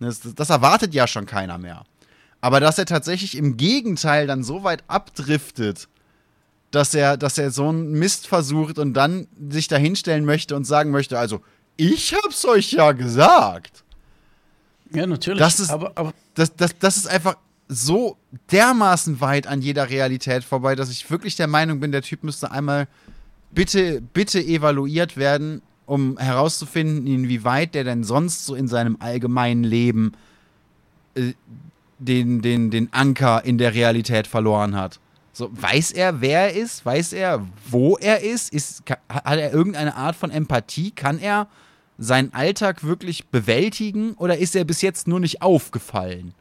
Das, 0.00 0.20
das, 0.20 0.50
erwartet 0.50 0.94
ja 0.94 1.06
schon 1.06 1.26
keiner 1.26 1.58
mehr. 1.58 1.84
Aber 2.40 2.60
dass 2.60 2.78
er 2.78 2.86
tatsächlich 2.86 3.36
im 3.36 3.56
Gegenteil 3.56 4.26
dann 4.26 4.44
so 4.44 4.62
weit 4.62 4.84
abdriftet, 4.86 5.88
dass 6.70 6.94
er, 6.94 7.16
dass 7.16 7.38
er 7.38 7.50
so 7.50 7.68
einen 7.68 7.92
Mist 7.92 8.26
versucht 8.26 8.78
und 8.78 8.94
dann 8.94 9.26
sich 9.50 9.68
dahinstellen 9.68 10.24
möchte 10.24 10.54
und 10.54 10.64
sagen 10.64 10.90
möchte, 10.90 11.18
also, 11.18 11.40
ich 11.76 12.14
hab's 12.14 12.44
euch 12.44 12.72
ja 12.72 12.92
gesagt. 12.92 13.84
Ja, 14.92 15.06
natürlich. 15.06 15.38
Das 15.38 15.60
ist, 15.60 15.70
aber, 15.70 15.92
aber 15.94 16.12
das, 16.34 16.54
das, 16.56 16.78
das 16.78 16.96
ist 16.96 17.06
einfach 17.06 17.36
so 17.68 18.16
dermaßen 18.50 19.20
weit 19.20 19.46
an 19.46 19.60
jeder 19.60 19.90
Realität 19.90 20.44
vorbei, 20.44 20.74
dass 20.74 20.90
ich 20.90 21.10
wirklich 21.10 21.36
der 21.36 21.46
Meinung 21.46 21.80
bin, 21.80 21.92
der 21.92 22.02
Typ 22.02 22.22
müsste 22.24 22.50
einmal 22.50 22.88
bitte, 23.50 24.00
bitte 24.00 24.42
evaluiert 24.42 25.16
werden, 25.16 25.62
um 25.86 26.18
herauszufinden, 26.18 27.06
inwieweit 27.06 27.74
der 27.74 27.84
denn 27.84 28.04
sonst 28.04 28.46
so 28.46 28.54
in 28.54 28.68
seinem 28.68 28.96
allgemeinen 29.00 29.64
Leben 29.64 30.12
äh, 31.14 31.34
den, 31.98 32.42
den, 32.42 32.70
den 32.70 32.92
Anker 32.92 33.44
in 33.44 33.58
der 33.58 33.74
Realität 33.74 34.26
verloren 34.26 34.76
hat. 34.76 35.00
So, 35.32 35.50
weiß 35.52 35.92
er, 35.92 36.20
wer 36.20 36.52
er 36.52 36.54
ist? 36.54 36.84
Weiß 36.84 37.12
er, 37.12 37.46
wo 37.68 37.96
er 37.96 38.22
ist? 38.22 38.52
ist 38.52 38.82
hat 39.08 39.38
er 39.38 39.52
irgendeine 39.52 39.94
Art 39.94 40.16
von 40.16 40.30
Empathie? 40.30 40.90
Kann 40.90 41.18
er 41.18 41.46
seinen 41.96 42.32
Alltag 42.32 42.84
wirklich 42.84 43.26
bewältigen 43.26 44.14
oder 44.14 44.38
ist 44.38 44.56
er 44.56 44.64
bis 44.64 44.82
jetzt 44.82 45.06
nur 45.06 45.20
nicht 45.20 45.42
aufgefallen? 45.42 46.34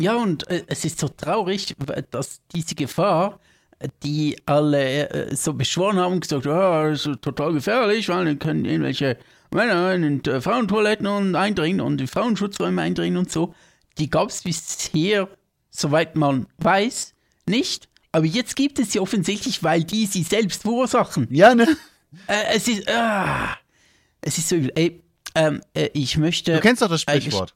Ja, 0.00 0.16
und 0.16 0.48
äh, 0.48 0.64
es 0.66 0.84
ist 0.84 0.98
so 0.98 1.08
traurig, 1.08 1.74
dass 2.10 2.40
diese 2.54 2.74
Gefahr, 2.74 3.38
die 4.02 4.36
alle 4.46 5.08
äh, 5.10 5.36
so 5.36 5.52
beschworen 5.54 5.98
haben, 5.98 6.20
gesagt, 6.20 6.46
ja, 6.46 6.90
das 6.90 7.06
ist 7.06 7.22
total 7.22 7.52
gefährlich, 7.52 8.08
weil 8.08 8.24
dann 8.24 8.38
können 8.38 8.64
irgendwelche 8.64 9.16
Männer 9.52 9.94
in 9.94 10.22
die 10.22 10.40
Frauentoiletten 10.40 11.06
und 11.06 11.36
eindringen 11.36 11.80
und 11.80 11.98
die 11.98 12.06
Frauenschutzräume 12.06 12.82
eindringen 12.82 13.18
und 13.18 13.30
so, 13.30 13.54
die 13.98 14.10
gab 14.10 14.28
es 14.28 14.42
bisher, 14.42 15.28
soweit 15.70 16.16
man 16.16 16.46
weiß, 16.58 17.14
nicht. 17.46 17.88
Aber 18.12 18.26
jetzt 18.26 18.56
gibt 18.56 18.78
es 18.78 18.92
sie 18.92 19.00
offensichtlich, 19.00 19.62
weil 19.62 19.84
die 19.84 20.06
sie 20.06 20.22
selbst 20.22 20.62
verursachen. 20.62 21.26
Ja, 21.30 21.54
ne? 21.54 21.66
Äh, 22.28 22.54
es 22.54 22.68
ist, 22.68 22.88
ah, 22.88 23.56
es 24.20 24.38
ist 24.38 24.48
so 24.48 24.56
übel. 24.56 24.72
Ey, 24.76 25.02
ähm, 25.34 25.60
äh, 25.74 25.88
ich 25.94 26.16
möchte. 26.16 26.54
Du 26.54 26.60
kennst 26.60 26.80
doch 26.80 26.88
das 26.88 27.02
Sprichwort. 27.02 27.54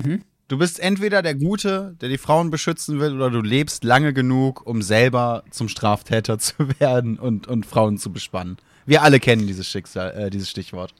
Hm? 0.00 0.22
Du 0.46 0.56
bist 0.56 0.80
entweder 0.80 1.20
der 1.20 1.34
Gute, 1.34 1.96
der 2.00 2.08
die 2.08 2.16
Frauen 2.16 2.50
beschützen 2.50 3.00
will, 3.00 3.16
oder 3.16 3.30
du 3.30 3.42
lebst 3.42 3.84
lange 3.84 4.14
genug, 4.14 4.66
um 4.66 4.80
selber 4.80 5.44
zum 5.50 5.68
Straftäter 5.68 6.38
zu 6.38 6.54
werden 6.78 7.18
und, 7.18 7.46
und 7.46 7.66
Frauen 7.66 7.98
zu 7.98 8.12
bespannen. 8.12 8.56
Wir 8.86 9.02
alle 9.02 9.20
kennen 9.20 9.46
dieses 9.46 9.66
Schicksal, 9.66 10.12
äh, 10.12 10.30
dieses 10.30 10.48
Stichwort. 10.48 10.94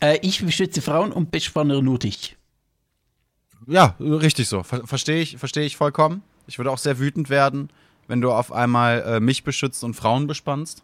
Äh, 0.00 0.18
ich 0.22 0.44
beschütze 0.44 0.82
Frauen 0.82 1.12
und 1.12 1.30
bespanne 1.30 1.82
nur 1.82 1.98
dich. 1.98 2.36
Ja, 3.66 3.96
richtig 3.98 4.48
so. 4.48 4.62
Ver 4.62 4.86
Verstehe 4.86 5.20
ich, 5.20 5.36
versteh 5.36 5.62
ich 5.62 5.76
vollkommen. 5.76 6.22
Ich 6.46 6.58
würde 6.58 6.70
auch 6.70 6.78
sehr 6.78 6.98
wütend 6.98 7.30
werden, 7.30 7.70
wenn 8.08 8.20
du 8.20 8.32
auf 8.32 8.52
einmal 8.52 9.02
äh, 9.02 9.20
mich 9.20 9.44
beschützt 9.44 9.84
und 9.84 9.94
Frauen 9.94 10.26
bespannst. 10.26 10.82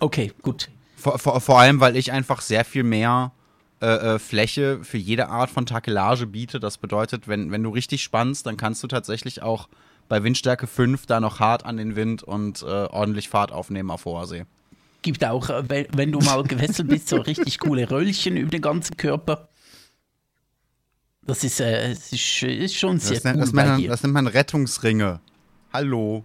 Okay, 0.00 0.32
gut. 0.42 0.70
Vor, 0.96 1.18
vor, 1.18 1.40
vor 1.40 1.58
allem, 1.58 1.80
weil 1.80 1.96
ich 1.96 2.12
einfach 2.12 2.40
sehr 2.40 2.64
viel 2.64 2.82
mehr 2.82 3.32
äh, 3.82 4.14
äh, 4.14 4.18
Fläche 4.20 4.78
für 4.84 4.98
jede 4.98 5.28
Art 5.28 5.50
von 5.50 5.66
Takelage 5.66 6.26
biete. 6.26 6.60
Das 6.60 6.78
bedeutet, 6.78 7.26
wenn, 7.26 7.50
wenn 7.50 7.64
du 7.64 7.70
richtig 7.70 8.02
spannst, 8.02 8.46
dann 8.46 8.56
kannst 8.56 8.82
du 8.84 8.86
tatsächlich 8.86 9.42
auch 9.42 9.68
bei 10.08 10.22
Windstärke 10.22 10.66
5 10.68 11.06
da 11.06 11.18
noch 11.18 11.40
hart 11.40 11.66
an 11.66 11.78
den 11.78 11.96
Wind 11.96 12.22
und 12.22 12.62
äh, 12.62 12.66
ordentlich 12.66 13.28
Fahrt 13.28 13.50
aufnehmen 13.50 13.90
auf 13.90 14.04
hoher 14.04 14.26
See. 14.26 14.44
Gibt 15.02 15.24
auch, 15.24 15.50
äh, 15.50 15.68
wenn, 15.68 15.86
wenn 15.94 16.12
du 16.12 16.20
mal 16.20 16.42
gewechselt 16.44 16.88
bist, 16.88 17.08
so 17.08 17.16
richtig 17.16 17.58
coole 17.58 17.90
Röllchen 17.90 18.36
über 18.36 18.50
den 18.50 18.62
ganzen 18.62 18.96
Körper. 18.96 19.48
Das 21.24 21.44
ist, 21.44 21.60
äh, 21.60 21.92
ist, 21.92 22.12
ist 22.42 22.74
schon 22.74 22.98
sehr 22.98 23.14
das 23.14 23.24
nennt, 23.24 23.36
cool 23.36 23.42
das, 23.42 23.52
man, 23.52 23.86
das 23.86 24.02
nennt 24.02 24.14
man 24.14 24.26
Rettungsringe. 24.26 25.20
Hallo. 25.72 26.24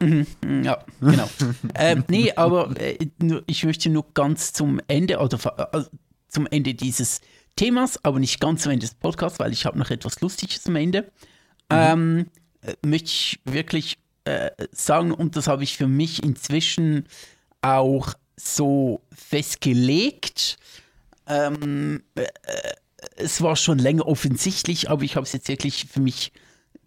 Mhm, 0.00 0.26
ja, 0.64 0.84
genau. 1.00 1.30
ähm, 1.76 2.04
nee, 2.08 2.32
aber 2.32 2.74
äh, 2.80 2.98
ich 3.46 3.64
möchte 3.64 3.88
nur 3.88 4.04
ganz 4.14 4.52
zum 4.52 4.80
Ende, 4.88 5.18
oder 5.18 5.38
äh, 5.72 5.84
zum 6.28 6.46
Ende 6.48 6.74
dieses 6.74 7.20
Themas, 7.54 8.04
aber 8.04 8.18
nicht 8.18 8.40
ganz 8.40 8.62
zum 8.62 8.72
Ende 8.72 8.86
des 8.86 8.94
Podcasts, 8.94 9.38
weil 9.38 9.52
ich 9.52 9.64
habe 9.64 9.78
noch 9.78 9.90
etwas 9.90 10.20
Lustiges 10.20 10.66
am 10.66 10.76
Ende. 10.76 11.02
Mhm. 11.02 11.06
Ähm, 11.70 12.26
äh, 12.62 12.74
möchte 12.84 13.06
ich 13.06 13.40
wirklich 13.44 13.98
äh, 14.24 14.50
sagen, 14.72 15.12
und 15.12 15.36
das 15.36 15.46
habe 15.46 15.62
ich 15.62 15.76
für 15.76 15.86
mich 15.86 16.22
inzwischen 16.24 17.06
auch 17.60 18.14
so 18.36 19.02
festgelegt. 19.12 20.56
Ähm, 21.28 22.02
äh, 22.16 22.26
es 23.16 23.42
war 23.42 23.56
schon 23.56 23.78
länger 23.78 24.06
offensichtlich, 24.06 24.90
aber 24.90 25.02
ich 25.02 25.16
habe 25.16 25.24
es 25.24 25.32
jetzt 25.32 25.48
wirklich 25.48 25.86
für 25.86 26.00
mich 26.00 26.32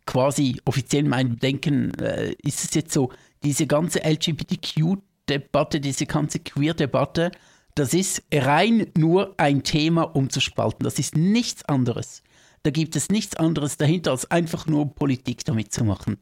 quasi 0.06 0.62
offiziell 0.66 1.04
in 1.04 1.10
meinem 1.10 1.40
Denken, 1.40 1.94
äh, 2.00 2.36
ist 2.44 2.64
es 2.64 2.74
jetzt 2.74 2.94
so, 2.94 3.12
diese 3.44 3.68
ganze 3.68 4.04
LGBTQ-Debatte, 4.04 5.80
diese 5.80 6.06
ganze 6.06 6.40
Queer-Debatte, 6.40 7.32
das 7.76 7.94
ist 7.94 8.24
rein 8.34 8.88
nur 8.98 9.34
ein 9.38 9.64
Thema 9.64 10.04
um 10.04 10.30
zu 10.30 10.40
spalten. 10.40 10.84
Das 10.84 10.98
ist 10.98 11.16
nichts 11.16 11.66
anderes. 11.66 12.24
Da 12.64 12.72
gibt 12.72 12.96
es 12.96 13.10
nichts 13.10 13.36
anderes 13.36 13.78
dahinter, 13.78 14.12
als 14.12 14.32
einfach 14.32 14.66
nur 14.66 14.96
Politik 14.96 15.44
damit 15.46 15.74
zu 15.74 15.84
machen. 15.84 16.18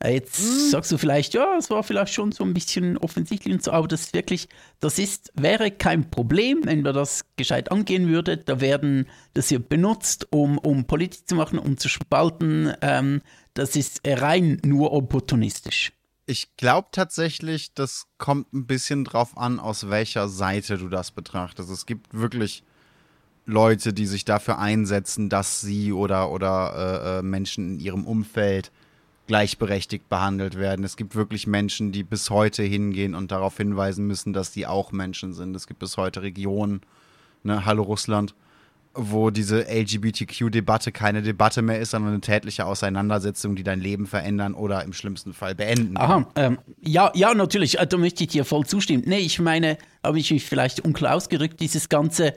Äh, 0.00 0.14
jetzt 0.14 0.40
mhm. 0.40 0.70
sagst 0.70 0.92
du 0.92 0.98
vielleicht, 0.98 1.34
ja, 1.34 1.56
es 1.58 1.70
war 1.70 1.82
vielleicht 1.82 2.14
schon 2.14 2.32
so 2.32 2.44
ein 2.44 2.54
bisschen 2.54 2.96
offensichtlich 2.98 3.52
und 3.52 3.62
so, 3.62 3.72
aber 3.72 3.88
das 3.88 4.02
ist 4.02 4.14
wirklich, 4.14 4.48
das 4.80 4.98
ist, 4.98 5.32
wäre 5.34 5.70
kein 5.70 6.10
Problem, 6.10 6.60
wenn 6.64 6.82
man 6.82 6.94
das 6.94 7.24
gescheit 7.36 7.72
angehen 7.72 8.08
würde. 8.08 8.36
Da 8.36 8.60
werden, 8.60 9.08
das 9.34 9.50
wird 9.50 9.68
benutzt, 9.68 10.28
um, 10.30 10.58
um 10.58 10.84
Politik 10.84 11.28
zu 11.28 11.34
machen, 11.34 11.58
um 11.58 11.76
zu 11.76 11.88
spalten. 11.88 12.72
Ähm, 12.80 13.22
das 13.54 13.74
ist 13.74 14.00
rein 14.06 14.60
nur 14.64 14.92
opportunistisch. 14.92 15.92
Ich 16.26 16.56
glaube 16.56 16.88
tatsächlich, 16.92 17.72
das 17.74 18.06
kommt 18.18 18.52
ein 18.52 18.66
bisschen 18.66 19.04
drauf 19.04 19.36
an, 19.36 19.58
aus 19.58 19.88
welcher 19.88 20.28
Seite 20.28 20.76
du 20.76 20.88
das 20.88 21.10
betrachtest. 21.10 21.70
Es 21.70 21.86
gibt 21.86 22.12
wirklich 22.12 22.62
Leute, 23.46 23.94
die 23.94 24.06
sich 24.06 24.26
dafür 24.26 24.58
einsetzen, 24.58 25.30
dass 25.30 25.62
sie 25.62 25.90
oder, 25.92 26.30
oder 26.30 27.14
äh, 27.16 27.18
äh 27.18 27.22
Menschen 27.22 27.72
in 27.72 27.80
ihrem 27.80 28.06
Umfeld 28.06 28.70
gleichberechtigt 29.28 30.08
behandelt 30.08 30.58
werden. 30.58 30.84
Es 30.84 30.96
gibt 30.96 31.14
wirklich 31.14 31.46
Menschen, 31.46 31.92
die 31.92 32.02
bis 32.02 32.30
heute 32.30 32.64
hingehen 32.64 33.14
und 33.14 33.30
darauf 33.30 33.56
hinweisen 33.56 34.06
müssen, 34.06 34.32
dass 34.32 34.50
die 34.50 34.66
auch 34.66 34.90
Menschen 34.90 35.32
sind. 35.34 35.54
Es 35.54 35.68
gibt 35.68 35.78
bis 35.78 35.96
heute 35.96 36.22
Regionen, 36.22 36.80
ne, 37.44 37.64
Hallo 37.64 37.84
Russland, 37.84 38.34
wo 38.94 39.30
diese 39.30 39.68
LGBTQ-Debatte 39.68 40.92
keine 40.92 41.22
Debatte 41.22 41.62
mehr 41.62 41.78
ist, 41.78 41.90
sondern 41.90 42.12
eine 42.12 42.20
tätliche 42.22 42.66
Auseinandersetzung, 42.66 43.54
die 43.54 43.62
dein 43.62 43.80
Leben 43.80 44.06
verändern 44.06 44.54
oder 44.54 44.82
im 44.82 44.94
schlimmsten 44.94 45.34
Fall 45.34 45.54
beenden. 45.54 45.96
Aha, 45.98 46.26
ähm, 46.34 46.58
ja, 46.80 47.12
ja, 47.14 47.32
natürlich, 47.34 47.78
äh, 47.78 47.86
da 47.86 47.96
möchte 47.98 48.24
ich 48.24 48.30
dir 48.30 48.44
voll 48.44 48.66
zustimmen. 48.66 49.04
Nee, 49.06 49.18
ich 49.18 49.38
meine, 49.38 49.76
habe 50.02 50.18
ich 50.18 50.30
mich 50.30 50.46
vielleicht 50.46 50.80
unklar 50.80 51.14
ausgerückt, 51.14 51.60
dieses 51.60 51.88
ganze 51.90 52.34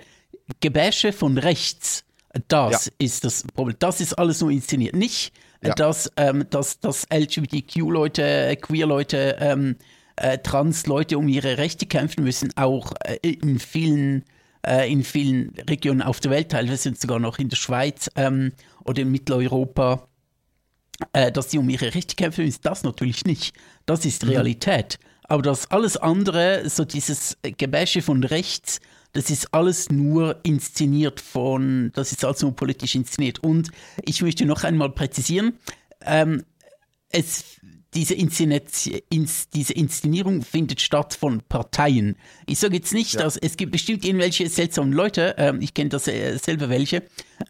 Gebäsche 0.59 1.13
von 1.13 1.37
rechts, 1.37 2.03
das 2.49 2.85
ja. 2.85 2.91
ist 2.99 3.23
das 3.23 3.43
Problem. 3.43 3.77
Das 3.79 4.01
ist 4.01 4.13
alles 4.13 4.41
nur 4.41 4.51
inszeniert. 4.51 4.95
Nicht 4.95 5.33
ja. 5.63 5.73
dass, 5.73 6.11
ähm, 6.17 6.45
dass, 6.49 6.79
dass 6.79 7.05
LGBTQ-Leute, 7.11 8.57
Queer-Leute, 8.61 9.37
ähm, 9.39 9.75
äh, 10.15 10.37
Trans-Leute 10.37 11.17
um 11.17 11.27
ihre 11.27 11.57
Rechte 11.57 11.85
kämpfen 11.85 12.23
müssen, 12.23 12.51
auch 12.55 12.93
äh, 13.03 13.17
in 13.21 13.59
vielen 13.59 14.23
äh, 14.65 14.91
in 14.91 15.03
vielen 15.03 15.53
Regionen 15.69 16.01
auf 16.01 16.19
der 16.19 16.31
Welt, 16.31 16.49
teilweise 16.49 16.93
sogar 16.95 17.19
noch 17.19 17.39
in 17.39 17.49
der 17.49 17.57
Schweiz 17.57 18.09
ähm, 18.15 18.51
oder 18.85 19.01
in 19.01 19.11
Mitteleuropa, 19.11 20.07
äh, 21.13 21.31
dass 21.31 21.51
sie 21.51 21.57
um 21.57 21.69
ihre 21.69 21.95
Rechte 21.95 22.15
kämpfen, 22.15 22.45
ist 22.45 22.65
das 22.65 22.83
natürlich 22.83 23.25
nicht. 23.25 23.55
Das 23.85 24.05
ist 24.05 24.23
mhm. 24.23 24.29
Realität. 24.29 24.99
Mhm. 24.99 25.05
Aber 25.23 25.41
das 25.41 25.71
alles 25.71 25.97
andere, 25.97 26.69
so 26.69 26.85
dieses 26.85 27.37
Gebäsche 27.41 28.01
von 28.01 28.23
rechts, 28.23 28.79
das 29.13 29.29
ist 29.29 29.53
alles 29.53 29.89
nur 29.89 30.39
inszeniert 30.43 31.19
von, 31.19 31.91
das 31.93 32.11
ist 32.11 32.23
alles 32.23 32.41
nur 32.41 32.55
politisch 32.55 32.95
inszeniert. 32.95 33.39
Und 33.39 33.69
ich 34.03 34.21
möchte 34.21 34.45
noch 34.45 34.63
einmal 34.63 34.89
präzisieren, 34.89 35.53
ähm, 36.05 36.43
es, 37.09 37.59
diese, 37.93 38.15
diese 38.15 39.73
Inszenierung 39.73 40.41
findet 40.43 40.79
statt 40.79 41.13
von 41.13 41.41
Parteien. 41.41 42.15
Ich 42.45 42.59
sage 42.59 42.75
jetzt 42.75 42.93
nicht, 42.93 43.15
ja. 43.15 43.21
dass 43.21 43.35
es 43.35 43.57
gibt 43.57 43.73
bestimmt 43.73 44.05
irgendwelche 44.05 44.47
seltsamen 44.47 44.93
Leute, 44.93 45.35
ähm, 45.37 45.59
ich 45.61 45.73
kenne 45.73 45.89
das 45.89 46.07
äh, 46.07 46.37
selber 46.37 46.69
welche, 46.69 47.03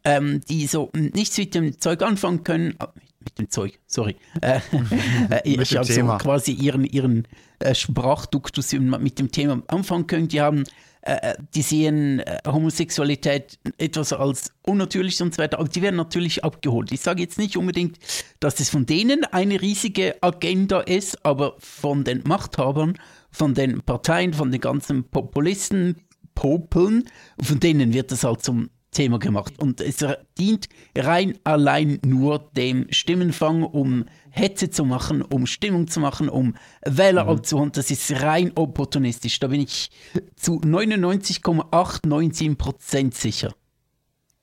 ähm, 0.03 0.41
die 0.49 0.65
so 0.65 0.89
nichts 0.93 1.37
mit 1.37 1.53
dem 1.53 1.79
Zeug 1.79 2.01
anfangen 2.01 2.43
können, 2.43 2.73
ah, 2.79 2.91
mit 3.19 3.37
dem 3.37 3.49
Zeug, 3.51 3.79
sorry. 3.85 4.15
Äh, 4.41 4.61
äh 5.29 5.61
ich 5.61 5.75
habe 5.77 5.85
so 5.85 6.01
quasi 6.17 6.53
ihren, 6.53 6.85
ihren 6.85 7.27
äh, 7.59 7.75
Sprachduktus 7.75 8.73
mit 8.73 9.19
dem 9.19 9.31
Thema 9.31 9.61
anfangen 9.67 10.07
können. 10.07 10.27
Die 10.27 10.41
haben 10.41 10.63
äh, 11.01 11.35
die 11.55 11.61
sehen 11.61 12.19
äh, 12.19 12.39
Homosexualität 12.45 13.59
etwas 13.77 14.13
als 14.13 14.53
unnatürlich 14.63 15.21
und 15.21 15.33
so 15.33 15.41
weiter, 15.41 15.59
aber 15.59 15.67
die 15.67 15.81
werden 15.81 15.95
natürlich 15.95 16.43
abgeholt. 16.43 16.91
Ich 16.91 17.01
sage 17.01 17.21
jetzt 17.21 17.39
nicht 17.39 17.57
unbedingt, 17.57 17.97
dass 18.39 18.59
es 18.59 18.69
von 18.69 18.85
denen 18.85 19.23
eine 19.25 19.61
riesige 19.61 20.15
Agenda 20.21 20.81
ist, 20.81 21.25
aber 21.25 21.55
von 21.59 22.03
den 22.03 22.21
Machthabern, 22.25 22.97
von 23.31 23.53
den 23.53 23.81
Parteien, 23.81 24.33
von 24.33 24.51
den 24.51 24.61
ganzen 24.61 25.03
Populisten, 25.05 25.95
Popeln, 26.35 27.05
von 27.41 27.59
denen 27.59 27.93
wird 27.93 28.11
es 28.11 28.23
halt 28.23 28.43
zum 28.43 28.69
Thema 28.91 29.19
gemacht. 29.19 29.53
Und 29.57 29.81
es 29.81 30.05
dient 30.37 30.67
rein 30.95 31.37
allein 31.43 31.99
nur 32.05 32.39
dem 32.55 32.87
Stimmenfang, 32.91 33.63
um 33.63 34.05
Hetze 34.29 34.69
zu 34.69 34.85
machen, 34.85 35.21
um 35.21 35.47
Stimmung 35.47 35.87
zu 35.87 35.99
machen, 35.99 36.29
um 36.29 36.55
Wähler 36.85 37.23
mhm. 37.23 37.29
abzuholen. 37.29 37.71
Das 37.71 37.89
ist 37.89 38.11
rein 38.21 38.51
opportunistisch. 38.55 39.39
Da 39.39 39.47
bin 39.47 39.61
ich 39.61 39.91
zu 40.35 40.59
99,897 40.63 42.57
Prozent 42.57 43.15
sicher. 43.15 43.53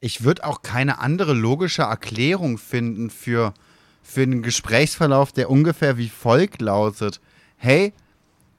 Ich 0.00 0.24
würde 0.24 0.44
auch 0.44 0.62
keine 0.62 1.00
andere 1.00 1.34
logische 1.34 1.82
Erklärung 1.82 2.56
finden 2.56 3.10
für, 3.10 3.52
für 4.02 4.22
einen 4.22 4.42
Gesprächsverlauf, 4.42 5.32
der 5.32 5.50
ungefähr 5.50 5.98
wie 5.98 6.08
folgt 6.08 6.62
lautet. 6.62 7.20
Hey, 7.56 7.92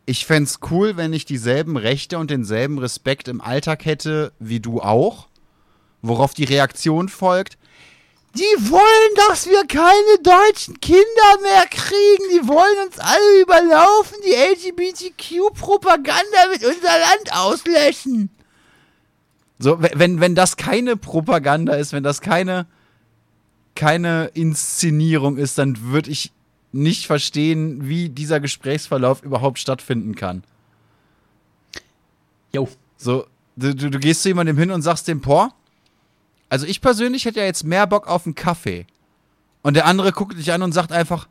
ich 0.05 0.25
fände 0.25 0.49
es 0.49 0.59
cool, 0.69 0.97
wenn 0.97 1.13
ich 1.13 1.25
dieselben 1.25 1.77
Rechte 1.77 2.17
und 2.17 2.29
denselben 2.29 2.77
Respekt 2.77 3.27
im 3.27 3.41
Alltag 3.41 3.85
hätte 3.85 4.33
wie 4.39 4.59
du 4.59 4.81
auch. 4.81 5.28
Worauf 6.01 6.33
die 6.33 6.45
Reaktion 6.45 7.09
folgt, 7.09 7.57
die 8.35 8.69
wollen, 8.69 9.15
dass 9.27 9.47
wir 9.47 9.65
keine 9.65 10.19
deutschen 10.21 10.79
Kinder 10.79 11.41
mehr 11.41 11.65
kriegen. 11.69 12.29
Die 12.31 12.47
wollen 12.47 12.87
uns 12.87 12.99
alle 12.99 13.41
überlaufen, 13.41 14.17
die 14.25 14.35
LGBTQ-Propaganda 14.35 16.47
mit 16.51 16.63
unser 16.63 16.99
Land 16.99 17.33
auslöschen. 17.33 18.29
So, 19.57 19.79
wenn, 19.79 20.21
wenn 20.21 20.35
das 20.35 20.57
keine 20.57 20.95
Propaganda 20.95 21.73
ist, 21.73 21.91
wenn 21.91 22.03
das 22.03 22.21
keine, 22.21 22.67
keine 23.75 24.29
Inszenierung 24.33 25.37
ist, 25.37 25.57
dann 25.57 25.91
würde 25.91 26.11
ich 26.11 26.31
nicht 26.71 27.07
verstehen, 27.07 27.89
wie 27.89 28.09
dieser 28.09 28.39
Gesprächsverlauf 28.39 29.23
überhaupt 29.23 29.57
stattfinden 29.59 30.15
kann. 30.15 30.43
Jo. 32.53 32.69
So, 32.97 33.25
du, 33.55 33.75
du, 33.75 33.89
du 33.89 33.99
gehst 33.99 34.21
zu 34.21 34.29
jemandem 34.29 34.57
hin 34.57 34.71
und 34.71 34.81
sagst 34.81 35.07
dem, 35.07 35.19
boah, 35.19 35.53
also 36.49 36.65
ich 36.65 36.81
persönlich 36.81 37.25
hätte 37.25 37.39
ja 37.39 37.45
jetzt 37.45 37.63
mehr 37.63 37.87
Bock 37.87 38.07
auf 38.07 38.25
einen 38.25 38.35
Kaffee. 38.35 38.85
Und 39.61 39.75
der 39.75 39.85
andere 39.85 40.11
guckt 40.11 40.37
dich 40.37 40.51
an 40.51 40.61
und 40.61 40.71
sagt 40.71 40.91
einfach, 40.91 41.27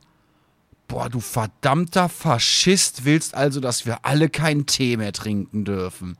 boah, 0.87 1.09
du 1.09 1.21
verdammter 1.21 2.09
Faschist, 2.09 3.05
willst 3.05 3.35
also, 3.35 3.61
dass 3.61 3.87
wir 3.87 4.05
alle 4.05 4.29
keinen 4.29 4.67
Tee 4.67 4.97
mehr 4.97 5.13
trinken 5.13 5.65
dürfen. 5.65 6.17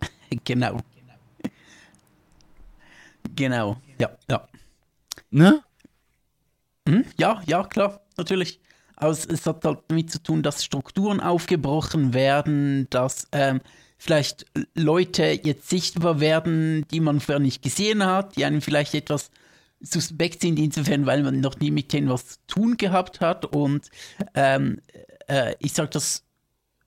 Genau. 0.44 0.80
Genau. 3.36 3.76
Ja, 3.98 4.10
ja. 4.30 4.48
Ne? 5.30 5.62
Hm? 6.88 7.04
Ja, 7.18 7.42
ja, 7.46 7.64
klar, 7.64 8.00
natürlich. 8.16 8.60
Aber 8.96 9.10
es, 9.10 9.46
hat 9.46 9.64
halt 9.64 9.80
damit 9.88 10.10
zu 10.10 10.22
tun, 10.22 10.42
dass 10.42 10.64
Strukturen 10.64 11.20
aufgebrochen 11.20 12.14
werden, 12.14 12.88
dass 12.90 13.28
ähm, 13.32 13.60
vielleicht 14.02 14.46
Leute 14.74 15.38
jetzt 15.44 15.70
sichtbar 15.70 16.18
werden, 16.18 16.84
die 16.90 16.98
man 16.98 17.20
vorher 17.20 17.38
nicht 17.38 17.62
gesehen 17.62 18.04
hat, 18.04 18.34
die 18.34 18.44
einem 18.44 18.60
vielleicht 18.60 18.94
etwas 18.94 19.30
suspekt 19.80 20.42
sind, 20.42 20.58
insofern, 20.58 21.06
weil 21.06 21.22
man 21.22 21.38
noch 21.38 21.60
nie 21.60 21.70
mit 21.70 21.92
denen 21.92 22.08
was 22.08 22.26
zu 22.26 22.38
tun 22.48 22.76
gehabt 22.76 23.20
hat. 23.20 23.44
Und 23.44 23.90
ähm, 24.34 24.80
äh, 25.28 25.54
ich 25.60 25.72
sage 25.72 25.90
das, 25.90 26.24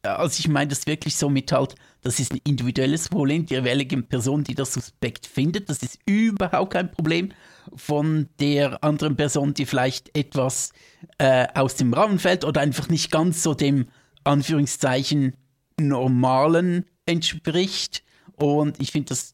also 0.03 0.37
ich 0.37 0.49
meine 0.49 0.67
das 0.67 0.87
wirklich 0.87 1.15
so 1.15 1.29
mit 1.29 1.53
halt, 1.53 1.75
das 2.01 2.19
ist 2.19 2.33
ein 2.33 2.41
individuelles 2.43 3.07
Problem 3.07 3.45
der 3.45 3.59
jeweiligen 3.59 4.05
Person, 4.05 4.43
die 4.43 4.53
das 4.53 4.73
suspekt 4.73 5.25
findet. 5.25 5.69
Das 5.69 5.83
ist 5.83 5.99
überhaupt 6.05 6.73
kein 6.73 6.91
Problem 6.91 7.29
von 7.77 8.27
der 8.41 8.83
anderen 8.83 9.15
Person, 9.15 9.53
die 9.53 9.65
vielleicht 9.65 10.13
etwas 10.17 10.73
äh, 11.17 11.47
aus 11.53 11.75
dem 11.75 11.93
Rahmen 11.93 12.19
fällt 12.19 12.43
oder 12.43 12.59
einfach 12.59 12.89
nicht 12.89 13.09
ganz 13.09 13.41
so 13.41 13.53
dem 13.53 13.87
Anführungszeichen 14.25 15.37
normalen 15.79 16.83
entspricht. 17.05 18.03
Und 18.37 18.79
ich 18.81 18.91
finde, 18.91 19.09
das, 19.09 19.33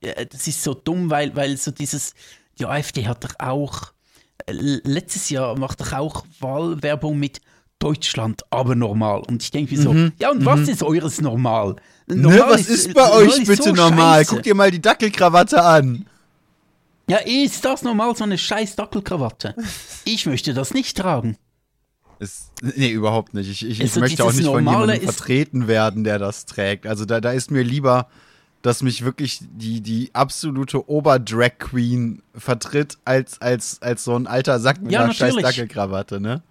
das 0.00 0.46
ist 0.46 0.62
so 0.62 0.74
dumm, 0.74 1.10
weil, 1.10 1.34
weil 1.36 1.56
so 1.56 1.70
dieses, 1.70 2.14
die 2.58 2.66
AfD 2.66 3.06
hat 3.06 3.24
doch 3.24 3.34
auch, 3.38 3.92
letztes 4.48 5.30
Jahr 5.30 5.58
macht 5.58 5.80
doch 5.80 5.92
auch 5.92 6.24
Wahlwerbung 6.40 7.18
mit 7.18 7.40
Deutschland 7.78 8.42
aber 8.50 8.74
normal. 8.74 9.22
Und 9.26 9.42
ich 9.42 9.50
denke 9.50 9.74
mir 9.74 9.80
so, 9.80 9.92
Mhm, 9.92 10.12
ja, 10.20 10.30
und 10.30 10.44
was 10.44 10.68
ist 10.68 10.82
eures 10.82 11.20
Normal? 11.20 11.76
Ne, 12.06 12.16
Normal 12.16 12.50
was 12.50 12.68
ist 12.68 12.92
bei 12.92 13.00
normal 13.02 13.22
euch 13.22 13.38
ist 13.38 13.46
bitte 13.46 13.62
so 13.62 13.72
normal? 13.72 14.18
scheiße. 14.20 14.34
Guck 14.34 14.42
dir 14.42 14.54
mal 14.54 14.70
die 14.70 14.82
Dackelkrawatte 14.82 15.62
an. 15.62 16.06
Ja, 17.08 17.18
ist 17.18 17.64
das 17.64 17.82
normal, 17.82 18.14
so 18.16 18.24
eine 18.24 18.36
scheiß 18.36 18.76
Dackelkrawatte? 18.76 19.54
Ich 20.04 20.26
möchte 20.26 20.52
das 20.52 20.74
nicht 20.74 20.96
tragen. 20.96 21.36
Ist, 22.20 22.52
nee, 22.60 22.90
überhaupt 22.90 23.32
nicht. 23.32 23.50
Ich, 23.50 23.66
ich, 23.66 23.80
ich 23.80 23.96
möchte 23.96 24.24
auch 24.24 24.32
nicht 24.32 24.44
von 24.44 24.62
jemandem 24.64 25.00
vertreten 25.00 25.66
werden, 25.68 26.04
der 26.04 26.18
das 26.18 26.44
trägt. 26.44 26.86
Also 26.86 27.06
da, 27.06 27.20
da 27.20 27.32
ist 27.32 27.50
mir 27.50 27.62
lieber, 27.62 28.08
dass 28.60 28.82
mich 28.82 29.04
wirklich 29.04 29.40
die, 29.40 29.80
die 29.80 30.10
absolute 30.12 30.88
Ober-Drag 30.88 31.58
Queen 31.58 32.22
vertritt, 32.34 32.98
als, 33.06 33.40
als, 33.40 33.80
als 33.80 34.04
so 34.04 34.14
ein 34.14 34.26
alter 34.26 34.60
Sack 34.60 34.82
mit 34.82 34.92
Ja, 34.92 35.04
einer 35.04 35.14
scheiß 35.14 35.34
natürlich. 35.34 35.56
Dackelkrawatte, 35.56 36.20
ne? 36.20 36.42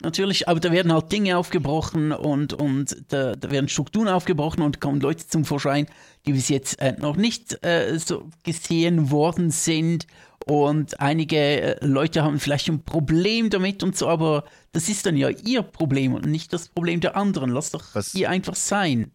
Natürlich, 0.00 0.48
aber 0.48 0.60
da 0.60 0.70
werden 0.70 0.92
halt 0.92 1.10
Dinge 1.10 1.36
aufgebrochen 1.36 2.12
und, 2.12 2.54
und 2.54 2.96
da, 3.08 3.34
da 3.34 3.50
werden 3.50 3.68
Strukturen 3.68 4.08
aufgebrochen 4.08 4.62
und 4.62 4.80
kommen 4.80 5.00
Leute 5.00 5.26
zum 5.26 5.44
Vorschein, 5.44 5.86
die 6.24 6.32
bis 6.32 6.48
jetzt 6.48 6.80
äh, 6.80 6.92
noch 6.98 7.16
nicht 7.16 7.62
äh, 7.64 7.98
so 7.98 8.28
gesehen 8.44 9.10
worden 9.10 9.50
sind. 9.50 10.06
Und 10.48 10.98
einige 10.98 11.36
äh, 11.36 11.86
Leute 11.86 12.22
haben 12.22 12.40
vielleicht 12.40 12.68
ein 12.68 12.82
Problem 12.82 13.50
damit 13.50 13.82
und 13.82 13.98
so, 13.98 14.08
aber 14.08 14.44
das 14.72 14.88
ist 14.88 15.04
dann 15.04 15.14
ja 15.14 15.28
ihr 15.28 15.60
Problem 15.60 16.14
und 16.14 16.24
nicht 16.24 16.54
das 16.54 16.68
Problem 16.68 17.00
der 17.00 17.16
anderen. 17.16 17.50
Lass 17.50 17.70
doch 17.70 17.84
Was- 17.92 18.14
ihr 18.14 18.30
einfach 18.30 18.54
sein. 18.54 19.12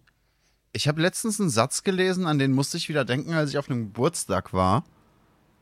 Ich 0.73 0.87
habe 0.87 1.01
letztens 1.01 1.39
einen 1.39 1.49
Satz 1.49 1.83
gelesen, 1.83 2.27
an 2.27 2.37
den 2.37 2.51
musste 2.51 2.77
ich 2.77 2.87
wieder 2.87 3.03
denken, 3.03 3.33
als 3.33 3.49
ich 3.49 3.57
auf 3.57 3.67
einem 3.67 3.85
Geburtstag 3.85 4.53
war. 4.53 4.83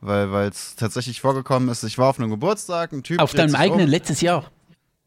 Weil 0.02 0.28
es 0.48 0.76
tatsächlich 0.76 1.22
vorgekommen 1.22 1.70
ist, 1.70 1.84
ich 1.84 1.96
war 1.96 2.08
auf 2.08 2.18
einem 2.18 2.28
Geburtstag, 2.28 2.92
ein 2.92 3.02
Typ. 3.02 3.20
Auf 3.20 3.32
deinem 3.32 3.54
eigenen 3.54 3.86
um. 3.86 3.90
letztes 3.90 4.20
Jahr. 4.20 4.50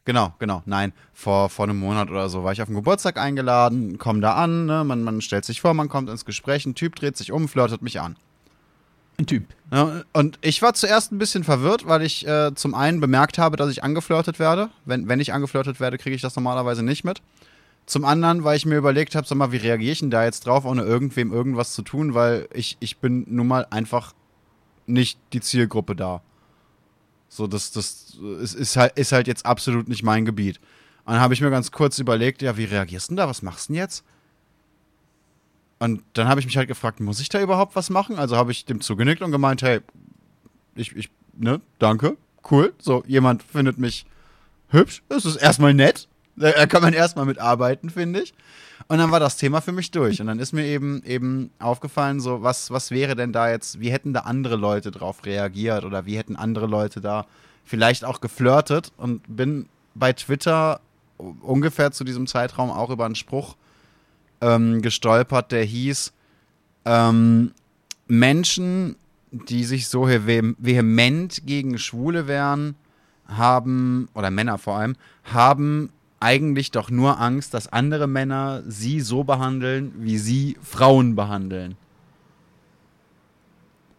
Genau, 0.05 0.33
genau. 0.39 0.63
Nein, 0.65 0.93
vor, 1.13 1.49
vor 1.49 1.65
einem 1.65 1.77
Monat 1.77 2.09
oder 2.09 2.27
so 2.29 2.43
war 2.43 2.53
ich 2.53 2.61
auf 2.61 2.69
dem 2.69 2.75
Geburtstag 2.75 3.19
eingeladen, 3.19 3.99
komm 3.99 4.21
da 4.21 4.33
an, 4.33 4.65
ne? 4.65 4.83
man, 4.83 5.03
man 5.03 5.21
stellt 5.21 5.45
sich 5.45 5.61
vor, 5.61 5.73
man 5.73 5.89
kommt 5.89 6.09
ins 6.09 6.25
Gespräch, 6.25 6.65
ein 6.65 6.75
Typ 6.75 6.95
dreht 6.95 7.17
sich 7.17 7.31
um, 7.31 7.47
flirtet 7.47 7.81
mich 7.81 7.99
an. 7.99 8.15
Ein 9.17 9.25
Typ. 9.25 9.45
Ja, 9.71 10.03
und 10.13 10.37
ich 10.41 10.61
war 10.61 10.73
zuerst 10.73 11.11
ein 11.11 11.17
bisschen 11.17 11.43
verwirrt, 11.43 11.87
weil 11.87 12.01
ich 12.01 12.27
äh, 12.27 12.53
zum 12.53 12.75
einen 12.75 12.99
bemerkt 12.99 13.37
habe, 13.37 13.57
dass 13.57 13.71
ich 13.71 13.83
angeflirtet 13.83 14.39
werde. 14.39 14.69
Wenn, 14.85 15.07
wenn 15.07 15.19
ich 15.19 15.33
angeflirtet 15.33 15.79
werde, 15.79 15.97
kriege 15.97 16.15
ich 16.15 16.21
das 16.21 16.35
normalerweise 16.35 16.83
nicht 16.83 17.03
mit. 17.03 17.21
Zum 17.85 18.03
anderen, 18.03 18.43
weil 18.43 18.57
ich 18.57 18.65
mir 18.65 18.77
überlegt 18.77 19.15
habe, 19.15 19.27
sag 19.27 19.37
mal, 19.37 19.51
wie 19.51 19.57
reagiere 19.57 19.91
ich 19.91 19.99
denn 19.99 20.09
da 20.09 20.25
jetzt 20.25 20.45
drauf, 20.45 20.65
ohne 20.65 20.81
irgendwem 20.81 21.31
irgendwas 21.31 21.73
zu 21.73 21.81
tun, 21.81 22.13
weil 22.13 22.47
ich, 22.53 22.77
ich 22.79 22.97
bin 22.97 23.25
nun 23.27 23.47
mal 23.47 23.67
einfach 23.69 24.13
nicht 24.87 25.19
die 25.33 25.41
Zielgruppe 25.41 25.95
da. 25.95 26.21
So, 27.29 27.47
das, 27.47 27.71
das 27.71 28.17
ist, 28.41 28.55
ist, 28.55 28.75
halt, 28.75 28.97
ist 28.97 29.11
halt 29.11 29.27
jetzt 29.27 29.45
absolut 29.45 29.87
nicht 29.87 30.03
mein 30.03 30.25
Gebiet. 30.25 30.59
Und 31.05 31.13
dann 31.13 31.21
habe 31.21 31.33
ich 31.33 31.41
mir 31.41 31.51
ganz 31.51 31.71
kurz 31.71 31.99
überlegt, 31.99 32.41
ja, 32.41 32.57
wie 32.57 32.63
reagierst 32.65 33.09
du 33.09 33.11
denn 33.11 33.17
da? 33.17 33.29
Was 33.29 33.41
machst 33.41 33.69
du 33.69 33.73
denn 33.73 33.81
jetzt? 33.81 34.03
Und 35.79 36.03
dann 36.13 36.27
habe 36.27 36.39
ich 36.39 36.45
mich 36.45 36.57
halt 36.57 36.67
gefragt, 36.67 36.99
muss 36.99 37.19
ich 37.19 37.29
da 37.29 37.41
überhaupt 37.41 37.75
was 37.75 37.89
machen? 37.89 38.17
Also 38.17 38.37
habe 38.37 38.51
ich 38.51 38.65
dem 38.65 38.81
zugenickt 38.81 39.21
und 39.21 39.31
gemeint, 39.31 39.61
hey, 39.61 39.81
ich, 40.75 40.95
ich, 40.95 41.09
ne, 41.37 41.61
danke, 41.79 42.17
cool. 42.49 42.73
So, 42.79 43.03
jemand 43.07 43.43
findet 43.43 43.77
mich 43.77 44.05
hübsch. 44.69 45.03
Das 45.09 45.25
ist 45.25 45.35
erstmal 45.35 45.73
nett. 45.73 46.07
Da 46.37 46.51
da 46.51 46.65
kann 46.65 46.81
man 46.81 46.93
erstmal 46.93 47.25
mitarbeiten, 47.25 47.89
finde 47.89 48.21
ich. 48.21 48.33
Und 48.87 48.97
dann 48.99 49.11
war 49.11 49.19
das 49.19 49.37
Thema 49.37 49.61
für 49.61 49.71
mich 49.71 49.91
durch. 49.91 50.21
Und 50.21 50.27
dann 50.27 50.39
ist 50.39 50.53
mir 50.53 50.65
eben, 50.65 51.01
eben 51.03 51.49
aufgefallen, 51.59 52.19
so, 52.19 52.43
was, 52.43 52.71
was 52.71 52.91
wäre 52.91 53.15
denn 53.15 53.31
da 53.31 53.49
jetzt, 53.49 53.79
wie 53.79 53.91
hätten 53.91 54.13
da 54.13 54.21
andere 54.21 54.57
Leute 54.57 54.91
drauf 54.91 55.25
reagiert 55.25 55.85
oder 55.85 56.05
wie 56.05 56.17
hätten 56.17 56.35
andere 56.35 56.67
Leute 56.67 57.01
da 57.01 57.25
vielleicht 57.63 58.05
auch 58.05 58.21
geflirtet 58.21 58.91
und 58.97 59.23
bin 59.27 59.67
bei 59.95 60.13
Twitter 60.13 60.81
ungefähr 61.17 61.91
zu 61.91 62.03
diesem 62.03 62.27
Zeitraum 62.27 62.69
auch 62.69 62.89
über 62.89 63.05
einen 63.05 63.15
Spruch 63.15 63.55
ähm, 64.41 64.81
gestolpert, 64.81 65.51
der 65.51 65.63
hieß, 65.63 66.13
ähm, 66.85 67.53
Menschen, 68.07 68.95
die 69.31 69.63
sich 69.63 69.87
so 69.87 70.05
vehe- 70.05 70.55
vehement 70.57 71.41
gegen 71.45 71.77
Schwule 71.77 72.27
wehren, 72.27 72.75
haben, 73.27 74.07
oder 74.13 74.29
Männer 74.29 74.57
vor 74.57 74.77
allem, 74.77 74.95
haben 75.23 75.89
eigentlich 76.19 76.71
doch 76.71 76.89
nur 76.89 77.19
Angst, 77.19 77.53
dass 77.53 77.71
andere 77.71 78.07
Männer 78.07 78.63
sie 78.67 79.01
so 79.01 79.23
behandeln, 79.23 79.93
wie 79.97 80.17
sie 80.17 80.57
Frauen 80.61 81.15
behandeln. 81.15 81.75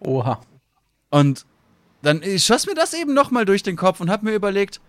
Oha. 0.01 0.41
Und 1.11 1.45
dann 2.03 2.23
schoss 2.39 2.67
mir 2.67 2.75
das 2.75 2.95
eben 2.95 3.15
nochmal 3.15 3.45
durch 3.45 3.63
den 3.63 3.77
Kopf 3.77 4.01
und 4.01 4.11
hab 4.11 4.23
mir 4.23 4.35
überlegt, 4.35 4.81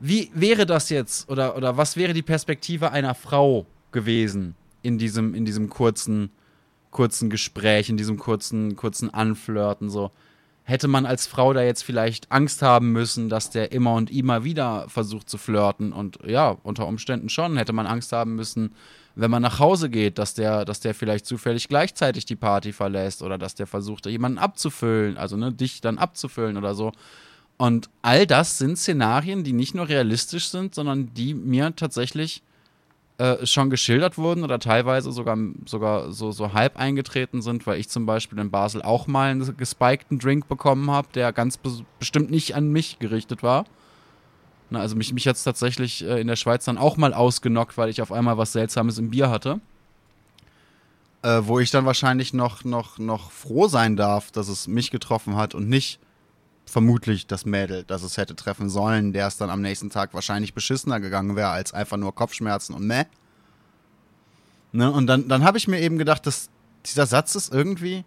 wie 0.00 0.30
wäre 0.34 0.66
das 0.66 0.88
jetzt 0.90 1.28
oder, 1.28 1.56
oder 1.56 1.76
was 1.76 1.96
wäre 1.96 2.12
die 2.12 2.22
Perspektive 2.22 2.92
einer 2.92 3.14
Frau 3.14 3.66
gewesen 3.92 4.54
in 4.82 4.98
diesem, 4.98 5.34
in 5.34 5.44
diesem 5.44 5.68
kurzen, 5.68 6.30
kurzen 6.90 7.30
Gespräch, 7.30 7.88
in 7.88 7.96
diesem 7.96 8.18
kurzen, 8.18 8.76
kurzen 8.76 9.12
Anflirten 9.12 9.90
so. 9.90 10.10
Hätte 10.64 10.86
man 10.86 11.06
als 11.06 11.26
Frau 11.26 11.54
da 11.54 11.62
jetzt 11.62 11.82
vielleicht 11.82 12.30
Angst 12.30 12.60
haben 12.60 12.92
müssen, 12.92 13.30
dass 13.30 13.48
der 13.48 13.72
immer 13.72 13.94
und 13.94 14.10
immer 14.10 14.44
wieder 14.44 14.86
versucht 14.88 15.30
zu 15.30 15.38
flirten 15.38 15.94
und 15.94 16.18
ja, 16.26 16.58
unter 16.62 16.86
Umständen 16.86 17.30
schon, 17.30 17.56
hätte 17.56 17.72
man 17.72 17.86
Angst 17.86 18.12
haben 18.12 18.34
müssen, 18.34 18.74
wenn 19.14 19.30
man 19.30 19.42
nach 19.42 19.58
Hause 19.58 19.88
geht, 19.88 20.18
dass 20.18 20.34
der, 20.34 20.64
dass 20.64 20.80
der 20.80 20.94
vielleicht 20.94 21.26
zufällig 21.26 21.68
gleichzeitig 21.68 22.26
die 22.26 22.36
Party 22.36 22.72
verlässt 22.72 23.22
oder 23.22 23.38
dass 23.38 23.54
der 23.54 23.66
versucht, 23.66 24.06
jemanden 24.06 24.38
abzufüllen, 24.38 25.16
also 25.16 25.36
ne, 25.36 25.52
dich 25.52 25.80
dann 25.80 25.98
abzufüllen 25.98 26.56
oder 26.56 26.74
so. 26.74 26.92
Und 27.56 27.90
all 28.02 28.26
das 28.26 28.58
sind 28.58 28.78
Szenarien, 28.78 29.42
die 29.42 29.52
nicht 29.52 29.74
nur 29.74 29.88
realistisch 29.88 30.48
sind, 30.50 30.74
sondern 30.74 31.12
die 31.14 31.34
mir 31.34 31.74
tatsächlich 31.74 32.42
äh, 33.18 33.44
schon 33.46 33.68
geschildert 33.68 34.16
wurden 34.16 34.44
oder 34.44 34.58
teilweise 34.58 35.12
sogar, 35.12 35.36
sogar 35.66 36.12
so, 36.12 36.32
so 36.32 36.52
halb 36.52 36.76
eingetreten 36.76 37.42
sind, 37.42 37.66
weil 37.66 37.78
ich 37.78 37.88
zum 37.88 38.06
Beispiel 38.06 38.38
in 38.38 38.50
Basel 38.50 38.80
auch 38.80 39.06
mal 39.06 39.30
einen 39.30 39.56
gespikten 39.56 40.18
Drink 40.18 40.48
bekommen 40.48 40.90
habe, 40.90 41.08
der 41.14 41.32
ganz 41.32 41.58
bes- 41.58 41.84
bestimmt 41.98 42.30
nicht 42.30 42.54
an 42.54 42.70
mich 42.70 42.98
gerichtet 42.98 43.42
war. 43.42 43.64
Na, 44.70 44.80
also 44.80 44.96
mich, 44.96 45.12
mich 45.12 45.26
hat 45.26 45.36
es 45.36 45.44
tatsächlich 45.44 46.04
äh, 46.04 46.20
in 46.20 46.26
der 46.26 46.36
Schweiz 46.36 46.64
dann 46.64 46.78
auch 46.78 46.96
mal 46.96 47.14
ausgenockt, 47.14 47.76
weil 47.76 47.88
ich 47.88 48.02
auf 48.02 48.12
einmal 48.12 48.38
was 48.38 48.52
Seltsames 48.52 48.98
im 48.98 49.10
Bier 49.10 49.30
hatte. 49.30 49.60
Äh, 51.22 51.40
wo 51.42 51.58
ich 51.58 51.72
dann 51.72 51.84
wahrscheinlich 51.86 52.32
noch, 52.32 52.62
noch, 52.64 52.98
noch 52.98 53.32
froh 53.32 53.66
sein 53.66 53.96
darf, 53.96 54.30
dass 54.30 54.46
es 54.48 54.68
mich 54.68 54.92
getroffen 54.92 55.34
hat 55.34 55.54
und 55.54 55.68
nicht 55.68 55.98
vermutlich 56.68 57.26
das 57.26 57.44
Mädel, 57.44 57.84
das 57.84 58.02
es 58.02 58.16
hätte 58.16 58.36
treffen 58.36 58.68
sollen, 58.70 59.12
der 59.12 59.26
es 59.26 59.36
dann 59.36 59.50
am 59.50 59.60
nächsten 59.62 59.90
Tag 59.90 60.14
wahrscheinlich 60.14 60.54
beschissener 60.54 61.00
gegangen 61.00 61.36
wäre 61.36 61.48
als 61.50 61.72
einfach 61.72 61.96
nur 61.96 62.14
Kopfschmerzen 62.14 62.74
und 62.74 62.86
meh. 62.86 63.04
Ne? 64.72 64.90
Und 64.90 65.06
dann, 65.06 65.28
dann 65.28 65.44
habe 65.44 65.58
ich 65.58 65.68
mir 65.68 65.80
eben 65.80 65.98
gedacht, 65.98 66.26
dass 66.26 66.50
dieser 66.86 67.06
Satz 67.06 67.34
ist 67.34 67.52
irgendwie 67.52 68.04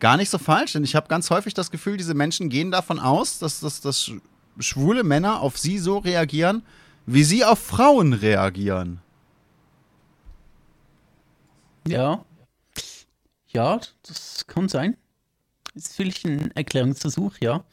gar 0.00 0.16
nicht 0.16 0.30
so 0.30 0.38
falsch, 0.38 0.72
denn 0.72 0.84
ich 0.84 0.94
habe 0.96 1.08
ganz 1.08 1.30
häufig 1.30 1.54
das 1.54 1.70
Gefühl, 1.70 1.96
diese 1.96 2.14
Menschen 2.14 2.48
gehen 2.48 2.70
davon 2.70 2.98
aus, 2.98 3.38
dass, 3.38 3.60
dass, 3.60 3.80
dass 3.80 4.06
sch- 4.06 4.20
schwule 4.58 5.04
Männer 5.04 5.40
auf 5.40 5.58
sie 5.58 5.78
so 5.78 5.98
reagieren, 5.98 6.64
wie 7.06 7.24
sie 7.24 7.44
auf 7.44 7.58
Frauen 7.58 8.12
reagieren. 8.12 9.00
Ja. 11.86 12.24
Ja, 13.48 13.80
das 14.06 14.46
kann 14.46 14.68
sein. 14.68 14.96
Ist 15.74 15.94
vielleicht 15.94 16.24
ein 16.26 16.50
Erklärungsversuch, 16.54 17.34
ja. 17.40 17.64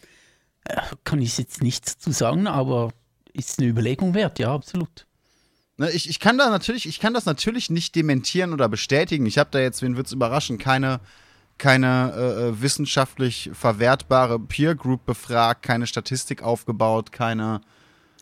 Äh, 0.65 0.81
Kann 1.03 1.21
ich 1.21 1.37
jetzt 1.37 1.61
nichts 1.61 1.97
zu 1.97 2.11
sagen, 2.11 2.47
aber 2.47 2.91
ist 3.33 3.59
eine 3.59 3.67
Überlegung 3.67 4.13
wert, 4.13 4.39
ja, 4.39 4.53
absolut. 4.53 5.05
Ne, 5.77 5.91
ich, 5.91 6.09
ich 6.09 6.19
kann 6.19 6.37
da 6.37 6.49
natürlich, 6.49 6.85
ich 6.87 6.99
kann 6.99 7.13
das 7.13 7.25
natürlich 7.25 7.69
nicht 7.69 7.95
dementieren 7.95 8.53
oder 8.53 8.67
bestätigen. 8.69 9.25
Ich 9.25 9.37
habe 9.37 9.49
da 9.51 9.59
jetzt, 9.59 9.81
wen 9.81 9.95
wird's 9.97 10.11
überraschen, 10.11 10.57
keine, 10.57 10.99
keine 11.57 12.13
äh, 12.15 12.47
äh, 12.49 12.61
wissenschaftlich 12.61 13.49
verwertbare 13.53 14.39
Peer 14.39 14.75
Group 14.75 15.05
befragt, 15.05 15.63
keine 15.63 15.87
Statistik 15.87 16.41
aufgebaut, 16.41 17.11
keine. 17.11 17.61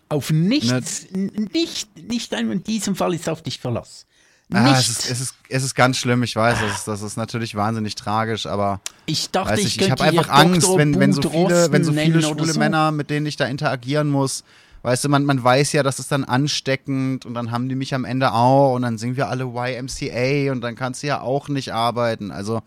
Auf 0.10 0.32
nichts, 0.32 1.06
n- 1.06 1.50
nicht, 1.54 1.98
nicht 1.98 2.34
einmal 2.34 2.56
in 2.58 2.64
diesem 2.64 2.96
Fall 2.96 3.14
ist 3.14 3.28
auf 3.30 3.44
dich 3.44 3.60
Verlass. 3.60 4.07
Ah, 4.54 4.78
es, 4.78 4.88
ist, 4.88 5.12
es, 5.12 5.20
ist, 5.20 5.36
es 5.50 5.64
ist 5.64 5.76
ganz 5.76 5.98
schlimm, 5.98 6.24
ich 6.24 6.34
weiß, 6.34 6.60
das 6.62 6.78
ist, 6.78 6.88
das 6.88 7.02
ist 7.02 7.18
natürlich 7.18 7.56
wahnsinnig 7.56 7.96
tragisch, 7.96 8.46
aber 8.46 8.80
ich 9.06 9.30
dachte, 9.30 9.60
ich, 9.60 9.76
ich, 9.76 9.82
ich 9.82 9.92
habe 9.92 10.04
einfach 10.06 10.30
Angst, 10.30 10.70
wenn, 10.78 10.98
wenn 10.98 11.12
so 11.12 11.22
viele, 11.22 11.70
wenn 11.72 11.84
so 11.84 11.92
viele 11.92 12.22
schwule 12.22 12.54
so. 12.54 12.60
Männer, 12.60 12.92
mit 12.92 13.10
denen 13.10 13.26
ich 13.26 13.36
da 13.36 13.46
interagieren 13.46 14.10
muss, 14.10 14.46
weißt 14.84 15.04
du, 15.04 15.10
man, 15.10 15.26
man 15.26 15.44
weiß 15.44 15.74
ja, 15.74 15.84
das 15.84 16.00
ist 16.00 16.14
dann 16.14 16.24
ansteckend 16.24 17.26
und 17.26 17.34
dann 17.34 17.52
haben 17.52 17.68
die 17.68 17.76
mich 17.76 17.94
am 17.94 18.06
Ende 18.06 18.32
auch 18.32 18.74
und 18.74 18.84
dann 18.84 18.98
singen 18.98 19.18
wir 19.18 19.28
alle 19.28 19.44
YMCA 19.44 20.54
und 20.54 20.62
dann 20.62 20.76
kannst 20.76 21.04
du 21.04 21.08
ja 21.08 21.20
auch 21.20 21.50
nicht 21.50 21.74
arbeiten. 21.74 22.32
Also, 22.32 22.62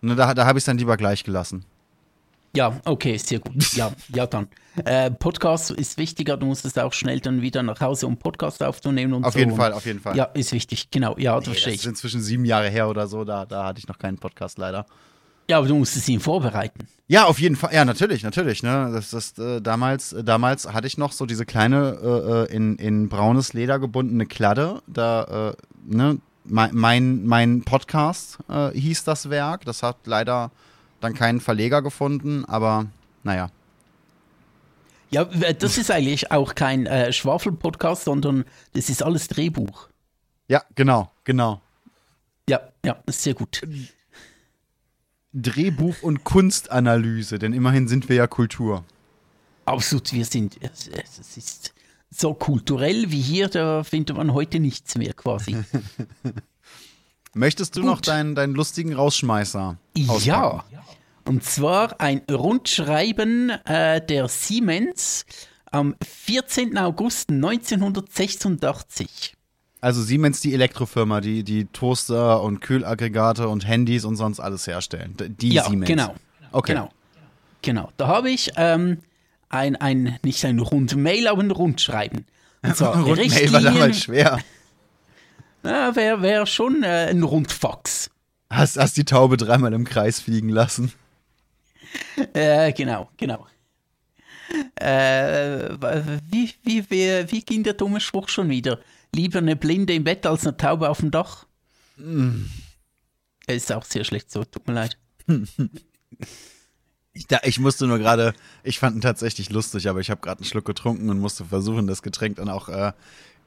ne, 0.00 0.16
da, 0.16 0.34
da 0.34 0.44
habe 0.44 0.58
ich 0.58 0.62
es 0.62 0.66
dann 0.66 0.78
lieber 0.78 0.96
gleich 0.96 1.22
gelassen. 1.22 1.64
Ja, 2.54 2.80
okay, 2.84 3.16
sehr 3.16 3.38
gut. 3.38 3.72
Ja, 3.72 3.92
ja 4.14 4.26
dann. 4.26 4.48
Äh, 4.84 5.10
Podcast 5.10 5.70
ist 5.70 5.98
wichtiger, 5.98 6.36
du 6.36 6.46
musst 6.46 6.64
es 6.64 6.76
auch 6.76 6.92
schnell 6.92 7.20
dann 7.20 7.40
wieder 7.40 7.62
nach 7.62 7.80
Hause, 7.80 8.06
um 8.06 8.18
Podcast 8.18 8.62
aufzunehmen 8.62 9.14
und 9.14 9.24
Auf 9.24 9.34
so. 9.34 9.38
jeden 9.38 9.56
Fall, 9.56 9.72
auf 9.72 9.86
jeden 9.86 10.00
Fall. 10.00 10.16
Ja, 10.16 10.24
ist 10.24 10.52
wichtig, 10.52 10.90
genau. 10.90 11.16
Ja, 11.18 11.38
das 11.38 11.48
Nee, 11.48 11.54
das 11.54 11.74
ist 11.74 11.86
inzwischen 11.86 12.22
sieben 12.22 12.44
Jahre 12.44 12.68
her 12.68 12.88
oder 12.88 13.06
so, 13.06 13.24
da, 13.24 13.46
da 13.46 13.64
hatte 13.64 13.78
ich 13.78 13.88
noch 13.88 13.98
keinen 13.98 14.18
Podcast 14.18 14.58
leider. 14.58 14.86
Ja, 15.48 15.58
aber 15.58 15.66
du 15.66 15.74
musstest 15.74 16.08
ihn 16.08 16.20
vorbereiten. 16.20 16.86
Ja, 17.08 17.24
auf 17.24 17.38
jeden 17.38 17.56
Fall. 17.56 17.74
Ja, 17.74 17.84
natürlich, 17.84 18.22
natürlich. 18.22 18.62
Ne? 18.62 18.90
Das, 18.92 19.10
das, 19.10 19.38
äh, 19.38 19.60
damals, 19.60 20.12
äh, 20.12 20.24
damals 20.24 20.72
hatte 20.72 20.86
ich 20.86 20.98
noch 20.98 21.12
so 21.12 21.26
diese 21.26 21.44
kleine 21.44 21.98
äh, 22.02 22.52
äh 22.52 22.56
in, 22.56 22.76
in 22.76 23.08
braunes 23.08 23.52
Leder 23.52 23.78
gebundene 23.78 24.26
Kladde. 24.26 24.82
Da, 24.86 25.50
äh, 25.50 25.56
ne, 25.84 26.18
mein, 26.44 26.70
mein, 26.74 27.26
mein 27.26 27.62
Podcast 27.62 28.38
äh, 28.48 28.70
hieß 28.70 29.04
das 29.04 29.30
Werk. 29.30 29.64
Das 29.64 29.82
hat 29.82 29.96
leider 30.04 30.52
dann 31.02 31.14
keinen 31.14 31.40
Verleger 31.40 31.82
gefunden, 31.82 32.44
aber 32.44 32.86
naja. 33.22 33.50
Ja, 35.10 35.24
das 35.24 35.76
ist 35.76 35.90
eigentlich 35.90 36.30
auch 36.30 36.54
kein 36.54 36.86
äh, 36.86 37.12
Schwafel-Podcast, 37.12 38.04
sondern 38.04 38.44
das 38.72 38.88
ist 38.88 39.02
alles 39.02 39.28
Drehbuch. 39.28 39.88
Ja, 40.48 40.62
genau, 40.74 41.10
genau. 41.24 41.60
Ja, 42.48 42.60
ja, 42.84 42.96
ist 43.06 43.22
sehr 43.22 43.34
gut. 43.34 43.62
Drehbuch- 45.34 46.02
und 46.02 46.24
Kunstanalyse, 46.24 47.38
denn 47.38 47.52
immerhin 47.52 47.88
sind 47.88 48.08
wir 48.08 48.16
ja 48.16 48.26
Kultur. 48.26 48.84
Absolut, 49.64 50.12
wir 50.12 50.24
sind, 50.24 50.58
es, 50.60 50.88
es 50.88 51.36
ist 51.36 51.74
so 52.10 52.34
kulturell 52.34 53.10
wie 53.10 53.20
hier, 53.20 53.48
da 53.48 53.84
findet 53.84 54.16
man 54.16 54.32
heute 54.34 54.60
nichts 54.60 54.96
mehr 54.96 55.12
quasi. 55.14 55.56
Möchtest 57.34 57.76
du 57.76 57.80
Gut. 57.80 57.90
noch 57.90 58.00
deinen, 58.00 58.34
deinen 58.34 58.54
lustigen 58.54 58.94
Rausschmeißer 58.94 59.76
auspacken? 60.06 60.24
Ja, 60.24 60.64
und 61.24 61.44
zwar 61.44 62.00
ein 62.00 62.22
Rundschreiben 62.30 63.50
äh, 63.64 64.04
der 64.04 64.28
Siemens 64.28 65.24
am 65.70 65.94
14. 66.04 66.76
August 66.78 67.30
1986. 67.30 69.34
Also 69.80 70.02
Siemens, 70.02 70.40
die 70.40 70.52
Elektrofirma, 70.54 71.20
die 71.20 71.44
die 71.44 71.66
Toaster 71.66 72.42
und 72.42 72.60
Kühlaggregate 72.60 73.48
und 73.48 73.66
Handys 73.66 74.04
und 74.04 74.16
sonst 74.16 74.40
alles 74.40 74.66
herstellen. 74.66 75.16
Die 75.18 75.50
ja, 75.50 75.64
Siemens. 75.64 75.88
genau. 75.88 76.14
Okay. 76.52 76.72
Genau. 76.72 76.88
Genau. 77.62 77.90
Da 77.96 78.08
habe 78.08 78.30
ich 78.30 78.52
ähm, 78.56 78.98
ein, 79.48 79.76
ein, 79.76 80.18
nicht 80.22 80.44
ein 80.44 80.58
Rundmail, 80.58 81.28
aber 81.28 81.42
ein 81.42 81.50
Rundschreiben. 81.50 82.26
Und 82.62 82.76
zwar 82.76 83.02
Rundmail 83.02 83.52
war 83.52 83.60
damals 83.60 84.02
schwer. 84.02 84.38
Ja, 85.64 85.94
Wäre 85.94 86.22
wär 86.22 86.46
schon 86.46 86.82
äh, 86.82 87.08
ein 87.10 87.22
Rundfax. 87.22 88.10
Hast, 88.50 88.76
hast 88.76 88.96
die 88.96 89.04
Taube 89.04 89.36
dreimal 89.36 89.72
im 89.72 89.84
Kreis 89.84 90.20
fliegen 90.20 90.48
lassen? 90.48 90.92
Äh, 92.32 92.72
genau, 92.72 93.10
genau. 93.16 93.46
Äh, 94.76 95.70
wie, 96.30 96.52
wie, 96.62 96.90
wie, 96.90 97.30
wie 97.30 97.42
ging 97.42 97.62
der 97.62 97.74
dumme 97.74 98.00
Spruch 98.00 98.28
schon 98.28 98.50
wieder? 98.50 98.78
Lieber 99.14 99.38
eine 99.38 99.56
Blinde 99.56 99.94
im 99.94 100.04
Bett 100.04 100.26
als 100.26 100.46
eine 100.46 100.56
Taube 100.56 100.90
auf 100.90 101.00
dem 101.00 101.10
Dach? 101.10 101.46
Mm. 101.96 102.44
Ist 103.46 103.72
auch 103.72 103.84
sehr 103.84 104.04
schlecht 104.04 104.30
so, 104.30 104.44
tut 104.44 104.66
mir 104.66 104.74
leid. 104.74 104.98
Ich, 107.14 107.26
da, 107.26 107.40
ich 107.42 107.58
musste 107.58 107.86
nur 107.86 107.98
gerade, 107.98 108.32
ich 108.62 108.78
fand 108.78 108.96
ihn 108.96 109.02
tatsächlich 109.02 109.50
lustig, 109.50 109.86
aber 109.86 110.00
ich 110.00 110.10
habe 110.10 110.22
gerade 110.22 110.38
einen 110.38 110.46
Schluck 110.46 110.64
getrunken 110.64 111.10
und 111.10 111.18
musste 111.20 111.44
versuchen, 111.44 111.86
das 111.86 112.00
Getränk 112.00 112.36
dann 112.36 112.48
auch 112.48 112.70
äh, 112.70 112.92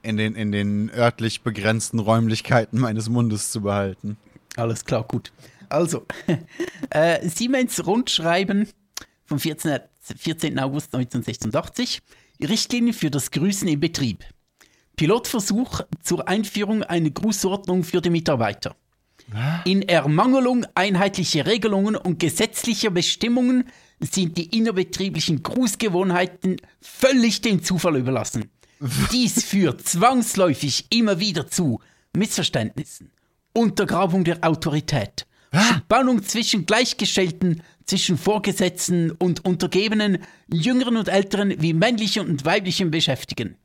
in, 0.06 0.16
den, 0.16 0.34
in 0.34 0.52
den 0.52 0.90
örtlich 0.90 1.42
begrenzten 1.42 1.98
Räumlichkeiten 1.98 2.78
meines 2.78 3.08
Mundes 3.08 3.50
zu 3.50 3.62
behalten. 3.62 4.16
Alles 4.56 4.84
klar, 4.84 5.04
gut. 5.04 5.32
Also, 5.68 6.06
äh, 6.90 7.28
Siemens 7.28 7.84
Rundschreiben 7.86 8.68
vom 9.24 9.40
14. 9.40 9.80
14. 10.16 10.58
August 10.60 10.94
1986. 10.94 12.00
Richtlinie 12.40 12.92
für 12.92 13.10
das 13.10 13.30
Grüßen 13.32 13.66
im 13.66 13.80
Betrieb. 13.80 14.24
Pilotversuch 14.94 15.80
zur 16.02 16.28
Einführung 16.28 16.82
einer 16.84 17.10
Grußordnung 17.10 17.82
für 17.82 18.00
die 18.00 18.10
Mitarbeiter. 18.10 18.76
In 19.64 19.82
Ermangelung 19.82 20.64
einheitlicher 20.76 21.46
Regelungen 21.46 21.96
und 21.96 22.20
gesetzlicher 22.20 22.90
Bestimmungen 22.90 23.64
sind 23.98 24.38
die 24.38 24.56
innerbetrieblichen 24.56 25.42
Grußgewohnheiten 25.42 26.58
völlig 26.80 27.40
dem 27.40 27.62
Zufall 27.64 27.96
überlassen. 27.96 28.50
Dies 29.10 29.42
führt 29.42 29.86
zwangsläufig 29.86 30.86
immer 30.90 31.18
wieder 31.18 31.46
zu 31.46 31.80
Missverständnissen, 32.14 33.10
Untergrabung 33.54 34.24
der 34.24 34.44
Autorität, 34.44 35.26
Spannung 35.78 36.22
zwischen 36.22 36.66
Gleichgestellten, 36.66 37.62
zwischen 37.86 38.18
Vorgesetzten 38.18 39.12
und 39.12 39.46
Untergebenen, 39.46 40.18
Jüngeren 40.52 40.98
und 40.98 41.08
Älteren 41.08 41.54
wie 41.62 41.72
männlichen 41.72 42.28
und 42.28 42.44
weiblichen 42.44 42.90
Beschäftigten. 42.90 43.56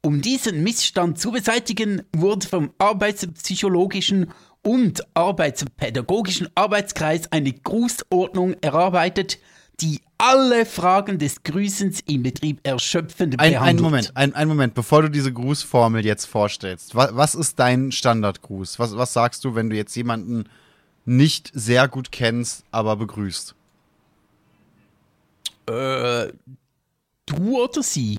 Um 0.00 0.22
diesen 0.22 0.62
Missstand 0.62 1.18
zu 1.18 1.32
beseitigen, 1.32 2.02
wurde 2.14 2.46
vom 2.46 2.72
arbeitspsychologischen 2.78 4.30
und 4.62 5.02
arbeitspädagogischen 5.14 6.48
Arbeitskreis 6.54 7.30
eine 7.30 7.52
Grußordnung 7.52 8.54
erarbeitet, 8.62 9.38
die 9.80 10.00
alle 10.18 10.64
Fragen 10.64 11.18
des 11.18 11.42
Grüßens 11.42 12.00
im 12.06 12.22
Betrieb 12.22 12.60
erschöpfend 12.62 13.36
behandelt. 13.36 13.62
Ein, 13.62 13.76
ein 13.76 13.82
Moment, 13.82 14.16
ein, 14.16 14.34
ein, 14.34 14.48
Moment, 14.48 14.74
bevor 14.74 15.02
du 15.02 15.10
diese 15.10 15.32
Grußformel 15.32 16.04
jetzt 16.04 16.24
vorstellst. 16.26 16.94
Was, 16.94 17.14
was 17.14 17.34
ist 17.34 17.58
dein 17.58 17.92
Standardgruß? 17.92 18.78
Was, 18.78 18.96
was 18.96 19.12
sagst 19.12 19.44
du, 19.44 19.54
wenn 19.54 19.68
du 19.68 19.76
jetzt 19.76 19.94
jemanden 19.94 20.48
nicht 21.04 21.50
sehr 21.54 21.88
gut 21.88 22.10
kennst, 22.12 22.64
aber 22.70 22.96
begrüßt? 22.96 23.54
Äh, 25.68 26.28
du 27.26 27.62
oder 27.62 27.82
sie? 27.82 28.18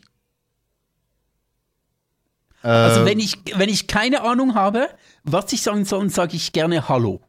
Äh, 2.63 2.67
also 2.67 3.05
wenn 3.05 3.19
ich, 3.19 3.37
wenn 3.55 3.69
ich 3.69 3.87
keine 3.87 4.21
Ahnung 4.21 4.53
habe, 4.53 4.89
was 5.23 5.51
ich 5.53 5.61
sagen 5.61 5.85
soll, 5.85 6.09
sage 6.09 6.35
ich 6.35 6.53
gerne 6.53 6.87
Hallo. 6.87 7.21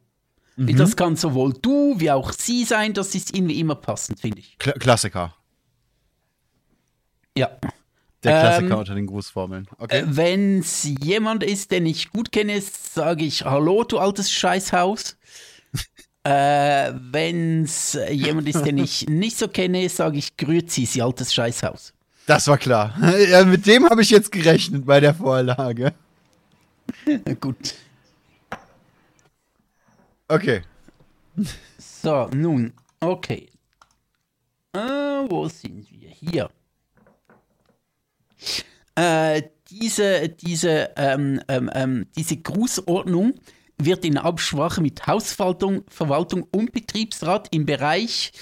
Mhm. 0.59 0.77
Das 0.77 0.97
kann 0.97 1.15
sowohl 1.15 1.53
du 1.53 1.95
wie 1.99 2.11
auch 2.11 2.33
sie 2.33 2.65
sein, 2.65 2.93
das 2.93 3.15
ist 3.15 3.35
irgendwie 3.35 3.61
immer 3.61 3.77
passend, 3.77 4.21
finde 4.21 4.41
ich. 4.41 4.59
Kla 4.59 4.73
Klassiker. 4.73 5.35
Ja. 7.37 7.51
Der 8.25 8.41
Klassiker 8.41 8.73
ähm, 8.73 8.79
unter 8.79 8.95
den 8.97 9.07
Grußformeln. 9.07 9.69
Okay. 9.79 10.01
Äh, 10.01 10.05
Wenn 10.09 10.59
es 10.59 10.83
jemand 11.01 11.45
ist, 11.45 11.71
den 11.71 11.87
ich 11.87 12.11
gut 12.11 12.33
kenne, 12.33 12.61
sage 12.61 13.25
ich 13.25 13.45
Hallo, 13.45 13.85
du 13.85 13.99
altes 13.99 14.33
Scheißhaus. 14.33 15.17
äh, 16.25 16.93
Wenn 16.93 17.63
es 17.63 17.97
jemand 18.11 18.49
ist, 18.49 18.63
den 18.65 18.79
ich 18.79 19.09
nicht 19.09 19.39
so 19.39 19.47
kenne, 19.47 19.89
sage 19.89 20.19
ich 20.19 20.37
Grüezi, 20.37 20.87
sie 20.87 21.03
altes 21.03 21.33
Scheißhaus. 21.33 21.93
Das 22.27 22.49
war 22.49 22.59
klar. 22.59 22.97
Ja, 23.31 23.45
mit 23.45 23.65
dem 23.67 23.89
habe 23.89 24.03
ich 24.03 24.11
jetzt 24.11 24.33
gerechnet 24.33 24.85
bei 24.85 24.99
der 24.99 25.15
Vorlage. 25.15 25.95
gut. 27.41 27.75
Okay. 30.29 30.61
So, 31.79 32.29
nun, 32.35 32.73
okay. 33.01 33.49
Äh, 34.75 34.79
wo 34.79 35.49
sind 35.49 35.91
wir? 35.91 36.11
Hier. 36.11 36.51
Äh, 38.95 39.43
diese, 39.71 40.29
diese, 40.29 40.91
ähm, 40.97 41.41
ähm, 41.49 41.71
ähm, 41.75 42.07
diese 42.15 42.37
Grußordnung 42.37 43.35
wird 43.79 44.05
in 44.05 44.19
Absprache 44.19 44.83
mit 44.83 45.07
Hausverwaltung 45.07 45.85
Verwaltung 45.89 46.47
und 46.51 46.73
Betriebsrat 46.73 47.49
im 47.55 47.65
Bereich 47.65 48.33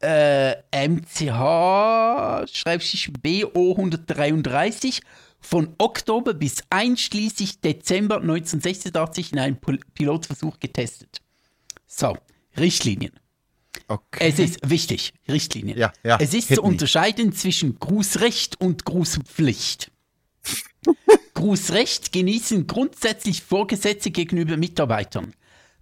äh, 0.00 0.56
MCH, 0.72 2.48
Schreibtisch 2.52 3.10
BO 3.22 3.72
133 3.72 5.00
von 5.40 5.74
Oktober 5.78 6.34
bis 6.34 6.62
einschließlich 6.70 7.60
Dezember 7.60 8.16
1986 8.16 9.32
in 9.32 9.38
einem 9.38 9.56
Pilotversuch 9.94 10.60
getestet. 10.60 11.20
So, 11.86 12.16
Richtlinien. 12.56 13.12
Okay. 13.88 14.28
Es 14.28 14.38
ist 14.38 14.70
wichtig, 14.70 15.12
Richtlinien. 15.28 15.78
Ja, 15.78 15.92
ja, 16.04 16.18
es 16.20 16.34
ist 16.34 16.54
zu 16.54 16.62
unterscheiden 16.62 17.32
zwischen 17.32 17.78
Grußrecht 17.78 18.60
und 18.60 18.84
Grußpflicht. 18.84 19.90
Grußrecht 21.34 22.12
genießen 22.12 22.66
grundsätzlich 22.66 23.42
Vorgesetzte 23.42 24.10
gegenüber 24.10 24.56
Mitarbeitern. 24.56 25.34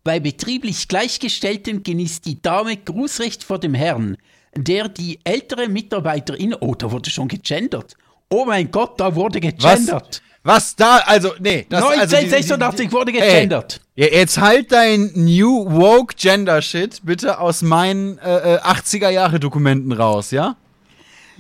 Bei 0.05 0.21
betrieblich 0.21 0.89
Gleichgestellten 0.89 1.83
genießt 1.83 2.25
die 2.25 2.41
Dame 2.41 2.77
Grußrecht 2.77 3.45
vor 3.45 3.59
dem 3.59 3.75
Herrn, 3.75 4.17
der 4.57 4.89
die 4.89 5.19
ältere 5.25 5.69
Mitarbeiterin, 5.69 6.55
oh, 6.55 6.75
da 6.75 6.91
wurde 6.91 7.11
schon 7.11 7.29
gegendert, 7.29 7.97
Oh 8.31 8.45
mein 8.45 8.71
Gott, 8.71 9.01
da 9.01 9.15
wurde 9.15 9.41
gegendert. 9.41 9.71
Was, 9.89 10.23
was 10.43 10.77
da, 10.77 10.99
also, 11.07 11.33
nee. 11.41 11.67
Das, 11.69 11.83
1986 11.83 12.87
also 12.87 12.97
wurde 12.97 13.13
gegendert. 13.13 13.81
Ey, 13.97 14.15
jetzt 14.15 14.39
halt 14.39 14.71
dein 14.71 15.11
New 15.15 15.65
Woke 15.71 16.15
Gender 16.17 16.61
Shit 16.61 17.01
bitte 17.05 17.39
aus 17.41 17.63
meinen 17.63 18.19
äh, 18.19 18.59
80er 18.63 19.09
äh, 19.09 19.15
Jahre 19.15 19.41
Dokumenten 19.41 19.93
raus, 19.93 20.31
ja? 20.31 20.57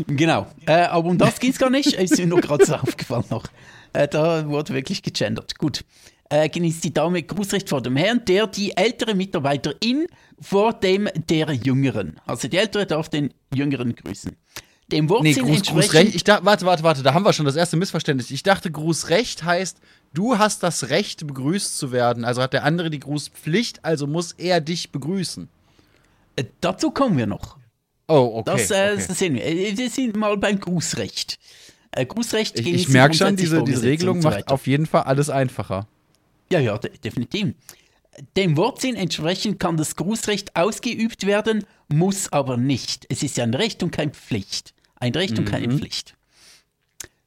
Genau. 0.06 0.46
Äh, 0.66 0.82
aber 0.82 1.08
um 1.08 1.18
das 1.18 1.38
ging 1.40 1.50
es 1.50 1.58
gar 1.58 1.70
nicht. 1.70 1.92
Ist 1.92 2.18
mir 2.18 2.26
nur 2.26 2.40
gerade 2.40 2.64
so 2.64 2.74
aufgefallen 2.74 3.24
noch. 3.30 3.44
Äh, 3.92 4.08
da 4.08 4.48
wurde 4.48 4.74
wirklich 4.74 5.02
gegendert. 5.02 5.58
Gut. 5.58 5.84
Äh, 6.30 6.48
genießt 6.48 6.84
die 6.84 6.92
Dame 6.92 7.22
Grußrecht 7.22 7.68
vor 7.68 7.80
dem 7.80 7.96
Herrn, 7.96 8.24
der 8.26 8.46
die 8.46 8.76
ältere 8.76 9.14
Mitarbeiterin 9.14 10.06
vor 10.40 10.74
dem 10.74 11.08
der 11.28 11.52
Jüngeren. 11.52 12.20
Also 12.26 12.48
die 12.48 12.58
Ältere 12.58 12.86
darf 12.86 13.08
den 13.08 13.32
Jüngeren 13.52 13.94
grüßen 13.94 14.36
dem 14.90 15.08
Wortsinn 15.10 15.44
nee, 15.44 15.54
Gruß, 15.54 15.62
Grußrecht. 15.64 16.14
Ich 16.14 16.24
dachte, 16.24 16.44
warte, 16.44 16.64
warte, 16.66 16.82
warte, 16.82 17.02
da 17.02 17.14
haben 17.14 17.24
wir 17.24 17.32
schon 17.32 17.44
das 17.44 17.56
erste 17.56 17.76
Missverständnis. 17.76 18.30
Ich 18.30 18.42
dachte, 18.42 18.70
Grußrecht 18.70 19.44
heißt, 19.44 19.78
du 20.14 20.38
hast 20.38 20.62
das 20.62 20.88
Recht, 20.88 21.26
begrüßt 21.26 21.76
zu 21.76 21.92
werden. 21.92 22.24
Also 22.24 22.40
hat 22.42 22.52
der 22.52 22.64
andere 22.64 22.88
die 22.88 23.00
Grußpflicht, 23.00 23.84
also 23.84 24.06
muss 24.06 24.32
er 24.32 24.60
dich 24.60 24.90
begrüßen. 24.90 25.48
Äh, 26.36 26.44
dazu 26.60 26.90
kommen 26.90 27.18
wir 27.18 27.26
noch. 27.26 27.58
Oh, 28.06 28.38
okay. 28.38 28.42
Das, 28.46 28.70
äh, 28.70 28.92
okay. 28.94 29.14
sehen 29.14 29.34
wir. 29.34 29.44
Äh, 29.44 29.76
Wir 29.76 29.90
sind 29.90 30.16
mal 30.16 30.36
beim 30.38 30.58
Grußrecht. 30.58 31.38
Äh, 31.90 32.06
Grußrecht 32.06 32.58
Ich, 32.58 32.64
gehen 32.64 32.74
ich 32.74 32.88
merke 32.88 33.14
schon, 33.14 33.36
diese, 33.36 33.62
diese 33.62 33.82
Regelung 33.82 34.22
so 34.22 34.30
macht 34.30 34.48
auf 34.48 34.66
jeden 34.66 34.86
Fall 34.86 35.02
alles 35.02 35.28
einfacher. 35.28 35.86
Ja, 36.50 36.60
ja, 36.60 36.78
de 36.78 36.96
definitiv. 36.96 37.54
Dem 38.36 38.56
Wortsinn 38.56 38.96
entsprechend 38.96 39.60
kann 39.60 39.76
das 39.76 39.94
Grußrecht 39.96 40.56
ausgeübt 40.56 41.26
werden, 41.26 41.64
muss 41.88 42.32
aber 42.32 42.56
nicht. 42.56 43.06
Es 43.10 43.22
ist 43.22 43.36
ja 43.36 43.44
ein 43.44 43.54
Recht 43.54 43.82
und 43.82 43.90
keine 43.90 44.12
Pflicht. 44.12 44.74
Ein 45.00 45.12
Recht 45.14 45.38
und 45.38 45.44
keine 45.44 45.72
Pflicht. 45.72 46.16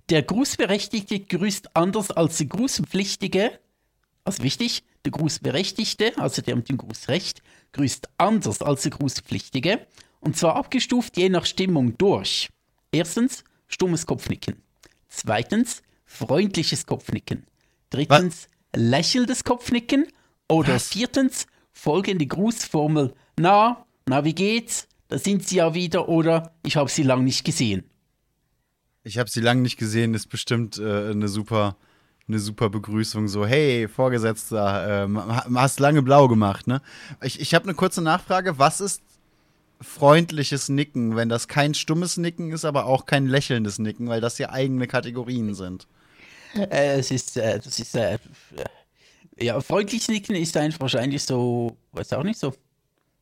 Der 0.09 0.23
Grußberechtigte 0.23 1.19
grüßt 1.21 1.75
anders 1.75 2.11
als 2.11 2.37
der 2.37 2.47
Grußpflichtige. 2.47 3.59
Also 4.23 4.43
wichtig, 4.43 4.83
der 5.05 5.11
Grußberechtigte, 5.13 6.17
also 6.17 6.41
der 6.41 6.55
mit 6.55 6.69
dem 6.69 6.77
Grußrecht, 6.77 7.41
grüßt 7.71 8.09
anders 8.17 8.61
als 8.61 8.81
der 8.83 8.91
Grußpflichtige. 8.91 9.87
Und 10.19 10.37
zwar 10.37 10.55
abgestuft 10.55 11.17
je 11.17 11.29
nach 11.29 11.45
Stimmung 11.45 11.97
durch. 11.97 12.49
Erstens, 12.91 13.43
stummes 13.67 14.05
Kopfnicken. 14.05 14.61
Zweitens, 15.07 15.81
freundliches 16.05 16.85
Kopfnicken. 16.85 17.45
Drittens, 17.89 18.47
lächelndes 18.75 19.43
Kopfnicken. 19.43 20.07
Oder 20.49 20.75
Was? 20.75 20.89
viertens, 20.89 21.47
folgende 21.71 22.27
Grußformel. 22.27 23.13
Na, 23.37 23.85
na, 24.05 24.25
wie 24.25 24.35
geht's? 24.35 24.87
Da 25.11 25.17
sind 25.19 25.45
Sie 25.45 25.57
ja 25.57 25.73
wieder. 25.73 26.07
Oder 26.07 26.53
ich 26.63 26.77
habe 26.77 26.89
Sie 26.89 27.03
lang 27.03 27.25
nicht 27.25 27.43
gesehen. 27.43 27.83
Ich 29.03 29.17
habe 29.17 29.29
sie 29.29 29.41
lange 29.41 29.61
nicht 29.61 29.77
gesehen, 29.77 30.13
ist 30.13 30.27
bestimmt 30.29 30.77
äh, 30.77 31.09
eine 31.09 31.27
super 31.27 31.75
eine 32.27 32.39
super 32.39 32.69
Begrüßung, 32.69 33.27
so, 33.27 33.45
hey, 33.45 33.89
Vorgesetzter, 33.89 35.03
ähm, 35.03 35.17
ha- 35.19 35.45
hast 35.55 35.79
lange 35.81 36.01
blau 36.01 36.27
gemacht, 36.29 36.65
ne? 36.67 36.81
Ich, 37.21 37.41
ich 37.41 37.53
habe 37.53 37.65
eine 37.65 37.73
kurze 37.73 38.01
Nachfrage, 38.01 38.57
was 38.57 38.79
ist 38.79 39.01
freundliches 39.81 40.69
Nicken, 40.69 41.15
wenn 41.17 41.27
das 41.27 41.49
kein 41.49 41.73
stummes 41.73 42.15
Nicken 42.17 42.51
ist, 42.51 42.63
aber 42.63 42.85
auch 42.85 43.05
kein 43.05 43.25
lächelndes 43.25 43.79
Nicken, 43.79 44.07
weil 44.07 44.21
das 44.21 44.37
ja 44.37 44.51
eigene 44.51 44.87
Kategorien 44.87 45.55
sind. 45.55 45.87
Äh, 46.55 46.99
es 46.99 47.11
ist, 47.11 47.35
äh, 47.37 47.59
das 47.59 47.79
ist, 47.79 47.95
äh, 47.95 48.17
ja, 49.37 49.59
freundlich 49.61 50.07
nicken 50.07 50.35
ist 50.35 50.55
einfach 50.55 50.81
wahrscheinlich 50.81 51.23
so, 51.23 51.75
weiß 51.93 52.13
auch 52.13 52.23
nicht 52.23 52.39
so. 52.39 52.53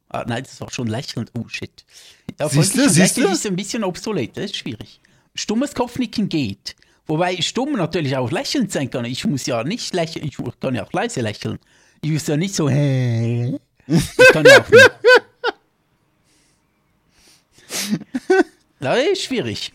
Ah, 0.10 0.26
nein, 0.28 0.44
das 0.44 0.60
war 0.60 0.72
schon 0.72 0.88
lächelnd. 0.88 1.32
Oh, 1.38 1.48
shit. 1.48 1.86
Siehste, 2.28 2.50
freundlich 2.50 2.88
und 2.88 2.94
siehste? 2.94 3.22
lächelnd 3.22 3.38
ist 3.38 3.46
ein 3.46 3.56
bisschen 3.56 3.84
obsolet, 3.84 4.36
das 4.36 4.46
ist 4.46 4.58
schwierig. 4.58 5.00
Stummes 5.36 5.74
Kopfnicken 5.76 6.30
geht. 6.30 6.76
Wobei 7.06 7.42
stumm 7.42 7.74
natürlich 7.74 8.18
auch 8.18 8.32
lächelnd 8.32 8.72
sein 8.72 8.90
kann. 8.90 9.06
Ich 9.06 9.26
muss 9.26 9.46
ja 9.46 9.64
nicht 9.64 9.94
lächeln, 9.94 10.26
ich 10.26 10.38
kann 10.60 10.76
ja 10.76 10.86
auch 10.86 10.94
leise 10.94 11.22
lächeln. 11.22 11.60
Ich 12.02 12.12
muss 12.12 12.28
ja 12.28 12.38
nicht 12.38 12.56
so, 12.56 12.70
hä? 12.70 13.60
Ich 13.88 14.32
kann 14.32 14.46
ja 14.46 14.62
auch 14.62 14.70
nicht. 14.70 14.92
Das 18.80 19.00
ist 19.12 19.24
schwierig. 19.24 19.74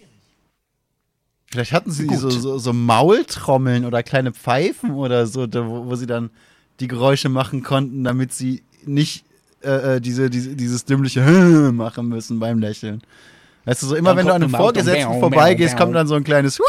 Vielleicht 1.51 1.73
hatten 1.73 1.91
sie 1.91 2.09
so, 2.15 2.31
so, 2.31 2.59
so 2.59 2.73
Maultrommeln 2.73 3.85
oder 3.85 4.03
kleine 4.03 4.33
Pfeifen 4.33 4.93
oder 4.93 5.27
so, 5.27 5.47
da, 5.47 5.67
wo, 5.69 5.87
wo 5.87 5.95
sie 5.97 6.07
dann 6.07 6.31
die 6.81 6.89
Geräusche 6.89 7.29
machen 7.29 7.63
konnten, 7.63 8.05
damit 8.05 8.33
sie 8.33 8.63
nicht 8.85 9.25
äh, 9.65 9.97
äh, 9.97 10.01
diese, 10.01 10.31
diese, 10.31 10.55
dieses 10.55 10.85
dümmliche 10.85 11.21
machen 11.73 12.09
müssen 12.09 12.39
beim 12.39 12.59
Lächeln. 12.59 13.03
Weißt 13.65 13.83
du, 13.83 13.87
so 13.87 13.97
immer 13.97 14.11
Dann 14.11 14.19
wenn 14.19 14.27
du 14.27 14.35
an 14.35 14.43
einem 14.43 14.55
Vorgesetzten 14.55 15.21
vorbeigehst, 15.21 15.77
kommt 15.77 15.95
dann 15.95 16.07
so 16.07 16.15
ein 16.15 16.25
kleines 16.25 16.61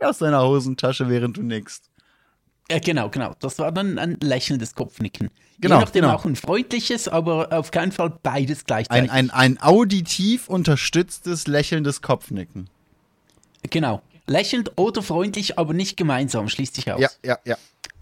aus 0.00 0.18
deiner 0.18 0.42
Hosentasche, 0.42 1.08
während 1.08 1.36
du 1.36 1.42
nickst. 1.42 1.90
Ja, 2.70 2.78
genau, 2.78 3.08
genau. 3.10 3.34
Das 3.40 3.58
war 3.58 3.72
dann 3.72 3.98
ein 3.98 4.18
lächelndes 4.22 4.74
Kopfnicken. 4.74 5.30
Genau, 5.60 5.76
Je 5.76 5.80
nachdem 5.84 6.02
genau. 6.02 6.14
auch 6.14 6.24
ein 6.24 6.36
freundliches, 6.36 7.08
aber 7.08 7.52
auf 7.52 7.70
keinen 7.70 7.92
Fall 7.92 8.12
beides 8.22 8.60
Ein, 8.60 8.64
gleichzeitig. 8.66 9.10
ein, 9.10 9.30
ein 9.30 9.60
auditiv 9.60 10.48
unterstütztes, 10.48 11.46
lächelndes 11.46 12.02
Kopfnicken. 12.02 12.68
Genau. 13.70 14.02
Lächelnd 14.26 14.72
oder 14.76 15.02
freundlich, 15.02 15.58
aber 15.58 15.74
nicht 15.74 15.96
gemeinsam, 15.96 16.48
schließt 16.48 16.74
sich 16.74 16.90
aus. 16.90 17.00
Ja, 17.00 17.08
ja, 17.24 17.38
ja. 17.44 17.56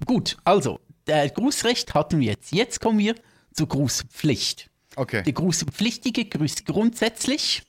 Gut, 0.06 0.36
also, 0.44 0.80
der 1.06 1.28
Grußrecht 1.28 1.94
hatten 1.94 2.20
wir 2.20 2.28
jetzt. 2.28 2.52
Jetzt 2.52 2.80
kommen 2.80 2.98
wir 2.98 3.14
zur 3.52 3.68
Grußpflicht. 3.68 4.70
Okay. 4.96 5.22
Der 5.22 5.32
Grußpflichtige 5.32 6.26
grüßt 6.26 6.66
grundsätzlich, 6.66 7.62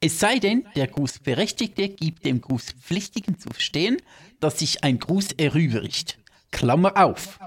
es 0.00 0.20
sei 0.20 0.38
denn, 0.38 0.64
der 0.76 0.86
Grußberechtigte 0.86 1.88
gibt 1.88 2.24
dem 2.24 2.40
Grußpflichtigen 2.40 3.38
zu 3.38 3.48
verstehen, 3.50 3.96
dass 4.38 4.60
sich 4.60 4.84
ein 4.84 4.98
Gruß 4.98 5.32
erübrigt. 5.32 6.18
Klammer 6.52 6.96
auf. 6.96 7.40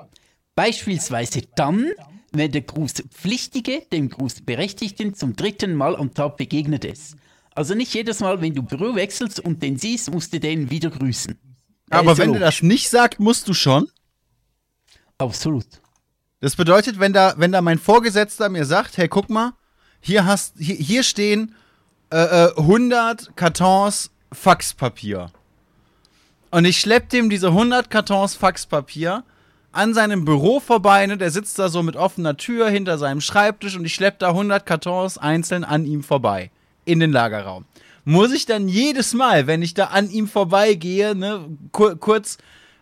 Beispielsweise 0.56 1.44
dann, 1.56 1.92
wenn 2.34 2.52
der 2.52 2.62
Grußpflichtige 2.62 3.84
dem 3.92 4.10
Grußberechtigten 4.10 5.16
zum 5.16 5.36
dritten 5.36 5.76
Mal 5.76 5.96
am 5.96 6.14
Tag 6.14 6.36
begegnet 6.36 6.84
ist. 6.84 7.16
Also 7.56 7.74
nicht 7.74 7.94
jedes 7.94 8.20
Mal, 8.20 8.42
wenn 8.42 8.54
du 8.54 8.64
Büro 8.64 8.96
wechselst 8.96 9.40
und 9.40 9.64
den 9.64 9.78
siehst, 9.78 10.12
musst 10.12 10.34
du 10.34 10.40
den 10.40 10.70
wieder 10.70 10.90
grüßen. 10.90 11.38
Aber 11.90 12.12
ja 12.12 12.18
wenn 12.18 12.28
logisch. 12.28 12.42
das 12.42 12.62
nicht 12.64 12.90
sagt, 12.90 13.20
musst 13.20 13.48
du 13.48 13.54
schon. 13.54 13.90
Absolut. 15.18 15.68
Das 16.42 16.56
bedeutet, 16.56 17.00
wenn 17.00 17.14
da, 17.14 17.36
wenn 17.38 17.52
da 17.52 17.62
mein 17.62 17.78
Vorgesetzter 17.78 18.50
mir 18.50 18.66
sagt, 18.66 18.98
hey, 18.98 19.08
guck 19.08 19.30
mal, 19.30 19.54
hier 20.02 20.26
hast, 20.26 20.56
hier, 20.58 20.76
hier 20.76 21.04
stehen 21.04 21.56
äh, 22.12 22.48
äh, 22.48 22.58
100 22.58 23.38
Kartons 23.38 24.10
Faxpapier. 24.34 25.32
Und 26.50 26.66
ich 26.66 26.80
schlepp 26.80 27.10
dem 27.10 27.30
diese 27.30 27.50
100 27.50 27.92
Kartons 27.92 28.36
Faxpapier 28.36 29.24
an 29.72 29.94
seinem 29.94 30.26
Büro 30.26 30.60
vorbei, 30.60 31.06
ne? 31.06 31.16
Der 31.16 31.30
sitzt 31.30 31.60
da 31.60 31.70
so 31.70 31.84
mit 31.84 31.96
offener 31.96 32.36
Tür 32.36 32.70
hinter 32.70 32.98
seinem 32.98 33.22
Schreibtisch 33.22 33.78
und 33.78 33.86
ich 33.86 33.94
schlepp 33.94 34.18
da 34.20 34.30
100 34.30 34.66
Kartons 34.66 35.20
einzeln 35.20 35.64
an 35.64 35.86
ihm 35.86 36.04
vorbei. 36.04 36.50
In 36.86 37.00
den 37.00 37.12
Lagerraum. 37.12 37.66
Muss 38.04 38.34
ich 38.34 38.48
dann 38.48 38.68
jedes 38.68 39.14
Mal, 39.14 39.46
wenn 39.46 39.62
ich 39.62 39.76
da 39.76 39.86
an 39.86 40.10
ihm 40.10 40.28
vorbeigehe, 40.28 41.14
ne, 41.14 41.46
kur 41.72 41.96
kurz 41.98 42.40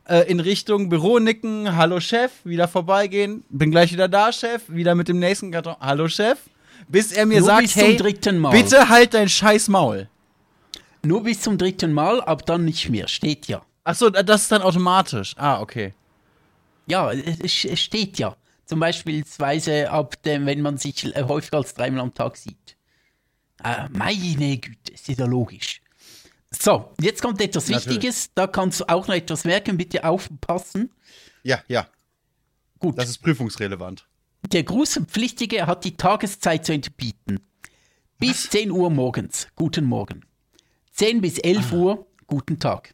äh, 0.10 0.30
in 0.30 0.40
Richtung 0.40 0.90
Büro 0.90 1.20
nicken, 1.20 1.76
hallo 1.76 2.00
Chef, 2.00 2.32
wieder 2.44 2.68
vorbeigehen, 2.68 3.44
bin 3.50 3.72
gleich 3.72 3.94
wieder 3.94 4.08
da, 4.08 4.32
Chef, 4.32 4.64
wieder 4.68 4.96
mit 4.96 5.08
dem 5.08 5.20
nächsten 5.20 5.52
Karton, 5.52 5.76
hallo 5.80 6.08
Chef, 6.08 6.40
bis 6.88 7.12
er 7.12 7.26
mir 7.26 7.40
Nur 7.40 7.48
sagt, 7.48 7.76
hey, 7.76 7.96
bitte 8.52 8.90
halt 8.90 9.14
dein 9.14 9.30
scheiß 9.30 9.68
Maul. 9.68 10.10
Nur 11.04 11.24
bis 11.24 11.42
zum 11.42 11.58
dritten 11.58 11.94
Mal, 11.94 12.22
ab 12.22 12.46
dann 12.46 12.66
nicht 12.66 12.90
mehr. 12.90 13.08
Steht 13.08 13.48
ja. 13.48 13.62
Achso, 13.84 14.10
das 14.10 14.42
ist 14.42 14.52
dann 14.52 14.62
automatisch. 14.62 15.34
Ah, 15.38 15.62
okay. 15.62 15.94
Ja, 16.88 17.12
es 17.12 17.64
es 17.64 17.80
steht 17.80 18.20
ja. 18.20 18.36
Zum 18.66 18.80
Beispiel 18.80 19.24
ab 19.88 20.22
dem, 20.24 20.46
wenn 20.46 20.62
man 20.62 20.78
sich 20.78 21.16
äh, 21.16 21.24
häufiger 21.24 21.58
als 21.58 21.74
dreimal 21.74 22.02
am 22.02 22.14
Tag 22.14 22.38
sieht. 22.38 22.76
Äh, 23.64 23.88
meine 23.90 24.58
Güte, 24.58 24.92
ist 24.94 25.08
ja 25.08 25.26
logisch. 25.26 25.79
So, 26.52 26.92
jetzt 27.00 27.22
kommt 27.22 27.40
etwas 27.42 27.68
Natürlich. 27.70 27.88
Wichtiges. 27.98 28.30
Da 28.34 28.48
kannst 28.48 28.80
du 28.80 28.90
auch 28.90 29.08
noch 29.08 29.16
etwas 29.16 29.44
merken. 29.46 29.78
Bitte 29.78 30.04
aufpassen. 30.04 30.92
Ja, 31.44 31.62
ja, 31.68 31.88
Gut, 32.80 32.98
das 32.98 33.10
ist 33.10 33.20
prüfungsrelevant. 33.20 34.08
der 34.52 34.64
Grußpflichtige 34.64 35.68
hat 35.68 35.84
die 35.86 35.96
Tageszeit 35.96 36.66
zu 36.66 36.74
entbieten. 36.74 37.40
Bis 38.18 38.50
10 38.50 38.72
Uhr 38.72 38.90
morgens, 38.90 39.48
guten 39.56 39.86
Morgen. 39.86 40.26
10 40.94 41.22
bis 41.22 41.38
11 41.40 41.72
Uhr, 41.72 42.08
guten 42.28 42.60
Tag. 42.60 42.94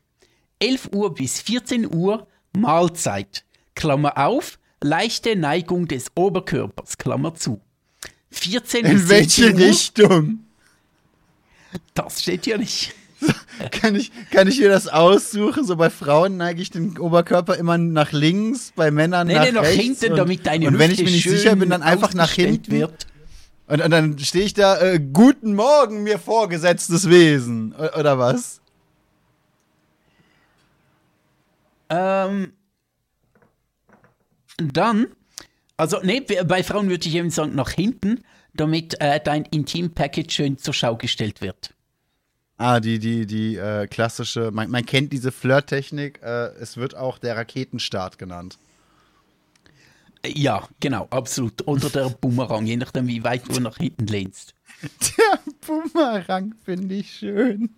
11 0.60 0.90
Uhr 0.94 1.14
bis 1.14 1.42
14 1.42 1.92
Uhr, 1.94 2.28
Mahlzeit. 2.56 3.46
Klammer 3.74 4.18
auf, 4.18 4.60
leichte 4.82 5.36
Neigung 5.36 5.88
des 5.88 6.12
Oberkörpers, 6.16 6.98
Klammer 6.98 7.34
zu. 7.36 7.62
14 8.32 8.86
In 8.86 8.94
bis 8.94 9.10
welche 9.10 9.42
16 9.48 9.54
Uhr, 9.54 9.68
Richtung? 9.68 10.40
das 11.96 12.22
steht 12.22 12.46
hier 12.46 12.58
nicht. 12.60 12.94
Kann 13.72 13.96
ich, 13.96 14.12
kann 14.32 14.48
ich 14.50 14.60
mir 14.60 14.68
das 14.70 14.88
aussuchen? 14.90 15.66
So 15.66 15.78
bei 15.78 15.90
Frauen 15.90 16.36
neige 16.38 16.62
ich 16.62 16.72
den 16.72 16.98
Oberkörper 16.98 17.56
immer 17.56 17.78
nach 17.78 18.12
links, 18.12 18.74
bei 18.76 18.92
Männern 18.92 19.28
Nee, 19.28 19.36
nach 19.36 19.46
nee, 19.46 19.52
nach 19.54 19.62
rechts. 19.64 19.82
hinten, 19.84 20.12
und, 20.12 20.18
damit 20.18 20.46
deine 20.46 20.68
Und 20.68 20.78
wenn 20.78 20.92
ich 20.92 21.00
mir 21.04 21.10
nicht 21.12 21.30
sicher 21.30 21.56
bin, 21.56 21.70
dann 21.70 21.82
einfach 21.82 22.14
nach 22.14 22.32
hinten. 22.32 22.72
wird. 22.72 23.08
Und, 23.68 23.82
und 23.82 23.92
dann 23.92 24.20
stehe 24.20 24.44
ich 24.46 24.54
da, 24.54 24.80
äh, 24.82 25.00
guten 25.00 25.56
Morgen, 25.56 26.04
mir 26.04 26.20
vorgesetztes 26.20 27.10
Wesen. 27.10 27.74
O- 27.78 27.98
Oder 28.00 28.20
was? 28.20 28.60
Ähm, 31.90 32.54
dann, 34.58 35.08
also 35.78 36.00
nee, 36.04 36.22
bei 36.46 36.64
Frauen 36.64 36.90
würde 36.90 37.08
ich 37.08 37.16
eben 37.16 37.30
sagen 37.30 37.56
nach 37.56 37.72
hinten, 37.72 38.22
damit 38.54 39.00
äh, 39.02 39.20
dein 39.24 39.46
Intim-Package 39.46 40.34
schön 40.34 40.58
zur 40.58 40.74
Schau 40.74 40.96
gestellt 40.98 41.42
wird. 41.42 41.75
Ah, 42.58 42.80
die, 42.80 43.00
die, 43.00 43.26
die 43.26 43.58
äh, 43.58 43.86
klassische, 43.88 44.52
man, 44.52 44.70
man 44.72 44.86
kennt 44.86 45.12
diese 45.12 45.32
Flirttechnik, 45.32 46.22
äh, 46.24 46.48
es 46.60 46.78
wird 46.78 46.96
auch 46.96 47.18
der 47.18 47.36
Raketenstart 47.36 48.18
genannt. 48.18 48.58
Äh, 50.24 50.32
Ja, 50.32 50.68
genau, 50.80 51.08
absolut. 51.10 51.68
Oder 51.68 51.90
der 51.90 52.10
Bumerang, 52.10 52.66
je 52.66 52.78
nachdem, 52.78 53.08
wie 53.08 53.24
weit 53.24 53.44
du 53.50 53.60
nach 53.60 53.78
hinten 53.78 54.08
lehnst. 54.08 54.54
Der 55.18 55.40
Bumerang 55.66 56.54
finde 56.64 56.96
ich 56.96 57.12
schön. 57.12 57.70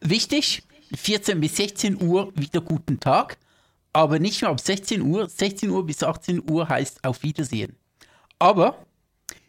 Wichtig, 0.00 0.62
14 0.94 1.40
bis 1.40 1.56
16 1.56 2.02
Uhr 2.02 2.32
wieder 2.34 2.60
guten 2.60 3.00
Tag, 3.00 3.38
aber 3.92 4.18
nicht 4.18 4.40
mehr 4.42 4.50
ab 4.50 4.60
16 4.60 5.02
Uhr. 5.02 5.28
16 5.28 5.70
Uhr 5.70 5.84
bis 5.84 6.02
18 6.02 6.50
Uhr 6.50 6.68
heißt 6.68 7.04
auf 7.04 7.22
Wiedersehen. 7.22 7.76
Aber 8.38 8.86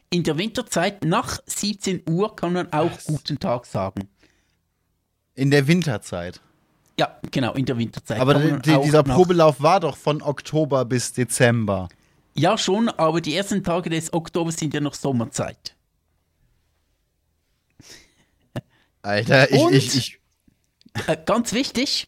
in 0.10 0.23
der 0.23 0.38
Winterzeit 0.38 1.03
nach 1.03 1.40
17 1.45 2.03
Uhr 2.10 2.36
kann 2.36 2.53
man 2.53 2.72
auch 2.72 2.91
guten 3.06 3.40
Tag 3.40 3.65
sagen. 3.65 4.07
In 5.34 5.52
der 5.52 5.68
Winterzeit. 5.68 6.41
Ja, 6.98 7.19
genau, 7.30 7.53
in 7.53 7.65
der 7.65 7.77
Winterzeit. 7.77 8.19
Aber 8.19 8.36
die, 8.36 8.80
dieser 8.82 9.03
Probelauf 9.03 9.61
war 9.61 9.82
doch 9.82 9.98
von 9.98 10.22
Oktober 10.22 10.86
bis 10.86 11.11
Dezember. 11.11 11.90
Ja, 12.34 12.57
schon, 12.57 12.90
aber 12.90 13.22
die 13.22 13.36
ersten 13.36 13.64
Tage 13.64 13.90
des 13.90 14.14
Oktobers 14.14 14.57
sind 14.57 14.73
ja 14.73 14.80
noch 14.80 14.94
Sommerzeit. 14.94 15.76
Alter, 19.02 19.52
ich, 19.52 19.61
Und? 19.61 19.73
ich, 19.73 19.95
ich. 19.95 20.19
Äh, 21.07 21.18
ganz 21.26 21.53
wichtig, 21.53 22.07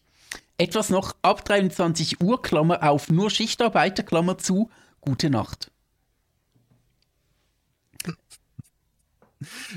etwas 0.58 0.90
noch 0.90 1.16
ab 1.22 1.46
23 1.46 2.22
Uhr, 2.22 2.42
Klammer 2.42 2.90
auf, 2.90 3.10
nur 3.10 3.30
Schichtarbeiter, 3.30 4.04
Klammer 4.04 4.38
zu, 4.38 4.70
gute 5.02 5.30
Nacht. 5.30 5.72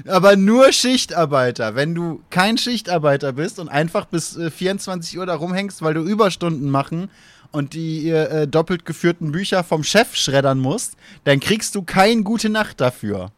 Aber 0.06 0.36
nur 0.36 0.72
Schichtarbeiter. 0.72 1.74
Wenn 1.74 1.94
du 1.94 2.22
kein 2.30 2.56
Schichtarbeiter 2.56 3.32
bist 3.32 3.58
und 3.58 3.68
einfach 3.68 4.06
bis 4.06 4.36
äh, 4.36 4.50
24 4.50 5.18
Uhr 5.18 5.26
da 5.26 5.34
rumhängst, 5.34 5.82
weil 5.82 5.94
du 5.94 6.02
Überstunden 6.02 6.70
machen 6.70 7.10
und 7.52 7.74
die 7.74 8.08
äh, 8.08 8.46
doppelt 8.46 8.84
geführten 8.86 9.32
Bücher 9.32 9.62
vom 9.64 9.84
Chef 9.84 10.14
schreddern 10.16 10.58
musst, 10.58 10.94
dann 11.24 11.40
kriegst 11.40 11.74
du 11.74 11.82
kein 11.82 12.24
gute 12.24 12.48
Nacht 12.48 12.80
dafür. 12.80 13.32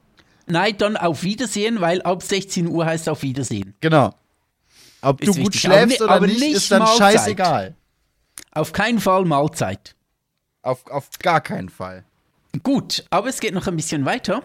Nein, 0.47 0.77
dann 0.79 0.97
auf 0.97 1.23
Wiedersehen, 1.23 1.81
weil 1.81 2.03
ab 2.03 2.23
16 2.23 2.67
Uhr 2.69 2.85
heißt 2.85 3.09
auf 3.09 3.23
Wiedersehen. 3.23 3.75
Genau. 3.81 4.15
Ob 5.01 5.21
Ist 5.21 5.29
du 5.37 5.43
gut 5.43 5.55
wichtig. 5.55 5.71
Aber 5.71 5.79
schläfst 5.79 5.99
ni- 6.01 6.05
oder 6.05 6.13
aber 6.15 6.27
nicht, 6.27 6.41
nicht 6.41 6.53
ist 6.55 6.71
dann 6.71 6.81
Mahlzeit. 6.83 7.13
scheißegal. 7.15 7.75
Auf 8.53 8.73
keinen 8.73 9.01
Fall 9.01 9.25
Mahlzeit. 9.25 9.95
Auf, 10.63 10.87
auf 10.89 11.09
gar 11.19 11.41
keinen 11.41 11.69
Fall. 11.69 12.05
Gut, 12.63 13.05
aber 13.11 13.29
es 13.29 13.41
geht 13.41 13.55
noch 13.55 13.67
ein 13.67 13.77
bisschen 13.77 14.05
weiter. 14.05 14.43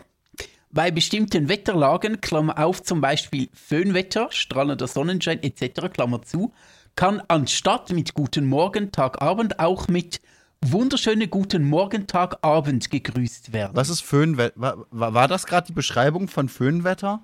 Bei 0.69 0.91
bestimmten 0.91 1.49
Wetterlagen, 1.49 2.19
Klammer 2.22 2.60
auf, 2.60 2.84
zum 2.84 3.02
Beispiel 3.02 3.49
Föhnwetter, 3.53 4.27
strahlender 4.31 4.88
Sonnenschein 4.88 5.41
etc., 5.41 5.89
Klammer 5.94 6.22
zu, 6.22 6.53
kann 6.95 7.22
anstatt 7.27 7.91
mit 7.91 8.14
Guten 8.14 8.48
Morgen, 8.48 8.91
Tag, 8.91 9.22
Abend 9.22 9.60
auch 9.60 9.88
mit 9.88 10.19
wunderschöne 10.61 11.27
Guten 11.27 11.64
Morgen, 11.69 12.07
Tag, 12.07 12.44
Abend 12.44 12.89
gegrüßt 12.89 13.53
werden. 13.53 13.76
Was 13.76 13.89
ist 13.89 14.02
Föhnwetter? 14.02 14.60
War, 14.60 15.14
war, 15.14 15.27
das 15.27 15.45
gerade 15.45 15.68
die 15.68 15.73
Beschreibung 15.73 16.27
von 16.27 16.49
Föhnwetter? 16.49 17.22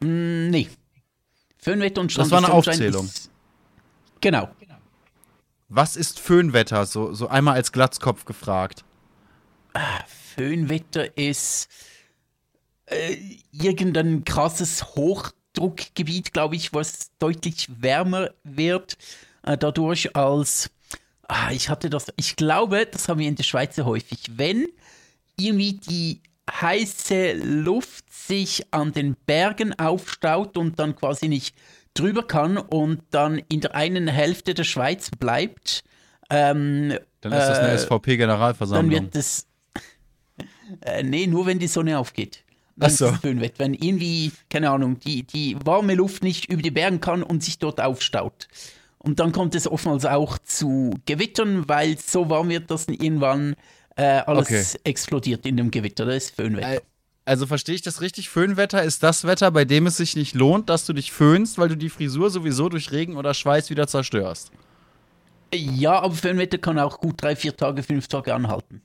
Mm, 0.00 0.50
Nee. 0.50 0.68
Föhnwetter 1.58 2.02
und 2.02 2.16
Das 2.16 2.30
war 2.30 2.38
eine 2.38 2.52
Aufzählung. 2.52 3.06
Ist, 3.06 3.30
genau. 4.20 4.50
Was 5.70 5.96
ist 5.96 6.20
Föhnwetter? 6.20 6.84
So, 6.84 7.14
so 7.14 7.28
einmal 7.28 7.54
als 7.54 7.72
Glatzkopf 7.72 8.26
gefragt. 8.26 8.84
Föhnwetter 10.36 11.16
ist 11.16 11.68
äh, 12.86 13.16
irgendein 13.52 14.24
krasses 14.24 14.94
Hochdruckgebiet, 14.96 16.32
glaube 16.32 16.56
ich, 16.56 16.72
was 16.72 17.10
deutlich 17.18 17.68
wärmer 17.80 18.30
wird 18.42 18.96
äh, 19.44 19.56
dadurch 19.56 20.16
als 20.16 20.70
ah, 21.28 21.50
ich 21.52 21.68
hatte 21.68 21.90
das, 21.90 22.06
ich 22.16 22.36
glaube, 22.36 22.86
das 22.86 23.08
haben 23.08 23.18
wir 23.20 23.28
in 23.28 23.36
der 23.36 23.44
Schweiz 23.44 23.76
sehr 23.76 23.86
häufig, 23.86 24.18
wenn 24.36 24.66
irgendwie 25.38 25.74
die 25.74 26.20
heiße 26.50 27.32
Luft 27.34 28.12
sich 28.12 28.66
an 28.72 28.92
den 28.92 29.16
Bergen 29.26 29.78
aufstaut 29.78 30.56
und 30.56 30.78
dann 30.78 30.94
quasi 30.94 31.28
nicht 31.28 31.56
drüber 31.94 32.26
kann 32.26 32.58
und 32.58 33.02
dann 33.10 33.38
in 33.48 33.60
der 33.60 33.74
einen 33.74 34.08
Hälfte 34.08 34.54
der 34.54 34.64
Schweiz 34.64 35.10
bleibt, 35.10 35.84
ähm, 36.30 36.98
Dann 37.20 37.32
ist 37.32 37.48
das 37.48 37.58
eine 37.58 37.68
Äh, 37.68 37.70
dann 37.70 37.78
SVP-Generalversammlung. 37.78 38.90
wird 38.90 39.14
das. 39.14 39.46
Äh, 40.80 41.02
nee, 41.02 41.26
nur 41.26 41.44
wenn 41.46 41.58
die 41.58 41.66
Sonne 41.68 41.98
aufgeht. 41.98 42.43
Dann 42.76 42.90
so. 42.90 43.06
ist 43.06 43.12
es 43.14 43.20
Föhnwetter. 43.20 43.58
Wenn 43.58 43.74
irgendwie, 43.74 44.32
keine 44.50 44.70
Ahnung, 44.70 44.98
die, 45.00 45.22
die 45.22 45.56
warme 45.64 45.94
Luft 45.94 46.22
nicht 46.22 46.46
über 46.50 46.62
die 46.62 46.70
Bergen 46.70 47.00
kann 47.00 47.22
und 47.22 47.42
sich 47.44 47.58
dort 47.58 47.80
aufstaut. 47.80 48.48
Und 48.98 49.20
dann 49.20 49.32
kommt 49.32 49.54
es 49.54 49.66
oftmals 49.68 50.06
auch 50.06 50.38
zu 50.38 50.94
Gewittern, 51.06 51.68
weil 51.68 51.92
es 51.94 52.10
so 52.10 52.30
warm 52.30 52.48
wird, 52.48 52.70
dass 52.70 52.88
irgendwann 52.88 53.54
äh, 53.96 54.02
alles 54.02 54.48
Okay. 54.48 54.64
explodiert 54.84 55.44
in 55.46 55.56
dem 55.56 55.70
Gewitter. 55.70 56.04
Das 56.06 56.24
ist 56.24 56.36
Föhnwetter. 56.36 56.74
Äh, 56.76 56.80
Also 57.26 57.46
verstehe 57.46 57.74
ich 57.74 57.82
das 57.82 58.00
richtig? 58.00 58.28
Föhnwetter 58.28 58.82
ist 58.82 59.02
das 59.02 59.24
Wetter, 59.24 59.50
bei 59.50 59.64
dem 59.64 59.86
es 59.86 59.98
sich 59.98 60.16
nicht 60.16 60.34
lohnt, 60.34 60.68
dass 60.68 60.84
du 60.86 60.92
dich 60.94 61.12
föhnst, 61.12 61.58
weil 61.58 61.68
du 61.68 61.76
die 61.76 61.90
Frisur 61.90 62.30
sowieso 62.30 62.68
durch 62.68 62.90
Regen 62.92 63.16
oder 63.16 63.34
Schweiß 63.34 63.70
wieder 63.70 63.86
zerstörst. 63.86 64.50
ja, 65.54 66.00
aber 66.00 66.14
Föhnwetter 66.14 66.58
kann 66.58 66.78
auch 66.78 66.98
gut 66.98 67.22
drei, 67.22 67.36
vier 67.36 67.56
Tage, 67.56 67.82
fünf 67.82 68.08
Tage 68.08 68.34
anhalten. 68.34 68.82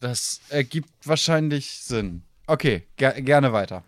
Das 0.00 0.40
ergibt 0.48 0.88
wahrscheinlich 1.04 1.80
Sinn. 1.82 2.22
Okay, 2.50 2.82
ger 2.96 3.12
gerne 3.12 3.52
weiter. 3.52 3.84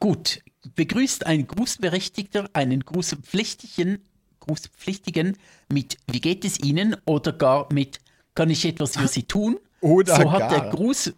Gut, 0.00 0.40
begrüßt 0.74 1.26
ein 1.26 1.46
Grußberechtigter 1.46 2.48
einen 2.54 2.82
Grußpflichtigen, 2.82 4.02
Grußpflichtigen 4.40 5.36
mit 5.70 5.98
Wie 6.10 6.22
geht 6.22 6.46
es 6.46 6.58
Ihnen 6.58 6.96
oder 7.04 7.34
gar 7.34 7.70
mit 7.70 7.98
Kann 8.34 8.48
ich 8.48 8.64
etwas 8.64 8.96
für 8.96 9.06
Sie 9.06 9.24
tun? 9.24 9.58
Oder 9.82 10.16
so 10.16 10.32
hat 10.32 10.40
gar. 10.40 10.48
der 10.48 10.70
Gruß 10.70 11.12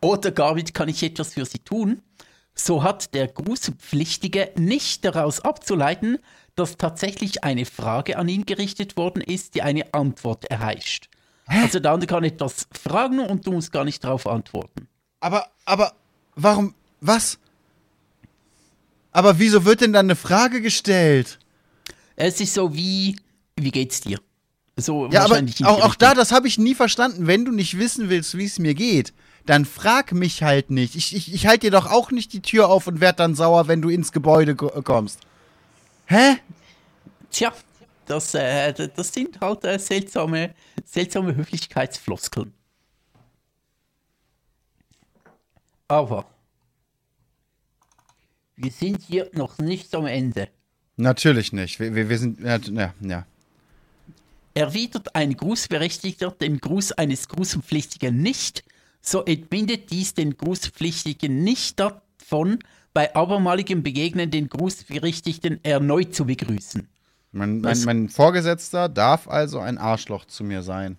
oder 0.00 0.32
gar 0.32 0.54
mit 0.54 0.74
Kann 0.74 0.88
ich 0.88 1.04
etwas 1.04 1.34
für 1.34 1.44
Sie 1.44 1.60
tun? 1.60 2.02
So 2.52 2.82
hat 2.82 3.14
der 3.14 3.28
Grußpflichtige 3.28 4.50
nicht 4.56 5.04
daraus 5.04 5.38
abzuleiten, 5.38 6.18
dass 6.56 6.78
tatsächlich 6.78 7.44
eine 7.44 7.64
Frage 7.64 8.18
an 8.18 8.28
ihn 8.28 8.44
gerichtet 8.44 8.96
worden 8.96 9.22
ist, 9.22 9.54
die 9.54 9.62
eine 9.62 9.94
Antwort 9.94 10.50
erheischt. 11.46 11.64
Also 11.64 11.80
der 11.80 11.92
andere 11.92 12.06
kann 12.08 12.24
etwas 12.24 12.66
fragen 12.72 13.20
und 13.20 13.46
du 13.46 13.52
musst 13.52 13.72
gar 13.72 13.84
nicht 13.84 14.02
darauf 14.04 14.26
antworten. 14.26 14.88
Aber, 15.20 15.46
aber, 15.64 15.92
warum, 16.34 16.74
was? 17.00 17.38
Aber 19.12 19.38
wieso 19.38 19.64
wird 19.64 19.80
denn 19.80 19.92
dann 19.92 20.06
eine 20.06 20.16
Frage 20.16 20.60
gestellt? 20.60 21.38
Es 22.16 22.40
ist 22.40 22.54
so 22.54 22.74
wie, 22.74 23.16
wie 23.56 23.70
geht's 23.70 24.00
dir? 24.00 24.18
So 24.76 25.08
Ja, 25.10 25.24
aber 25.24 25.40
auch, 25.64 25.82
auch 25.82 25.94
da, 25.94 26.12
das 26.12 26.32
habe 26.32 26.48
ich 26.48 26.58
nie 26.58 26.74
verstanden. 26.74 27.26
Wenn 27.26 27.44
du 27.46 27.52
nicht 27.52 27.78
wissen 27.78 28.10
willst, 28.10 28.36
wie 28.36 28.44
es 28.44 28.58
mir 28.58 28.74
geht, 28.74 29.14
dann 29.46 29.64
frag 29.64 30.12
mich 30.12 30.42
halt 30.42 30.70
nicht. 30.70 30.96
Ich, 30.96 31.14
ich, 31.16 31.32
ich 31.32 31.46
halte 31.46 31.60
dir 31.60 31.70
doch 31.70 31.90
auch 31.90 32.10
nicht 32.10 32.32
die 32.34 32.42
Tür 32.42 32.68
auf 32.68 32.86
und 32.86 33.00
werd 33.00 33.18
dann 33.20 33.34
sauer, 33.34 33.68
wenn 33.68 33.80
du 33.80 33.88
ins 33.88 34.12
Gebäude 34.12 34.54
ko- 34.54 34.82
kommst. 34.82 35.20
Hä? 36.06 36.36
Tja, 37.30 37.52
das, 38.06 38.34
äh, 38.34 38.72
das 38.72 39.12
sind 39.12 39.40
halt 39.40 39.64
äh, 39.64 39.78
seltsame, 39.78 40.54
seltsame 40.84 41.34
Höflichkeitsfloskeln. 41.36 42.52
Aber 45.88 46.26
wir 48.56 48.70
sind 48.70 49.02
hier 49.02 49.30
noch 49.34 49.58
nicht 49.58 49.94
am 49.94 50.06
Ende. 50.06 50.48
Natürlich 50.96 51.52
nicht. 51.52 51.78
Wir, 51.78 51.94
wir, 51.94 52.08
wir 52.08 52.18
sind, 52.18 52.40
ja, 52.40 52.94
ja. 53.00 53.26
Erwidert 54.54 55.14
ein 55.14 55.36
Grußberechtigter 55.36 56.30
den 56.30 56.58
Gruß 56.58 56.92
eines 56.92 57.28
Grußpflichtigen 57.28 58.22
nicht, 58.22 58.64
so 59.02 59.22
entbindet 59.24 59.90
dies 59.90 60.14
den 60.14 60.36
Grußpflichtigen 60.38 61.44
nicht 61.44 61.78
davon, 61.78 62.58
bei 62.94 63.14
abermaligem 63.14 63.82
Begegnen 63.82 64.30
den 64.30 64.48
Grußberechtigten 64.48 65.62
erneut 65.62 66.14
zu 66.14 66.24
begrüßen. 66.24 66.88
Mein, 67.36 67.60
mein, 67.60 67.78
mein 67.84 68.08
Vorgesetzter 68.08 68.88
darf 68.88 69.28
also 69.28 69.60
ein 69.60 69.76
Arschloch 69.76 70.24
zu 70.24 70.42
mir 70.42 70.62
sein. 70.62 70.96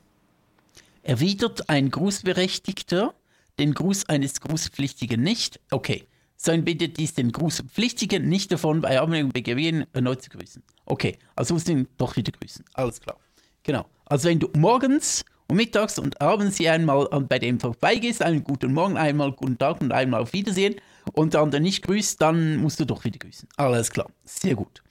Erwidert 1.01 1.69
ein 1.69 1.89
Grußberechtigter 1.89 3.13
den 3.57 3.73
Gruß 3.73 4.07
eines 4.07 4.39
Grußpflichtigen 4.41 5.21
nicht? 5.21 5.59
Okay. 5.71 6.05
So 6.39 6.51
entbindet 6.51 6.97
dies 6.97 7.15
den 7.15 7.31
Grußpflichtigen 7.31 8.29
nicht 8.29 8.51
davon, 8.51 8.81
bei 8.81 8.99
abermaligem 8.99 9.31
Begegnen 9.31 9.87
erneut 9.93 10.21
zu 10.21 10.29
grüßen. 10.29 10.61
Okay, 10.85 11.17
also 11.35 11.55
musst 11.55 11.67
du 11.67 11.71
ihn 11.71 11.87
doch 11.97 12.15
wieder 12.15 12.31
grüßen. 12.31 12.63
Alles 12.73 13.01
klar. 13.01 13.17
Genau. 13.63 13.87
Also 14.05 14.29
wenn 14.29 14.39
du 14.39 14.47
morgens 14.55 15.25
und 15.47 15.55
mittags 15.55 15.97
und 15.97 16.21
abends 16.21 16.57
hier 16.57 16.73
einmal 16.73 17.07
bei 17.27 17.39
dem 17.39 17.59
vorbeigehst, 17.59 18.21
einen 18.21 18.43
guten 18.43 18.73
Morgen, 18.73 18.97
einmal 18.97 19.31
guten 19.31 19.57
Tag 19.57 19.81
und 19.81 19.91
einmal 19.91 20.21
auf 20.21 20.33
Wiedersehen 20.33 20.75
und 21.13 21.33
der 21.33 21.41
andere 21.41 21.61
nicht 21.61 21.83
grüßt, 21.83 22.21
dann 22.21 22.57
musst 22.57 22.79
du 22.79 22.85
doch 22.85 23.03
wieder 23.03 23.17
grüßen. 23.17 23.49
Alles 23.57 23.89
klar. 23.89 24.11
Sehr 24.23 24.53
gut. 24.53 24.83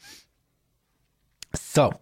So. 1.56 1.92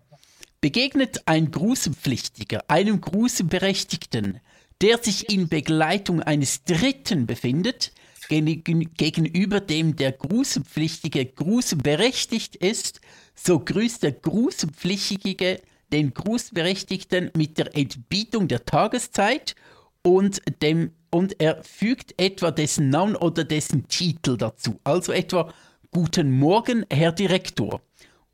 Begegnet 0.60 1.22
ein 1.26 1.50
Grußpflichtiger 1.50 2.64
einem 2.68 3.00
Grußberechtigten, 3.00 4.40
der 4.80 5.02
sich 5.02 5.30
in 5.30 5.48
Begleitung 5.48 6.22
eines 6.22 6.64
Dritten 6.64 7.26
befindet, 7.26 7.92
gegen- 8.28 8.94
gegenüber 8.94 9.60
dem 9.60 9.96
der 9.96 10.12
Grußpflichtige 10.12 11.26
grußberechtigt 11.26 12.56
ist, 12.56 13.00
so 13.34 13.58
grüßt 13.60 14.02
der 14.02 14.12
Grußpflichtige 14.12 15.60
den 15.92 16.14
Grußberechtigten 16.14 17.30
mit 17.36 17.58
der 17.58 17.76
Entbietung 17.76 18.48
der 18.48 18.64
Tageszeit 18.64 19.54
und, 20.02 20.40
dem, 20.62 20.92
und 21.10 21.40
er 21.40 21.62
fügt 21.62 22.18
etwa 22.20 22.50
dessen 22.50 22.88
Namen 22.88 23.16
oder 23.16 23.44
dessen 23.44 23.86
Titel 23.88 24.36
dazu. 24.38 24.80
Also 24.82 25.12
etwa 25.12 25.52
Guten 25.90 26.32
Morgen, 26.38 26.84
Herr 26.90 27.12
Direktor 27.12 27.80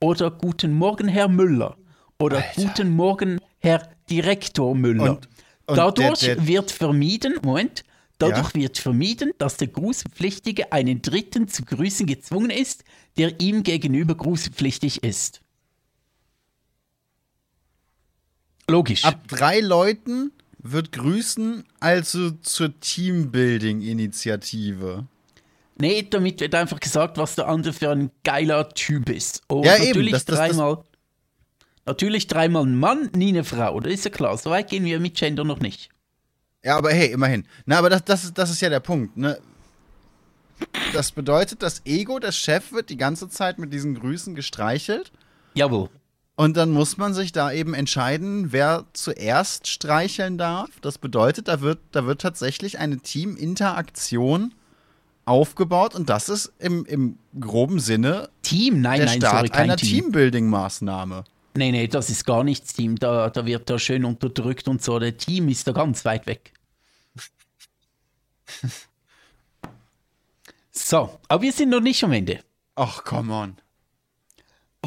oder 0.02 0.30
Guten 0.30 0.72
Morgen, 0.72 1.08
Herr 1.08 1.28
Müller 1.28 1.76
oder 2.18 2.42
Guten 2.56 2.88
Morgen, 2.90 3.38
Herr 3.58 3.86
Direktor 4.08 4.74
Müller. 4.74 5.10
Und- 5.16 5.28
Und 5.66 5.76
Dadurch 5.76 6.20
der, 6.20 6.36
der, 6.36 6.46
wird 6.48 6.70
vermieden, 6.72 7.34
Moment, 7.44 7.84
dadurch 8.18 8.48
Ja. 8.48 8.54
wird 8.62 8.78
vermieden, 8.78 9.30
dass 9.38 9.56
der 9.56 9.68
Grußpflichtige 9.68 10.72
einen 10.72 11.00
Dritten 11.00 11.46
zu 11.46 11.64
grüßen 11.64 12.06
gezwungen 12.06 12.50
ist, 12.50 12.82
der 13.16 13.40
ihm 13.40 13.62
gegenüber 13.62 14.16
grußpflichtig 14.16 15.04
ist. 15.04 15.42
Logisch. 18.68 19.04
ab 19.04 19.26
drei 19.28 19.60
Leuten 19.60 20.32
wird 20.58 20.90
Grüßen 20.92 21.62
also 21.80 22.30
zur 22.32 22.78
Teambuilding-Initiative. 22.80 25.06
Nee, 25.80 26.06
damit 26.08 26.40
wird 26.40 26.54
einfach 26.54 26.78
gesagt, 26.80 27.16
was 27.18 27.34
der 27.34 27.48
andere 27.48 27.72
für 27.72 27.90
ein 27.90 28.10
geiler 28.24 28.68
Typ 28.70 29.08
ist. 29.08 29.42
Und 29.48 29.64
Ja, 29.64 29.76
eben, 29.76 29.86
natürlich 29.88 30.12
das- 30.12 30.24
das- 30.26 30.38
das- 30.38 30.48
dreimal. 30.48 30.84
Natürlich 31.86 32.26
dreimal 32.26 32.64
ein 32.66 32.78
Mann, 32.78 33.10
nie 33.16 33.30
eine 33.30 33.42
Frau. 33.42 33.80
Das 33.80 33.92
ist 33.92 34.04
ja 34.04 34.10
klar. 34.10 34.36
So 34.38 34.50
weit 34.50 34.68
gehen 34.68 34.84
wir 34.84 35.00
mit 35.00 35.16
Gender 35.16 35.44
noch 35.44 35.60
nicht. 35.60 35.88
Ja, 36.62 36.76
aber 36.76 36.90
hey, 36.92 37.10
immerhin. 37.10 37.46
Na, 37.64 37.78
aber 37.78 37.88
das, 37.90 38.04
das, 38.04 38.24
ist, 38.24 38.38
das 38.38 38.50
ist 38.50 38.60
ja 38.60 38.68
der 38.68 38.80
Punkt, 38.80 39.16
ne? 39.16 39.38
Das 40.92 41.12
bedeutet, 41.12 41.62
das 41.62 41.80
Ego 41.86 42.18
des 42.18 42.36
Chefs 42.36 42.72
wird 42.72 42.90
die 42.90 42.98
ganze 42.98 43.28
Zeit 43.30 43.58
mit 43.58 43.72
diesen 43.72 43.94
Grüßen 43.94 44.34
gestreichelt. 44.34 45.10
Jawohl. 45.54 45.88
Und 46.36 46.56
dann 46.58 46.70
muss 46.70 46.96
man 46.98 47.14
sich 47.14 47.32
da 47.32 47.50
eben 47.50 47.72
entscheiden, 47.74 48.52
wer 48.52 48.84
zuerst 48.92 49.66
streicheln 49.68 50.36
darf. 50.36 50.68
Das 50.82 50.98
bedeutet, 50.98 51.48
da 51.48 51.60
wird, 51.62 51.78
da 51.92 52.04
wird 52.06 52.20
tatsächlich 52.20 52.78
eine 52.78 52.98
Teaminteraktion 52.98 54.54
aufgebaut 55.30 55.94
und 55.94 56.10
das 56.10 56.28
ist 56.28 56.52
im, 56.58 56.84
im 56.86 57.18
groben 57.38 57.78
Sinne 57.78 58.28
Team? 58.42 58.80
Nein, 58.80 58.98
der 58.98 59.06
nein, 59.06 59.20
Start 59.20 59.46
sorry, 59.46 59.50
einer 59.50 59.76
Team. 59.76 60.12
Teambuilding-Maßnahme. 60.12 61.24
Nee, 61.54 61.72
nee, 61.72 61.86
das 61.86 62.10
ist 62.10 62.26
gar 62.26 62.44
nichts 62.44 62.74
Team. 62.74 62.96
Da, 62.96 63.30
da 63.30 63.46
wird 63.46 63.70
er 63.70 63.78
schön 63.78 64.04
unterdrückt 64.04 64.68
und 64.68 64.82
so. 64.82 64.98
Der 64.98 65.16
Team 65.16 65.48
ist 65.48 65.66
da 65.66 65.72
ganz 65.72 66.04
weit 66.04 66.26
weg. 66.26 66.52
So, 70.72 71.18
aber 71.28 71.42
wir 71.42 71.52
sind 71.52 71.68
noch 71.68 71.80
nicht 71.80 72.02
am 72.04 72.12
Ende. 72.12 72.40
Ach, 72.74 73.04
come 73.04 73.32
on. 73.34 73.56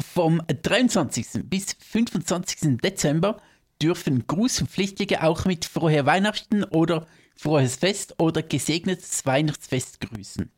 Vom 0.00 0.42
23. 0.48 1.44
bis 1.44 1.76
25. 1.78 2.78
Dezember 2.82 3.40
dürfen 3.80 4.26
Grußpflichtige 4.26 5.22
auch 5.22 5.44
mit 5.44 5.64
Frohe 5.64 6.04
Weihnachten 6.04 6.64
oder 6.64 7.06
Frohes 7.36 7.76
Fest 7.76 8.14
oder 8.18 8.42
gesegnetes 8.42 9.24
Weihnachtsfest 9.26 10.00
grüßen. 10.00 10.50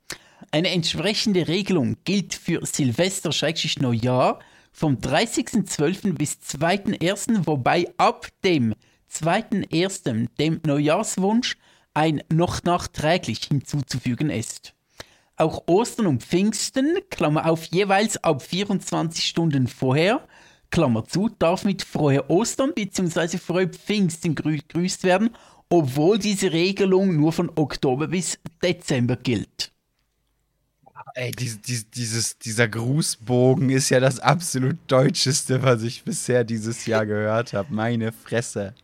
Eine 0.51 0.71
entsprechende 0.71 1.49
Regelung 1.49 1.97
gilt 2.05 2.35
für 2.35 2.65
Silvester 2.65 3.31
Neujahr 3.81 4.39
vom 4.73 4.97
30.12. 4.97 6.13
bis 6.13 6.39
2.1., 6.47 7.47
wobei 7.47 7.87
ab 7.97 8.29
dem 8.45 8.75
2.1. 9.11 10.29
dem 10.39 10.61
Neujahrswunsch 10.67 11.57
ein 11.95 12.23
noch 12.31 12.63
nachträglich 12.63 13.45
hinzuzufügen 13.45 14.29
ist. 14.29 14.75
Auch 15.37 15.65
Ostern 15.67 16.07
und 16.07 16.23
Pfingsten, 16.23 16.99
Klammer 17.11 17.47
auf, 17.51 17.65
jeweils 17.67 18.23
ab 18.23 18.43
24 18.43 19.27
Stunden 19.27 19.67
vorher, 19.67 20.27
Klammer 20.71 21.05
zu, 21.05 21.31
darf 21.39 21.65
mit 21.65 21.83
Frohe 21.83 22.29
Ostern 22.29 22.73
bzw. 22.75 23.39
Frohe 23.39 23.69
Pfingsten 23.69 24.35
grü 24.35 24.59
grüßt 24.69 25.05
werden, 25.05 25.31
obwohl 25.69 26.19
diese 26.19 26.53
Regelung 26.53 27.17
nur 27.17 27.33
von 27.33 27.51
Oktober 27.55 28.09
bis 28.09 28.39
Dezember 28.63 29.17
gilt. 29.17 29.73
Ey, 31.15 31.31
dies, 31.31 31.61
dies, 31.63 31.89
dieses, 31.89 32.39
dieser 32.39 32.69
Grußbogen 32.69 33.71
ist 33.71 33.89
ja 33.89 34.01
das 34.01 34.21
absolut 34.21 34.77
Deutscheste, 34.87 35.63
was 35.63 35.83
ich 35.83 36.05
bisher 36.05 36.45
dieses 36.45 36.85
Jahr 36.85 37.07
gehört 37.07 37.55
habe. 37.55 37.73
Meine 37.73 38.13
Fresse. 38.13 38.75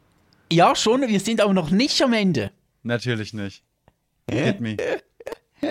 Ja, 0.51 0.75
schon, 0.75 1.07
wir 1.07 1.21
sind 1.21 1.43
aber 1.43 1.53
noch 1.53 1.71
nicht 1.71 2.01
am 2.01 2.15
Ende. 2.15 2.51
Natürlich 2.83 3.35
nicht. 3.35 3.63
Hit 4.31 4.61
me. 4.61 4.77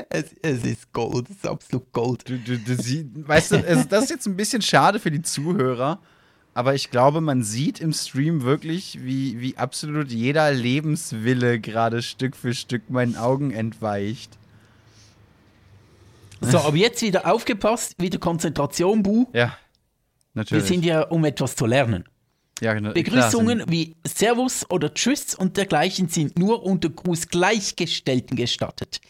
Es, 0.10 0.34
es 0.42 0.64
ist 0.64 0.94
Gold, 0.94 1.30
es 1.30 1.36
ist 1.36 1.46
absolut 1.46 1.92
Gold. 1.92 2.30
Du, 2.30 2.38
du, 2.38 2.58
du 2.58 2.82
sie, 2.82 3.10
weißt 3.14 3.52
du, 3.52 3.56
es, 3.58 3.90
das 3.90 4.06
ist 4.06 4.10
jetzt 4.10 4.26
ein 4.26 4.38
bisschen 4.38 4.62
schade 4.62 5.00
für 5.02 5.12
die 5.12 5.22
Zuhörer, 5.22 6.02
aber 6.54 6.76
ich 6.76 6.92
glaube, 6.92 7.22
man 7.22 7.44
sieht 7.44 7.80
im 7.80 7.94
Stream 7.94 8.42
wirklich, 8.42 9.00
wie, 9.04 9.40
wie 9.40 9.58
absolut 9.58 10.12
jeder 10.12 10.52
Lebenswille 10.52 11.60
gerade 11.60 12.02
Stück 12.02 12.36
für 12.36 12.54
Stück 12.54 12.90
meinen 12.90 13.16
Augen 13.16 13.52
entweicht. 13.52 14.38
So, 16.42 16.58
aber 16.58 16.76
jetzt 16.76 17.02
wieder 17.04 17.32
aufgepasst, 17.32 17.96
wieder 18.00 18.18
Konzentration, 18.18 19.04
Bu. 19.04 19.28
Ja, 19.32 19.46
Wir 19.48 19.58
natürlich. 20.34 20.66
sind 20.66 20.84
ja, 20.84 21.04
um 21.04 21.24
etwas 21.24 21.56
zu 21.56 21.68
lernen. 21.68 22.06
ja, 22.62 22.74
genau, 22.74 22.94
Begrüßungen 22.94 23.60
klar, 23.60 23.70
wie 23.70 23.96
Servus 24.06 24.66
oder 24.70 24.94
Tschüss 24.94 25.36
und 25.36 25.56
dergleichen 25.56 26.10
sind 26.10 26.40
nur 26.40 26.64
unter 26.64 26.90
Grußgleichgestellten 26.90 28.36
gestattet. 28.36 29.02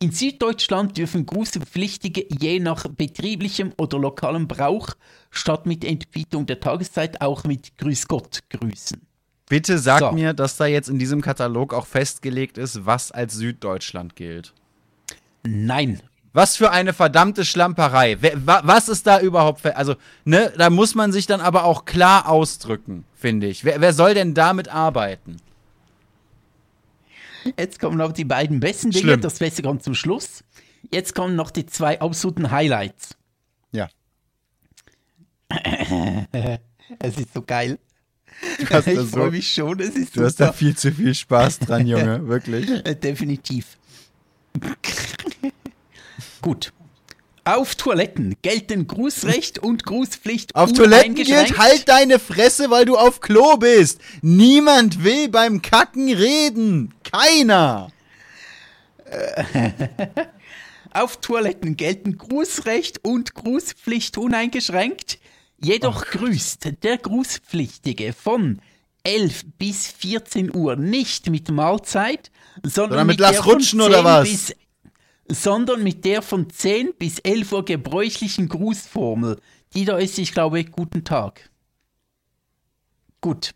In 0.00 0.12
Süddeutschland 0.12 0.96
dürfen 0.96 1.26
Grußpflichtige 1.26 2.24
je 2.28 2.60
nach 2.60 2.84
betrieblichem 2.86 3.72
oder 3.78 3.98
lokalem 3.98 4.46
Brauch 4.46 4.90
statt 5.30 5.66
mit 5.66 5.84
Entbietung 5.84 6.46
der 6.46 6.60
Tageszeit 6.60 7.20
auch 7.20 7.42
mit 7.42 7.76
Grüß 7.78 8.06
Gott 8.06 8.40
grüßen. 8.48 9.00
Bitte 9.48 9.78
sag 9.78 9.98
So. 10.00 10.12
mir, 10.12 10.34
dass 10.34 10.56
da 10.56 10.66
jetzt 10.66 10.88
in 10.88 11.00
diesem 11.00 11.20
Katalog 11.20 11.74
auch 11.74 11.86
festgelegt 11.86 12.58
ist, 12.58 12.86
was 12.86 13.10
als 13.10 13.34
Süddeutschland 13.34 14.14
gilt. 14.14 14.52
Nein. 15.42 16.00
Was 16.32 16.56
für 16.56 16.70
eine 16.70 16.92
verdammte 16.92 17.44
Schlamperei. 17.44 18.18
Was 18.44 18.88
ist 18.88 19.06
da 19.06 19.20
überhaupt? 19.20 19.62
fe- 19.62 19.74
Also, 19.76 19.96
ne, 20.24 20.52
da 20.56 20.70
muss 20.70 20.94
man 20.94 21.10
sich 21.10 21.26
dann 21.26 21.40
aber 21.40 21.64
auch 21.64 21.86
klar 21.86 22.28
ausdrücken, 22.28 23.04
finde 23.16 23.48
ich. 23.48 23.64
Wer, 23.64 23.80
wer 23.80 23.92
soll 23.92 24.14
denn 24.14 24.34
damit 24.34 24.68
arbeiten? 24.68 25.38
Jetzt 27.58 27.80
kommen 27.80 27.96
noch 27.96 28.12
die 28.12 28.24
beiden 28.24 28.60
besten 28.60 28.90
Dinge, 28.90 29.02
Schlimm. 29.02 29.20
das 29.20 29.38
Beste 29.38 29.62
kommt 29.62 29.82
zum 29.82 29.94
Schluss. 29.94 30.44
Jetzt 30.92 31.14
kommen 31.14 31.36
noch 31.36 31.50
die 31.50 31.66
zwei 31.66 32.00
absoluten 32.00 32.50
Highlights. 32.50 33.16
Ja. 33.72 33.88
Es 37.00 37.18
ist 37.18 37.34
so 37.34 37.42
geil. 37.42 37.78
Du 38.58 38.66
hast, 38.70 38.86
da 38.86 38.92
ich 38.92 39.10
freue 39.10 39.30
mich 39.30 39.52
schon, 39.52 39.78
es 39.80 39.94
ist 39.94 40.16
du 40.16 40.24
hast 40.24 40.36
da 40.36 40.46
super. 40.46 40.56
viel 40.56 40.76
zu 40.76 40.90
viel 40.90 41.14
Spaß 41.14 41.58
dran, 41.58 41.86
Junge. 41.86 42.26
Wirklich. 42.28 42.66
Definitiv. 43.00 43.76
Gut. 46.40 46.72
Auf 47.48 47.76
Toiletten 47.76 48.36
gelten 48.42 48.86
Grußrecht 48.86 49.58
und 49.58 49.86
Grußpflicht 49.86 50.54
Auf 50.54 50.74
Toiletten 50.74 51.14
gilt, 51.14 51.56
halt 51.56 51.88
deine 51.88 52.18
Fresse, 52.18 52.68
weil 52.68 52.84
du 52.84 52.98
auf 52.98 53.22
Klo 53.22 53.56
bist. 53.56 54.02
Niemand 54.20 55.02
will 55.02 55.30
beim 55.30 55.62
Kacken 55.62 56.12
reden. 56.12 56.92
Keiner. 57.10 57.90
Auf 60.92 61.22
Toiletten 61.22 61.78
gelten 61.78 62.18
Grußrecht 62.18 63.02
und 63.02 63.32
Grußpflicht 63.32 64.18
uneingeschränkt. 64.18 65.18
Jedoch 65.58 66.04
grüßt 66.04 66.68
der 66.82 66.98
Grußpflichtige 66.98 68.12
von 68.12 68.60
11 69.04 69.44
bis 69.58 69.86
14 69.86 70.54
Uhr 70.54 70.76
nicht 70.76 71.30
mit 71.30 71.50
Mahlzeit, 71.50 72.30
sondern, 72.62 72.72
Sondern 72.72 73.06
mit 73.06 73.20
mit 73.20 73.20
Lass 73.20 73.46
rutschen 73.46 73.80
oder 73.80 73.96
10 73.96 74.04
was? 74.04 74.28
Bis, 74.28 74.54
sondern 75.28 75.82
mit 75.82 76.04
der 76.04 76.22
von 76.22 76.50
10 76.50 76.94
bis 76.98 77.18
11 77.18 77.52
Uhr 77.52 77.64
gebräuchlichen 77.64 78.48
Grußformel. 78.48 79.40
Die 79.74 79.84
da 79.84 79.98
ist, 79.98 80.18
ich 80.18 80.32
glaube, 80.32 80.64
guten 80.64 81.04
Tag. 81.04 81.50
Gut. 83.20 83.54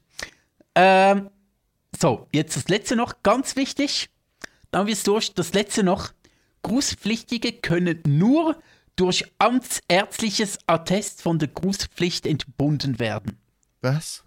Ähm, 0.75 1.31
so, 1.99 2.27
jetzt 2.33 2.57
das 2.57 2.69
letzte 2.69 2.97
noch, 2.97 3.23
ganz 3.23 3.57
wichtig. 3.57 4.11
Dann 4.71 4.81
haben 4.81 4.87
wir 4.87 4.95
es 4.95 5.05
durch. 5.05 5.35
Das 5.35 5.53
letzte 5.53 5.83
noch. 5.83 6.13
Grußpflichtige 6.63 7.53
können 7.53 8.01
nur 8.07 8.61
durch 8.97 9.25
amtsärztliches 9.39 10.59
Attest 10.67 11.23
von 11.23 11.39
der 11.39 11.49
Grußpflicht 11.49 12.27
entbunden 12.27 12.99
werden. 12.99 13.39
Was? 13.81 14.25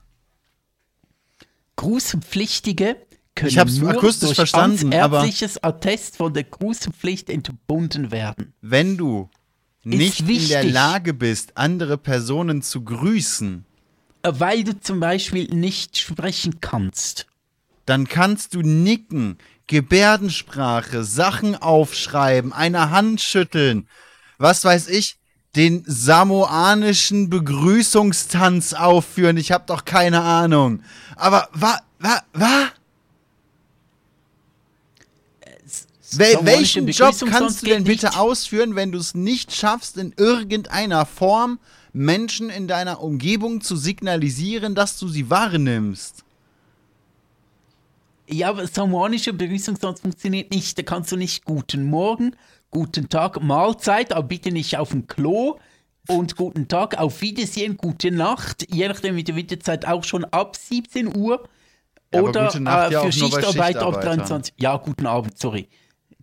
Grußpflichtige 1.76 3.05
können 3.36 3.50
Ich 3.50 3.58
hab's 3.58 3.78
nur 3.78 3.90
akustisch 3.92 4.28
durch 4.30 4.36
verstanden, 4.36 4.94
aber- 4.94 5.20
amtsärztliches 5.20 5.64
Attest 5.64 6.18
von 6.18 6.34
der 6.34 6.46
Grußpflicht 6.46 7.30
entbunden 7.30 8.12
werden. 8.12 8.54
Wenn 8.62 8.98
du 8.98 9.30
nicht 9.84 10.22
in 10.22 10.48
der. 10.48 10.64
Lage 10.64 11.14
bist, 11.14 11.58
andere 11.58 11.98
Personen 11.98 12.62
zu 12.62 12.84
grüßen, 12.84 13.66
Äh, 14.24 14.32
Weil 14.40 14.64
du 14.64 14.80
zum 14.80 15.00
Beispiel 15.00 15.46
nicht 15.54 15.98
sprechen 15.98 16.60
kannst. 16.60 17.28
dann 17.86 18.08
kannst 18.08 18.56
du 18.56 18.62
nicken, 18.62 19.38
Gebärdensprache, 19.68 21.04
Sachen 21.04 21.56
aufschreiben, 21.56 22.52
eine 22.54 22.90
Hand 22.90 23.22
schütteln, 23.22 23.88
was 24.40 24.64
weiß 24.66 24.88
ich, 24.88 25.18
den 25.56 25.84
samoanischen 25.86 27.30
Begrüßungstanz 27.30 28.74
aufführen. 28.74 29.38
Ich 29.38 29.52
hab 29.52 29.68
doch 29.68 29.86
keine 29.86 30.22
Ahnung. 30.22 30.82
Aber 31.16 31.48
wa, 31.54 31.80
wa, 32.00 32.22
wa? 32.34 32.68
Wel 36.12 36.34
Samoanische 36.34 36.86
welchen 36.86 36.88
Job 36.88 37.32
kannst 37.32 37.62
du 37.62 37.68
denn 37.68 37.84
bitte 37.84 38.08
nicht. 38.08 38.18
ausführen, 38.18 38.76
wenn 38.76 38.92
du 38.92 39.00
es 39.00 39.16
nicht 39.16 39.54
schaffst, 39.56 39.98
in 39.98 40.14
irgendeiner 40.18 41.06
Form 41.06 41.60
Menschen 41.94 42.50
in 42.50 42.68
deiner 42.68 43.02
Umgebung 43.02 43.62
zu 43.62 43.76
signalisieren, 43.76 44.76
dass 44.76 45.00
du 45.00 45.08
sie 45.08 45.30
wahrnimmst? 45.30 46.24
Ja, 48.28 48.50
aber 48.50 48.68
samoanischer 48.68 49.34
Begrüßungssatz 49.34 50.02
funktioniert 50.02 50.52
nicht. 50.52 50.78
Da 50.78 50.84
kannst 50.84 51.12
du 51.12 51.16
nicht 51.16 51.46
Guten 51.46 51.86
Morgen, 51.86 52.36
Guten 52.72 53.08
Tag, 53.10 53.42
Mahlzeit, 53.42 54.12
aber 54.12 54.28
bitte 54.28 54.52
nicht 54.52 54.78
auf 54.78 54.90
dem 54.90 55.08
Klo 55.08 55.60
und 56.08 56.36
Guten 56.36 56.68
Tag, 56.68 56.98
auf 56.98 57.22
Wiedersehen, 57.22 57.78
Gute 57.78 58.12
Nacht, 58.12 58.68
je 58.72 58.88
nachdem 58.88 59.16
mit 59.16 59.28
der 59.28 59.36
Winterzeit 59.36 59.88
auch 59.88 60.04
schon 60.04 60.26
ab 60.26 60.56
17 60.56 61.16
Uhr. 61.16 61.48
Ja, 62.14 62.22
oder 62.22 62.60
Nacht 62.60 62.90
äh, 62.90 62.94
ja 62.94 63.00
für 63.02 63.06
bei 63.06 63.12
Schichtarbeit 63.12 63.78
ab 63.78 63.94
Schichtarbeitern. 63.94 64.18
23. 64.18 64.54
Ja, 64.58 64.78
guten 64.78 65.06
Abend, 65.06 65.38
sorry. 65.38 65.68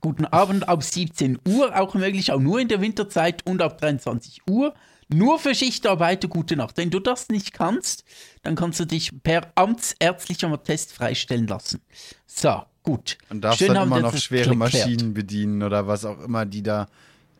Guten 0.02 0.24
Abend 0.26 0.68
ab 0.68 0.82
17 0.82 1.38
Uhr, 1.48 1.78
auch 1.78 1.94
möglich, 1.94 2.32
auch 2.32 2.40
nur 2.40 2.58
in 2.58 2.66
der 2.66 2.80
Winterzeit 2.80 3.46
und 3.46 3.62
ab 3.62 3.78
23 3.80 4.42
Uhr. 4.50 4.74
Nur 5.08 5.38
für 5.38 5.54
Schichtarbeiter 5.54 6.26
gute 6.26 6.56
Nacht. 6.56 6.76
Wenn 6.76 6.90
du 6.90 6.98
das 6.98 7.28
nicht 7.28 7.52
kannst, 7.52 8.04
dann 8.42 8.56
kannst 8.56 8.80
du 8.80 8.84
dich 8.84 9.12
per 9.22 9.52
amtsärztlichem 9.54 10.52
Attest 10.52 10.92
freistellen 10.92 11.46
lassen. 11.46 11.80
So, 12.26 12.62
gut. 12.82 13.18
Und 13.30 13.42
darfst 13.42 13.60
Schön 13.60 13.68
dann 13.68 13.78
haben 13.78 13.92
immer 13.92 14.00
noch 14.00 14.16
schwere. 14.16 14.56
Maschinen 14.56 15.14
bedienen 15.14 15.62
oder 15.62 15.86
was 15.86 16.04
auch 16.04 16.20
immer 16.20 16.46
die 16.46 16.62
da 16.64 16.88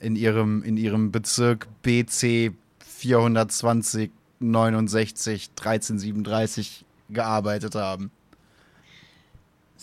in 0.01 0.15
ihrem, 0.15 0.63
in 0.63 0.77
ihrem 0.77 1.11
Bezirk 1.11 1.67
BC 1.83 2.53
420 2.79 4.11
69 4.39 5.51
1337 5.59 6.85
gearbeitet 7.11 7.75
haben. 7.75 8.11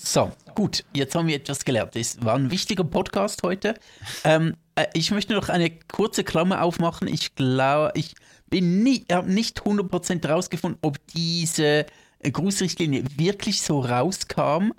So, 0.02 0.32
gut, 0.56 0.86
jetzt 0.94 1.14
haben 1.14 1.28
wir 1.28 1.36
etwas 1.36 1.66
gelernt. 1.66 1.96
Es 1.96 2.24
war 2.24 2.36
ein 2.36 2.52
wichtiger 2.52 2.84
Podcast 2.84 3.44
heute. 3.44 3.76
Ähm, 4.24 4.56
äh, 4.76 4.86
ich 4.94 5.12
möchte 5.12 5.34
noch 5.34 5.50
eine 5.50 5.70
kurze 5.70 6.24
Klammer 6.24 6.64
aufmachen. 6.64 7.08
Ich 7.08 7.36
glaube, 7.36 7.92
ich 7.96 8.16
bin 8.50 8.82
nie, 8.82 9.06
habe 9.12 9.32
nicht 9.32 9.62
100% 9.62 10.28
rausgefunden, 10.28 10.80
ob 10.82 10.98
diese 11.08 11.86
äh, 12.20 12.32
Grußrichtlinie 12.32 13.04
wirklich 13.18 13.62
so 13.62 13.82
rauskam 13.82 14.72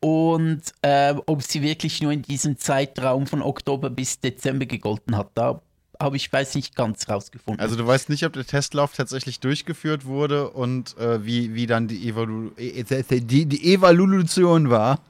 und 0.00 0.62
äh, 0.82 1.14
ob 1.26 1.42
sie 1.42 1.62
wirklich 1.62 2.02
nur 2.02 2.12
in 2.12 2.22
diesem 2.22 2.58
Zeitraum 2.58 3.26
von 3.26 3.42
Oktober 3.42 3.90
bis 3.90 4.20
Dezember 4.20 4.66
gegolten 4.66 5.16
hat. 5.16 5.30
Da 5.34 5.62
habe 6.00 6.16
ich, 6.16 6.32
weiß 6.32 6.54
nicht 6.54 6.76
ganz 6.76 7.08
rausgefunden. 7.08 7.60
Also 7.60 7.76
du 7.76 7.86
weißt 7.86 8.08
nicht, 8.08 8.24
ob 8.24 8.32
der 8.32 8.46
Testlauf 8.46 8.92
tatsächlich 8.94 9.40
durchgeführt 9.40 10.04
wurde 10.04 10.50
und 10.50 10.96
äh, 10.98 11.24
wie, 11.24 11.54
wie 11.54 11.66
dann 11.66 11.88
die, 11.88 12.08
Evalu 12.08 12.50
äh, 12.56 12.84
die, 13.20 13.46
die 13.46 13.74
Evaluation 13.74 14.70
war. 14.70 15.00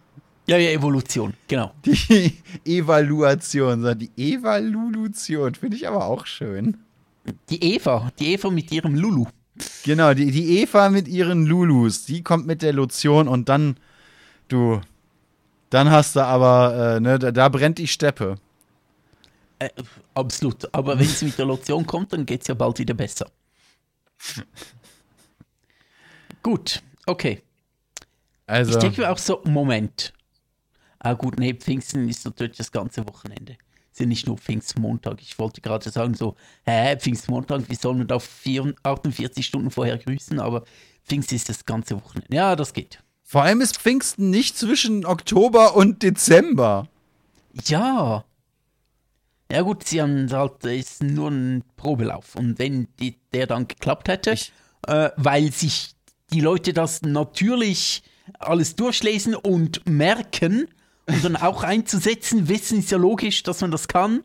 ja, 0.47 0.56
ja, 0.56 0.70
Evolution, 0.70 1.35
genau. 1.48 1.73
Die 1.85 2.32
Evaluation, 2.65 3.98
die 3.98 4.11
Evaluation 4.16 5.55
finde 5.55 5.77
ich 5.77 5.89
aber 5.89 6.05
auch 6.05 6.27
schön. 6.27 6.77
Die 7.48 7.74
Eva, 7.74 8.11
die 8.19 8.35
Eva 8.35 8.51
mit 8.51 8.70
ihrem 8.70 8.94
Lulu. 8.94 9.27
Genau, 9.85 10.12
die, 10.15 10.31
die 10.31 10.59
Eva 10.61 10.90
mit 10.90 11.09
ihren 11.09 11.47
Lulus, 11.47 12.05
die 12.05 12.23
kommt 12.23 12.47
mit 12.47 12.61
der 12.62 12.73
Lotion 12.73 13.28
und 13.28 13.48
dann, 13.48 13.77
du, 14.48 14.81
dann 15.70 15.90
hast 15.90 16.16
du 16.16 16.24
aber, 16.24 16.97
äh, 16.97 17.01
ne, 17.01 17.19
da, 17.19 17.31
da 17.31 17.48
brennt 17.48 17.78
die 17.78 17.86
Steppe. 17.86 18.36
Äh, 19.59 19.70
absolut. 20.14 20.72
Aber 20.74 20.98
wenn 20.98 21.06
es 21.06 21.22
mit 21.22 21.39
der 21.39 21.47
Lotion 21.47 21.86
kommt, 21.86 22.12
dann 22.12 22.26
geht 22.26 22.43
es 22.43 22.48
ja 22.48 22.55
bald 22.55 22.78
wieder 22.78 22.94
besser. 22.94 23.31
Gut, 26.43 26.82
okay. 27.06 27.43
Also, 28.47 28.72
Ich 28.72 28.78
denke 28.78 29.01
mir 29.02 29.10
auch 29.10 29.18
so, 29.18 29.40
Moment. 29.44 30.12
Ah 30.98 31.14
gut, 31.14 31.39
nee, 31.39 31.55
Pfingsten 31.55 32.09
ist 32.09 32.24
natürlich 32.24 32.56
das 32.56 32.70
ganze 32.70 33.06
Wochenende. 33.09 33.56
Ist 33.90 34.01
ja 34.01 34.06
nicht 34.06 34.26
nur 34.26 34.36
Pfingstmontag. 34.39 35.20
Ich 35.22 35.39
wollte 35.39 35.60
gerade 35.60 35.89
sagen 35.90 36.14
so, 36.14 36.35
hä, 36.64 36.97
Pfingstmontag, 36.97 37.62
wie 37.68 37.74
soll 37.74 37.94
man 37.94 38.06
da 38.06 38.18
4, 38.18 38.74
48 38.82 39.47
Stunden 39.47 39.70
vorher 39.70 39.98
grüßen? 39.98 40.40
Aber 40.40 40.64
Pfingsten 41.05 41.36
ist 41.36 41.48
das 41.48 41.64
ganze 41.64 41.97
Wochenende. 42.02 42.35
Ja, 42.35 42.56
das 42.56 42.72
geht. 42.72 42.98
vor 43.22 43.43
allem 43.43 43.60
ist 43.60 43.76
Pfingsten 43.78 44.31
nicht 44.31 44.59
zwischen 44.59 45.06
Oktober 45.06 45.76
und 45.76 46.02
Dezember. 46.02 46.89
Ja. 47.66 48.24
Ja 49.55 49.62
gut, 49.62 49.86
sie 49.86 50.02
haben 50.02 50.31
halt, 50.32 50.64
es 50.64 50.93
ist 50.93 51.02
nur 51.02 51.31
ein 51.31 51.62
Probelauf. 51.76 52.35
Und 52.35 52.59
wenn 52.59 52.89
die, 52.98 53.16
der 53.32 53.47
dann 53.47 53.68
geklappt 53.68 54.09
hätte, 54.09 54.32
Ich- 54.32 54.52
äh, 54.89 55.10
weil 55.16 55.52
sich 55.52 55.94
die 56.32 56.40
Leute 56.40 56.72
das 56.72 57.02
natürlich 57.02 58.02
alles 58.40 58.74
durchlesen 58.74 59.35
und 59.36 59.89
merken 59.89 60.66
und 61.06 61.24
dann 61.24 61.36
auch 61.36 61.62
einzusetzen, 61.62 62.48
wissen, 62.48 62.81
ist 62.81 62.90
ja 62.90 62.98
logisch, 62.98 63.43
dass 63.44 63.60
man 63.60 63.70
das 63.70 63.86
kann, 63.86 64.24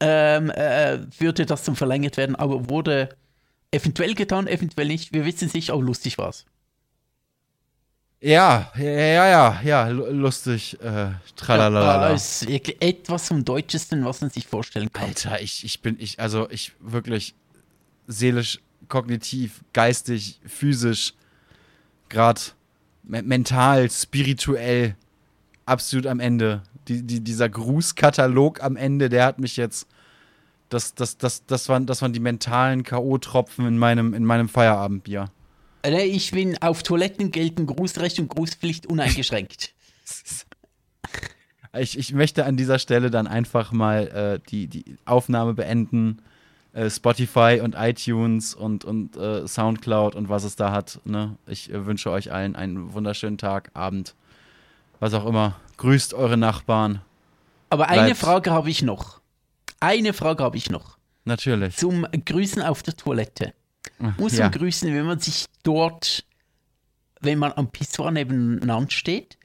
ähm, 0.00 0.50
äh, 0.50 0.98
würde 1.18 1.44
das 1.46 1.64
dann 1.64 1.74
verlängert 1.74 2.16
werden, 2.16 2.36
aber 2.36 2.68
wurde 2.70 3.08
eventuell 3.72 4.14
getan, 4.14 4.46
eventuell 4.46 4.86
nicht. 4.86 5.12
Wir 5.12 5.24
wissen 5.24 5.46
es 5.46 5.54
nicht, 5.54 5.70
aber 5.70 5.82
lustig 5.82 6.16
war's. 6.18 6.44
Ja, 6.44 6.57
ja, 8.20 8.72
ja, 8.76 9.26
ja, 9.28 9.60
ja, 9.62 9.88
lu- 9.88 10.06
lustig, 10.10 10.76
äh, 10.80 10.84
Ja, 10.86 11.20
tralala. 11.36 12.08
das 12.10 12.42
ist 12.42 12.48
wirklich 12.48 12.76
etwas 12.80 13.28
vom 13.28 13.44
Deutschesten, 13.44 14.04
was 14.04 14.20
man 14.20 14.30
sich 14.30 14.46
vorstellen 14.46 14.92
kann. 14.92 15.06
Alter, 15.08 15.40
ich, 15.40 15.64
ich 15.64 15.80
bin, 15.82 15.96
ich, 16.00 16.18
also 16.18 16.48
ich 16.50 16.72
wirklich 16.80 17.34
seelisch, 18.06 18.58
kognitiv, 18.88 19.62
geistig, 19.72 20.40
physisch, 20.46 21.14
gerade 22.08 22.40
me 23.04 23.22
mental, 23.22 23.88
spirituell, 23.90 24.96
absolut 25.66 26.06
am 26.06 26.20
Ende. 26.20 26.62
Die, 26.88 27.02
die, 27.02 27.20
dieser 27.20 27.48
Grußkatalog 27.48 28.62
am 28.62 28.76
Ende, 28.76 29.08
der 29.10 29.26
hat 29.26 29.38
mich 29.38 29.56
jetzt. 29.56 29.86
Das, 30.70 30.94
das, 30.94 31.16
das, 31.18 31.44
das, 31.46 31.68
waren, 31.68 31.86
das 31.86 32.02
waren 32.02 32.12
die 32.12 32.20
mentalen 32.20 32.82
K.O.-Tropfen 32.82 33.66
in 33.66 33.78
meinem, 33.78 34.12
in 34.12 34.24
meinem 34.24 34.48
Feierabendbier. 34.50 35.30
Äh, 35.82 36.04
Ich 36.06 36.30
bin 36.30 36.60
auf 36.62 36.82
Toiletten 36.82 37.30
gelten 37.30 37.66
Grußrecht 37.66 38.18
und 38.18 38.28
Grußpflicht 38.28 38.86
uneingeschränkt. 38.86 39.72
Ich, 41.76 41.98
ich 41.98 42.14
möchte 42.14 42.46
an 42.46 42.56
dieser 42.56 42.78
Stelle 42.78 43.10
dann 43.10 43.26
einfach 43.26 43.72
mal 43.72 44.40
äh, 44.42 44.48
die, 44.50 44.68
die 44.68 44.96
Aufnahme 45.04 45.52
beenden. 45.52 46.22
Äh, 46.72 46.88
Spotify 46.90 47.60
und 47.62 47.74
iTunes 47.76 48.54
und, 48.54 48.84
und 48.86 49.16
äh, 49.16 49.46
Soundcloud 49.46 50.14
und 50.14 50.28
was 50.30 50.44
es 50.44 50.56
da 50.56 50.72
hat. 50.72 50.98
Ne? 51.04 51.36
Ich 51.46 51.70
äh, 51.70 51.86
wünsche 51.86 52.10
euch 52.10 52.32
allen 52.32 52.56
einen 52.56 52.94
wunderschönen 52.94 53.36
Tag, 53.36 53.70
Abend, 53.74 54.14
was 54.98 55.12
auch 55.12 55.26
immer. 55.26 55.56
Grüßt 55.76 56.14
eure 56.14 56.38
Nachbarn. 56.38 57.02
Aber 57.70 57.88
eine 57.88 58.04
Bleibt. 58.06 58.18
Frage 58.18 58.50
habe 58.50 58.70
ich 58.70 58.82
noch. 58.82 59.20
Eine 59.78 60.14
Frage 60.14 60.42
habe 60.42 60.56
ich 60.56 60.70
noch. 60.70 60.96
Natürlich. 61.24 61.76
Zum 61.76 62.06
Grüßen 62.24 62.62
auf 62.62 62.82
der 62.82 62.96
Toilette. 62.96 63.52
Muss 64.16 64.36
ja. 64.36 64.44
man 64.44 64.52
grüßen, 64.52 64.92
wenn 64.94 65.06
man 65.06 65.18
sich 65.18 65.46
dort, 65.62 66.24
wenn 67.20 67.38
man 67.38 67.52
am 67.52 67.70
Pissoir 67.70 68.10
nebeneinander 68.10 68.90
steht? 68.90 69.38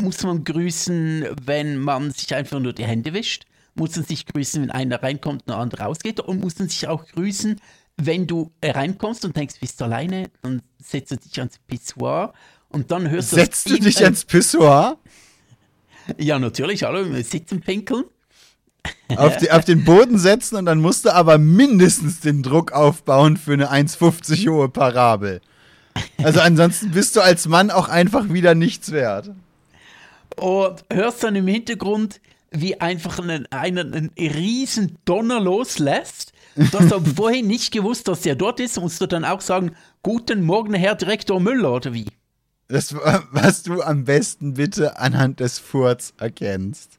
Muss 0.00 0.22
man 0.22 0.44
grüßen, 0.44 1.26
wenn 1.44 1.78
man 1.78 2.10
sich 2.10 2.34
einfach 2.34 2.60
nur 2.60 2.72
die 2.72 2.84
Hände 2.84 3.12
wischt? 3.12 3.46
Muss 3.74 3.96
man 3.96 4.04
sich 4.04 4.26
grüßen, 4.26 4.62
wenn 4.62 4.70
einer 4.70 5.02
reinkommt 5.02 5.42
und 5.42 5.48
der 5.48 5.56
andere 5.56 5.82
rausgeht? 5.82 6.20
Und 6.20 6.40
muss 6.40 6.58
man 6.58 6.68
sich 6.68 6.86
auch 6.86 7.06
grüßen, 7.06 7.60
wenn 7.96 8.26
du 8.26 8.52
reinkommst 8.62 9.24
und 9.24 9.36
denkst, 9.36 9.56
bist 9.60 9.80
du 9.80 9.84
alleine? 9.84 10.30
Dann 10.42 10.62
setzt 10.78 11.12
du 11.12 11.16
dich 11.16 11.38
ans 11.38 11.58
Pissoir 11.58 12.32
und 12.68 12.90
dann 12.90 13.08
hörst 13.10 13.32
du... 13.32 13.36
Setzt 13.36 13.70
du 13.70 13.78
dich 13.78 14.02
ans 14.02 14.24
Pissoir? 14.24 14.98
Ja, 16.18 16.38
natürlich, 16.38 16.82
hallo, 16.82 17.04
sitzen 17.22 17.60
pinkeln. 17.60 18.04
Auf, 19.16 19.36
die, 19.36 19.50
auf 19.50 19.64
den 19.64 19.84
Boden 19.84 20.18
setzen 20.18 20.56
und 20.56 20.66
dann 20.66 20.80
musst 20.80 21.04
du 21.04 21.14
aber 21.14 21.38
mindestens 21.38 22.20
den 22.20 22.42
Druck 22.42 22.72
aufbauen 22.72 23.36
für 23.36 23.52
eine 23.52 23.70
1,50 23.70 24.48
hohe 24.48 24.68
Parabel. 24.68 25.40
Also 26.22 26.40
ansonsten 26.40 26.90
bist 26.90 27.14
du 27.16 27.20
als 27.20 27.46
Mann 27.46 27.70
auch 27.70 27.88
einfach 27.88 28.28
wieder 28.30 28.54
nichts 28.54 28.90
wert. 28.92 29.30
und 30.36 30.84
hörst 30.92 31.22
dann 31.22 31.36
im 31.36 31.46
Hintergrund, 31.46 32.20
wie 32.50 32.80
einfach 32.80 33.18
einen, 33.18 33.46
einer 33.52 33.82
einen 33.82 34.10
riesen 34.18 34.96
Donner 35.04 35.40
loslässt. 35.40 36.32
Du 36.56 36.78
hast 36.78 36.92
aber 36.92 37.06
vorhin 37.06 37.46
nicht 37.46 37.72
gewusst, 37.72 38.08
dass 38.08 38.22
der 38.22 38.36
dort 38.36 38.60
ist, 38.60 38.80
musst 38.80 39.00
du 39.00 39.06
dann 39.06 39.24
auch 39.24 39.40
sagen, 39.40 39.72
guten 40.02 40.42
Morgen, 40.42 40.74
Herr 40.74 40.94
Direktor 40.94 41.40
Müller, 41.40 41.74
oder 41.74 41.92
wie? 41.92 42.06
Das, 42.68 42.94
was 42.94 43.62
du 43.62 43.82
am 43.82 44.04
besten 44.04 44.54
bitte 44.54 44.98
anhand 44.98 45.40
des 45.40 45.58
Furz 45.58 46.14
erkennst. 46.18 46.98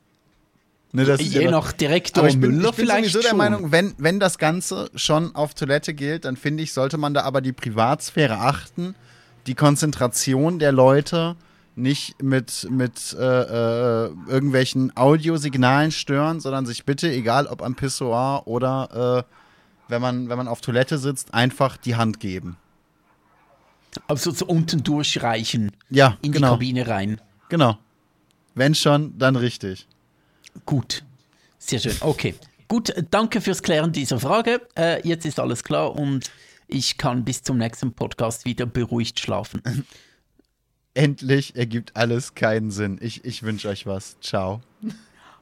Ne, 0.95 1.05
das 1.05 1.21
Je 1.21 1.43
ja 1.43 1.51
noch- 1.51 1.71
Direktor 1.71 2.21
aber 2.23 2.29
ich 2.29 2.39
bin, 2.39 2.51
Müller 2.55 2.69
ich 2.69 2.75
bin 2.75 2.85
vielleicht 2.85 3.05
sowieso 3.05 3.21
der 3.21 3.29
schon. 3.29 3.37
Meinung, 3.37 3.71
wenn, 3.71 3.93
wenn 3.97 4.19
das 4.19 4.37
Ganze 4.37 4.89
schon 4.95 5.35
auf 5.35 5.53
Toilette 5.53 5.93
gilt, 5.93 6.25
dann 6.25 6.37
finde 6.37 6.63
ich, 6.63 6.73
sollte 6.73 6.97
man 6.97 7.13
da 7.13 7.23
aber 7.23 7.41
die 7.41 7.53
Privatsphäre 7.53 8.37
achten, 8.39 8.95
die 9.47 9.55
Konzentration 9.55 10.57
der 10.59 10.71
Leute 10.71 11.35
nicht 11.75 12.23
mit, 12.23 12.67
mit 12.71 13.13
äh, 13.19 13.21
äh, 14.05 14.09
irgendwelchen 14.27 14.95
Audiosignalen 14.95 15.91
stören, 15.91 16.39
sondern 16.39 16.65
sich 16.65 16.85
bitte, 16.85 17.11
egal 17.11 17.47
ob 17.47 17.61
am 17.61 17.75
Pissoir 17.75 18.43
oder 18.47 19.25
äh, 19.27 19.91
wenn, 19.91 20.01
man, 20.01 20.29
wenn 20.29 20.37
man 20.37 20.47
auf 20.47 20.61
Toilette 20.61 20.97
sitzt, 20.97 21.33
einfach 21.33 21.75
die 21.77 21.95
Hand 21.97 22.19
geben. 22.21 22.55
Also 24.07 24.31
so 24.31 24.45
unten 24.45 24.83
durchreichen 24.83 25.71
Ja, 25.89 26.17
in 26.21 26.31
die 26.31 26.37
genau. 26.37 26.51
Kabine 26.51 26.87
rein. 26.87 27.19
Genau. 27.49 27.77
Wenn 28.53 28.73
schon, 28.75 29.17
dann 29.17 29.35
richtig. 29.35 29.87
Gut, 30.65 31.03
sehr 31.57 31.79
schön. 31.79 31.95
Okay, 31.99 32.35
gut, 32.67 32.89
äh, 32.91 33.03
danke 33.09 33.41
fürs 33.41 33.61
Klären 33.61 33.91
dieser 33.91 34.19
Frage. 34.19 34.61
Äh, 34.77 35.07
jetzt 35.07 35.25
ist 35.25 35.39
alles 35.39 35.63
klar 35.63 35.95
und 35.95 36.31
ich 36.67 36.97
kann 36.97 37.23
bis 37.25 37.43
zum 37.43 37.57
nächsten 37.57 37.93
Podcast 37.93 38.45
wieder 38.45 38.65
beruhigt 38.65 39.19
schlafen. 39.19 39.61
endlich 40.95 41.55
ergibt 41.55 41.95
alles 41.95 42.33
keinen 42.33 42.71
Sinn. 42.71 42.97
Ich, 43.01 43.23
ich 43.23 43.43
wünsche 43.43 43.69
euch 43.69 43.85
was. 43.85 44.19
Ciao. 44.21 44.61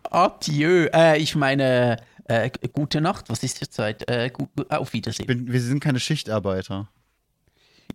Adieu. 0.03 0.87
Äh, 0.93 1.19
ich 1.19 1.35
meine, 1.35 1.97
äh, 2.25 2.49
gute 2.73 2.99
Nacht. 2.99 3.29
Was 3.29 3.43
ist 3.43 3.59
zurzeit? 3.59 4.09
Äh, 4.09 4.29
gu 4.31 4.47
auf 4.69 4.93
Wiedersehen. 4.93 5.27
Bin, 5.27 5.51
wir 5.51 5.61
sind 5.61 5.79
keine 5.79 5.99
Schichtarbeiter. 5.99 6.89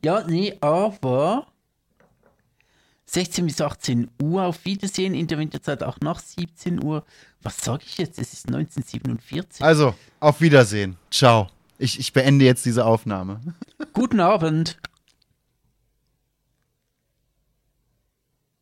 Ja, 0.05 0.25
nee, 0.27 0.57
aber 0.61 1.49
16 3.09 3.47
bis 3.47 3.61
18 3.61 4.11
Uhr 4.23 4.43
auf 4.43 4.65
Wiedersehen, 4.67 5.15
in 5.15 5.27
der 5.27 5.39
Winterzeit 5.39 5.83
auch 5.83 5.99
nach 6.01 6.21
17 6.21 6.85
Uhr. 6.85 7.05
Was 7.43 7.57
sage 7.59 7.85
ich 7.87 7.97
jetzt? 7.97 8.19
Es 8.19 8.35
ist 8.35 8.49
1947. 8.49 9.65
Also, 9.65 9.95
auf 10.21 10.41
Wiedersehen. 10.43 10.97
Ciao. 11.11 11.49
Ich, 11.79 11.99
ich 11.99 12.13
beende 12.13 12.45
jetzt 12.45 12.67
diese 12.67 12.85
Aufnahme. 12.85 13.41
Guten 13.95 14.21
Abend. 14.21 14.77